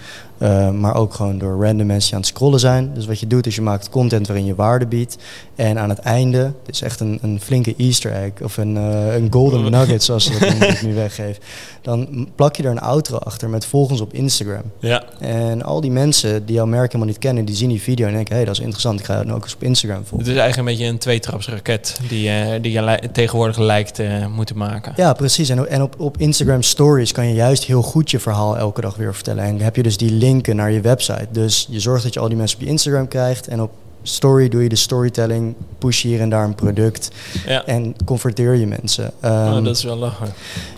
Uh, 0.43 0.71
maar 0.71 0.95
ook 0.95 1.15
gewoon 1.15 1.39
door 1.39 1.65
random 1.65 1.87
mensen 1.87 2.05
die 2.05 2.15
aan 2.15 2.21
het 2.21 2.29
scrollen 2.29 2.61
zijn. 2.61 2.91
Dus 2.95 3.07
wat 3.07 3.21
je 3.21 3.27
doet, 3.27 3.47
is 3.47 3.55
je 3.55 3.63
maakt 3.63 3.89
content 3.89 4.27
waarin 4.27 4.47
je 4.47 4.55
waarde 4.55 4.87
biedt. 4.87 5.17
En 5.55 5.79
aan 5.79 5.89
het 5.89 5.99
einde, 5.99 6.39
het 6.39 6.75
is 6.75 6.83
echt 6.83 7.01
een, 7.01 7.19
een 7.23 7.41
flinke 7.41 7.75
easter 7.77 8.13
egg. 8.13 8.31
Of 8.43 8.57
een, 8.57 8.77
uh, 8.77 9.15
een 9.15 9.27
golden 9.31 9.71
nugget, 9.71 10.03
zoals 10.03 10.25
ze 10.25 10.57
dat 10.59 10.83
nu 10.83 10.95
weggeven. 10.95 11.43
Dan 11.83 12.29
plak 12.35 12.57
je 12.57 12.63
er 12.63 12.71
een 12.71 12.81
outro 12.81 13.17
achter 13.17 13.49
met 13.49 13.67
volgens 13.67 14.01
op 14.01 14.13
Instagram. 14.13 14.63
Ja. 14.79 15.05
En 15.19 15.63
al 15.63 15.81
die 15.81 15.91
mensen 15.91 16.47
die 16.47 16.55
jouw 16.55 16.67
merk 16.67 16.87
helemaal 16.87 17.07
niet 17.07 17.19
kennen, 17.19 17.45
die 17.45 17.57
zien 17.57 17.69
die 17.69 17.83
video 17.83 18.07
en 18.07 18.13
denken, 18.13 18.31
hé, 18.31 18.37
hey, 18.37 18.45
dat 18.47 18.55
is 18.55 18.61
interessant, 18.61 19.01
ik 19.01 19.07
ga 19.07 19.19
het 19.19 19.31
ook 19.31 19.43
eens 19.43 19.55
op 19.55 19.63
Instagram 19.63 20.05
volgen. 20.05 20.19
Het 20.19 20.37
is 20.37 20.43
eigenlijk 20.43 20.69
een 20.69 20.75
beetje 20.75 20.93
een 20.93 20.99
tweetrapsraket 20.99 22.01
die, 22.09 22.29
uh, 22.29 22.47
die 22.61 22.73
je 22.73 22.99
tegenwoordig 23.13 23.59
lijkt 23.59 24.01
moeten 24.35 24.57
maken. 24.57 24.93
Ja, 24.97 25.13
precies. 25.13 25.49
En, 25.49 25.69
en 25.69 25.83
op, 25.83 26.01
op 26.01 26.19
Instagram 26.19 26.63
Stories 26.63 27.13
kan 27.13 27.29
je 27.29 27.35
juist 27.35 27.65
heel 27.65 27.83
goed 27.83 28.11
je 28.11 28.19
verhaal 28.19 28.57
elke 28.57 28.81
dag 28.81 28.97
weer 28.97 29.15
vertellen. 29.15 29.45
En 29.45 29.61
heb 29.61 29.77
je 29.77 29.83
dus 29.83 29.97
die 29.97 30.11
linken 30.33 30.57
naar 30.57 30.71
je 30.71 30.81
website. 30.81 31.29
Dus 31.31 31.67
je 31.71 31.81
zorgt 31.81 32.03
dat 32.03 32.15
je 32.15 32.21
al 32.21 32.29
die 32.29 32.37
mensen 32.37 32.59
op 32.59 32.65
je 32.65 32.71
Instagram 32.71 33.09
krijgt 33.09 33.49
en 33.49 33.61
op 33.61 33.71
story 34.03 34.49
doe 34.49 34.63
je 34.63 34.69
de 34.69 34.77
storytelling, 34.77 35.55
push 35.79 36.03
hier 36.03 36.21
en 36.21 36.29
daar 36.29 36.45
een 36.45 36.55
product 36.55 37.11
ja. 37.47 37.65
en 37.65 37.95
converteer 38.05 38.55
je 38.55 38.67
mensen. 38.67 39.05
Um, 39.05 39.31
oh, 39.31 39.65
dat 39.65 39.77
is 39.77 39.83
wel 39.83 39.97
lachen. 39.97 40.33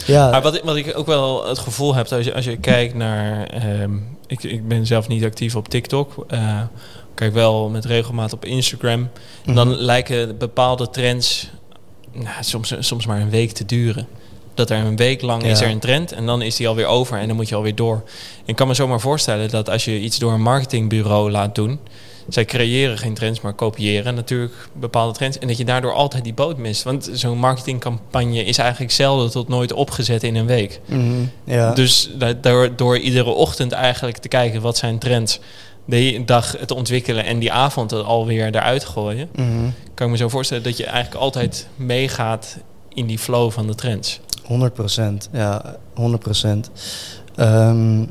Ja. 0.06 0.30
Maar 0.30 0.42
wat, 0.42 0.60
wat 0.62 0.76
ik 0.76 0.96
ook 0.96 1.06
wel 1.06 1.48
het 1.48 1.58
gevoel 1.58 1.94
heb 1.94 2.12
als 2.12 2.24
je, 2.24 2.34
als 2.34 2.44
je 2.44 2.56
kijkt 2.56 2.94
naar. 2.94 3.50
Um, 3.82 4.12
ik, 4.26 4.42
ik 4.42 4.68
ben 4.68 4.86
zelf 4.86 5.08
niet 5.08 5.24
actief 5.24 5.56
op 5.56 5.68
TikTok. 5.68 6.26
Uh, 6.30 6.60
kijk 7.14 7.32
wel 7.32 7.68
met 7.68 7.84
regelmaat 7.84 8.32
op 8.32 8.44
Instagram. 8.44 9.00
Mm 9.00 9.08
-hmm. 9.44 9.54
Dan 9.54 9.74
lijken 9.74 10.38
bepaalde 10.38 10.90
trends 10.90 11.50
nou, 12.12 12.28
soms, 12.40 12.74
soms 12.78 13.06
maar 13.06 13.20
een 13.20 13.30
week 13.30 13.52
te 13.52 13.64
duren. 13.64 14.06
Dat 14.54 14.70
er 14.70 14.78
een 14.78 14.96
week 14.96 15.22
lang 15.22 15.42
ja. 15.42 15.48
is 15.48 15.60
er 15.60 15.70
een 15.70 15.78
trend 15.78 16.12
en 16.12 16.26
dan 16.26 16.42
is 16.42 16.56
die 16.56 16.68
alweer 16.68 16.86
over 16.86 17.18
en 17.18 17.26
dan 17.26 17.36
moet 17.36 17.48
je 17.48 17.54
alweer 17.54 17.74
door. 17.74 18.02
Ik 18.44 18.56
kan 18.56 18.68
me 18.68 18.74
zomaar 18.74 19.00
voorstellen 19.00 19.50
dat 19.50 19.70
als 19.70 19.84
je 19.84 20.00
iets 20.00 20.18
door 20.18 20.32
een 20.32 20.42
marketingbureau 20.42 21.30
laat 21.30 21.54
doen, 21.54 21.78
zij 22.28 22.44
creëren 22.44 22.98
geen 22.98 23.14
trends, 23.14 23.40
maar 23.40 23.52
kopiëren 23.52 24.14
natuurlijk 24.14 24.68
bepaalde 24.72 25.12
trends. 25.12 25.38
En 25.38 25.48
dat 25.48 25.56
je 25.56 25.64
daardoor 25.64 25.92
altijd 25.92 26.24
die 26.24 26.34
boot 26.34 26.56
mist. 26.56 26.82
Want 26.82 27.10
zo'n 27.12 27.38
marketingcampagne 27.38 28.44
is 28.44 28.58
eigenlijk 28.58 28.92
zelden 28.92 29.30
tot 29.30 29.48
nooit 29.48 29.72
opgezet 29.72 30.22
in 30.22 30.34
een 30.36 30.46
week. 30.46 30.80
Mm 30.86 30.98
-hmm, 30.98 31.30
ja. 31.44 31.72
Dus 31.72 32.10
door, 32.40 32.76
door 32.76 32.98
iedere 32.98 33.30
ochtend 33.30 33.72
eigenlijk 33.72 34.16
te 34.16 34.28
kijken 34.28 34.60
wat 34.60 34.76
zijn 34.76 34.98
trends. 34.98 35.40
De 35.86 36.22
dag 36.24 36.56
het 36.58 36.70
ontwikkelen 36.70 37.24
en 37.24 37.38
die 37.38 37.52
avond 37.52 37.90
het 37.90 38.04
alweer 38.04 38.46
eruit 38.46 38.84
gooien. 38.84 39.28
Mm 39.34 39.48
-hmm. 39.48 39.74
Kan 39.94 40.06
ik 40.06 40.12
me 40.12 40.18
zo 40.18 40.28
voorstellen 40.28 40.62
dat 40.62 40.76
je 40.76 40.86
eigenlijk 40.86 41.22
altijd 41.22 41.68
meegaat 41.76 42.58
in 42.94 43.06
die 43.06 43.18
flow 43.18 43.50
van 43.50 43.66
de 43.66 43.74
trends. 43.74 44.20
100 44.44 44.72
procent, 44.74 45.28
ja, 45.32 45.76
100 45.94 46.22
procent. 46.22 46.70
Um, 47.36 48.10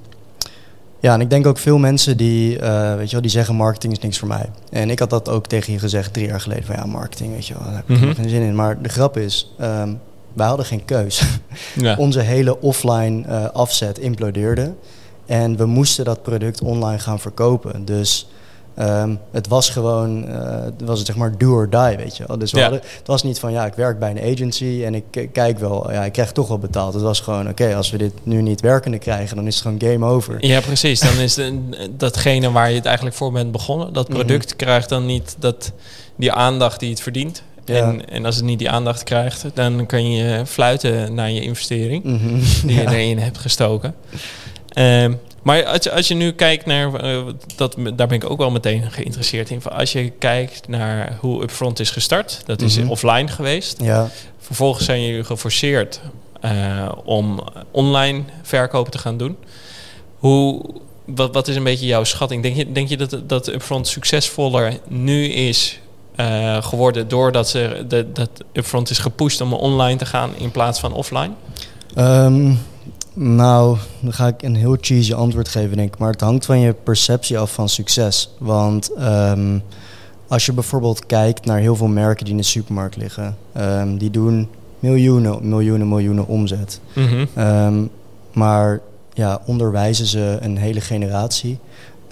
ja, 1.00 1.14
en 1.14 1.22
ik 1.22 1.30
denk 1.30 1.48
ook 1.48 1.58
veel 1.58 1.78
mensen 1.78 2.18
die, 2.18 2.60
uh, 2.60 2.96
weet 2.96 3.06
je 3.06 3.12
wel, 3.12 3.22
die 3.22 3.32
zeggen 3.32 3.56
marketing 3.56 3.94
is 3.94 4.00
niks 4.00 4.18
voor 4.20 4.28
mij. 4.28 4.50
En 4.70 4.90
ik 4.90 5.00
had 5.00 5.10
dat 5.10 5.30
ook 5.30 5.48
tegen 5.48 5.74
je 5.74 5.80
gezegd 5.80 6.14
drie 6.14 6.28
jaar 6.28 6.42
geleden 6.42 6.64
van 6.64 6.76
ja, 6.76 6.86
marketing, 6.86 7.34
weet 7.34 7.48
je 7.48 7.54
wel, 7.54 7.64
daar 7.64 7.76
heb 7.76 7.90
ik 7.90 8.00
Mhm. 8.00 8.14
geen 8.14 8.30
zin 8.30 8.42
in. 8.42 8.56
Maar 8.56 8.82
de 8.82 8.90
grap 8.90 9.18
is, 9.18 9.54
um, 9.62 10.00
wij 10.34 10.48
hadden 10.48 10.66
geen 10.66 10.86
keus. 10.86 11.24
Ja. 11.76 11.96
Onze 12.06 12.20
hele 12.20 12.62
offline 12.62 13.24
uh, 13.28 13.46
afzet 13.50 13.98
implodeerde. 14.00 14.74
En 15.26 15.58
we 15.58 15.66
moesten 15.66 16.06
dat 16.06 16.22
product 16.24 16.62
online 16.62 17.00
gaan 17.00 17.20
verkopen. 17.20 17.86
Dus 17.86 18.28
um, 18.80 19.20
het 19.32 19.48
was 19.48 19.70
gewoon, 19.70 20.30
uh, 20.30 20.36
het 20.64 20.82
was 20.86 21.04
zeg 21.06 21.16
maar 21.16 21.38
do 21.38 21.52
or 21.54 21.70
die, 21.70 21.98
weet 21.98 22.18
je 22.18 22.24
wel. 22.28 22.38
Dus 22.38 22.52
we 22.52 22.58
Ja. 22.58 22.64
hadden, 22.64 22.82
het 22.98 23.08
was 23.08 23.24
niet 23.24 23.40
van 23.40 23.52
ja, 23.52 23.66
ik 23.66 23.74
werk 23.74 24.00
bij 24.00 24.10
een 24.10 24.34
agency 24.34 24.82
en 24.86 24.96
ik 24.96 25.30
kijk 25.32 25.60
wel, 25.60 25.92
ja, 25.92 26.04
ik 26.06 26.12
krijg 26.12 26.32
toch 26.32 26.48
wel 26.48 26.58
betaald. 26.60 26.94
Het 26.94 27.04
was 27.04 27.20
gewoon, 27.20 27.50
oké, 27.50 27.76
als 27.76 27.90
we 27.92 27.98
dit 27.98 28.14
nu 28.24 28.42
niet 28.42 28.62
werkende 28.62 28.98
krijgen, 29.00 29.36
dan 29.36 29.48
is 29.48 29.54
het 29.56 29.64
gewoon 29.64 29.82
game 29.92 30.06
over. 30.06 30.46
Ja, 30.46 30.60
precies. 30.62 31.00
Dan 31.00 31.18
is 31.18 31.34
de, 31.34 31.60
datgene 31.98 32.52
waar 32.52 32.70
je 32.70 32.76
het 32.76 32.86
eigenlijk 32.86 33.16
voor 33.16 33.32
bent 33.32 33.52
begonnen, 33.52 33.94
dat 33.94 34.08
Mhm. 34.08 34.18
product 34.18 34.56
krijgt 34.56 34.90
dan 34.90 35.06
niet 35.06 35.36
dat, 35.40 35.72
die 36.16 36.32
aandacht 36.32 36.80
die 36.80 36.90
het 36.90 37.02
verdient. 37.02 37.44
Ja. 37.66 37.76
En, 37.76 38.10
en 38.10 38.26
als 38.26 38.36
het 38.36 38.46
niet 38.46 38.60
die 38.60 38.70
aandacht 38.70 39.04
krijgt, 39.04 39.46
dan 39.54 39.86
kan 39.86 40.12
je 40.12 40.46
fluiten 40.46 41.14
naar 41.14 41.32
je 41.32 41.42
investering 41.42 42.04
Mhm. 42.04 42.40
die 42.68 42.76
je 42.76 42.82
Ja. 42.82 42.92
erin 42.92 43.18
hebt 43.20 43.38
gestoken. 43.38 43.96
Ehm, 44.70 45.14
maar 45.44 45.66
als 45.66 45.84
je, 45.84 45.92
als 45.92 46.08
je 46.08 46.14
nu 46.14 46.32
kijkt 46.32 46.66
naar, 46.66 46.94
eh, 46.94 47.22
dat, 47.56 47.76
daar 47.96 48.08
ben 48.08 48.18
ik 48.18 48.30
ook 48.30 48.38
wel 48.38 48.52
meteen 48.52 48.92
geïnteresseerd 48.92 49.50
in. 49.50 49.64
Als 49.64 49.92
je 49.92 50.10
kijkt 50.10 50.68
naar 50.68 51.18
hoe 51.20 51.44
Upfront 51.44 51.80
is 51.80 51.90
gestart, 51.90 52.42
dat 52.46 52.62
is 52.62 52.78
Mhm. 52.78 52.90
offline 52.90 53.28
geweest. 53.28 53.82
Ja, 53.82 54.10
Vervolgens 54.40 54.86
zijn 54.86 55.02
jullie 55.06 55.24
geforceerd 55.24 56.02
eh, 56.42 56.92
om 57.04 57.44
online 57.72 58.22
verkopen 58.42 58.92
te 58.92 58.98
gaan 58.98 59.18
doen. 59.18 59.38
Hoe, 60.18 60.62
wat, 61.06 61.34
wat 61.34 61.48
is 61.48 61.56
een 61.56 61.64
beetje 61.64 61.86
jouw 61.86 62.04
schatting? 62.04 62.44
Denk 62.44 62.56
je, 62.56 62.72
denk 62.72 62.90
je 62.90 62.98
dat, 62.98 63.18
dat 63.28 63.48
Upfront 63.48 63.88
succesvoller 63.88 64.78
nu 64.88 65.26
is 65.26 65.80
eh, 66.16 66.64
geworden 66.64 67.08
doordat 67.08 67.50
ze, 67.50 67.86
de, 67.88 68.12
dat 68.12 68.30
Upfront 68.54 68.90
is 68.90 68.98
gepusht 69.00 69.42
om 69.42 69.54
online 69.54 69.98
te 69.98 70.06
gaan 70.06 70.32
in 70.38 70.52
plaats 70.52 70.80
van 70.80 70.94
offline? 70.94 71.32
Ehm, 71.96 72.54
nou, 73.14 73.78
dan 74.00 74.14
ga 74.14 74.28
ik 74.28 74.42
een 74.42 74.56
heel 74.56 74.78
cheesy 74.82 75.14
antwoord 75.14 75.48
geven, 75.48 75.78
denk 75.78 75.94
ik. 75.94 76.00
Maar 76.00 76.12
het 76.12 76.22
hangt 76.22 76.46
van 76.46 76.60
je 76.60 76.74
perceptie 76.74 77.40
af 77.40 77.54
van 77.54 77.70
succes. 77.70 78.34
Want 78.38 78.94
ehm, 78.94 79.60
als 80.28 80.46
je 80.46 80.54
bijvoorbeeld 80.54 81.06
kijkt 81.06 81.46
naar 81.46 81.60
heel 81.60 81.76
veel 81.76 81.88
merken 81.88 82.24
die 82.26 82.34
in 82.34 82.40
de 82.40 82.46
supermarkt 82.46 82.96
liggen, 82.96 83.38
ehm, 83.52 83.98
die 83.98 84.12
doen 84.12 84.50
miljoenen, 84.80 85.48
miljoenen, 85.50 85.88
miljoenen 85.88 86.28
omzet. 86.28 86.80
Ehm, 87.36 87.84
maar 88.34 88.80
ja, 89.14 89.42
onderwijzen 89.46 90.06
ze 90.06 90.38
een 90.42 90.58
hele 90.58 90.82
generatie. 90.82 91.60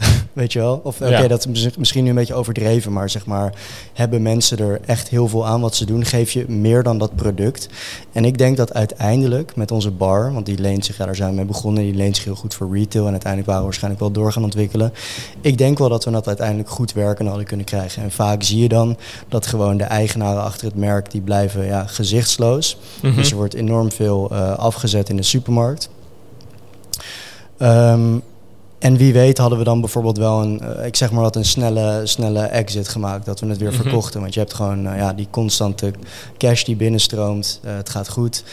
Weet 0.33 0.53
je 0.53 0.59
wel? 0.59 0.81
Of 0.83 1.01
oké, 1.01 1.09
Ja. 1.09 1.27
dat 1.27 1.47
is 1.51 1.77
misschien 1.77 2.03
nu 2.03 2.09
een 2.09 2.15
beetje 2.15 2.33
overdreven, 2.33 2.93
maar 2.93 3.09
zeg 3.09 3.25
maar, 3.25 3.53
hebben 3.93 4.21
mensen 4.21 4.57
er 4.57 4.79
echt 4.85 5.09
heel 5.09 5.27
veel 5.27 5.47
aan 5.47 5.61
wat 5.61 5.75
ze 5.75 5.85
doen? 5.85 6.05
Geef 6.05 6.31
je 6.31 6.45
meer 6.47 6.83
dan 6.83 6.97
dat 6.97 7.15
product? 7.15 7.69
En 8.11 8.25
ik 8.25 8.37
denk 8.37 8.57
dat 8.57 8.73
uiteindelijk 8.73 9.55
met 9.55 9.71
onze 9.71 9.91
bar, 9.91 10.33
want 10.33 10.45
die 10.45 10.57
leent 10.57 10.85
zich, 10.85 10.97
ja, 10.97 11.05
daar 11.05 11.15
zijn 11.15 11.29
we 11.29 11.35
mee 11.35 11.45
begonnen, 11.45 11.83
die 11.83 11.93
leent 11.93 12.15
zich 12.15 12.25
heel 12.25 12.35
goed 12.35 12.53
voor 12.53 12.73
retail 12.73 13.05
en 13.05 13.11
uiteindelijk 13.11 13.45
waren 13.45 13.61
we 13.61 13.67
waarschijnlijk 13.67 14.03
wel 14.03 14.11
door 14.11 14.31
gaan 14.31 14.43
ontwikkelen. 14.43 14.93
Ik 15.41 15.57
denk 15.57 15.77
wel 15.77 15.89
dat 15.89 16.05
we 16.05 16.11
dat 16.11 16.27
uiteindelijk 16.27 16.69
goed 16.69 16.93
werken 16.93 17.25
hadden 17.25 17.45
kunnen 17.45 17.65
krijgen. 17.65 18.03
En 18.03 18.11
vaak 18.11 18.43
zie 18.43 18.59
je 18.59 18.67
dan 18.69 18.97
dat 19.27 19.45
gewoon 19.45 19.77
de 19.77 19.83
eigenaren 19.83 20.43
achter 20.43 20.67
het 20.67 20.75
merk, 20.75 21.11
die 21.11 21.21
blijven 21.21 21.65
ja, 21.65 21.85
gezichtsloos. 21.85 22.77
Mhm. 23.01 23.15
Dus 23.15 23.29
er 23.31 23.35
wordt 23.37 23.53
enorm 23.53 23.91
veel 23.91 24.29
eh, 24.31 24.57
afgezet 24.57 25.09
in 25.09 25.15
de 25.15 25.23
supermarkt. 25.23 25.89
Ehm, 27.57 28.17
en 28.81 28.97
wie 28.97 29.13
weet 29.13 29.37
hadden 29.37 29.57
we 29.57 29.63
dan 29.63 29.79
bijvoorbeeld 29.81 30.17
wel 30.17 30.41
een, 30.41 30.61
eh, 30.61 30.85
ik 30.85 30.95
zeg 30.95 31.11
maar 31.11 31.21
wat, 31.21 31.35
een 31.35 31.45
snelle, 31.45 32.01
snelle 32.03 32.41
exit 32.41 32.87
gemaakt. 32.87 33.25
Dat 33.25 33.39
we 33.39 33.47
het 33.47 33.57
weer 33.57 33.71
Mhm. 33.71 33.81
verkochten. 33.81 34.21
Want 34.21 34.33
je 34.33 34.39
hebt 34.39 34.53
gewoon 34.53 34.87
eh, 34.87 34.97
ja, 34.97 35.13
die 35.13 35.27
constante 35.29 35.93
cash 36.37 36.63
die 36.63 36.75
binnenstroomt. 36.75 37.59
Eh, 37.63 37.75
het 37.75 37.89
gaat 37.89 38.09
goed. 38.09 38.43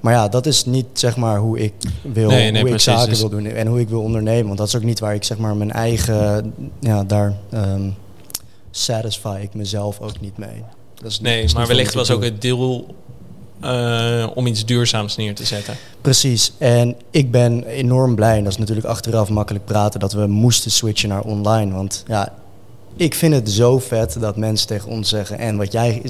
Maar 0.00 0.12
ja, 0.12 0.28
dat 0.28 0.46
is 0.46 0.64
niet 0.64 0.86
zeg 0.92 1.16
maar 1.16 1.38
hoe 1.38 1.58
ik 1.58 1.72
wil, 2.02 2.28
Nee, 2.28 2.50
nee, 2.50 2.62
hoe 2.62 2.70
ik 2.70 2.80
zaken 2.80 3.08
Dus- 3.08 3.20
wil 3.20 3.28
doen 3.28 3.46
en 3.46 3.66
hoe 3.66 3.80
ik 3.80 3.88
wil 3.88 4.00
ondernemen. 4.00 4.46
Want 4.46 4.58
dat 4.58 4.66
is 4.66 4.76
ook 4.76 4.82
niet 4.82 5.00
waar 5.00 5.14
ik 5.14 5.24
zeg 5.24 5.38
maar 5.38 5.56
mijn 5.56 5.72
eigen, 5.72 6.52
ja, 6.80 7.04
daar 7.04 7.34
ehm 7.50 7.88
satisfy 8.70 9.38
ik 9.42 9.54
mezelf 9.54 10.00
ook 10.00 10.20
niet 10.20 10.38
mee. 10.38 10.62
Dat 10.94 11.10
is 11.10 11.20
Nee, 11.20 11.42
is 11.42 11.54
maar 11.54 11.66
wellicht 11.66 11.94
was 11.94 12.10
ook 12.10 12.22
het 12.22 12.40
deel 12.42 12.86
eh, 13.60 14.26
om 14.34 14.46
iets 14.46 14.64
duurzaams 14.64 15.16
neer 15.16 15.34
te 15.34 15.44
zetten. 15.44 15.76
Precies. 16.00 16.52
En 16.58 16.96
ik 17.10 17.30
ben 17.30 17.64
enorm 17.64 18.14
blij, 18.14 18.36
en 18.36 18.42
dat 18.42 18.52
is 18.52 18.58
natuurlijk 18.58 18.86
achteraf 18.86 19.28
makkelijk 19.28 19.64
praten, 19.64 20.00
dat 20.00 20.12
we 20.12 20.26
moesten 20.26 20.70
switchen 20.70 21.08
naar 21.08 21.22
online. 21.22 21.74
Want 21.74 22.04
ja, 22.06 22.32
ik 22.96 23.14
vind 23.14 23.34
het 23.34 23.50
zo 23.50 23.78
vet 23.78 24.16
dat 24.20 24.36
mensen 24.36 24.66
tegen 24.66 24.88
ons 24.90 25.08
zeggen. 25.08 25.38
En 25.38 25.56
wat 25.56 25.72
jij 25.72 26.02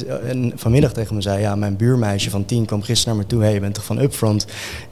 vanmiddag 0.54 0.92
tegen 0.92 1.14
me 1.14 1.20
zei, 1.22 1.40
ja, 1.40 1.54
mijn 1.54 1.76
buurmeisje 1.76 2.30
van 2.30 2.44
tien 2.44 2.64
kwam 2.64 2.82
gisteren 2.82 3.14
naar 3.16 3.24
me 3.24 3.30
toe. 3.30 3.38
Hé, 3.38 3.44
hey, 3.44 3.54
je 3.54 3.60
bent 3.60 3.74
toch 3.74 3.84
van 3.84 3.98
Upfront? 3.98 4.42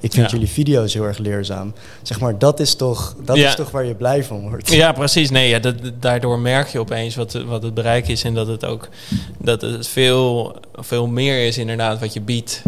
Ik 0.01 0.13
vind 0.13 0.31
Ja. 0.31 0.37
jullie 0.37 0.49
video's 0.53 0.95
heel 0.95 1.05
erg 1.05 1.19
leerzaam. 1.19 1.73
Zeg 2.03 2.21
maar, 2.21 2.39
dat 2.39 2.61
is 2.61 2.75
toch, 2.75 3.17
dat 3.25 3.37
Ja. 3.37 3.49
is 3.49 3.55
toch 3.55 3.71
waar 3.71 3.85
je 3.85 3.95
blij 3.95 4.25
van 4.25 4.41
wordt. 4.49 4.73
Ja, 4.73 4.93
precies. 4.93 5.31
Nee, 5.31 5.49
ja, 5.49 5.59
dat, 5.59 5.75
daardoor 6.01 6.39
merk 6.39 6.69
je 6.69 6.79
opeens 6.79 7.15
wat, 7.15 7.33
wat 7.33 7.63
het 7.63 7.75
bereik 7.75 8.09
is 8.09 8.25
en 8.25 8.35
dat 8.35 8.47
het 8.47 8.65
ook 8.65 8.89
dat 9.39 9.61
het 9.61 9.89
veel, 9.89 10.57
veel 10.75 11.07
meer 11.07 11.47
is 11.47 11.59
inderdaad 11.59 12.01
wat 12.01 12.13
je 12.13 12.21
biedt. 12.21 12.63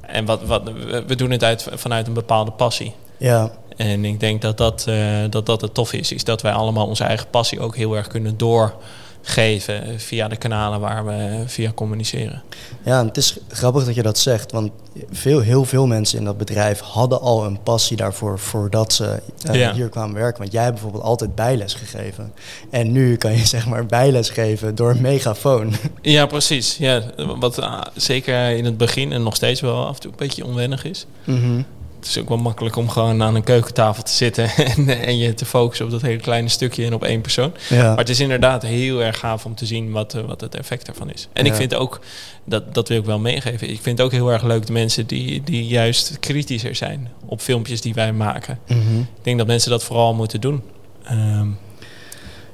En 0.00 0.24
wat, 0.24 0.42
wat, 0.42 0.62
we- 0.64 1.04
we 1.06 1.16
doen 1.16 1.30
het 1.30 1.44
uit, 1.44 1.66
vanuit 1.72 2.06
een 2.06 2.12
bepaalde 2.12 2.50
passie. 2.50 2.94
Ja, 3.16 3.50
En 3.76 4.04
ik 4.04 4.20
denk 4.20 4.42
dat 4.42 4.56
dat, 4.58 4.84
eh, 4.88 4.96
dat 5.30 5.46
dat 5.46 5.60
het 5.60 5.74
tof 5.74 5.92
is. 5.92 6.12
Is 6.12 6.24
dat 6.24 6.42
wij 6.42 6.52
allemaal 6.52 6.86
onze 6.86 7.04
eigen 7.04 7.26
passie 7.30 7.60
ook 7.60 7.76
heel 7.76 7.96
erg 7.96 8.06
kunnen 8.06 8.36
doorgeven 8.36 10.00
via 10.00 10.28
de 10.28 10.36
kanalen 10.36 10.80
waar 10.80 11.06
we 11.06 11.42
via 11.46 11.72
communiceren. 11.72 12.42
Ja, 12.84 13.00
en 13.00 13.06
het 13.06 13.16
is 13.16 13.36
grappig 13.48 13.84
dat 13.84 13.94
je 13.94 14.02
dat 14.02 14.18
zegt, 14.18 14.52
want 14.52 14.70
veel, 15.10 15.40
heel 15.40 15.64
veel 15.64 15.86
mensen 15.86 16.18
in 16.18 16.24
dat 16.24 16.38
bedrijf 16.38 16.80
hadden 16.80 17.20
al 17.20 17.44
een 17.44 17.62
passie 17.62 17.96
daarvoor 17.96 18.38
voordat 18.38 18.92
ze 18.92 19.20
eh, 19.46 19.54
Ja. 19.54 19.72
hier 19.72 19.88
kwamen 19.88 20.14
werken. 20.14 20.40
Want 20.40 20.52
jij 20.52 20.62
hebt 20.62 20.74
bijvoorbeeld 20.74 21.04
altijd 21.04 21.34
bijles 21.34 21.74
gegeven. 21.74 22.32
En 22.70 22.92
nu 22.92 23.16
kan 23.16 23.32
je 23.32 23.46
zeg 23.56 23.66
maar 23.66 23.86
bijles 23.86 24.28
geven 24.30 24.74
door 24.74 24.90
een 24.90 25.00
megafoon. 25.00 25.72
Ja, 26.02 26.26
precies. 26.26 26.76
Ja, 26.76 27.02
wat 27.38 27.68
zeker 27.94 28.50
in 28.50 28.64
het 28.64 28.76
begin 28.76 29.12
en 29.12 29.22
nog 29.22 29.34
steeds 29.36 29.60
wel 29.60 29.86
af 29.86 29.94
en 29.94 30.00
toe 30.00 30.10
een 30.10 30.16
beetje 30.16 30.44
onwennig 30.44 30.84
is. 30.84 31.06
Mhm. 31.24 31.62
Het 32.04 32.16
is 32.16 32.22
ook 32.22 32.28
wel 32.28 32.38
makkelijk 32.38 32.76
om 32.76 32.88
gewoon 32.88 33.22
aan 33.22 33.34
een 33.34 33.44
keukentafel 33.44 34.02
te 34.02 34.12
zitten 34.12 34.50
en, 34.76 34.88
en 34.88 35.18
je 35.18 35.34
te 35.34 35.44
focussen 35.44 35.86
op 35.86 35.92
dat 35.92 36.02
hele 36.02 36.20
kleine 36.20 36.48
stukje 36.48 36.84
en 36.84 36.94
op 36.94 37.04
één 37.04 37.20
persoon. 37.20 37.52
Ja. 37.68 37.88
Maar 37.88 37.98
het 37.98 38.08
is 38.08 38.20
inderdaad 38.20 38.62
heel 38.62 39.02
erg 39.02 39.18
gaaf 39.18 39.44
om 39.44 39.54
te 39.54 39.66
zien 39.66 39.90
wat, 39.90 40.14
eh, 40.14 40.22
wat 40.22 40.40
het 40.40 40.54
effect 40.54 40.88
ervan 40.88 41.10
is. 41.10 41.28
En 41.32 41.46
ik 41.46 41.54
vind 41.54 41.74
ook, 41.74 42.00
dat, 42.44 42.74
dat 42.74 42.88
wil 42.88 42.98
ik 42.98 43.04
wel 43.04 43.18
meegeven, 43.18 43.70
ik 43.70 43.80
vind 43.82 43.98
het 43.98 44.06
ook 44.06 44.12
heel 44.12 44.32
erg 44.32 44.42
leuk 44.42 44.66
de 44.66 44.72
mensen 44.72 45.06
die, 45.06 45.42
die 45.44 45.66
juist 45.66 46.18
kritischer 46.20 46.74
zijn 46.74 47.08
op 47.26 47.40
filmpjes 47.40 47.80
die 47.80 47.94
wij 47.94 48.12
maken. 48.12 48.58
Mhm. 48.66 48.98
Ik 48.98 49.22
denk 49.22 49.38
dat 49.38 49.46
mensen 49.46 49.70
dat 49.70 49.84
vooral 49.84 50.14
moeten 50.14 50.40
doen. 50.40 50.62
Ehm, 51.04 51.48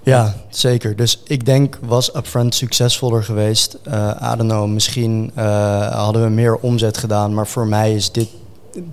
Ja, 0.02 0.36
zeker. 0.48 0.96
Dus 0.96 1.20
ik 1.24 1.44
denk, 1.44 1.78
was 1.82 2.16
Upfront 2.16 2.54
succesvoller 2.54 3.24
geweest? 3.24 3.78
Eh 3.82 4.32
I 4.32 4.36
don't 4.36 4.50
know, 4.50 4.68
misschien 4.68 5.32
eh, 5.34 5.94
hadden 5.96 6.22
we 6.22 6.28
meer 6.28 6.56
omzet 6.56 6.98
gedaan. 6.98 7.34
Maar 7.34 7.46
voor 7.46 7.66
mij 7.66 7.94
is 7.94 8.12
dit, 8.12 8.28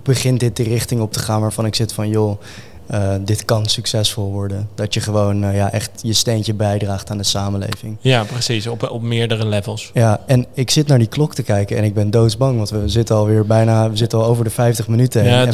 begint 0.02 0.40
dit 0.40 0.56
de 0.56 0.62
richting 0.62 1.00
op 1.00 1.12
te 1.12 1.18
gaan 1.18 1.40
waarvan 1.40 1.66
ik 1.66 1.74
zit 1.74 1.92
van... 1.92 2.08
joh, 2.08 2.40
eh, 2.88 3.14
dit 3.20 3.44
kan 3.44 3.66
succesvol 3.66 4.30
worden. 4.32 4.68
Dat 4.74 4.94
je 4.94 5.00
gewoon 5.00 5.44
eh, 5.44 5.54
ja, 5.54 5.72
echt 5.72 5.90
je 6.02 6.12
steentje 6.12 6.54
bijdraagt 6.54 7.10
aan 7.10 7.18
de 7.18 7.24
samenleving. 7.24 7.96
ja, 8.00 8.24
precies, 8.24 8.66
op, 8.66 8.90
op 8.90 9.02
meerdere 9.02 9.46
levels. 9.46 9.90
Ja, 9.94 10.20
en 10.26 10.46
ik 10.54 10.70
zit 10.70 10.86
naar 10.86 10.98
die 10.98 11.06
klok 11.06 11.34
te 11.34 11.42
kijken 11.42 11.76
en 11.76 11.84
ik 11.84 11.94
ben 11.94 12.10
doodsbang. 12.10 12.56
Want 12.56 12.70
we 12.70 12.88
zitten 12.88 13.16
alweer 13.16 13.46
bijna, 13.46 13.90
we 13.90 13.96
zitten 13.96 14.18
al 14.18 14.24
over 14.24 14.44
de 14.44 14.50
50 14.50 14.88
minuten 14.88 15.22
heen. 15.22 15.30
Ja, 15.30 15.46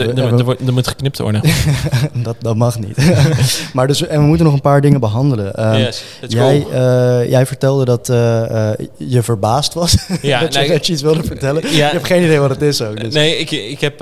er 0.66 0.72
moet 0.72 0.87
geknipt 0.87 1.18
worden. 1.18 1.43
dat, 2.22 2.37
dat 2.41 2.57
mag 2.57 2.78
niet. 2.78 2.97
maar 3.74 3.87
dus, 3.87 4.07
en 4.07 4.20
we 4.20 4.26
moeten 4.26 4.47
nog 4.47 4.55
een 4.55 4.61
paar 4.61 4.80
dingen 4.80 5.01
behandelen. 5.01 5.55
Ehm, 5.55 5.78
yes, 5.78 6.05
jij, 6.28 6.66
eh, 6.72 7.30
jij 7.30 7.47
vertelde 7.47 7.85
dat 7.85 8.07
je 8.97 9.22
verbaasd 9.22 9.74
was. 9.74 9.97
Ja, 10.22 10.41
dat, 10.45 10.55
je, 10.55 10.68
dat 10.68 10.87
je 10.87 10.93
iets 10.93 11.03
wilde 11.03 11.24
vertellen. 11.24 11.62
ja. 11.62 11.68
Je 11.70 11.82
hebt 11.82 12.07
geen 12.07 12.22
idee 12.22 12.39
wat 12.39 12.51
het 12.51 12.62
is 12.62 12.82
ook. 12.82 13.01
Dus. 13.01 13.14
Nee, 13.14 13.39
ik, 13.39 13.51
ik, 13.51 13.80
heb, 13.80 13.93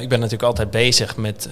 ik 0.00 0.08
ben 0.08 0.20
natuurlijk 0.20 0.42
altijd 0.42 0.70
bezig 0.70 1.16
met 1.16 1.48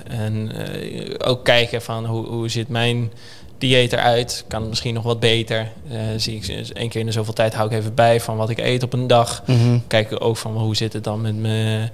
ook 1.25 1.45
kijken 1.45 1.83
van 1.83 2.07
hoe, 2.07 2.27
hoe 2.27 2.49
zit 2.49 2.69
mijn 2.69 3.13
dieet 3.59 3.93
eruit? 3.93 4.45
Kan 4.49 4.61
het 4.61 4.69
misschien 4.69 4.95
nog 4.95 5.03
wat 5.03 5.21
beter? 5.21 5.69
Eh, 5.91 5.99
zie 6.17 6.37
ik 6.37 6.49
eens 6.49 6.73
één 6.73 6.89
keer 6.89 7.01
in 7.01 7.07
de 7.07 7.13
zoveel 7.13 7.33
tijd 7.33 7.55
hou 7.55 7.71
ik 7.71 7.77
even 7.79 7.95
bij 7.95 8.21
van 8.21 8.37
wat 8.37 8.51
ik 8.51 8.59
eet 8.59 8.83
op 8.83 8.93
een 8.93 9.07
dag. 9.07 9.43
Mhm. 9.47 9.79
Kijk 9.87 10.17
ook 10.19 10.37
van 10.37 10.57
hoe 10.57 10.77
zit 10.77 10.93
het 10.93 11.05
dan 11.05 11.21
met 11.21 11.37
mijn, 11.37 11.91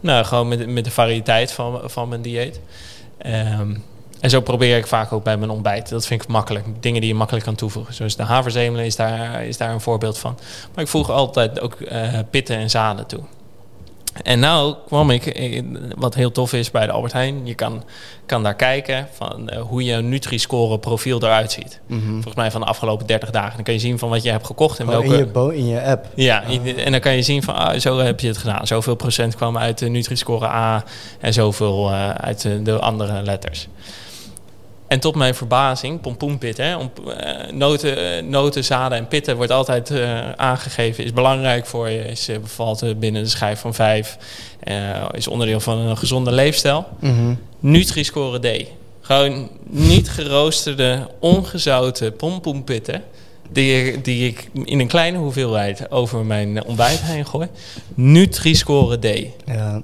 nou 0.00 0.24
gewoon 0.24 0.48
met, 0.48 0.68
met 0.68 0.84
de 0.84 0.90
variëteit 0.90 1.52
van, 1.52 1.80
van 1.84 2.08
mijn 2.08 2.22
dieet. 2.22 2.60
Ehm, 3.18 3.74
en 4.20 4.30
zo 4.30 4.40
probeer 4.40 4.76
ik 4.76 4.86
vaak 4.86 5.12
ook 5.12 5.24
bij 5.24 5.36
mijn 5.36 5.50
ontbijt. 5.50 5.88
Dat 5.88 6.06
vind 6.06 6.22
ik 6.22 6.28
makkelijk. 6.28 6.64
Dingen 6.80 7.00
die 7.00 7.10
je 7.10 7.16
makkelijk 7.16 7.44
kan 7.44 7.54
toevoegen. 7.54 7.94
Zoals 7.94 8.16
de 8.16 8.22
haverzemelen 8.22 8.84
is 8.84 8.96
daar, 8.96 9.44
is 9.44 9.56
daar 9.56 9.72
een 9.72 9.80
voorbeeld 9.80 10.18
van. 10.18 10.38
Maar 10.74 10.84
ik 10.84 10.90
voeg 10.90 11.10
altijd 11.10 11.60
ook 11.60 11.80
eh, 11.80 12.18
pitten 12.30 12.56
en 12.56 12.70
zaden 12.70 13.06
toe. 13.06 13.20
En 14.22 14.38
nou 14.38 14.74
kwam 14.86 15.10
ik, 15.10 15.26
eh, 15.26 15.62
wat 15.96 16.14
heel 16.14 16.32
tof 16.32 16.52
is 16.52 16.70
bij 16.70 16.86
de 16.86 16.92
Albert 16.92 17.12
Heijn. 17.12 17.46
Je 17.46 17.54
kan, 17.54 17.84
kan 18.26 18.42
daar 18.42 18.54
kijken 18.54 19.08
van 19.12 19.48
eh, 19.48 19.60
hoe 19.60 19.84
je 19.84 19.96
Nutri-score 19.96 20.78
profiel 20.78 21.22
eruit 21.22 21.52
ziet. 21.52 21.80
Mhm. 21.86 22.12
Volgens 22.12 22.34
mij 22.34 22.50
van 22.50 22.60
de 22.60 22.66
afgelopen 22.66 23.06
30 23.06 23.30
dagen. 23.30 23.54
Dan 23.54 23.64
kan 23.64 23.74
je 23.74 23.80
zien 23.80 23.98
van 23.98 24.08
wat 24.08 24.22
je 24.22 24.30
hebt 24.30 24.46
gekocht 24.46 24.78
en 24.78 24.84
Oh, 24.84 24.90
welke... 24.90 25.06
in, 25.06 25.32
je 25.32 25.56
in 25.56 25.66
je 25.66 25.82
app. 25.82 26.06
Ja, 26.14 26.42
en 26.76 26.92
dan 26.92 27.00
kan 27.00 27.16
je 27.16 27.22
zien 27.22 27.42
van 27.42 27.54
ah, 27.54 27.78
zo 27.78 27.98
heb 27.98 28.20
je 28.20 28.26
het 28.26 28.38
gedaan. 28.38 28.66
Zoveel 28.66 28.94
procent 28.94 29.36
kwam 29.36 29.58
uit 29.58 29.78
de 29.78 29.88
Nutri-score 29.88 30.46
A 30.46 30.84
en 31.20 31.32
zoveel 31.32 31.90
eh, 31.90 32.10
uit 32.10 32.48
de 32.62 32.78
andere 32.78 33.22
letters. 33.22 33.68
En 34.92 35.00
tot 35.00 35.14
mijn 35.14 35.34
verbazing, 35.34 36.00
pompoenpitten, 36.00 36.64
hè, 36.64 36.76
om, 36.76 36.90
eh, 37.18 37.52
noten, 37.52 38.16
eh, 38.16 38.22
noten, 38.22 38.64
zaden 38.64 38.98
en 38.98 39.08
pitten 39.08 39.36
wordt 39.36 39.52
altijd 39.52 39.90
eh, 39.90 40.32
aangegeven. 40.32 41.04
Is 41.04 41.12
belangrijk 41.12 41.66
voor 41.66 41.88
je, 41.90 42.04
is, 42.04 42.28
bevalt 42.40 42.98
binnen 42.98 43.22
de 43.22 43.28
schijf 43.28 43.60
van 43.60 43.74
vijf. 43.74 44.16
is 45.10 45.28
onderdeel 45.28 45.60
van 45.60 45.78
een 45.78 45.96
gezonde 45.96 46.32
leefstijl. 46.32 46.86
Mhm. 46.98 47.34
Nutri-score 47.58 48.38
D. 48.38 48.66
Gewoon 49.00 49.50
niet 49.62 50.08
geroosterde, 50.08 51.08
ongezouten 51.18 52.16
pompoenpitten. 52.16 53.02
Die, 53.50 54.00
die 54.00 54.28
ik 54.28 54.48
in 54.64 54.80
een 54.80 54.88
kleine 54.88 55.18
hoeveelheid 55.18 55.90
over 55.90 56.24
mijn 56.24 56.64
ontbijt 56.64 57.00
heen 57.02 57.26
gooi. 57.26 57.48
Nutri-score 57.94 58.98
D. 58.98 59.26
Ja. 59.46 59.82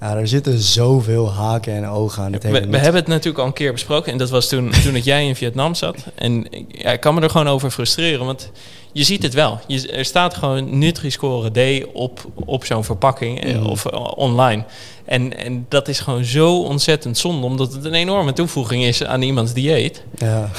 Ja, 0.00 0.16
er 0.16 0.28
zitten 0.28 0.58
zoveel 0.58 1.32
haken 1.32 1.72
en 1.74 1.86
ogen 1.88 2.22
aan 2.22 2.32
hele 2.40 2.66
We, 2.68 2.76
hebben 2.76 3.00
het 3.00 3.06
natuurlijk 3.06 3.38
al 3.38 3.46
een 3.46 3.52
keer 3.52 3.72
besproken. 3.72 4.12
En 4.12 4.18
dat 4.18 4.30
was 4.30 4.48
toen, 4.48 4.70
toen 4.84 4.96
ik 4.96 5.04
jij 5.04 5.26
in 5.26 5.36
Vietnam 5.36 5.74
zat. 5.74 5.96
En 6.14 6.46
ja, 6.68 6.90
ik 6.92 7.00
kan 7.00 7.14
me 7.14 7.20
er 7.20 7.30
gewoon 7.30 7.48
over 7.48 7.70
frustreren. 7.70 8.26
Want 8.26 8.50
je 8.92 9.02
ziet 9.04 9.22
het 9.22 9.34
wel. 9.34 9.60
Je, 9.66 9.88
er 9.88 10.04
staat 10.04 10.34
gewoon 10.34 10.78
Nutri-score 10.78 11.50
D 11.80 11.86
op, 11.92 12.26
op 12.34 12.64
zo'n 12.64 12.84
verpakking. 12.84 13.40
eh, 13.44 13.54
Mhm. 13.54 13.66
Of 13.66 13.86
eh, 13.86 14.10
online. 14.16 14.64
En, 15.04 15.38
en 15.38 15.66
dat 15.68 15.88
is 15.88 16.00
gewoon 16.00 16.24
zo 16.24 16.62
ontzettend 16.62 17.18
zonde. 17.18 17.46
Omdat 17.46 17.72
het 17.72 17.84
een 17.84 17.94
enorme 17.94 18.32
toevoeging 18.32 18.84
is 18.84 19.04
aan 19.04 19.22
iemands 19.22 19.52
dieet. 19.52 20.02
Ja. 20.18 20.50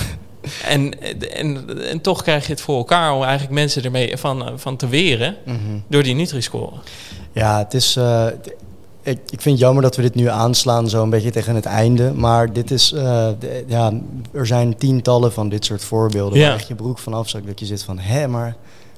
En, 0.67 0.93
en, 1.33 1.67
en 1.89 2.01
toch 2.01 2.21
krijg 2.23 2.45
je 2.45 2.51
het 2.51 2.61
voor 2.61 2.77
elkaar 2.77 3.13
om 3.13 3.21
eigenlijk 3.23 3.53
mensen 3.53 3.83
ermee 3.83 4.17
van, 4.17 4.51
van 4.55 4.75
te 4.77 4.87
weren 4.87 5.35
Mhm. 5.45 5.57
door 5.89 6.03
die 6.03 6.15
Nutri-score. 6.15 6.71
Ja, 7.31 7.57
het 7.57 7.73
is. 7.73 7.95
eh, 7.95 8.25
ik, 9.03 9.17
ik 9.29 9.41
vind 9.41 9.43
het 9.43 9.59
jammer 9.59 9.83
dat 9.83 9.95
we 9.95 10.01
dit 10.01 10.15
nu 10.15 10.27
aanslaan, 10.29 10.89
zo 10.89 11.03
een 11.03 11.09
beetje 11.09 11.31
tegen 11.31 11.55
het 11.55 11.65
einde. 11.65 12.13
Maar 12.13 12.53
dit 12.53 12.71
is. 12.71 12.91
eh, 12.91 13.27
de- 13.39 13.63
ja, 13.67 13.91
er 14.33 14.47
zijn 14.47 14.77
tientallen 14.77 15.33
van 15.33 15.49
dit 15.49 15.65
soort 15.65 15.83
voorbeelden. 15.83 16.39
Ja. 16.39 16.45
Waar 16.47 16.55
echt 16.55 16.67
je 16.67 16.75
broek 16.75 16.99
van 16.99 17.13
afzakt. 17.13 17.47
Dat 17.47 17.59
je 17.59 17.65
zit 17.65 17.83
van, 17.83 17.99
hé, 17.99 18.27
maar. 18.27 18.55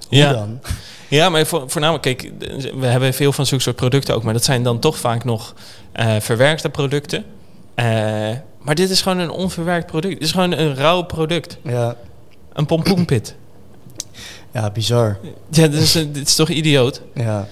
Hoe 0.09 0.17
Ja. 0.17 0.33
dan? 0.33 0.59
Ja, 1.07 1.29
maar 1.29 1.45
voor, 1.45 1.63
voornamelijk, 1.67 2.03
kijk, 2.03 2.31
we 2.79 2.85
hebben 2.85 3.13
veel 3.13 3.31
van 3.31 3.45
zulke 3.45 3.63
soort 3.63 3.75
producten 3.75 4.15
ook, 4.15 4.23
maar 4.23 4.33
dat 4.33 4.43
zijn 4.43 4.63
dan 4.63 4.79
toch 4.79 4.97
vaak 4.97 5.23
nog 5.23 5.53
eh, 5.91 6.15
verwerkte 6.19 6.69
producten. 6.69 7.23
Eh, 7.75 7.85
Maar 8.61 8.75
dit 8.75 8.89
is 8.89 9.01
gewoon 9.01 9.17
een 9.17 9.29
onverwerkt 9.29 9.85
product. 9.85 10.13
Het 10.13 10.23
is 10.23 10.31
gewoon 10.31 10.51
een 10.51 10.75
rauw 10.75 11.01
product. 11.01 11.57
Ja, 11.63 11.95
Een 12.53 12.65
pompoenpit. 12.65 13.35
ja 14.51 14.71
bizar. 14.71 15.17
Ja, 15.49 15.67
dit 15.67 15.81
is, 15.81 15.91
dit 15.91 16.27
is 16.27 16.35
toch 16.35 16.49
idioot? 16.49 17.01
Ja. 17.13 17.47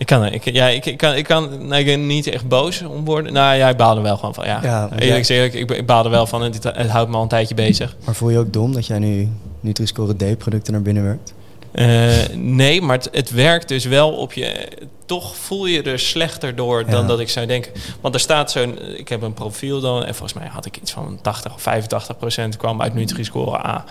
Ik 0.00 0.06
kan, 0.06 0.24
ik, 0.24 0.44
ja, 0.44 0.68
ik, 0.68 0.86
ik 0.86 0.96
kan, 0.96 1.14
ik 1.14 1.24
kan 1.24 1.66
nou, 1.66 1.80
ik 1.80 1.86
ben 1.86 2.06
niet 2.06 2.26
echt 2.26 2.48
boos 2.48 2.82
om 2.82 3.04
worden. 3.04 3.32
Nou 3.32 3.56
ja, 3.56 3.68
ik 3.68 3.76
baal 3.76 3.96
er 3.96 4.02
wel 4.02 4.16
gewoon 4.16 4.34
van. 4.34 4.44
Ja, 4.44 4.60
Ja, 4.62 4.88
eerlijk 4.98 5.18
gezegd, 5.26 5.54
ik, 5.54 5.70
ik 5.70 5.86
baal 5.86 6.04
er 6.04 6.10
wel 6.10 6.26
van. 6.26 6.42
Het, 6.42 6.64
het 6.64 6.88
houdt 6.88 7.10
me 7.10 7.16
al 7.16 7.22
een 7.22 7.28
tijdje 7.28 7.54
bezig. 7.54 7.96
Maar 8.04 8.14
voel 8.14 8.30
je 8.30 8.38
ook 8.38 8.52
dom 8.52 8.72
dat 8.72 8.86
jij 8.86 8.98
nu 8.98 9.28
Nutri-Score 9.60 10.14
D-producten 10.34 10.72
naar 10.72 10.82
binnen 10.82 11.02
werkt? 11.02 11.34
Eh, 11.72 12.36
nee, 12.36 12.82
maar 12.82 12.96
het, 12.96 13.08
het 13.12 13.30
werkt 13.30 13.68
dus 13.68 13.84
wel 13.84 14.10
op 14.12 14.32
je. 14.32 14.68
Toch 15.06 15.36
voel 15.36 15.66
je 15.66 15.82
er 15.82 15.98
slechter 15.98 16.56
door 16.56 16.86
dan 16.86 17.06
dat 17.06 17.20
ik 17.20 17.28
zou 17.28 17.46
denken. 17.46 17.72
Want 18.00 18.14
er 18.14 18.20
staat 18.20 18.50
zo'n. 18.50 18.98
Ik 18.98 19.08
heb 19.08 19.22
een 19.22 19.34
profiel 19.34 19.80
dan. 19.80 20.04
En 20.04 20.14
volgens 20.14 20.38
mij 20.38 20.48
had 20.48 20.66
ik 20.66 20.76
iets 20.76 20.92
van 20.92 21.18
80 21.22 21.54
of 21.54 21.62
85 21.62 22.16
procent 22.18 22.56
kwam 22.56 22.82
uit 22.82 22.94
Nutri-Score 22.94 23.66
A. 23.66 23.84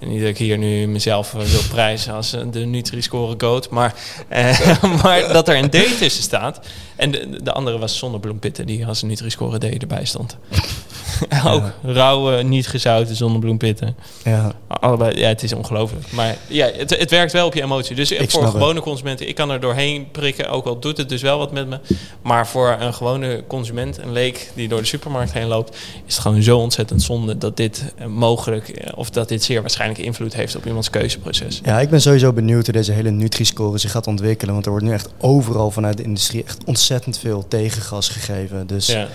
En 0.00 0.08
niet 0.08 0.20
dat 0.20 0.28
ik 0.28 0.38
hier 0.38 0.58
nu 0.58 0.86
mezelf 0.86 1.34
eh, 1.34 1.40
wil 1.40 1.62
prijzen 1.74 2.14
als 2.14 2.32
eh, 2.32 2.42
de 2.50 2.58
Nutri-Score 2.58 3.34
goat. 3.38 3.70
Maar, 3.70 3.94
eh, 4.28 4.82
maar 5.02 5.32
dat 5.32 5.48
er 5.48 5.56
een 5.56 5.70
D 5.70 5.98
tussen 5.98 6.22
staat. 6.22 6.60
En 6.96 7.10
de, 7.10 7.42
de 7.42 7.52
andere 7.52 7.78
was 7.78 7.98
zonnebloempitten 7.98 8.66
die 8.66 8.86
als 8.86 9.02
een 9.02 9.08
Nutri-Score 9.08 9.58
D 9.58 9.64
erbij 9.64 10.04
stond. 10.04 10.36
Ook 11.46 11.62
rauwe, 11.82 12.42
niet 12.42 12.68
gezouten 12.68 13.16
zonnebloempitten. 13.16 13.96
Ja, 14.24 14.52
Allebei, 14.80 15.18
ja, 15.18 15.28
het 15.28 15.42
is 15.42 15.52
ongelooflijk. 15.52 16.12
Maar 16.12 16.36
ja, 16.46 16.70
het, 16.76 16.98
het 16.98 17.10
werkt 17.10 17.32
wel 17.32 17.46
op 17.46 17.54
je 17.54 17.62
emotie. 17.62 17.96
Dus 17.96 18.10
Ik 18.10 18.30
voor 18.30 18.42
het. 18.42 18.50
gewone 18.50 18.80
consumenten, 18.80 19.28
ik 19.28 19.34
kan 19.34 19.50
er 19.50 19.60
doorheen 19.60 20.10
prikken, 20.10 20.48
ook 20.48 20.66
al 20.66 20.78
doet 20.78 20.96
het 20.96 21.08
dus 21.08 21.22
wel 21.22 21.38
wat 21.38 21.52
met 21.52 21.68
me. 21.68 21.78
Maar 22.22 22.46
voor 22.46 22.76
een 22.80 22.94
gewone 22.94 23.44
consument, 23.46 23.98
een 23.98 24.12
leek 24.12 24.50
die 24.54 24.68
door 24.68 24.80
de 24.80 24.86
supermarkt 24.86 25.32
heen 25.32 25.46
loopt, 25.46 25.76
is 26.06 26.14
het 26.14 26.22
gewoon 26.22 26.42
zo 26.42 26.58
ontzettend 26.58 27.02
zonde 27.02 27.38
dat 27.38 27.56
dit 27.56 27.92
eh, 27.96 28.06
mogelijk, 28.06 28.68
eh, 28.68 28.92
of 28.94 29.10
dat 29.10 29.28
dit 29.28 29.44
zeer 29.44 29.60
waarschijnlijk 29.60 29.89
invloed 29.98 30.34
heeft 30.34 30.56
op 30.56 30.66
iemands 30.66 30.90
keuzeproces. 30.90 31.60
Ja, 31.64 31.80
ik 31.80 31.90
ben 31.90 32.00
sowieso 32.00 32.32
benieuwd 32.32 32.64
hoe 32.64 32.74
deze 32.74 32.92
hele 32.92 33.10
Nutri-score 33.10 33.78
zich 33.78 33.90
gaat 33.90 34.06
ontwikkelen. 34.06 34.52
Want 34.52 34.64
er 34.64 34.70
wordt 34.70 34.86
nu 34.86 34.92
echt 34.92 35.08
overal 35.18 35.70
vanuit 35.70 35.96
de 35.96 36.02
industrie 36.02 36.44
echt 36.44 36.64
ontzettend 36.64 37.18
veel 37.18 37.44
tegengas 37.48 38.08
gegeven. 38.08 38.66
Dus 38.66 38.86
Ja, 38.86 39.08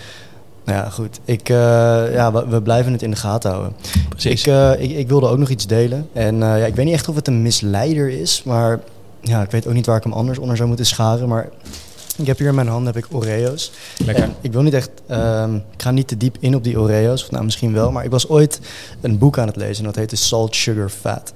nou 0.66 0.78
ja, 0.78 0.90
goed. 0.90 1.20
Ik, 1.26 1.50
eh, 1.50 1.56
ja, 2.14 2.32
we, 2.32 2.48
we 2.48 2.62
blijven 2.62 2.92
het 2.92 3.02
in 3.02 3.10
de 3.10 3.16
gaten 3.16 3.52
houden. 3.52 3.74
precies. 4.10 4.42
Ik, 4.42 4.48
eh, 4.54 4.72
ik, 4.78 4.92
ik 4.92 5.08
wilde 5.08 5.28
ook 5.28 5.38
nog 5.38 5.50
iets 5.50 5.68
delen. 5.68 6.10
En 6.14 6.34
eh, 6.44 6.60
ja, 6.60 6.66
ik 6.66 6.76
weet 6.76 6.86
niet 6.86 6.94
echt 6.94 7.10
of 7.10 7.16
het 7.16 7.28
een 7.28 7.42
misleider 7.42 8.10
is. 8.10 8.44
Maar 8.44 8.80
ja, 9.22 9.42
ik 9.42 9.52
weet 9.52 9.68
ook 9.68 9.74
niet 9.74 9.86
waar 9.86 9.98
ik 9.98 10.04
hem 10.04 10.14
anders 10.14 10.38
onder 10.38 10.56
zou 10.56 10.68
moeten 10.68 10.86
scharen. 10.86 11.28
Maar 11.28 11.50
ik 12.16 12.28
heb 12.28 12.38
hier 12.38 12.48
in 12.48 12.56
mijn 12.56 12.68
handen 12.68 12.94
heb 12.94 13.06
ik 13.06 13.14
Oreo's. 13.16 13.72
Lekker. 14.06 14.24
En 14.24 14.36
ik 14.42 14.52
wil 14.52 14.62
niet 14.62 14.74
echt, 14.74 14.90
ehm, 15.08 15.56
ik 15.56 15.82
ga 15.82 15.92
niet 15.92 16.08
te 16.08 16.18
diep 16.18 16.38
in 16.40 16.56
op 16.56 16.64
die 16.64 16.80
Oreo's, 16.80 17.24
of 17.24 17.32
nou 17.32 17.44
misschien 17.44 17.74
wel, 17.74 17.92
maar 17.92 18.04
ik 18.04 18.12
was 18.12 18.30
ooit 18.30 18.60
een 19.02 19.18
boek 19.18 19.38
aan 19.38 19.48
het 19.48 19.56
lezen 19.56 19.78
en 19.78 19.84
dat 19.84 19.96
heette 19.96 20.16
Salt 20.16 20.56
Sugar 20.56 20.90
Fat. 20.90 21.34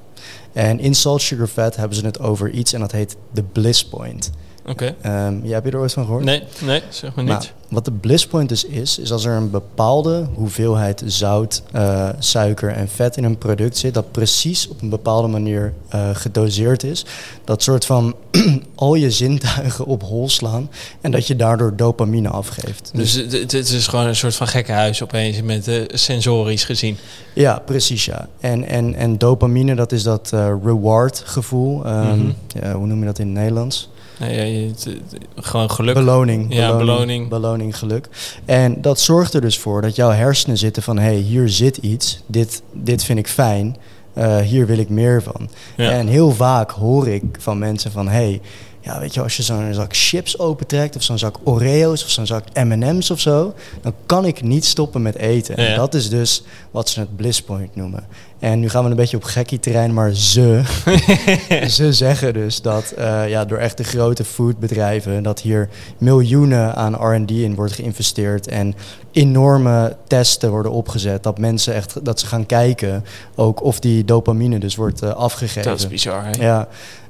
En 0.54 0.80
in 0.80 0.96
Salt 0.96 1.22
Sugar 1.22 1.48
Fat 1.48 1.76
hebben 1.76 1.98
ze 1.98 2.06
het 2.06 2.20
over 2.20 2.50
iets 2.50 2.74
en 2.74 2.80
dat 2.80 2.92
heet 2.92 3.16
de 3.32 3.44
bliss 3.44 3.86
point. 3.86 4.32
Oké. 4.70 4.96
Ehm, 5.02 5.40
ja, 5.44 5.54
heb 5.54 5.66
je 5.66 5.72
er 5.72 5.78
ooit 5.80 5.94
van 5.94 6.06
gehoord? 6.06 6.24
Nee, 6.24 6.44
nee, 6.66 6.82
zeg 6.90 7.16
maar 7.16 7.26
Nou, 7.26 7.40
niet. 7.40 7.54
wat 7.70 7.86
de 7.86 7.92
bliss 7.92 8.28
point 8.28 8.50
dus 8.50 8.64
is, 8.64 9.00
is 9.00 9.12
als 9.12 9.26
er 9.26 9.36
een 9.36 9.50
bepaalde 9.50 10.28
hoeveelheid 10.34 11.04
zout, 11.06 11.62
eh, 11.72 12.10
suiker 12.20 12.70
en 12.72 12.88
vet 12.90 13.18
in 13.18 13.24
een 13.24 13.38
product 13.38 13.78
zit, 13.78 13.94
dat 13.94 14.12
precies 14.12 14.68
op 14.68 14.82
een 14.82 14.90
bepaalde 14.90 15.28
manier 15.28 15.74
eh, 15.90 16.10
gedoseerd 16.14 16.84
is. 16.84 17.06
Dat 17.44 17.64
soort 17.64 17.86
van 17.86 18.16
al 18.76 18.96
je 18.96 19.12
zintuigen 19.12 19.86
op 19.86 20.02
hol 20.04 20.30
slaan 20.30 20.70
en 21.02 21.12
dat 21.12 21.28
je 21.28 21.36
daardoor 21.36 21.76
dopamine 21.76 22.30
afgeeft. 22.30 22.92
Dus 22.94 23.14
het, 23.14 23.32
het- 23.32 23.52
het 23.52 23.70
is 23.70 23.88
gewoon 23.88 24.06
een 24.08 24.16
soort 24.16 24.36
van 24.36 24.48
gekke 24.48 24.72
huis 24.72 25.04
opeens 25.04 25.42
met 25.42 25.68
eh, 25.68 25.82
sensorisch 25.88 26.64
gezien. 26.64 26.98
Ja, 27.34 27.60
precies 27.66 28.06
ja. 28.06 28.28
En, 28.40 28.64
en, 28.68 28.96
en 28.96 29.18
dopamine, 29.18 29.76
dat 29.76 29.92
is 29.92 30.04
dat 30.04 30.30
reward 30.64 31.22
gevoel. 31.26 31.86
Ehm, 31.86 32.18
Mhm. 32.18 32.32
ja, 32.62 32.74
hoe 32.74 32.88
noem 32.88 33.00
je 33.00 33.06
dat 33.06 33.20
in 33.20 33.26
het 33.28 33.36
Nederlands? 33.36 33.90
Nee, 34.20 34.36
ja, 34.36 34.44
je- 34.44 34.68
het- 34.68 34.84
het- 34.84 35.46
gewoon 35.46 35.72
geluk. 35.72 35.94
Beloning. 35.94 36.54
Ja, 36.54 36.78
beloning. 36.78 37.30
Beloning, 37.30 37.78
geluk. 37.78 38.08
En 38.46 38.82
dat 38.82 39.00
zorgt 39.00 39.34
er 39.34 39.42
dus 39.42 39.58
voor 39.60 39.82
dat 39.82 39.96
jouw 39.96 40.10
hersenen 40.12 40.58
zitten 40.58 40.84
van... 40.84 40.98
hé, 40.98 41.04
hey, 41.04 41.16
hier 41.16 41.50
zit 41.50 41.78
iets, 41.78 42.24
dit, 42.26 42.62
dit 42.74 43.04
vind 43.04 43.20
ik 43.20 43.28
fijn, 43.28 43.78
eh, 44.14 44.38
hier 44.38 44.66
wil 44.66 44.78
ik 44.78 44.90
meer 44.90 45.24
van. 45.24 45.50
Ja. 45.78 45.92
En 45.92 46.08
heel 46.08 46.32
vaak 46.32 46.72
hoor 46.72 47.08
ik 47.08 47.24
van 47.40 47.58
mensen 47.60 47.92
van... 47.92 48.08
hé, 48.08 48.14
hey, 48.14 48.42
ja, 48.82 49.00
weet 49.00 49.14
je, 49.14 49.22
als 49.22 49.38
je 49.38 49.44
zo'n 49.44 49.74
zak 49.74 49.96
chips 49.96 50.40
opentrekt... 50.40 50.96
of 50.96 51.04
zo'n 51.04 51.18
zak 51.18 51.36
Oreo's 51.44 52.04
of 52.04 52.10
zo'n 52.10 52.26
zak 52.26 52.44
M&M's 52.54 53.10
of 53.10 53.20
zo... 53.20 53.54
dan 53.82 53.94
kan 54.06 54.26
ik 54.26 54.42
niet 54.42 54.66
stoppen 54.66 55.02
met 55.02 55.16
eten. 55.16 55.58
En 55.58 55.70
Ja. 55.70 55.76
dat 55.76 55.94
is 55.94 56.10
dus 56.10 56.44
wat 56.72 56.90
ze 56.90 57.00
het 57.00 57.16
bliss 57.16 57.42
point 57.42 57.76
noemen. 57.76 58.08
En 58.40 58.60
nu 58.60 58.70
gaan 58.70 58.84
we 58.84 58.90
een 58.90 58.96
beetje 58.96 59.18
op 59.18 59.24
gekkie 59.24 59.60
terrein, 59.60 59.94
maar 59.94 60.14
ze... 60.14 60.62
ze 61.78 61.94
zeggen 61.94 62.34
dus 62.34 62.62
dat 62.62 62.94
uh, 62.98 63.30
ja, 63.30 63.46
door 63.46 63.58
echt 63.58 63.78
de 63.78 63.84
grote 63.84 64.24
foodbedrijven... 64.24 65.24
dat 65.24 65.42
hier 65.42 65.70
miljoenen 65.98 66.76
aan 66.76 66.96
R&D 66.96 67.32
in 67.32 67.56
wordt 67.56 67.74
geïnvesteerd... 67.74 68.48
en 68.48 68.76
enorme 69.12 69.96
testen 70.08 70.50
worden 70.50 70.72
opgezet. 70.72 71.24
Dat 71.24 71.38
mensen 71.38 71.74
echt 71.74 72.06
dat 72.06 72.20
ze 72.20 72.26
gaan 72.26 72.46
kijken 72.46 73.06
ook 73.36 73.64
of 73.64 73.80
die 73.80 74.06
dopamine 74.06 74.60
dus 74.60 74.76
wordt 74.76 75.04
uh, 75.04 75.10
afgegeven. 75.10 75.70
Dat 75.70 75.80
is 75.80 75.88
bizar, 75.88 76.26
hè? 76.26 76.32
Ja. 76.32 76.68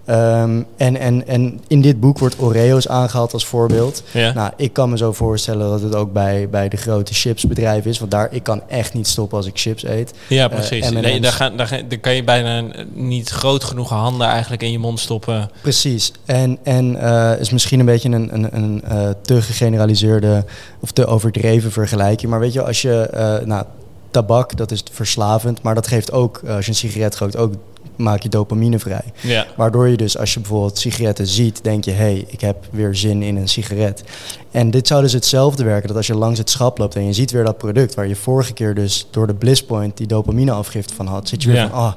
Um, 0.10 0.66
en, 0.78 0.98
en, 0.98 1.28
en 1.28 1.60
in 1.68 1.82
dit 1.82 2.00
boek 2.00 2.20
wordt 2.20 2.40
Oreo's 2.40 2.88
aangehaald 2.88 3.34
als 3.34 3.46
voorbeeld. 3.46 4.04
Ja. 4.12 4.34
Nou, 4.34 4.52
ik 4.58 4.74
kan 4.74 4.90
me 4.90 4.98
zo 4.98 5.14
voorstellen 5.14 5.70
dat 5.70 5.82
het 5.82 5.96
ook 5.96 6.14
bij, 6.14 6.50
bij 6.50 6.70
de 6.70 6.78
grote 6.78 7.14
chipsbedrijven 7.14 7.90
is. 7.90 8.00
Want 8.00 8.12
daar, 8.12 8.28
ik 8.32 8.44
kan 8.44 8.62
echt 8.68 8.94
niet 8.94 9.08
stoppen 9.08 9.38
als 9.38 9.46
ik 9.46 9.52
chips 9.58 9.84
eet. 9.84 10.14
Ja, 10.28 10.48
precies. 10.48 10.92
Uh, 10.92 11.00
nee, 11.00 11.20
daar, 11.20 11.32
gaan, 11.32 11.58
daar, 11.58 11.68
gaan, 11.68 11.82
daar 11.88 11.98
kan 11.98 12.16
je 12.16 12.24
bijna 12.24 12.64
niet 12.94 13.30
groot 13.30 13.64
genoeg 13.64 13.90
handen 13.90 14.28
eigenlijk 14.28 14.64
in 14.64 14.72
je 14.72 14.80
mond 14.80 15.00
stoppen. 15.00 15.50
Precies. 15.62 16.12
En, 16.26 16.58
en 16.64 16.96
uh, 16.96 17.40
is 17.40 17.50
misschien 17.50 17.80
een 17.80 17.86
beetje 17.86 18.10
een, 18.10 18.34
een, 18.34 18.56
een 18.56 18.84
uh, 18.92 19.10
te 19.22 19.42
gegeneraliseerde 19.42 20.46
of 20.80 20.92
te 20.92 21.06
overdreven 21.06 21.72
vergelijking. 21.72 22.32
Maar 22.32 22.40
weet 22.40 22.54
je, 22.54 22.64
als 22.64 22.82
je... 22.82 23.42
Nou, 23.46 23.66
tabak, 24.12 24.58
dat 24.58 24.72
is 24.72 24.84
verslavend. 24.92 25.62
Maar 25.62 25.76
dat 25.76 25.88
geeft 25.88 26.12
ook, 26.12 26.42
als 26.48 26.66
je 26.66 26.72
een 26.72 26.78
sigaret 26.78 27.18
rookt, 27.18 27.38
ook 27.38 27.54
maak 28.00 28.24
je 28.24 28.30
dopamine 28.30 28.80
vrij. 28.80 29.04
Ja. 29.22 29.46
Waardoor 29.56 29.88
je 29.88 29.98
dus, 29.98 30.18
als 30.18 30.34
je 30.34 30.40
bijvoorbeeld 30.40 30.78
sigaretten 30.78 31.28
ziet, 31.28 31.64
denk 31.64 31.86
je... 31.86 31.92
hé, 31.92 31.98
hey, 31.98 32.26
ik 32.28 32.42
heb 32.42 32.68
weer 32.72 32.96
zin 32.96 33.22
in 33.22 33.36
een 33.36 33.48
sigaret. 33.48 34.04
En 34.52 34.72
dit 34.72 34.88
zou 34.88 35.02
dus 35.02 35.14
hetzelfde 35.14 35.64
werken, 35.64 35.88
dat 35.88 35.98
als 35.98 36.08
je 36.08 36.16
langs 36.16 36.40
het 36.40 36.50
schap 36.50 36.78
loopt... 36.78 36.96
en 36.96 37.06
je 37.06 37.14
ziet 37.14 37.32
weer 37.32 37.44
dat 37.44 37.58
product 37.58 37.96
waar 37.96 38.08
je 38.08 38.16
vorige 38.16 38.54
keer 38.54 38.76
dus 38.76 39.08
door 39.12 39.28
de 39.28 39.34
bliss 39.34 39.64
point... 39.64 39.98
die 39.98 40.08
dopamine 40.08 40.52
afgift 40.52 40.92
van 40.92 41.08
had, 41.08 41.28
zit 41.28 41.44
je 41.44 41.50
weer 41.50 41.58
Ja. 41.58 41.70
van... 41.70 41.80
ah, 41.80 41.94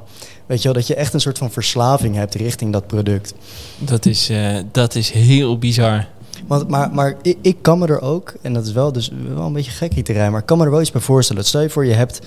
weet 0.46 0.58
je 0.58 0.64
wel, 0.64 0.72
dat 0.72 0.86
je 0.86 0.94
echt 0.94 1.14
een 1.14 1.20
soort 1.20 1.38
van 1.38 1.50
verslaving 1.50 2.14
hebt 2.14 2.34
richting 2.34 2.72
dat 2.72 2.86
product. 2.86 3.34
Dat 3.78 4.06
is, 4.06 4.30
uh, 4.30 4.58
dat 4.72 4.94
is 4.94 5.10
heel 5.10 5.58
bizar. 5.58 6.06
Want, 6.46 6.68
maar 6.68 6.90
maar 6.92 7.16
ik, 7.22 7.38
ik 7.40 7.56
kan 7.60 7.78
me 7.78 7.86
er 7.86 8.00
ook, 8.00 8.34
en 8.42 8.52
dat 8.52 8.66
is 8.66 8.72
wel, 8.72 8.92
dus 8.92 9.10
wel 9.34 9.46
een 9.46 9.52
beetje 9.52 9.70
gek 9.70 10.04
terrein... 10.04 10.30
maar 10.30 10.40
ik 10.40 10.46
kan 10.46 10.58
me 10.58 10.64
er 10.64 10.70
wel 10.70 10.80
iets 10.80 10.90
bij 10.90 11.00
voorstellen. 11.00 11.44
Stel 11.44 11.60
je 11.60 11.70
voor, 11.70 11.86
je 11.86 11.94
hebt 11.94 12.20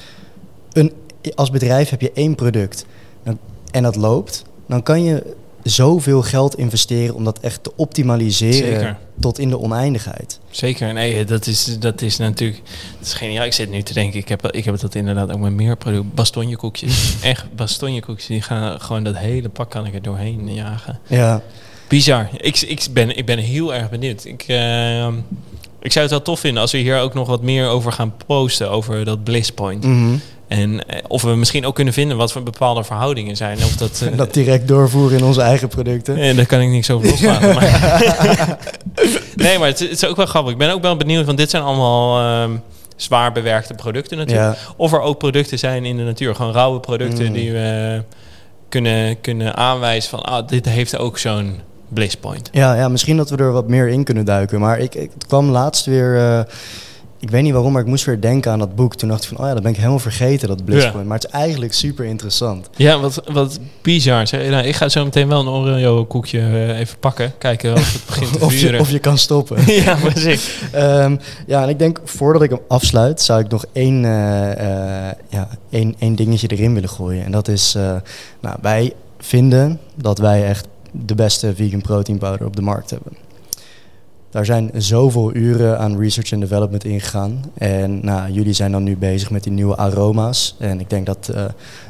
een, 0.71 0.93
als 1.35 1.49
bedrijf 1.49 1.89
heb 1.89 2.01
je 2.01 2.11
één 2.13 2.35
product... 2.35 2.85
en 3.75 3.83
dat 3.83 3.95
loopt, 3.95 4.43
dan 4.67 4.83
kan 4.83 5.03
je 5.03 5.35
zoveel 5.63 6.21
geld 6.21 6.57
investeren 6.57 7.15
om 7.15 7.23
dat 7.23 7.39
echt 7.39 7.63
te 7.63 7.71
optimaliseren 7.75 8.53
Zeker. 8.53 8.97
tot 9.19 9.39
in 9.39 9.49
de 9.49 9.59
oneindigheid. 9.59 10.39
Zeker, 10.49 10.93
nee, 10.93 11.25
dat 11.25 11.47
is, 11.47 11.79
dat 11.79 12.01
is 12.01 12.17
natuurlijk 12.17 12.61
dat 12.97 13.07
is 13.07 13.13
geniaal. 13.13 13.45
Ik 13.45 13.53
zit 13.53 13.69
nu 13.69 13.81
te 13.81 13.93
denken, 13.93 14.19
ik 14.19 14.29
heb, 14.29 14.51
ik 14.51 14.65
heb 14.65 14.79
dat 14.79 14.95
inderdaad 14.95 15.31
ook 15.31 15.39
met 15.39 15.53
meer 15.53 15.77
producten. 15.77 16.11
Bastonjekoekjes, 16.13 17.15
echt 17.21 17.55
bastonjekoekjes, 17.55 18.27
die 18.27 18.41
gaan 18.41 18.81
gewoon 18.81 19.03
dat 19.03 19.17
hele 19.17 19.49
pak 19.49 19.69
kan 19.69 19.85
ik 19.85 19.93
er 19.93 20.01
doorheen 20.01 20.53
jagen. 20.53 20.99
Ja, 21.07 21.41
Bizar. 21.87 22.29
Ik, 22.37 22.61
ik, 22.61 22.87
ben, 22.91 23.17
ik 23.17 23.25
ben 23.25 23.37
heel 23.37 23.73
erg 23.73 23.89
benieuwd. 23.89 24.25
Ik, 24.25 24.45
uh, 24.47 25.07
ik 25.79 25.91
zou 25.91 26.05
het 26.05 26.09
wel 26.09 26.21
tof 26.21 26.39
vinden 26.39 26.61
als 26.61 26.71
we 26.71 26.77
hier 26.77 26.99
ook 26.99 27.13
nog 27.13 27.27
wat 27.27 27.41
meer 27.41 27.67
over 27.67 27.91
gaan 27.91 28.13
posten, 28.25 28.69
over 28.69 29.05
dat 29.05 29.23
bliss 29.23 29.51
point. 29.51 29.83
mm 29.83 30.07
-hmm. 30.07 30.21
En 30.47 30.73
uh, 30.73 30.79
of 31.07 31.21
we 31.21 31.35
misschien 31.35 31.65
ook 31.65 31.75
kunnen 31.75 31.93
vinden 31.93 32.17
wat 32.17 32.31
voor 32.31 32.43
bepaalde 32.43 32.83
verhoudingen 32.83 33.35
zijn. 33.35 33.57
Of 33.57 33.75
dat, 33.75 34.01
uh, 34.03 34.17
dat 34.17 34.33
direct 34.33 34.67
doorvoeren 34.67 35.17
in 35.17 35.23
onze 35.23 35.41
eigen 35.41 35.67
producten. 35.67 36.17
En 36.17 36.35
daar 36.35 36.45
kan 36.45 36.59
ik 36.59 36.69
niks 36.69 36.89
over 36.89 37.09
loslaten. 37.09 37.53
maar 37.55 37.69
nee, 39.35 39.59
maar 39.59 39.67
het, 39.67 39.79
het, 39.79 39.91
is 39.91 40.05
ook 40.05 40.15
wel 40.15 40.25
grappig. 40.25 40.51
Ik 40.51 40.57
ben 40.57 40.73
ook 40.73 40.81
wel 40.81 40.97
benieuwd, 40.97 41.25
want 41.25 41.37
dit 41.37 41.49
zijn 41.49 41.63
allemaal 41.63 42.41
um, 42.43 42.61
zwaar 42.95 43.31
bewerkte 43.31 43.73
producten 43.73 44.17
natuurlijk. 44.17 44.55
Ja. 44.55 44.73
Of 44.77 44.93
er 44.93 45.01
ook 45.01 45.17
producten 45.17 45.59
zijn 45.59 45.85
in 45.85 45.97
de 45.97 46.03
natuur. 46.03 46.35
Gewoon 46.35 46.53
rauwe 46.53 46.79
producten 46.79 47.25
mm. 47.25 47.33
die 47.33 47.51
we 47.51 48.01
kunnen, 48.69 49.21
kunnen 49.21 49.55
aanwijzen 49.55 50.09
van... 50.09 50.21
Ah, 50.21 50.47
dit 50.47 50.65
heeft 50.65 50.97
ook 50.97 51.17
zo'n 51.17 51.59
bliss 51.87 52.17
point. 52.17 52.49
Ja, 52.51 52.75
ja, 52.75 52.87
misschien 52.87 53.17
dat 53.17 53.29
we 53.29 53.37
er 53.37 53.51
wat 53.51 53.67
meer 53.67 53.87
in 53.87 54.03
kunnen 54.03 54.25
duiken. 54.25 54.59
Maar 54.59 54.79
ik, 54.79 54.95
ik 54.95 55.11
het 55.13 55.25
kwam 55.25 55.49
laatst 55.49 55.85
weer... 55.85 56.15
Uh, 56.15 56.39
ik 57.25 57.31
weet 57.31 57.43
niet 57.43 57.53
waarom, 57.53 57.71
maar 57.71 57.81
ik 57.81 57.87
moest 57.87 58.05
weer 58.05 58.21
denken 58.21 58.51
aan 58.51 58.59
dat 58.59 58.75
boek. 58.75 58.95
Toen 58.95 59.09
dacht 59.09 59.23
ik 59.23 59.29
van, 59.29 59.37
oh 59.37 59.45
ja, 59.45 59.53
dat 59.53 59.61
ben 59.61 59.71
ik 59.71 59.77
helemaal 59.77 59.99
vergeten, 59.99 60.47
dat 60.47 60.65
Bliss 60.65 60.85
Ja. 60.85 60.91
Point. 60.91 61.07
Maar 61.07 61.17
het 61.17 61.25
is 61.25 61.31
eigenlijk 61.31 61.73
super 61.73 62.05
interessant. 62.05 62.69
Ja, 62.75 62.99
wat, 62.99 63.21
wat 63.31 63.59
bizar. 63.81 64.27
zeg. 64.27 64.49
Nou, 64.49 64.65
ik 64.65 64.75
ga 64.75 64.89
zo 64.89 65.03
meteen 65.03 65.27
wel 65.27 65.39
een 65.39 65.47
Oreo 65.47 66.05
koekje 66.05 66.39
eh, 66.39 66.79
even 66.79 66.99
pakken. 66.99 67.33
Kijken 67.37 67.73
of 67.73 67.93
het 67.93 68.05
begint 68.05 68.33
te 68.33 68.39
Of 68.45 68.59
je, 68.59 68.79
of 68.79 68.91
je 68.91 68.99
kan 68.99 69.17
stoppen. 69.17 69.73
ja, 69.83 69.95
precies. 69.95 70.49
Ehm, 70.71 71.15
ja, 71.47 71.63
en 71.63 71.69
ik 71.69 71.79
denk, 71.79 72.01
voordat 72.03 72.41
ik 72.41 72.49
hem 72.49 72.59
afsluit, 72.67 73.21
zou 73.21 73.39
ik 73.39 73.49
nog 73.49 73.65
één, 73.73 74.05
eh, 74.05 74.51
eh, 75.09 75.15
ja, 75.29 75.49
één, 75.69 75.95
één 75.99 76.15
dingetje 76.15 76.47
erin 76.47 76.73
willen 76.73 76.89
gooien. 76.89 77.25
En 77.25 77.31
dat 77.31 77.47
is, 77.47 77.73
nou, 78.41 78.57
wij 78.61 78.93
vinden 79.19 79.79
dat 79.95 80.17
wij 80.17 80.45
echt 80.47 80.67
de 80.91 81.15
beste 81.15 81.55
vegan 81.55 81.81
protein 81.81 82.17
powder 82.17 82.45
op 82.47 82.55
de 82.55 82.61
markt 82.61 82.89
hebben. 82.89 83.24
Daar 84.35 84.45
zijn 84.45 84.71
zoveel 84.73 85.33
uren 85.35 85.79
aan 85.79 85.99
research 85.99 86.31
en 86.31 86.39
development 86.39 86.83
ingegaan. 86.83 87.51
En 87.53 88.05
nou, 88.05 88.31
jullie 88.31 88.53
zijn 88.53 88.71
dan 88.71 88.83
nu 88.83 88.97
bezig 88.97 89.29
met 89.29 89.43
die 89.43 89.51
nieuwe 89.51 89.77
aroma's. 89.77 90.55
En 90.59 90.79
ik 90.79 90.89
denk 90.89 91.05
dat 91.05 91.29
eh, 91.33 91.45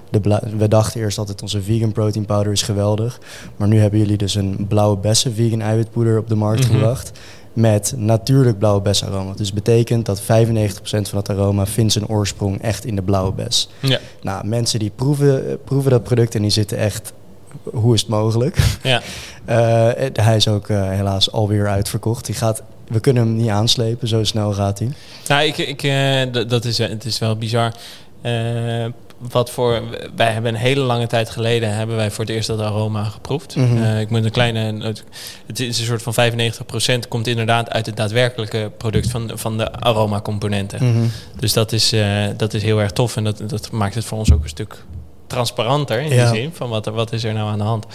de 0.09 0.41
we 0.57 0.67
dachten 0.67 0.99
eerst 0.99 1.17
altijd 1.17 1.41
onze 1.41 1.61
vegan 1.61 1.91
protein 1.91 2.25
powder 2.25 2.51
is 2.51 2.61
geweldig. 2.61 3.19
Maar 3.57 3.67
nu 3.67 3.79
hebben 3.79 3.99
jullie 3.99 4.17
dus 4.17 4.35
een 4.35 4.65
blauwe 4.67 4.97
bessen 4.97 5.33
vegan 5.33 5.61
eiwitpoeder 5.61 6.17
op 6.17 6.27
de 6.27 6.35
markt 6.35 6.63
Mhm. 6.63 6.71
gebracht. 6.73 7.11
Met 7.53 7.93
natuurlijk 7.97 8.57
blauwe 8.57 8.81
besaroma. 8.81 9.33
Dus 9.35 9.53
betekent 9.53 10.05
dat 10.05 10.21
95% 10.21 11.09
van 11.09 11.17
het 11.19 11.29
aroma 11.29 11.65
vindt 11.65 11.93
zijn 11.93 12.07
oorsprong 12.07 12.61
echt 12.61 12.85
in 12.85 12.95
de 12.95 13.01
blauwe 13.01 13.31
bes. 13.33 13.69
Ja. 13.79 13.99
Nou, 14.21 14.47
mensen 14.47 14.79
die 14.79 14.91
proeven, 14.95 15.57
proeven 15.63 15.91
dat 15.91 16.03
product 16.03 16.35
en 16.35 16.41
die 16.41 16.51
zitten 16.51 16.77
echt... 16.77 17.13
Hoe 17.63 17.93
is 17.93 18.01
het 18.01 18.09
mogelijk? 18.09 18.57
Ja. 18.83 19.01
Eh, 19.45 19.89
hij 20.13 20.35
is 20.35 20.47
ook 20.47 20.69
eh, 20.69 20.89
helaas 20.89 21.31
alweer 21.31 21.67
uitverkocht. 21.67 22.25
Die 22.25 22.35
gaat, 22.35 22.63
we 22.87 22.99
kunnen 22.99 23.23
hem 23.23 23.35
niet 23.35 23.49
aanslepen, 23.49 24.07
zo 24.07 24.23
snel 24.23 24.53
gaat 24.53 24.79
hij. 24.79 24.89
Nou, 25.27 25.43
ik, 25.43 25.57
ik, 25.57 25.83
eh, 25.83 26.47
dat 26.47 26.65
is, 26.65 26.79
eh, 26.79 26.89
het 26.89 27.05
is 27.05 27.19
wel 27.19 27.35
bizar. 27.35 27.71
Eh, 28.21 28.85
wat 29.29 29.49
voor, 29.51 29.81
wij 30.15 30.31
hebben 30.31 30.53
een 30.53 30.59
hele 30.59 30.81
lange 30.81 31.07
tijd 31.07 31.29
geleden 31.29 31.75
hebben 31.75 31.95
wij 31.95 32.11
voor 32.11 32.25
het 32.25 32.33
eerst 32.33 32.47
dat 32.47 32.59
aroma 32.59 33.03
geproefd. 33.03 33.55
Mhm. 33.55 33.83
Eh, 33.83 33.99
ik 33.99 34.09
moet 34.09 34.25
een 34.25 34.31
kleine, 34.31 34.93
het 35.47 35.59
is 35.59 35.79
een 35.79 35.85
soort 35.85 36.01
van 36.01 36.13
95% 36.13 37.07
komt 37.07 37.27
inderdaad 37.27 37.69
uit 37.69 37.85
het 37.85 37.97
daadwerkelijke 37.97 38.71
product 38.77 39.09
van, 39.11 39.31
van 39.33 39.57
de 39.57 39.71
aroma 39.71 40.21
componenten. 40.21 40.83
Mhm. 40.91 41.05
Dus 41.39 41.53
dat 41.53 41.71
is, 41.71 41.91
eh, 41.91 42.23
dat 42.37 42.53
is 42.53 42.63
heel 42.63 42.79
erg 42.81 42.91
tof 42.91 43.15
en 43.15 43.23
dat, 43.23 43.41
dat 43.47 43.71
maakt 43.71 43.95
het 43.95 44.05
voor 44.05 44.17
ons 44.17 44.31
ook 44.31 44.43
een 44.43 44.49
stuk 44.49 44.83
transparanter 45.27 45.99
in 46.01 46.13
Ja. 46.13 46.31
die 46.31 46.41
zin 46.41 46.51
van 46.53 46.69
wat, 46.69 46.85
er- 46.85 46.93
wat 46.93 47.11
is 47.11 47.23
er 47.23 47.33
nou 47.33 47.49
aan 47.49 47.57
de 47.57 47.63
hand. 47.63 47.85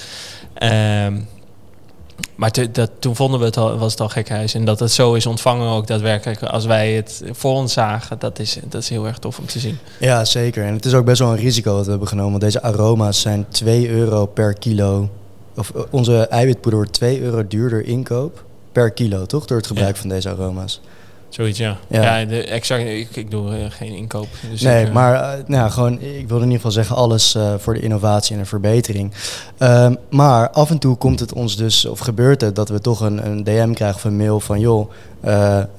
Maar 2.35 2.51
te- 2.51 2.71
dat, 2.71 2.91
toen 2.99 3.17
vonden 3.17 3.41
we 3.41 3.47
het 3.47 3.57
al, 3.57 3.79
was 3.79 3.91
het 3.93 4.01
al 4.01 4.09
gekhuis. 4.09 4.55
En 4.55 4.65
dat 4.65 4.81
het 4.81 4.91
zo 4.93 5.15
is 5.15 5.27
ontvangen 5.27 5.69
ook 5.69 5.87
daadwerkelijk 5.87 6.43
als 6.43 6.65
wij 6.67 6.93
het 6.93 7.23
voor 7.33 7.53
ons 7.55 7.73
zagen, 7.73 8.19
dat 8.19 8.39
is, 8.39 8.59
dat 8.69 8.83
is 8.83 8.89
heel 8.89 9.07
erg 9.07 9.19
tof 9.19 9.39
om 9.39 9.47
te 9.47 9.59
zien. 9.59 9.79
Ja, 10.01 10.25
zeker. 10.25 10.65
En 10.65 10.75
het 10.75 10.85
is 10.85 10.95
ook 10.95 11.05
best 11.05 11.19
wel 11.19 11.31
een 11.31 11.37
risico 11.37 11.75
wat 11.75 11.85
we 11.85 11.91
hebben 11.91 12.09
genomen. 12.09 12.31
Want 12.31 12.43
deze 12.43 12.63
aroma's 12.63 13.21
zijn 13.21 13.47
2 13.49 13.89
euro 13.89 14.27
per 14.27 14.55
kilo. 14.55 15.09
Of 15.57 15.71
eh, 15.75 15.83
onze 15.91 16.27
eiwitpoeder 16.27 16.81
wordt 16.81 16.95
2 16.95 17.21
euro 17.21 17.47
duurder 17.47 17.85
inkoop 17.87 18.45
per 18.73 18.91
kilo, 18.91 19.27
toch? 19.27 19.45
Door 19.47 19.57
het 19.57 19.67
gebruik 19.67 19.95
Ja. 19.95 20.01
van 20.01 20.09
deze 20.11 20.29
aroma's. 20.29 20.81
Zoiets, 21.31 21.59
ja. 21.59 21.77
Ja. 21.89 22.19
Ja, 22.21 22.25
de, 22.27 22.45
exact, 22.45 22.85
ik, 22.85 23.17
ik 23.17 23.31
doe 23.31 23.57
eh, 23.57 23.65
geen 23.71 23.93
inkoop. 23.93 24.29
Dus 24.51 24.61
nee, 24.61 24.81
ik, 24.83 24.89
eh, 24.89 24.95
maar 24.95 25.15
eh, 25.15 25.45
nou, 25.47 25.71
gewoon, 25.71 25.93
ik 26.01 26.01
wilde 26.29 26.35
in 26.45 26.51
ieder 26.51 26.55
geval 26.57 26.71
zeggen 26.71 26.97
alles 26.97 27.37
voor 27.59 27.75
de 27.75 27.81
innovatie 27.81 28.35
en 28.35 28.41
de 28.43 28.47
verbetering. 28.49 29.13
Ehm, 29.59 29.95
maar 30.11 30.51
af 30.51 30.71
en 30.71 30.79
toe 30.79 30.97
komt 30.97 31.21
het 31.21 31.33
ons 31.33 31.57
dus, 31.57 31.85
of 31.87 31.99
gebeurt 31.99 32.41
het, 32.41 32.55
dat 32.57 32.69
we 32.69 32.81
toch 32.81 33.01
een, 33.01 33.27
een 33.27 33.45
DM 33.45 33.73
krijgen 33.73 33.97
of 33.97 34.05
een 34.05 34.17
mail 34.17 34.41
van... 34.41 34.61
joh, 34.61 34.91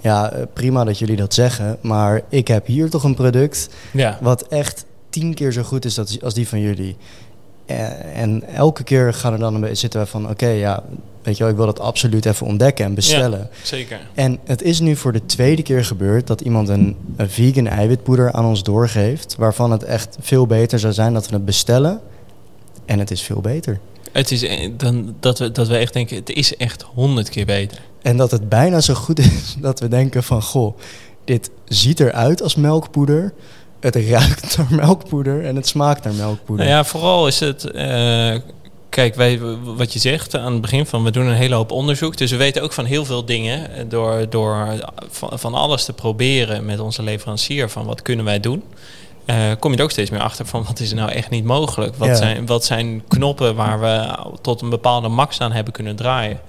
ja, 0.02 0.34
prima 0.54 0.84
dat 0.84 1.00
jullie 1.00 1.16
dat 1.16 1.34
zeggen, 1.34 1.78
maar 1.82 2.22
ik 2.30 2.48
heb 2.48 2.66
hier 2.66 2.90
toch 2.90 3.04
een 3.04 3.16
product... 3.16 3.70
Ja, 3.94 4.18
wat 4.22 4.42
echt 4.48 4.86
tien 5.10 5.34
keer 5.34 5.52
zo 5.52 5.64
goed 5.64 5.86
is 5.86 5.94
dat- 5.96 6.18
als 6.24 6.34
die 6.34 6.48
van 6.48 6.60
jullie. 6.60 6.98
En, 7.66 8.14
en 8.14 8.44
elke 8.56 8.84
keer 8.84 9.14
gaan 9.14 9.34
er 9.34 9.40
dan 9.40 9.54
een 9.56 9.62
beetje 9.62 9.76
zitten 9.76 10.00
we 10.00 10.06
van, 10.06 10.30
oké, 10.30 10.48
ja, 10.48 10.84
weet 11.24 11.38
je 11.38 11.44
wel, 11.44 11.52
ik 11.52 11.58
wil 11.58 11.66
dat 11.66 11.80
absoluut 11.80 12.26
even 12.26 12.48
ontdekken 12.48 12.86
en 12.86 12.94
bestellen. 12.94 13.50
zeker. 13.64 14.00
En 14.14 14.40
het 14.46 14.62
is 14.62 14.80
nu 14.80 14.96
voor 14.96 15.12
de 15.14 15.26
tweede 15.26 15.62
keer 15.62 15.86
gebeurd 15.86 16.28
dat 16.28 16.42
iemand 16.42 16.70
een, 16.70 16.96
een 17.16 17.30
vegan 17.30 17.68
eiwitpoeder 17.68 18.32
aan 18.32 18.46
ons 18.46 18.64
doorgeeft, 18.64 19.36
waarvan 19.38 19.72
het 19.72 19.84
echt 19.84 20.18
veel 20.20 20.48
beter 20.48 20.80
zou 20.80 20.94
zijn 20.94 21.14
dat 21.14 21.28
we 21.30 21.36
het 21.36 21.46
bestellen. 21.46 22.02
En 22.86 23.00
het 23.00 23.12
is 23.12 23.22
veel 23.22 23.42
beter. 23.42 23.80
Het 24.12 24.32
is 24.32 24.44
eh, 24.44 24.70
dan, 24.78 25.16
dat, 25.20 25.40
we, 25.40 25.52
dat 25.52 25.68
we 25.68 25.78
echt 25.78 25.94
denken, 25.94 26.16
het 26.16 26.30
is 26.30 26.56
echt 26.58 26.82
honderd 26.82 27.30
keer 27.30 27.46
beter. 27.46 27.78
En 28.02 28.18
dat 28.18 28.32
het 28.32 28.50
bijna 28.50 28.82
zo 28.82 28.94
goed 28.94 29.20
is 29.20 29.56
dat 29.60 29.80
we 29.80 29.88
denken 29.88 30.24
van, 30.24 30.42
goh, 30.42 30.78
dit 31.26 31.50
ziet 31.66 32.00
eruit 32.00 32.42
als 32.42 32.56
melkpoeder. 32.56 33.34
Het 33.80 33.96
ruikt 33.96 34.58
naar 34.58 34.68
melkpoeder 34.70 35.46
en 35.46 35.56
het 35.56 35.68
smaakt 35.68 36.04
naar 36.04 36.14
melkpoeder. 36.14 36.66
Nou 36.66 36.78
ja, 36.78 36.84
vooral 36.86 37.28
is 37.28 37.40
het. 37.40 37.64
eh, 37.72 38.36
kijk, 38.92 39.16
wij, 39.16 39.40
wat 39.64 39.94
je 39.94 40.00
zegt 40.00 40.36
aan 40.36 40.52
het 40.52 40.62
begin 40.62 40.86
van 40.86 41.04
we 41.04 41.12
doen 41.12 41.26
een 41.26 41.36
hele 41.36 41.56
hoop 41.56 41.72
onderzoek. 41.72 42.18
Dus 42.18 42.32
we 42.32 42.38
weten 42.38 42.62
ook 42.64 42.74
van 42.74 42.86
heel 42.86 43.06
veel 43.06 43.26
dingen. 43.26 43.90
Door, 43.90 44.30
door 44.30 44.68
van, 45.10 45.40
van 45.40 45.54
alles 45.54 45.86
te 45.86 45.94
proberen 45.94 46.66
met 46.66 46.80
onze 46.80 47.04
leverancier 47.04 47.70
van 47.70 47.86
wat 47.86 48.02
kunnen 48.02 48.26
wij 48.26 48.40
doen. 48.40 48.64
eh, 49.26 49.52
kom 49.60 49.72
je 49.72 49.78
er 49.78 49.84
ook 49.84 49.92
steeds 49.92 50.10
meer 50.10 50.20
achter 50.22 50.46
van 50.46 50.64
wat 50.68 50.80
is 50.80 50.90
er 50.90 50.96
nou 50.96 51.12
echt 51.12 51.30
niet 51.30 51.44
mogelijk. 51.44 51.96
Wat, 51.96 52.08
Ja. 52.08 52.16
zijn, 52.16 52.46
wat 52.46 52.66
zijn 52.66 53.04
knoppen 53.08 53.56
waar 53.56 53.80
we 53.80 54.16
tot 54.42 54.62
een 54.62 54.70
bepaalde 54.70 55.08
max 55.08 55.40
aan 55.40 55.52
hebben 55.52 55.74
kunnen 55.74 55.96
draaien. 55.96 56.40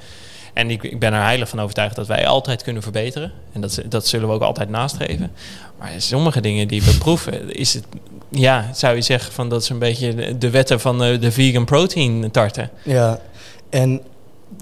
En 0.52 0.70
ik, 0.70 0.82
ik 0.82 0.98
ben 0.98 1.12
er 1.12 1.22
heilig 1.22 1.48
van 1.48 1.60
overtuigd 1.60 1.96
dat 1.96 2.06
wij 2.06 2.26
altijd 2.26 2.62
kunnen 2.62 2.82
verbeteren. 2.82 3.32
En 3.52 3.60
dat, 3.60 3.80
dat 3.88 4.06
zullen 4.06 4.28
we 4.28 4.34
ook 4.34 4.42
altijd 4.42 4.68
nastreven. 4.68 5.30
Maar 5.78 5.90
sommige 5.98 6.40
dingen 6.40 6.68
die 6.68 6.82
we 6.82 6.98
proeven, 6.98 7.54
is 7.54 7.74
het, 7.74 7.84
ja, 8.32 8.70
zou 8.74 8.94
je 8.94 9.02
zeggen 9.02 9.32
van 9.32 9.48
dat 9.48 9.62
is 9.62 9.68
een 9.68 9.78
beetje 9.78 10.38
de- 10.38 10.50
wetten 10.50 10.80
van 10.80 10.98
de, 10.98 11.18
de 11.18 11.32
vegan 11.32 11.64
protein 11.64 12.30
tarten. 12.30 12.70
Ja, 12.84 13.18
en 13.70 14.00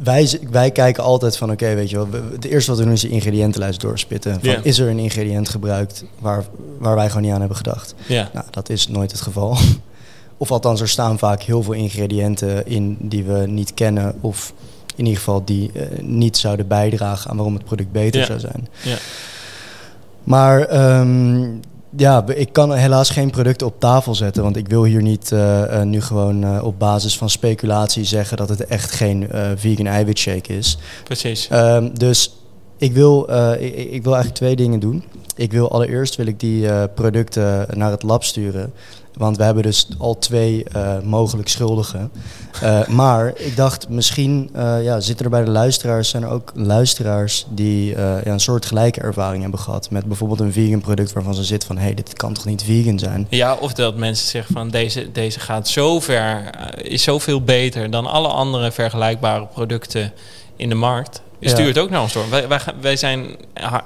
wij, 0.02 0.38
wij 0.50 0.70
kijken 0.70 1.02
altijd 1.04 1.36
van, 1.36 1.50
oké, 1.50 1.74
weet 1.74 1.90
je 1.90 1.96
wel, 1.96 2.08
we- 2.10 2.22
het 2.32 2.44
eerste 2.44 2.70
wat 2.70 2.78
we 2.78 2.84
doen 2.84 2.94
is 2.94 3.00
de 3.00 3.08
ingrediëntenlijst 3.08 3.80
doorspitten. 3.80 4.38
Van. 4.42 4.56
Is 4.64 4.78
er 4.78 4.88
een 4.88 4.98
ingrediënt 4.98 5.48
gebruikt 5.48 6.04
waar, 6.18 6.44
waar 6.78 6.94
wij 6.94 7.08
gewoon 7.08 7.22
niet 7.22 7.32
aan 7.32 7.38
hebben 7.38 7.56
gedacht? 7.56 7.94
Ja, 8.06 8.30
Nou, 8.32 8.46
dat 8.50 8.68
is 8.68 8.88
nooit 8.88 9.10
het 9.10 9.20
geval. 9.20 9.56
Of 10.36 10.50
althans, 10.50 10.80
er 10.80 10.88
staan 10.88 11.18
vaak 11.18 11.42
heel 11.42 11.62
veel 11.62 11.72
ingrediënten 11.72 12.66
in 12.66 12.96
die 13.00 13.24
we 13.24 13.46
niet 13.46 13.74
kennen. 13.74 14.14
Of 14.20 14.52
in 14.96 15.04
ieder 15.04 15.18
geval 15.18 15.44
die 15.44 15.70
eh, 15.74 15.82
niet 16.02 16.36
zouden 16.36 16.66
bijdragen 16.68 17.30
aan 17.30 17.36
waarom 17.36 17.54
het 17.54 17.64
product 17.64 17.92
beter 17.92 18.24
zou 18.24 18.38
zijn. 18.40 18.68
Ja. 18.82 18.96
Maar 20.24 20.60
ehm, 20.60 21.46
ja, 21.96 22.24
ik 22.26 22.52
kan 22.52 22.72
helaas 22.72 23.10
geen 23.10 23.30
producten 23.30 23.66
op 23.66 23.80
tafel 23.80 24.14
zetten. 24.14 24.42
Want 24.42 24.56
ik 24.56 24.68
wil 24.68 24.84
hier 24.84 25.02
niet 25.02 25.32
eh, 25.32 25.80
eh, 25.80 25.86
nu 25.86 26.00
gewoon 26.00 26.44
eh, 26.44 26.64
op 26.64 26.78
basis 26.78 27.18
van 27.18 27.30
speculatie 27.30 28.04
zeggen 28.04 28.36
dat 28.36 28.48
het 28.48 28.66
echt 28.66 28.90
geen 28.90 29.30
eh, 29.30 29.50
vegan 29.56 29.86
eiwitshake 29.86 30.56
is. 30.56 30.78
precies. 31.04 31.48
Ehm, 31.48 31.88
dus 31.94 32.34
ik 32.76 32.92
wil, 32.92 33.30
ik, 33.58 33.74
ik 33.74 34.02
wil 34.02 34.12
eigenlijk 34.12 34.34
twee 34.34 34.56
dingen 34.56 34.80
doen. 34.80 35.04
Ik 35.36 35.52
wil 35.52 35.70
allereerst 35.70 36.16
wil 36.16 36.26
ik 36.26 36.40
die 36.40 36.88
producten 36.88 37.66
naar 37.70 37.90
het 37.90 38.02
lab 38.02 38.24
sturen. 38.24 38.72
Want 39.14 39.36
we 39.36 39.42
hebben 39.42 39.62
dus 39.62 39.88
al 39.98 40.18
twee 40.18 40.64
eh, 40.64 41.00
mogelijk 41.00 41.48
schuldigen. 41.48 42.10
Eh, 42.62 42.86
maar 42.86 43.32
ik 43.36 43.56
dacht, 43.56 43.88
misschien 43.88 44.50
eh, 44.52 44.84
ja, 44.84 45.00
zitten 45.00 45.24
er 45.24 45.30
bij 45.30 45.44
de 45.44 45.50
luisteraars, 45.50 46.08
zijn 46.08 46.22
er 46.22 46.28
ook 46.28 46.52
luisteraars 46.54 47.46
die 47.50 47.90
ja, 47.90 48.26
een 48.26 48.40
soort 48.40 48.66
gelijke 48.66 49.00
ervaring 49.00 49.42
hebben 49.42 49.60
gehad. 49.60 49.90
Met 49.90 50.04
bijvoorbeeld 50.04 50.40
een 50.40 50.52
vegan 50.52 50.80
product 50.80 51.12
waarvan 51.12 51.34
ze 51.34 51.44
zitten 51.44 51.68
van, 51.68 51.76
hé, 51.76 51.84
hey, 51.84 51.94
dit 51.94 52.12
kan 52.12 52.32
toch 52.32 52.44
niet 52.44 52.62
vegan 52.62 52.98
zijn? 52.98 53.26
Ja, 53.28 53.54
of 53.54 53.72
dat 53.72 53.96
mensen 53.96 54.28
zeggen 54.28 54.54
van 54.54 54.68
deze, 54.68 55.12
deze 55.12 55.40
gaat 55.40 55.68
zo 55.68 56.00
ver, 56.00 56.50
is 56.82 57.02
zoveel 57.02 57.42
beter 57.42 57.90
dan 57.90 58.06
alle 58.06 58.28
andere 58.28 58.72
vergelijkbare 58.72 59.46
producten 59.46 60.12
in 60.56 60.68
de 60.68 60.74
markt. 60.74 61.22
Ja. 61.40 61.50
Stuur 61.50 61.66
het 61.66 61.78
ook 61.78 61.90
naar 61.90 62.02
ons 62.02 62.12
door. 62.12 62.30
Wij, 62.30 62.48
wij, 62.48 62.60
wij 62.80 62.96
zijn, 62.96 63.26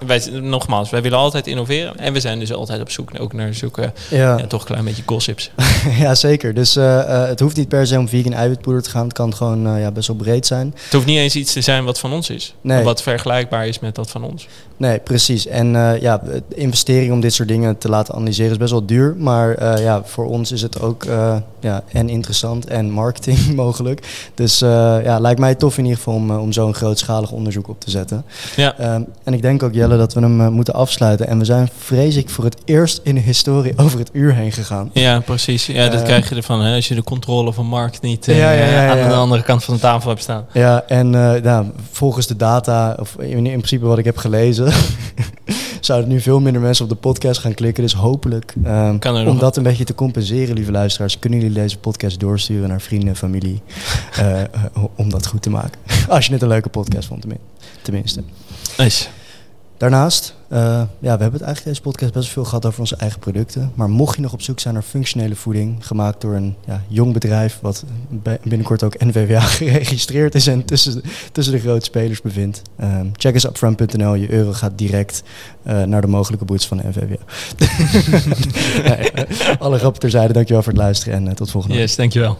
wij, 0.06 0.22
nogmaals, 0.30 0.90
wij 0.90 1.02
willen 1.02 1.18
altijd 1.18 1.46
innoveren. 1.46 1.98
En 1.98 2.12
we 2.12 2.20
zijn 2.20 2.38
dus 2.38 2.52
altijd 2.52 2.80
op 2.80 2.90
zoek 2.90 3.10
ook 3.18 3.32
naar 3.32 3.54
zoeken, 3.54 3.92
Ja, 4.10 4.38
ja, 4.38 4.46
toch 4.46 4.60
een 4.60 4.66
klein 4.66 4.84
beetje 4.84 5.02
gossips. 5.06 5.50
ja 6.04 6.14
zeker. 6.14 6.54
Dus 6.54 6.76
eh, 6.76 7.00
eh, 7.00 7.28
het 7.28 7.40
hoeft 7.40 7.56
niet 7.56 7.68
per 7.68 7.86
se 7.86 7.98
om 7.98 8.08
vegan 8.08 8.32
eiwitpoeder 8.32 8.82
te 8.82 8.90
gaan. 8.90 9.04
Het 9.04 9.12
kan 9.12 9.34
gewoon 9.34 9.66
eh, 9.66 9.80
ja, 9.80 9.90
best 9.90 10.06
wel 10.06 10.16
breed 10.16 10.46
zijn. 10.46 10.74
Het 10.84 10.92
hoeft 10.92 11.06
niet 11.06 11.18
eens 11.18 11.36
iets 11.36 11.52
te 11.52 11.60
zijn 11.60 11.84
wat 11.84 11.98
van 11.98 12.12
ons 12.12 12.30
is. 12.30 12.54
Nee. 12.60 12.84
Wat 12.84 13.02
vergelijkbaar 13.02 13.66
is 13.66 13.78
met 13.78 13.94
dat 13.94 14.10
van 14.10 14.24
ons. 14.24 14.48
Nee, 14.76 14.98
precies. 14.98 15.46
En 15.46 15.98
ja, 16.00 16.22
investering 16.54 17.12
om 17.12 17.20
dit 17.20 17.34
soort 17.34 17.48
dingen 17.48 17.78
te 17.78 17.88
laten 17.88 18.14
analyseren 18.14 18.50
is 18.50 18.56
best 18.56 18.70
wel 18.70 18.86
duur. 18.86 19.14
Maar 19.18 19.80
ja, 19.80 20.02
voor 20.04 20.26
ons 20.26 20.52
is 20.52 20.62
het 20.62 20.80
ook 20.80 21.04
ja, 21.60 21.82
en 21.92 22.08
interessant 22.08 22.66
en 22.66 22.90
marketing 22.90 23.54
mogelijk. 23.54 24.30
Dus 24.34 24.58
ja, 24.58 25.18
lijkt 25.18 25.40
mij 25.40 25.54
tof 25.54 25.78
in 25.78 25.84
ieder 25.84 25.98
geval 25.98 26.14
om, 26.14 26.30
om 26.30 26.52
zo'n 26.52 26.74
grootschalig 26.74 27.30
onderzoek 27.30 27.43
op 27.68 27.80
te 27.80 27.90
zetten. 27.90 28.24
Ja. 28.56 28.78
Ehm, 28.78 29.02
en 29.24 29.34
ik 29.34 29.42
denk 29.42 29.62
ook, 29.62 29.74
Jelle, 29.74 29.96
dat 29.96 30.14
we 30.14 30.20
hem 30.20 30.40
eh, 30.40 30.48
moeten 30.48 30.74
afsluiten. 30.74 31.26
En 31.28 31.38
we 31.38 31.44
zijn, 31.44 31.68
vrees 31.78 32.16
ik, 32.16 32.28
voor 32.30 32.44
het 32.44 32.56
eerst 32.64 33.00
in 33.04 33.14
de 33.14 33.20
historie 33.20 33.72
over 33.84 33.98
het 33.98 34.10
uur 34.12 34.34
heen 34.34 34.52
gegaan. 34.52 34.90
Ja, 34.92 35.20
precies. 35.20 35.66
Ja, 35.66 35.88
dat 35.88 36.00
Eh, 36.00 36.04
krijg 36.06 36.28
je 36.28 36.34
ervan 36.34 36.60
hè, 36.60 36.74
als 36.74 36.88
je 36.88 36.94
de 36.94 37.02
controle 37.02 37.52
van 37.52 37.66
markt 37.66 38.02
niet 38.02 38.28
eh, 38.28 38.38
Ja, 38.38 38.50
ja, 38.50 38.64
ja, 38.64 39.02
aan 39.02 39.08
de 39.08 39.14
andere 39.14 39.42
kant 39.42 39.64
van 39.64 39.74
de 39.74 39.80
tafel 39.80 40.08
hebt 40.10 40.22
staan. 40.22 40.46
Ja, 40.52 40.84
en 40.86 41.10
nou, 41.10 41.66
volgens 41.90 42.26
de 42.26 42.36
data, 42.36 42.96
of 43.00 43.16
in, 43.18 43.28
in 43.36 43.42
principe 43.42 43.86
wat 43.86 43.98
ik 43.98 44.04
heb 44.04 44.16
gelezen, 44.16 44.72
zouden 45.80 46.08
nu 46.08 46.20
veel 46.20 46.40
minder 46.40 46.62
mensen 46.62 46.84
op 46.84 46.90
de 46.90 46.96
podcast 46.96 47.40
gaan 47.40 47.54
klikken. 47.54 47.82
Dus 47.82 47.94
hopelijk, 47.94 48.54
um, 48.66 48.98
om 49.02 49.24
nog- 49.24 49.38
dat 49.38 49.56
een 49.56 49.62
beetje 49.62 49.84
te 49.84 49.94
compenseren, 49.94 50.54
lieve 50.54 50.70
luisteraars, 50.72 51.18
kunnen 51.18 51.38
jullie 51.40 51.54
deze 51.54 51.78
podcast 51.78 52.20
doorsturen 52.20 52.68
naar 52.68 52.80
vrienden 52.80 53.08
en 53.08 53.16
familie. 53.16 53.62
om 54.96 55.10
dat 55.10 55.26
goed 55.26 55.42
te 55.42 55.50
maken. 55.50 55.80
Als 56.08 56.26
je 56.26 56.32
het 56.32 56.42
een 56.42 56.48
leuke 56.48 56.68
podcast 56.68 57.06
vond, 57.08 57.20
tenmin- 57.20 57.33
tenminste. 57.82 58.22
Nice. 58.78 59.06
Daarnaast, 59.76 60.34
eh, 60.48 60.60
ja, 60.60 60.86
we 60.98 61.08
hebben 61.08 61.32
het 61.32 61.42
eigenlijk 61.42 61.64
deze 61.64 61.80
podcast 61.80 62.12
best 62.12 62.28
veel 62.28 62.44
gehad 62.44 62.66
over 62.66 62.80
onze 62.80 62.96
eigen 62.96 63.18
producten. 63.18 63.72
Maar 63.74 63.90
mocht 63.90 64.16
je 64.16 64.22
nog 64.22 64.32
op 64.32 64.42
zoek 64.42 64.60
zijn 64.60 64.74
naar 64.74 64.82
functionele 64.82 65.34
voeding, 65.34 65.86
gemaakt 65.86 66.20
door 66.20 66.34
een 66.34 66.54
ja, 66.66 66.82
jong 66.88 67.12
bedrijf, 67.12 67.58
wat 67.62 67.84
binnenkort 68.42 68.82
ook 68.82 68.98
NVWA 68.98 69.40
geregistreerd 69.60 70.34
is 70.34 70.46
en 70.46 70.64
tussen, 70.64 71.02
tussen 71.32 71.54
de 71.54 71.60
grote 71.60 71.84
spelers 71.84 72.20
bevindt, 72.20 72.62
ehm, 72.76 73.06
check 73.12 73.34
eens 73.34 73.44
upfront.nl. 73.44 74.14
Je 74.14 74.30
euro 74.30 74.52
gaat 74.52 74.78
direct 74.78 75.22
eh, 75.62 75.82
naar 75.82 76.00
de 76.00 76.06
mogelijke 76.06 76.44
boets 76.44 76.66
van 76.66 76.76
de 76.76 76.82
NVWA. 76.88 77.16
nee, 78.88 79.10
eh, 79.10 79.60
alle 79.60 79.78
grappen 79.78 80.00
terzijde, 80.00 80.32
dankjewel 80.32 80.62
voor 80.62 80.72
het 80.72 80.82
luisteren 80.82 81.28
en 81.28 81.34
tot 81.34 81.50
volgende 81.50 81.76
week. 81.76 81.86
Yes, 81.86 81.96
dankjewel. 81.96 82.38